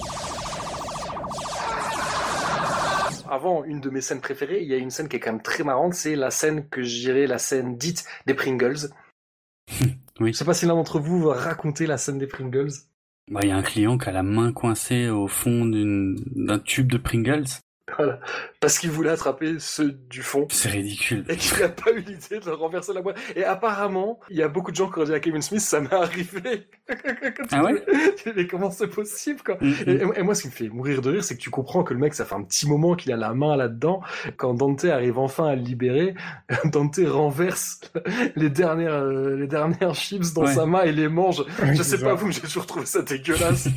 [3.29, 5.41] Avant, une de mes scènes préférées, il y a une scène qui est quand même
[5.41, 8.89] très marrante, c'est la scène que je dirais la scène dite des Pringles.
[10.21, 10.31] Oui.
[10.31, 12.71] Je sais pas si l'un d'entre vous va raconter la scène des Pringles.
[13.29, 16.89] Bah, il y a un client qui a la main coincée au fond d'un tube
[16.89, 17.47] de Pringles.
[17.97, 18.19] Voilà.
[18.59, 20.47] Parce qu'il voulait attraper ceux du fond.
[20.49, 21.23] C'est ridicule.
[21.29, 23.17] Et qu'il n'a pas eu l'idée de renverser la boîte.
[23.35, 25.79] Et apparemment, il y a beaucoup de gens qui ont dit à Kevin Smith, ça
[25.81, 26.67] m'est arrivé.
[27.51, 27.83] Ah ouais?
[28.35, 29.57] Mais comment c'est possible, quoi?
[29.59, 31.83] Mm, et, et moi, ce qui me fait mourir de rire, c'est que tu comprends
[31.83, 34.01] que le mec, ça fait un petit moment qu'il a la main là-dedans.
[34.37, 36.13] Quand Dante arrive enfin à le libérer,
[36.65, 37.81] Dante renverse
[38.35, 40.53] les dernières, euh, les dernières chips dans Ouais.
[40.53, 41.43] sa main et les mange.
[41.61, 43.67] Oui, je sais pas vous, mais j'ai toujours trouvé ça dégueulasse.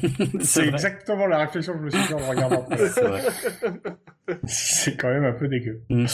[0.40, 2.66] C'est exactement la réflexion que je me suis fait en regardant.
[4.44, 5.82] C'est quand même un peu dégueu.
[5.88, 6.06] Mm.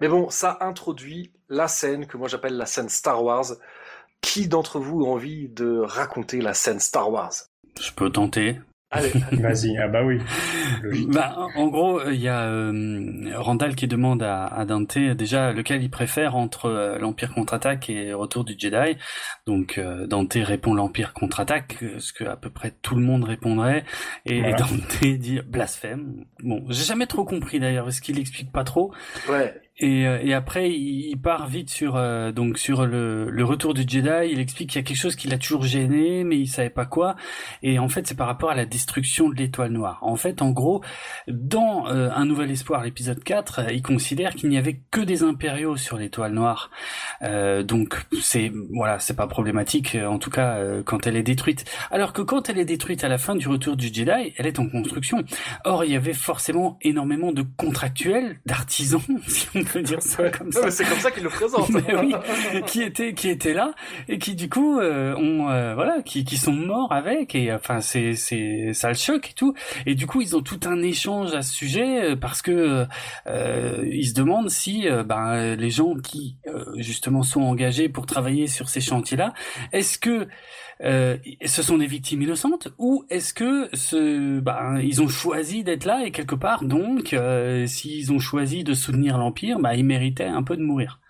[0.00, 3.46] Mais bon, ça introduit la scène que moi j'appelle la scène Star Wars.
[4.20, 7.32] Qui d'entre vous a envie de raconter la scène Star Wars?
[7.80, 8.58] Je peux tenter.
[8.94, 10.18] Allez, Vas-y, ah bah oui.
[10.82, 11.08] Logique.
[11.08, 15.82] Bah, en- gros, il y a euh, Randall qui demande à, à Dante déjà lequel
[15.82, 18.98] il préfère entre euh, l'Empire contre-attaque et Retour du Jedi.
[19.46, 23.24] Donc euh, Dante répond l'Empire contre-attaque, euh, ce que à peu près tout le monde
[23.24, 23.84] répondrait,
[24.26, 24.56] et Voilà.
[24.56, 26.26] Dante dit blasphème.
[26.42, 28.92] Bon, j'ai jamais trop compris d'ailleurs, parce qu'il explique pas trop.
[29.30, 29.54] ouais.
[29.78, 33.82] Et, euh, et après, il, part vite sur euh, donc sur le, le retour du
[33.86, 34.30] Jedi.
[34.30, 36.86] Il explique qu'il y a quelque chose qui l'a toujours gêné, mais il savait pas
[36.86, 37.16] quoi.
[37.62, 39.98] Et en fait, c'est par rapport à la destruction de l'étoile noire.
[40.02, 40.82] En fait, en gros,
[41.28, 45.22] dans euh, Un Nouvel Espoir, l'épisode 4, euh, il considère qu'il n'y avait que des
[45.22, 46.70] impériaux sur l'étoile noire.
[47.22, 51.64] Euh, donc, c'est voilà, c'est pas problématique, euh, en tout cas quand elle est détruite.
[51.90, 54.58] Alors que quand elle est détruite à la fin du retour du Jedi, elle est
[54.58, 55.24] en construction.
[55.64, 59.02] Or, il y avait forcément énormément de contractuels, d'artisans,
[59.72, 60.60] peut dire ça comme Non, ça.
[60.64, 61.68] mais c'est comme ça qu'il le présente.
[61.70, 62.14] Mais oui,
[62.66, 63.72] qui étaient qui étaient là
[64.08, 67.80] et qui du coup euh, ont euh, voilà qui qui sont morts avec et enfin
[67.80, 69.54] c'est c'est ça le choque et tout
[69.86, 72.86] et du coup ils ont tout un échange à ce sujet euh, parce que
[73.26, 78.06] euh, ils se demandent si euh, ben les gens qui euh, justement sont engagés pour
[78.06, 79.32] travailler sur ces chantiers là
[79.72, 80.28] est-ce que
[80.82, 85.84] euh, ce sont des victimes innocentes ou est-ce que ce, ben, ils ont choisi d'être
[85.84, 90.24] là et quelque part donc euh, s'ils ont choisi de soutenir l'empire, bah, ils méritaient
[90.24, 91.00] un peu de mourir.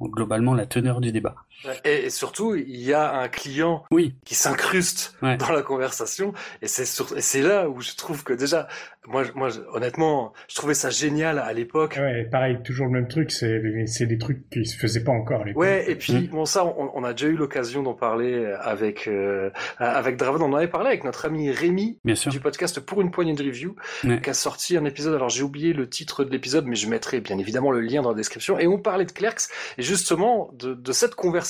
[0.00, 1.36] globalement la teneur du débat.
[1.84, 4.14] Et, surtout, il y a un client oui.
[4.24, 6.32] qui s'incruste dans la conversation,
[6.62, 8.68] et c'est c'est là où je trouve que déjà,
[9.06, 11.96] moi, moi, honnêtement, je trouvais ça génial à l'époque.
[11.98, 15.42] Ouais, pareil, toujours le même truc, c'est c'est des trucs qui se faisaient pas encore
[15.42, 15.60] à l'époque.
[15.60, 19.50] Ouais, et puis bon, ça, on, on a déjà eu l'occasion d'en parler avec euh,
[19.78, 20.42] avec Draven.
[20.42, 22.30] On en avait parlé avec notre ami Rémi Bien sûr.
[22.30, 25.14] du podcast pour une poignée de review, qui a sorti un épisode.
[25.14, 28.10] Alors j'ai oublié le titre de l'épisode, mais je mettrai bien évidemment le lien dans
[28.10, 28.58] la description.
[28.58, 31.49] Et on parlait de Clerks et justement de, de cette conversation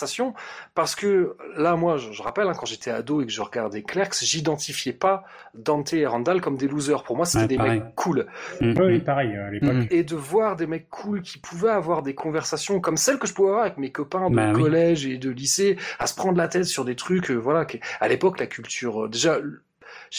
[0.74, 4.22] parce que là, moi, je, rappelle, hein, quand j'étais ado et que je regardais Clerks,
[4.22, 5.24] j'identifiais pas
[5.55, 7.02] Dante et Randall comme des losers.
[7.02, 8.27] Pour moi, c'était des mecs cool.
[8.60, 9.74] Mm, oui, pareil, à l'époque.
[9.74, 9.86] Mm.
[9.90, 13.35] Et de voir des mecs cool qui pouvaient avoir des conversations comme celles que je
[13.35, 16.48] pouvais avoir avec mes copains de bah collège et de lycée, à se prendre la
[16.48, 17.66] tête sur des trucs, euh, voilà,
[18.01, 19.39] à l'époque, la culture, euh, déjà,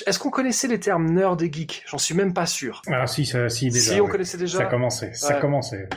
[0.07, 1.83] est-ce qu'on connaissait les termes nerd et geek?
[1.85, 2.81] J'en suis même pas sûr.
[2.87, 3.93] Ah si, ça, si déjà.
[3.93, 4.59] Si on connaissait déjà.
[4.59, 5.13] Ça commençait.
[5.13, 5.89] Ça commençait.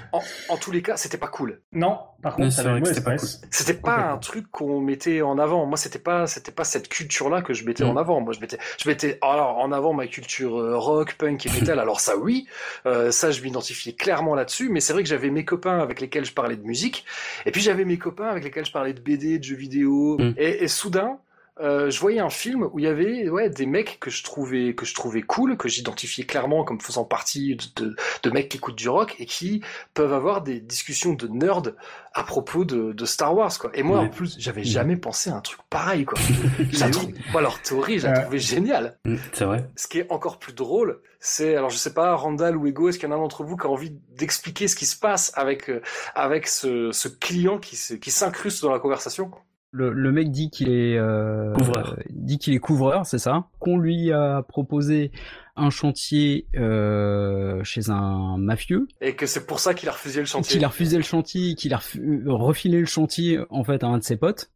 [0.49, 1.61] En, tous les cas, c'était pas cool.
[1.73, 3.29] Non, par contre, ça c'était pas cool.
[3.51, 5.65] C'était pas un truc qu'on mettait en avant.
[5.67, 7.99] Moi, c'était pas, c'était pas cette culture-là que je mettais en mm.
[7.99, 8.21] avant.
[8.21, 11.79] Moi, je mettais, je mettais alors en avant ma culture euh, rock, punk et metal.
[11.79, 12.49] alors ça, oui,
[12.87, 14.71] euh, ça, je m'identifiais clairement là-dessus.
[14.71, 17.05] Mais c'est vrai que j'avais mes copains avec lesquels je parlais de musique,
[17.47, 20.35] et puis j'avais mes copains avec lesquels je parlais de BD, de jeux vidéo, mm.
[20.37, 21.21] et, et soudain
[21.61, 24.75] euh, je voyais un film où il y avait ouais, des mecs que je trouvais
[24.75, 27.95] que je trouvais cool, que j'identifiais clairement comme faisant partie de,
[28.25, 29.63] de, mecs qui écoutent du rock et qui
[29.95, 31.77] peuvent avoir des discussions de nerd
[32.13, 33.71] à propos de, de Star Wars quoi.
[33.75, 36.19] Et moi en plus j'avais jamais pensé à un truc pareil quoi.
[36.91, 38.99] trouve, moi leur théorie je la trouvais géniale.
[39.05, 39.71] Mm, c'est vrai.
[39.77, 42.99] Ce qui est encore plus drôle, c'est alors je sais pas Randall ou Ego, est-ce
[42.99, 45.31] qu'il y en a un d'entre vous qui a envie d'expliquer ce qui se passe
[45.37, 45.83] avec euh,
[46.17, 49.31] avec ce, ce client qui qui s'incruste dans la conversation?
[49.75, 51.97] Le, mec dit qu'il est euh, couvreur.
[52.11, 53.49] dit qu'il est couvreur, c'est ça.
[53.59, 55.11] Qu'on lui a proposé
[55.57, 58.87] un chantier euh, chez un mafieux.
[59.01, 60.53] Et que c'est pour ça qu'il a refusé le chantier.
[60.53, 61.81] Qu'il a refusé le chantier, qu'il a
[62.27, 64.51] refilé le chantier en fait à un de ses potes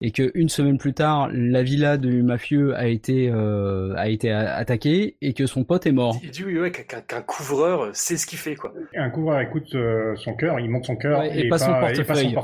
[0.00, 4.30] et que une semaine plus tard, la villa du mafieux a été euh, a été
[4.30, 6.18] attaquée et que son pote est mort.
[6.22, 8.74] Il dit oui, ouais, qu'un couvreur sait ce qu'il fait quoi.
[8.94, 12.36] Un couvreur écoute euh, son cœur, il monte son cœur et, pas, son portefeuille.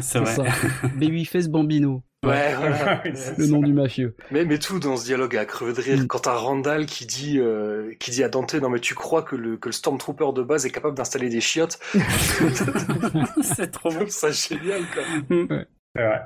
[0.00, 0.44] c'est ça.
[0.96, 2.02] Babyface Bambino.
[2.26, 3.00] Ouais, voilà.
[3.38, 4.16] le nom du mafieux.
[4.32, 5.98] Mais, mais tout dans ce dialogue à crever de rire.
[5.98, 6.06] Mm.
[6.08, 9.36] Quand t'as Randall qui dit, euh, qui dit à Dante, non mais tu crois que
[9.36, 11.78] le, que le Stormtrooper de base est capable d'installer des chiottes?
[13.42, 14.06] C'est trop bon.
[14.08, 15.02] Ça génial quoi.
[15.30, 15.66] Ouais.
[15.94, 16.22] C'est vrai.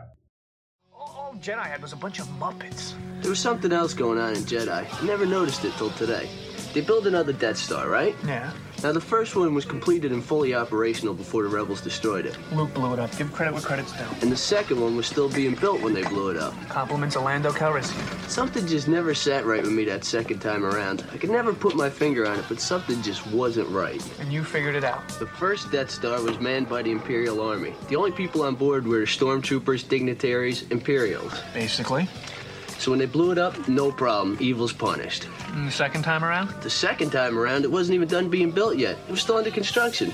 [1.43, 2.95] Jedi had was a bunch of Muppets.
[3.21, 4.87] There was something else going on in Jedi.
[5.03, 6.31] I never noticed it till today.
[6.73, 8.15] They built another Death Star, right?
[8.25, 8.53] Yeah.
[8.83, 12.37] Now, the first one was completed and fully operational before the rebels destroyed it.
[12.53, 13.17] Luke blew it up.
[13.17, 14.05] Give credit where credit's due.
[14.23, 16.53] And the second one was still being built when they blew it up.
[16.69, 18.29] Compliments of Lando Calrissian.
[18.29, 21.05] Something just never sat right with me that second time around.
[21.13, 24.03] I could never put my finger on it, but something just wasn't right.
[24.19, 25.09] And you figured it out.
[25.21, 27.75] The first Death Star was manned by the Imperial Army.
[27.89, 31.41] The only people on board were stormtroopers, dignitaries, Imperials.
[31.55, 32.09] Basically.
[32.83, 34.37] So when they blew it up, no problem.
[34.41, 35.29] Evil's punished.
[35.53, 36.49] And the second time around?
[36.63, 38.99] The second time around, it wasn't even done being built yet.
[39.07, 40.13] It was still under construction.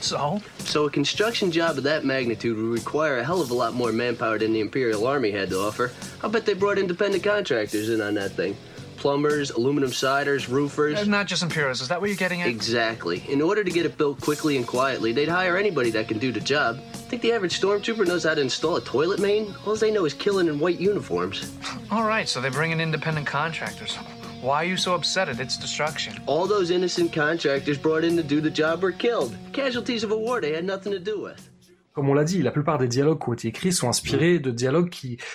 [0.00, 0.40] So?
[0.60, 3.90] So a construction job of that magnitude would require a hell of a lot more
[3.90, 5.90] manpower than the Imperial Army had to offer.
[6.22, 8.56] I'll bet they brought independent contractors in on that thing.
[9.06, 10.98] Plumbers, aluminum siders, roofers.
[10.98, 12.48] Uh, not just Imperials, is that what you're getting at?
[12.48, 13.22] Exactly.
[13.28, 16.32] In order to get it built quickly and quietly, they'd hire anybody that can do
[16.32, 16.80] the job.
[17.08, 19.54] Think the average stormtrooper knows how to install a toilet main?
[19.64, 21.56] All they know is killing in white uniforms.
[21.92, 23.94] All right, so they bring in independent contractors.
[24.40, 26.20] Why are you so upset at its destruction?
[26.26, 29.36] All those innocent contractors brought in to do the job were killed.
[29.52, 31.48] Casualties of a war they had nothing to do with.
[31.96, 34.50] Comme on l'a dit, la plupart des dialogues qui ont été écrits sont inspirés de
[34.50, 34.90] dialogues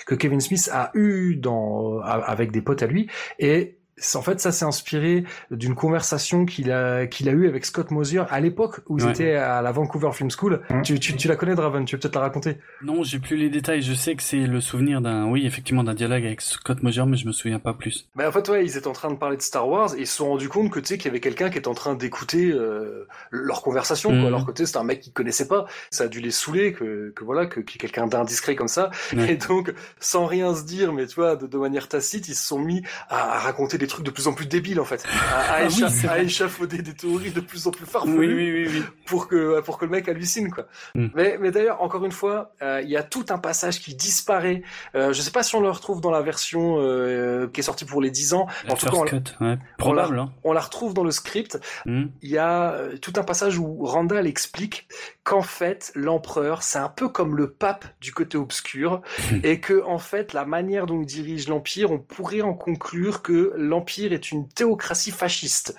[0.05, 3.09] que Kevin Smith a eu dans, avec des potes à lui.
[3.39, 3.79] Et
[4.15, 8.23] en fait, ça s'est inspiré d'une conversation qu'il a qu'il a eu avec Scott Mosier
[8.29, 10.61] à l'époque où ils étaient à la Vancouver Film School.
[10.69, 10.81] Mmh.
[10.81, 11.85] Tu, tu, tu, la connais, Draven?
[11.85, 12.57] Tu veux peut-être la raconter?
[12.83, 13.81] Non, j'ai plus les détails.
[13.81, 17.17] Je sais que c'est le souvenir d'un, oui, effectivement, d'un dialogue avec Scott Mosier, mais
[17.17, 18.07] je me souviens pas plus.
[18.15, 20.07] Mais en fait, ouais, ils étaient en train de parler de Star Wars et ils
[20.07, 21.95] se sont rendus compte que tu sais qu'il y avait quelqu'un qui était en train
[21.95, 24.09] d'écouter euh, leur conversation.
[24.09, 24.19] Quoi.
[24.19, 24.25] Mmh.
[24.25, 25.65] Alors que c'était un mec qu'ils connaissaient pas.
[25.89, 28.67] Ça a dû les saouler que, que voilà, que, qu'il y ait quelqu'un d'indiscret comme
[28.67, 28.89] ça.
[29.27, 32.47] Et donc, sans rien se dire, mais tu vois, de, de manière tacite, ils se
[32.47, 35.03] sont mis à, à raconter des trucs de plus en plus débiles en fait,
[35.33, 35.65] à,
[36.07, 40.07] ah échafauder des théories de plus en plus farfelues pour que pour que le mec
[40.07, 40.67] hallucine quoi.
[40.95, 41.07] Mm.
[41.15, 44.63] Mais mais d'ailleurs encore une fois, euh, il y a tout un passage qui disparaît.
[44.95, 47.85] Euh, je sais pas si on le retrouve dans la version euh, qui est sortie
[47.85, 48.47] pour les 10 ans.
[48.69, 49.57] en tout cas, on, cut, ouais.
[49.77, 50.33] Probable, on, la, hein.
[50.43, 51.59] on, la, retrouve dans le script.
[51.85, 52.05] Mm.
[52.21, 54.87] Il y a tout un passage où Randall explique
[55.23, 59.01] qu'en fait l'empereur c'est un peu comme le pape du côté obscur
[59.43, 63.53] et que en fait la manière dont il dirige l'empire, on pourrait en conclure que
[63.71, 65.75] l'Empire est une théocratie fasciste.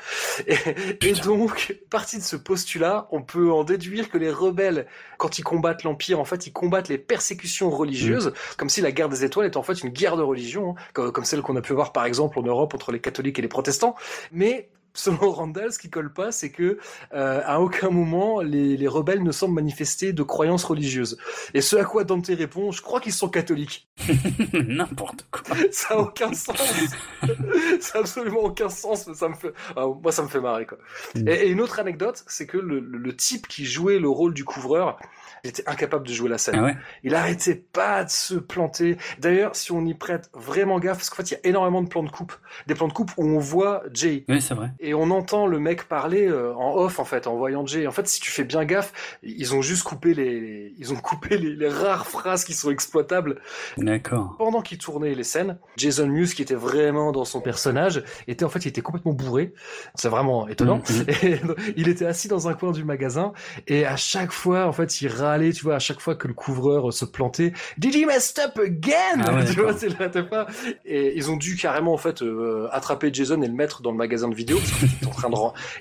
[0.49, 0.57] Et,
[1.01, 4.87] et donc, partie de ce postulat, on peut en déduire que les rebelles,
[5.19, 9.09] quand ils combattent l'Empire, en fait, ils combattent les persécutions religieuses, comme si la guerre
[9.09, 11.63] des étoiles était en fait une guerre de religion, hein, comme, comme celle qu'on a
[11.63, 13.95] pu voir par exemple en Europe entre les catholiques et les protestants.
[14.33, 16.79] Mais selon Randall, ce qui colle pas, c'est que
[17.15, 21.19] euh, à aucun moment les, les, rebelles ne semblent manifester de croyances religieuses.
[21.55, 23.89] Et ce à quoi Dante répond, je crois qu'ils sont catholiques.
[24.53, 25.57] N'importe quoi.
[25.71, 26.59] Ça a aucun sens.
[27.81, 29.07] ça a absolument aucun sens.
[29.07, 30.79] Mais ça me fait, ah, moi, ça me fait marrer quoi.
[31.15, 31.29] Mm.
[31.29, 34.45] Et, et, une autre anecdote, c'est que le, le, type qui jouait le rôle du
[34.45, 34.99] couvreur,
[35.45, 36.57] il était incapable de jouer la scène.
[36.59, 38.97] Ah ouais il arrêtait pas de se planter.
[39.19, 41.89] D'ailleurs, si on y prête vraiment gaffe, parce qu'en fait, il y a énormément de
[41.89, 42.33] plans de coupe,
[42.67, 44.25] des plans de coupe où on voit Jay.
[44.29, 44.71] Oui, c'est vrai.
[44.85, 47.87] Et on entend le mec parler euh, en off, en fait, en voyant Jay.
[47.87, 51.39] En fait, si tu fais bien gaffe, ils ont juste coupé les, ils ont coupé
[51.39, 53.41] les, les rares phrases qui sont exploitables.
[53.79, 54.35] D'accord.
[54.39, 58.49] Pendant qu'il tournait les scènes, Jason Mewes, qui était vraiment dans son personnage, était en
[58.49, 59.55] fait, il était complètement bourré.
[59.95, 60.79] C'est vraiment étonnant.
[60.79, 61.27] Mm-hmm.
[61.27, 61.41] Et
[61.77, 63.33] il était assis dans un coin du magasin
[63.67, 66.35] et à chaque fois, en fait, il râlait, tu vois, à chaque fois que le
[66.35, 67.53] couvreur se plantait.
[67.79, 69.23] Did he messed up again?
[69.25, 70.47] Ah ouais, tu vois, c'est pas.
[70.85, 73.97] Et ils ont dû carrément, en fait, euh, attraper Jason et le mettre dans le
[73.97, 74.59] magasin de vidéo.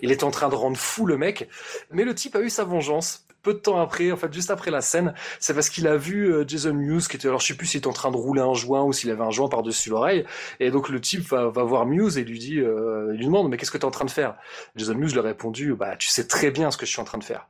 [0.02, 1.48] Il était en train de rendre fou le mec.
[1.92, 4.72] Mais le type a eu sa vengeance peu de temps après, en fait, juste après
[4.72, 7.56] la scène, c'est parce qu'il a vu euh, Jason Mewes qui était, alors je sais
[7.56, 9.90] plus s'il était en train de rouler un joint ou s'il avait un joint par-dessus
[9.90, 10.26] l'oreille,
[10.60, 13.72] et donc le type va, voir Mewes et lui dit, euh, lui demande, mais qu'est-ce
[13.72, 14.36] que tu es en train de faire?
[14.76, 17.06] Jason Mewes lui a répondu, bah tu sais très bien ce que je suis en
[17.06, 17.48] train de faire.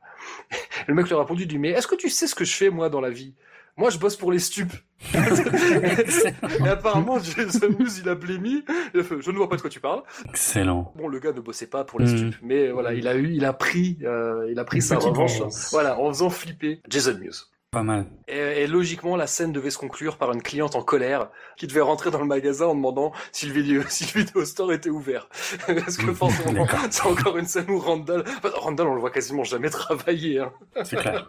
[0.86, 2.54] le mec lui a répondu, il dit, mais est-ce que tu sais ce que je
[2.54, 3.34] fais moi dans la vie?
[3.76, 4.72] Moi, je bosse pour les stupes.
[5.14, 8.64] et apparemment, Jason Mewes, il a blémi.
[8.94, 10.02] Je ne vois pas de quoi tu parles.
[10.28, 10.92] Excellent.
[10.96, 12.16] Bon, le gars ne bossait pas pour les Mm.
[12.16, 14.98] stupes, mais voilà, il a eu, il a pris, euh, il a pris Une sa
[14.98, 15.40] revanche.
[15.70, 17.48] Voilà, en faisant flipper Jason Mewes.
[17.72, 18.04] Pas mal.
[18.28, 21.80] Et, et logiquement, la scène devait se conclure par une cliente en colère qui devait
[21.80, 25.26] rentrer dans le magasin en demandant si le vidéo, si le vidéo store était ouvert.
[25.66, 29.42] Parce que forcément, c'est encore une scène où Randall, enfin, Randall, on le voit quasiment
[29.42, 30.40] jamais travailler.
[30.40, 30.52] Hein.
[30.84, 31.26] C'est clair.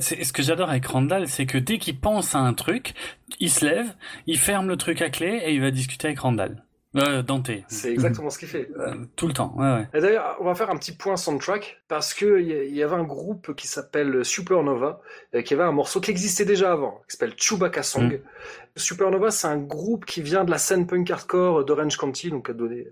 [0.00, 2.94] C'est- ce que j'adore avec Randall, c'est que dès qu'il pense à un truc,
[3.38, 3.94] il se lève,
[4.26, 6.64] il ferme le truc à clé et il va discuter avec Randall.
[6.96, 7.50] Euh, Dante.
[7.68, 8.68] C'est exactement ce qu'il fait.
[8.76, 9.88] Euh, tout le temps, ouais, ouais.
[9.94, 13.04] Et d'ailleurs, on va faire un petit point soundtrack parce que il y, avait un
[13.04, 15.00] groupe qui s'appelle Supernova,
[15.34, 18.20] euh, qui avait un morceau qui existait déjà avant, qui s'appelle Chewbacca Song.
[18.76, 22.52] Supernova, c'est un groupe qui vient de la scène punk hardcore d'Orange County, donc a
[22.52, 22.86] donné,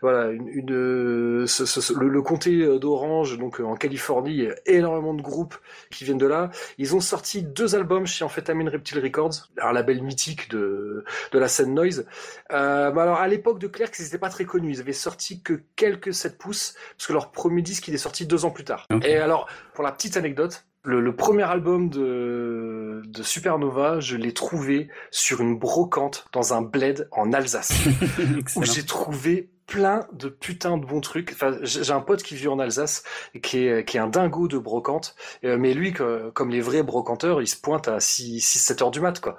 [0.00, 4.44] voilà, une, une euh, ce- ce- le, le comté d'Orange, donc euh, en Californie, il
[4.44, 5.56] y a énormément de groupes
[5.90, 6.50] qui viennent de là.
[6.78, 11.48] Ils ont sorti deux albums chez Amphetamine Reptile Records, un label mythique de de la
[11.48, 12.06] scène noise.
[12.52, 14.72] Euh, mais alors à l'époque de Clerks, ils n'étaient pas très connus.
[14.74, 18.26] Ils avaient sorti que quelques 7 pouces, parce que leur premier disque il est sorti
[18.26, 18.86] deux ans plus tard.
[19.04, 24.34] Et alors, pour la petite anecdote, le, le premier album de, de Supernova, je l'ai
[24.34, 27.72] trouvé sur une brocante dans un bled en Alsace,
[28.56, 31.30] où j'ai trouvé plein de putains de bons trucs.
[31.32, 34.46] Enfin, j'ai un pote qui vit en Alsace, et qui est, qui est un dingo
[34.46, 38.90] de brocante, Euh, mais lui, comme les vrais brocanteurs, il se pointe à 6-7 heures
[38.90, 39.38] du mat, quoi.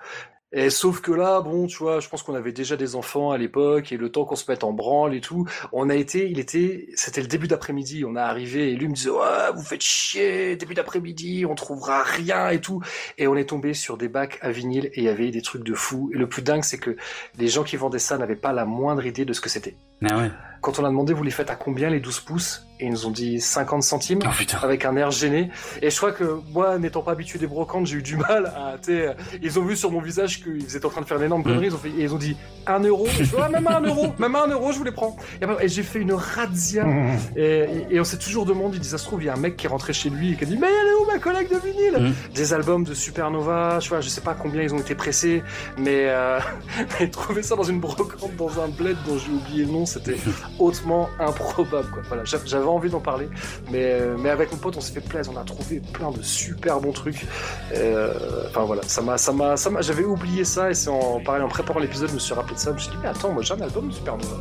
[0.57, 3.37] Et sauf que là, bon, tu vois, je pense qu'on avait déjà des enfants à
[3.37, 6.39] l'époque et le temps qu'on se mette en branle et tout, on a été, il
[6.39, 9.81] était, c'était le début d'après-midi, on est arrivé et lui me disait, ouais, vous faites
[9.81, 12.81] chier, début d'après-midi, on trouvera rien et tout.
[13.17, 15.63] Et on est tombé sur des bacs à vinyle et il y avait des trucs
[15.63, 16.09] de fou.
[16.13, 16.95] Et le plus dingue, c'est que
[17.37, 19.75] les gens qui vendaient ça n'avaient pas la moindre idée de ce que c'était.
[20.03, 20.31] Ah ouais.
[20.61, 22.65] Quand on a demandé, vous les faites à combien les 12 pouces?
[22.79, 24.57] Et ils nous ont dit 50 centimes Oh putain.
[24.61, 25.49] avec un air gêné.
[25.81, 28.75] Et je crois que moi, n'étant pas habitué des brocantes, j'ai eu du mal à,
[28.81, 31.43] sais, ils ont vu sur mon visage qu'ils étaient en train de faire une énorme
[31.43, 31.67] connerie.
[31.67, 32.35] Ils ont, fait, et ils ont dit
[32.67, 33.05] un euro.
[33.05, 35.15] Et je fais, ouais, même un euro, même un euro, je vous les prends.
[35.61, 36.83] Et, j'ai fait une razzia.
[36.83, 37.17] Mmh.
[37.37, 39.55] Et, on s'est toujours demandé, il dit, ça se trouve, il y a un mec
[39.55, 41.49] qui est rentré chez lui et qui a dit, mais elle est où ma collègue
[41.49, 42.09] de vinyle?
[42.09, 42.33] Mm.
[42.33, 45.43] Des albums de Supernova, je, vois, je sais pas combien ils ont été pressés,
[45.77, 46.39] mais, euh,
[46.99, 50.15] mais trouver ça dans une brocante, dans un bled dont j'ai oublié le nom, c'était
[50.59, 51.89] hautement improbable.
[51.91, 52.01] Quoi.
[52.07, 53.27] Voilà, j'a- j'avais envie d'en parler,
[53.71, 56.79] mais, mais avec mon pote, on s'est fait plaisir, on a trouvé plein de super
[56.79, 57.25] bons trucs.
[57.73, 61.19] Euh, Enfin voilà, ça m'a, ça m'a, ça m'a, j'avais oublié ça et c'est en
[61.19, 62.69] pareil en préparant l'épisode, je me suis rappelé de ça.
[62.71, 64.35] Je me suis dit, mais attends, moi j'ai un album de Supernova.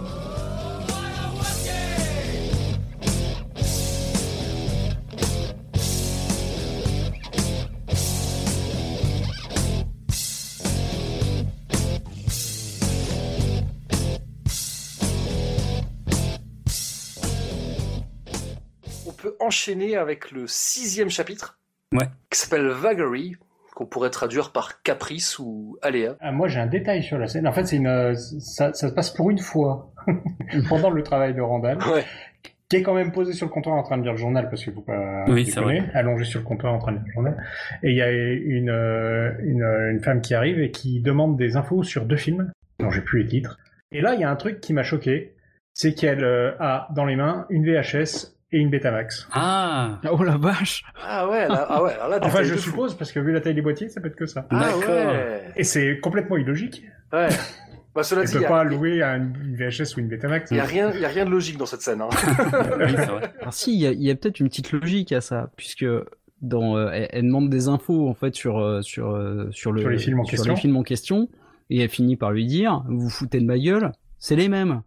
[19.45, 21.59] Enchaîner avec le sixième chapitre,
[21.93, 22.07] Ouais.
[22.31, 23.37] qui s'appelle Vagary,
[23.75, 26.17] qu'on pourrait traduire par caprice ou aléa.
[26.21, 27.47] Ah, moi, j'ai un détail sur la scène.
[27.47, 29.93] En fait, c'est une, euh, ça, ça se passe pour une fois
[30.69, 32.05] pendant le travail de Randall, Ouais.
[32.69, 34.63] qui est quand même posé sur le comptoir en train de lire le journal parce
[34.65, 35.53] qu'il faut pas Oui,
[35.95, 37.45] allongé sur le comptoir en train de lire le journal.
[37.83, 41.57] Et il y a une, euh, une, une femme qui arrive et qui demande des
[41.57, 43.59] infos sur deux films dont j'ai plus les titres.
[43.93, 45.35] Et là, il y a un truc qui m'a choqué,
[45.73, 49.29] c'est qu'elle euh, a dans les mains une VHS et une Betamax.
[49.33, 52.61] Ah Oh la vache Ah ouais, là, ah ouais, alors là, Enfin, je fou.
[52.61, 54.47] suppose, parce que vu la taille des boîtiers, ça peut être que ça.
[54.51, 54.89] Ah D'accord.
[54.89, 55.43] ouais.
[55.57, 56.85] Et c'est complètement illogique.
[57.13, 57.29] Ouais.
[57.95, 60.51] Bah, cela il peut y a- pas louer à une VHS ou une Betamax.
[60.51, 62.01] il y a rien, il y a rien de logique dans cette scène.
[62.01, 62.09] Hein.
[62.79, 63.33] Oui, c'est vrai.
[63.41, 65.87] Alors si, il y a, il y a peut-être une petite logique à ça, puisque
[66.43, 69.81] dans, euh, elle, elle demande des infos en fait sur euh, sur euh, sur le
[69.81, 70.55] Sur les films en question.
[70.55, 71.29] les films en question,
[71.71, 74.83] et elle finit par lui dire vous vous foutez de ma gueule, c'est les mêmes.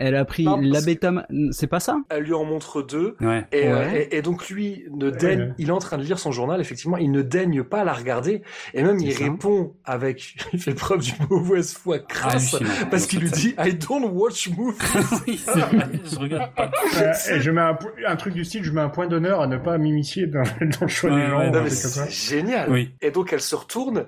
[0.00, 1.12] Elle a pris Non, la bêta,
[1.52, 1.98] c'est pas ça?
[2.08, 3.16] Elle lui en montre deux.
[3.20, 3.44] Ouais.
[3.52, 4.08] Et, euh, Ouais.
[4.10, 5.52] et, et donc lui ne daigne, Ouais.
[5.58, 8.42] il est en train de lire son journal, effectivement, il ne daigne pas la regarder,
[8.74, 9.24] et même il ça.
[9.24, 12.86] répond avec, il fait preuve d'une mauvaise foi crasse, Hallucinant.
[12.90, 14.78] parce qu'il lui dit I don't watch movies.
[16.04, 16.70] Je regarde pas.
[17.00, 17.60] Euh, et je mets
[18.06, 20.80] un, truc du style, je mets un point d'honneur à ne pas m'initier dans, dans
[20.82, 21.66] le choix Ouais, des gens.
[21.68, 22.70] c'est génial.
[22.70, 22.94] Oui.
[23.02, 24.06] Et donc elle se retourne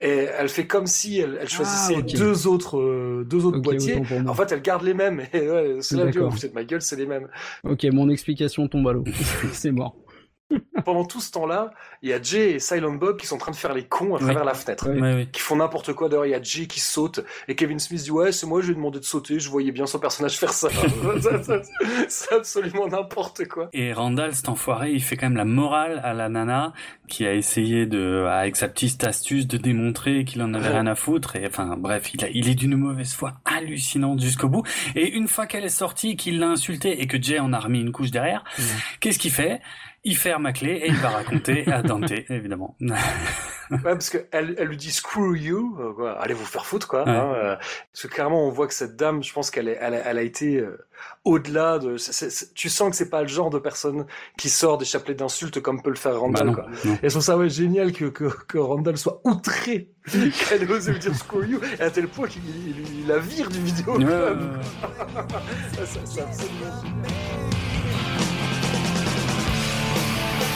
[0.00, 2.14] et elle fait comme si elle, elle choisissait Ah, ok.
[2.16, 4.02] deux autres euh, deux autres boîtiers.
[4.26, 5.22] En fait, elle garde les mêmes.
[5.32, 7.28] Et ouais, c'est vous êtes ma gueule, c'est les mêmes.
[7.64, 9.04] Ok, mon explication tombe à l'eau.
[9.52, 9.96] c'est mort.
[10.84, 11.70] Pendant tout ce temps-là,
[12.02, 14.14] il y a Jay et Silent Bob qui sont en train de faire les cons
[14.14, 14.86] à travers la fenêtre.
[15.32, 16.08] Qui font n'importe quoi.
[16.08, 18.66] D'ailleurs, il y a Jay qui saute et Kevin Smith dit ouais, c'est moi, je
[18.66, 19.40] lui ai demandé de sauter.
[19.40, 20.68] Je voyais bien son personnage faire ça.
[22.08, 23.68] C'est absolument n'importe quoi.
[23.72, 26.72] Et Randall, cet enfoiré, il fait quand même la morale à la nana
[27.08, 30.72] qui a essayé de, avec sa petite astuce, de démontrer qu'il en avait Ouais.
[30.72, 31.36] rien à foutre.
[31.36, 34.62] Et enfin, bref, il, a, il est d'une mauvaise foi hallucinante jusqu'au bout.
[34.96, 37.80] Et une fois qu'elle est sortie, qu'il l'a insulté et que Jay en a remis
[37.80, 38.42] une couche derrière,
[39.00, 39.60] qu'est-ce qu'il fait?
[40.08, 42.76] Il ferme la clé et il va raconter à Dante, évidemment.
[43.68, 46.12] Ouais, parce que elle, lui dit screw you, euh, quoi.
[46.22, 47.02] allez vous faire foutre quoi.
[47.02, 47.10] Ouais.
[47.10, 50.08] hein, euh, parce que clairement on voit que cette dame, je pense qu'elle elle, a-
[50.08, 50.78] elle a été euh,
[51.24, 51.96] au-delà de.
[52.54, 54.06] tu sens que c'est pas le genre de personne
[54.38, 56.46] qui sort des chapelets d'insultes comme peut le faire Bah Randall.
[56.46, 56.66] non, quoi.
[56.84, 56.92] non.
[57.02, 59.88] Et je trouve ça ouais, génial que, que, que Randall soit outré
[60.48, 63.48] qu'elle ose lui dire screw you, et à tel point qu'il il- il la vire
[63.50, 64.40] du vidéo Ouais, club.
[64.42, 65.84] ouais, ouais.
[65.86, 67.55] Ça, c'est absolument génial.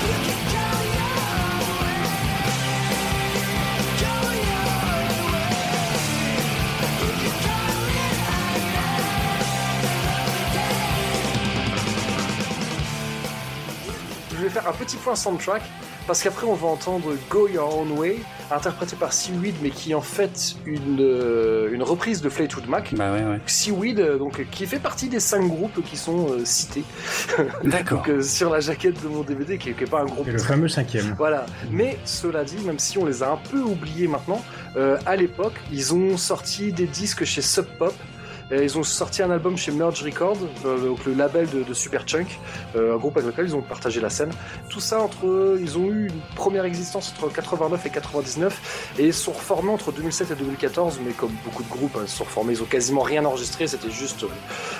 [0.00, 0.39] Je vais
[14.50, 15.62] faire un petit point soundtrack
[16.06, 18.18] parce qu'après on va entendre Go Your Own Way
[18.50, 22.92] interprété par Seaweed mais qui est en fait une, euh, une reprise de Fleetwood Mac.
[22.94, 23.40] Bah ouais, ouais.
[23.46, 26.82] Seaweed euh, donc qui fait partie des cinq groupes qui sont euh, cités
[27.64, 28.02] D'accord.
[28.08, 30.68] euh, sur la jaquette de mon DVD qui n'est pas un groupe Et le fameux
[30.68, 31.14] cinquième.
[31.16, 31.46] voilà.
[31.70, 34.42] Mais cela dit, même si on les a un peu oubliés maintenant,
[34.76, 37.94] euh, à l'époque, ils ont sorti des disques chez Sub Pop.
[38.52, 42.26] Ils ont sorti un album chez Merge Records, euh, le label de, de Superchunk,
[42.74, 44.30] euh, un groupe avec lequel ils ont partagé la scène.
[44.68, 49.14] Tout ça entre, ils ont eu une première existence entre 89 et 99 et ils
[49.14, 51.00] sont reformés entre 2007 et 2014.
[51.04, 53.66] Mais comme beaucoup de groupes, hein, ils sont reformés, ils ont quasiment rien enregistré.
[53.66, 54.28] C'était juste, euh,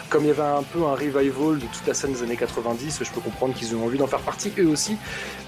[0.09, 3.05] comme il y avait un peu un revival de toute la scène des années 90,
[3.05, 4.97] je peux comprendre qu'ils ont envie d'en faire partie eux aussi.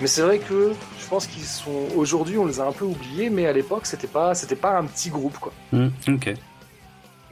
[0.01, 3.31] Mais c'est vrai que je pense qu'ils sont aujourd'hui, on les a un peu oubliés,
[3.31, 5.53] mais à l'époque, c'était pas, c'était pas un petit groupe quoi.
[5.73, 6.35] Hmm, ok.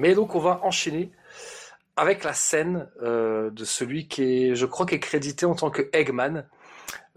[0.00, 1.10] Mais donc on va enchaîner
[1.96, 5.68] avec la scène euh, de celui qui est, je crois, qui est crédité en tant
[5.70, 6.44] que Eggman,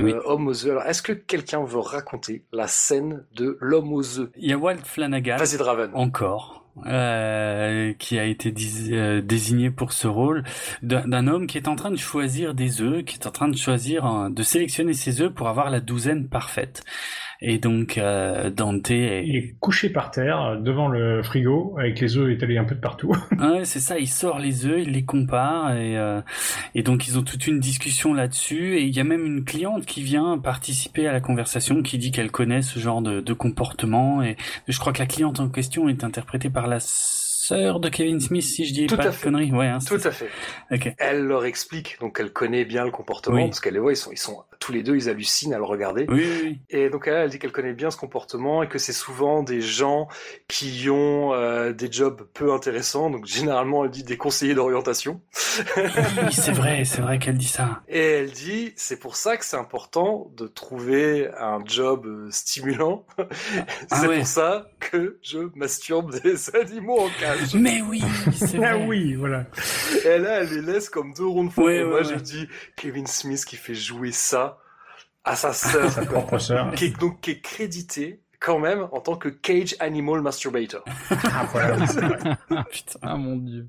[0.01, 0.11] Oui.
[0.11, 0.71] euh, homme aux œufs.
[0.71, 4.29] Alors est-ce que quelqu'un veut raconter la scène de l'homme aux œufs?
[4.35, 5.37] Il y a Walt Flanagan.
[5.57, 5.91] Draven.
[5.93, 6.59] Encore.
[6.87, 10.43] euh, qui a été désigné pour ce rôle
[10.81, 13.55] d'un homme qui est en train de choisir des œufs, qui est en train de
[13.55, 16.83] choisir, de sélectionner ses œufs pour avoir la douzaine parfaite.
[17.41, 19.25] Et donc euh, Dante est...
[19.27, 22.75] Il est couché par terre euh, devant le frigo avec les œufs étalés un peu
[22.75, 23.15] de partout.
[23.39, 26.21] Ouais, c'est ça, il sort les œufs, il les compare et, euh,
[26.75, 29.85] et donc ils ont toute une discussion là-dessus et il y a même une cliente
[29.85, 34.23] qui vient participer à la conversation qui dit qu'elle connaît ce genre de, de comportement
[34.23, 34.37] et
[34.67, 38.43] je crois que la cliente en question est interprétée par la sœur de Kevin Smith
[38.43, 39.23] si je dis Tout pas à de fait.
[39.25, 39.51] conneries.
[39.51, 40.29] Ouais, hein, Tout à fait.
[40.97, 43.45] Elle leur explique, donc elle connaît bien le comportement, Oui.
[43.45, 45.65] parce qu'elle les voit, ils sont, ils sont tous les deux, ils hallucinent à le
[45.65, 46.05] regarder.
[46.07, 46.61] Oui, oui, oui.
[46.69, 49.59] Et donc elle, elle dit qu'elle connaît bien ce comportement et que c'est souvent des
[49.59, 50.07] gens
[50.47, 53.09] qui ont euh, des jobs peu intéressants.
[53.09, 55.21] Donc généralement, elle dit des conseillers d'orientation.
[55.75, 57.81] Oui, c'est vrai, c'est vrai qu'elle dit ça.
[57.89, 63.05] Et elle dit, c'est pour ça que c'est important de trouver un job euh, stimulant.
[63.91, 64.17] Ah c'est ouais.
[64.19, 67.53] pour ça que je masturbe des animaux en cage.
[67.53, 68.01] Mais oui,
[68.33, 68.85] c'est ah vrai.
[68.87, 69.45] oui, voilà.
[70.05, 71.65] Et là, elle les laisse comme deux ronds de fond.
[71.65, 72.03] Ouais, et ouais, moi, ouais.
[72.05, 74.52] je dis, Kevin Smith qui fait jouer ça
[75.23, 76.71] à sa sœur, Sa propre sœur.
[76.75, 80.83] qui est donc qui est crédité quand même en tant que cage animal masturbator.
[81.09, 82.17] Ah, voilà, c'est vrai.
[82.69, 82.99] Putain.
[83.01, 83.67] Ah mon dieu.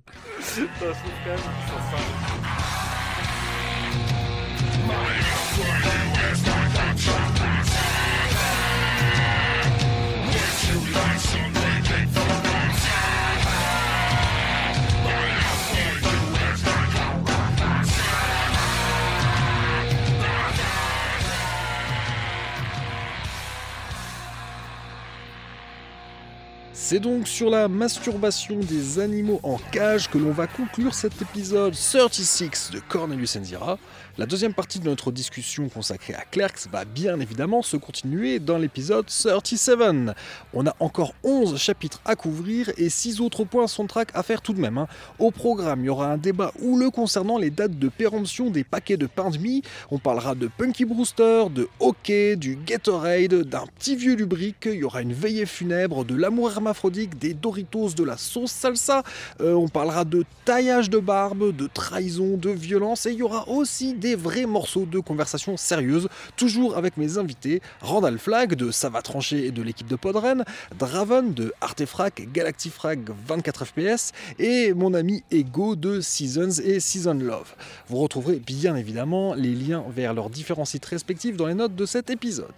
[26.86, 31.72] C'est donc sur la masturbation des animaux en cage que l'on va conclure cet épisode
[31.72, 33.78] 36 de Cornelius Enzira.
[34.16, 38.58] La deuxième partie de notre discussion consacrée à Clerks va bien évidemment se continuer dans
[38.58, 40.14] l'épisode 37.
[40.52, 44.52] On a encore 11 chapitres à couvrir et 6 autres points soundtrack à faire tout
[44.52, 44.78] de même.
[44.78, 44.86] hein.
[45.18, 48.96] Au programme, il y aura un débat houleux concernant les dates de péremption des paquets
[48.96, 49.62] de pain de mie.
[49.90, 54.66] On parlera de Punky Brewster, de hockey, du Gatorade, d'un petit vieux lubrique.
[54.66, 59.02] Il y aura une veillée funèbre, de l'amour hermaphrodite, des Doritos, de la sauce salsa.
[59.40, 63.06] Euh, on parlera de taillage de barbe, de trahison, de violence.
[63.06, 67.62] Et il y aura aussi des vrais morceaux de conversation sérieuse, toujours avec mes invités
[67.80, 70.44] Randall Flag de Ça va trancher et de l'équipe de Podren,
[70.78, 77.54] Draven de Artefrag, Galactifrag 24 FPS et mon ami Ego de Seasons et Season Love.
[77.88, 81.86] Vous retrouverez bien évidemment les liens vers leurs différents sites respectifs dans les notes de
[81.86, 82.52] cet épisode.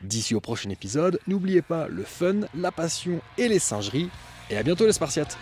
[0.04, 0.85] D'ici au prochain épisode,
[1.28, 4.10] n'oubliez pas le fun, la passion et les singeries.
[4.50, 5.38] Et à bientôt les Spartiates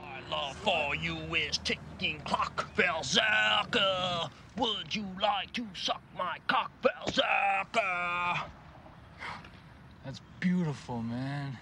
[0.00, 4.28] My love for you is ticking clock, Berserker.
[4.56, 8.42] Would you like to suck my cock, Berserker?
[10.04, 11.56] That's beautiful, man.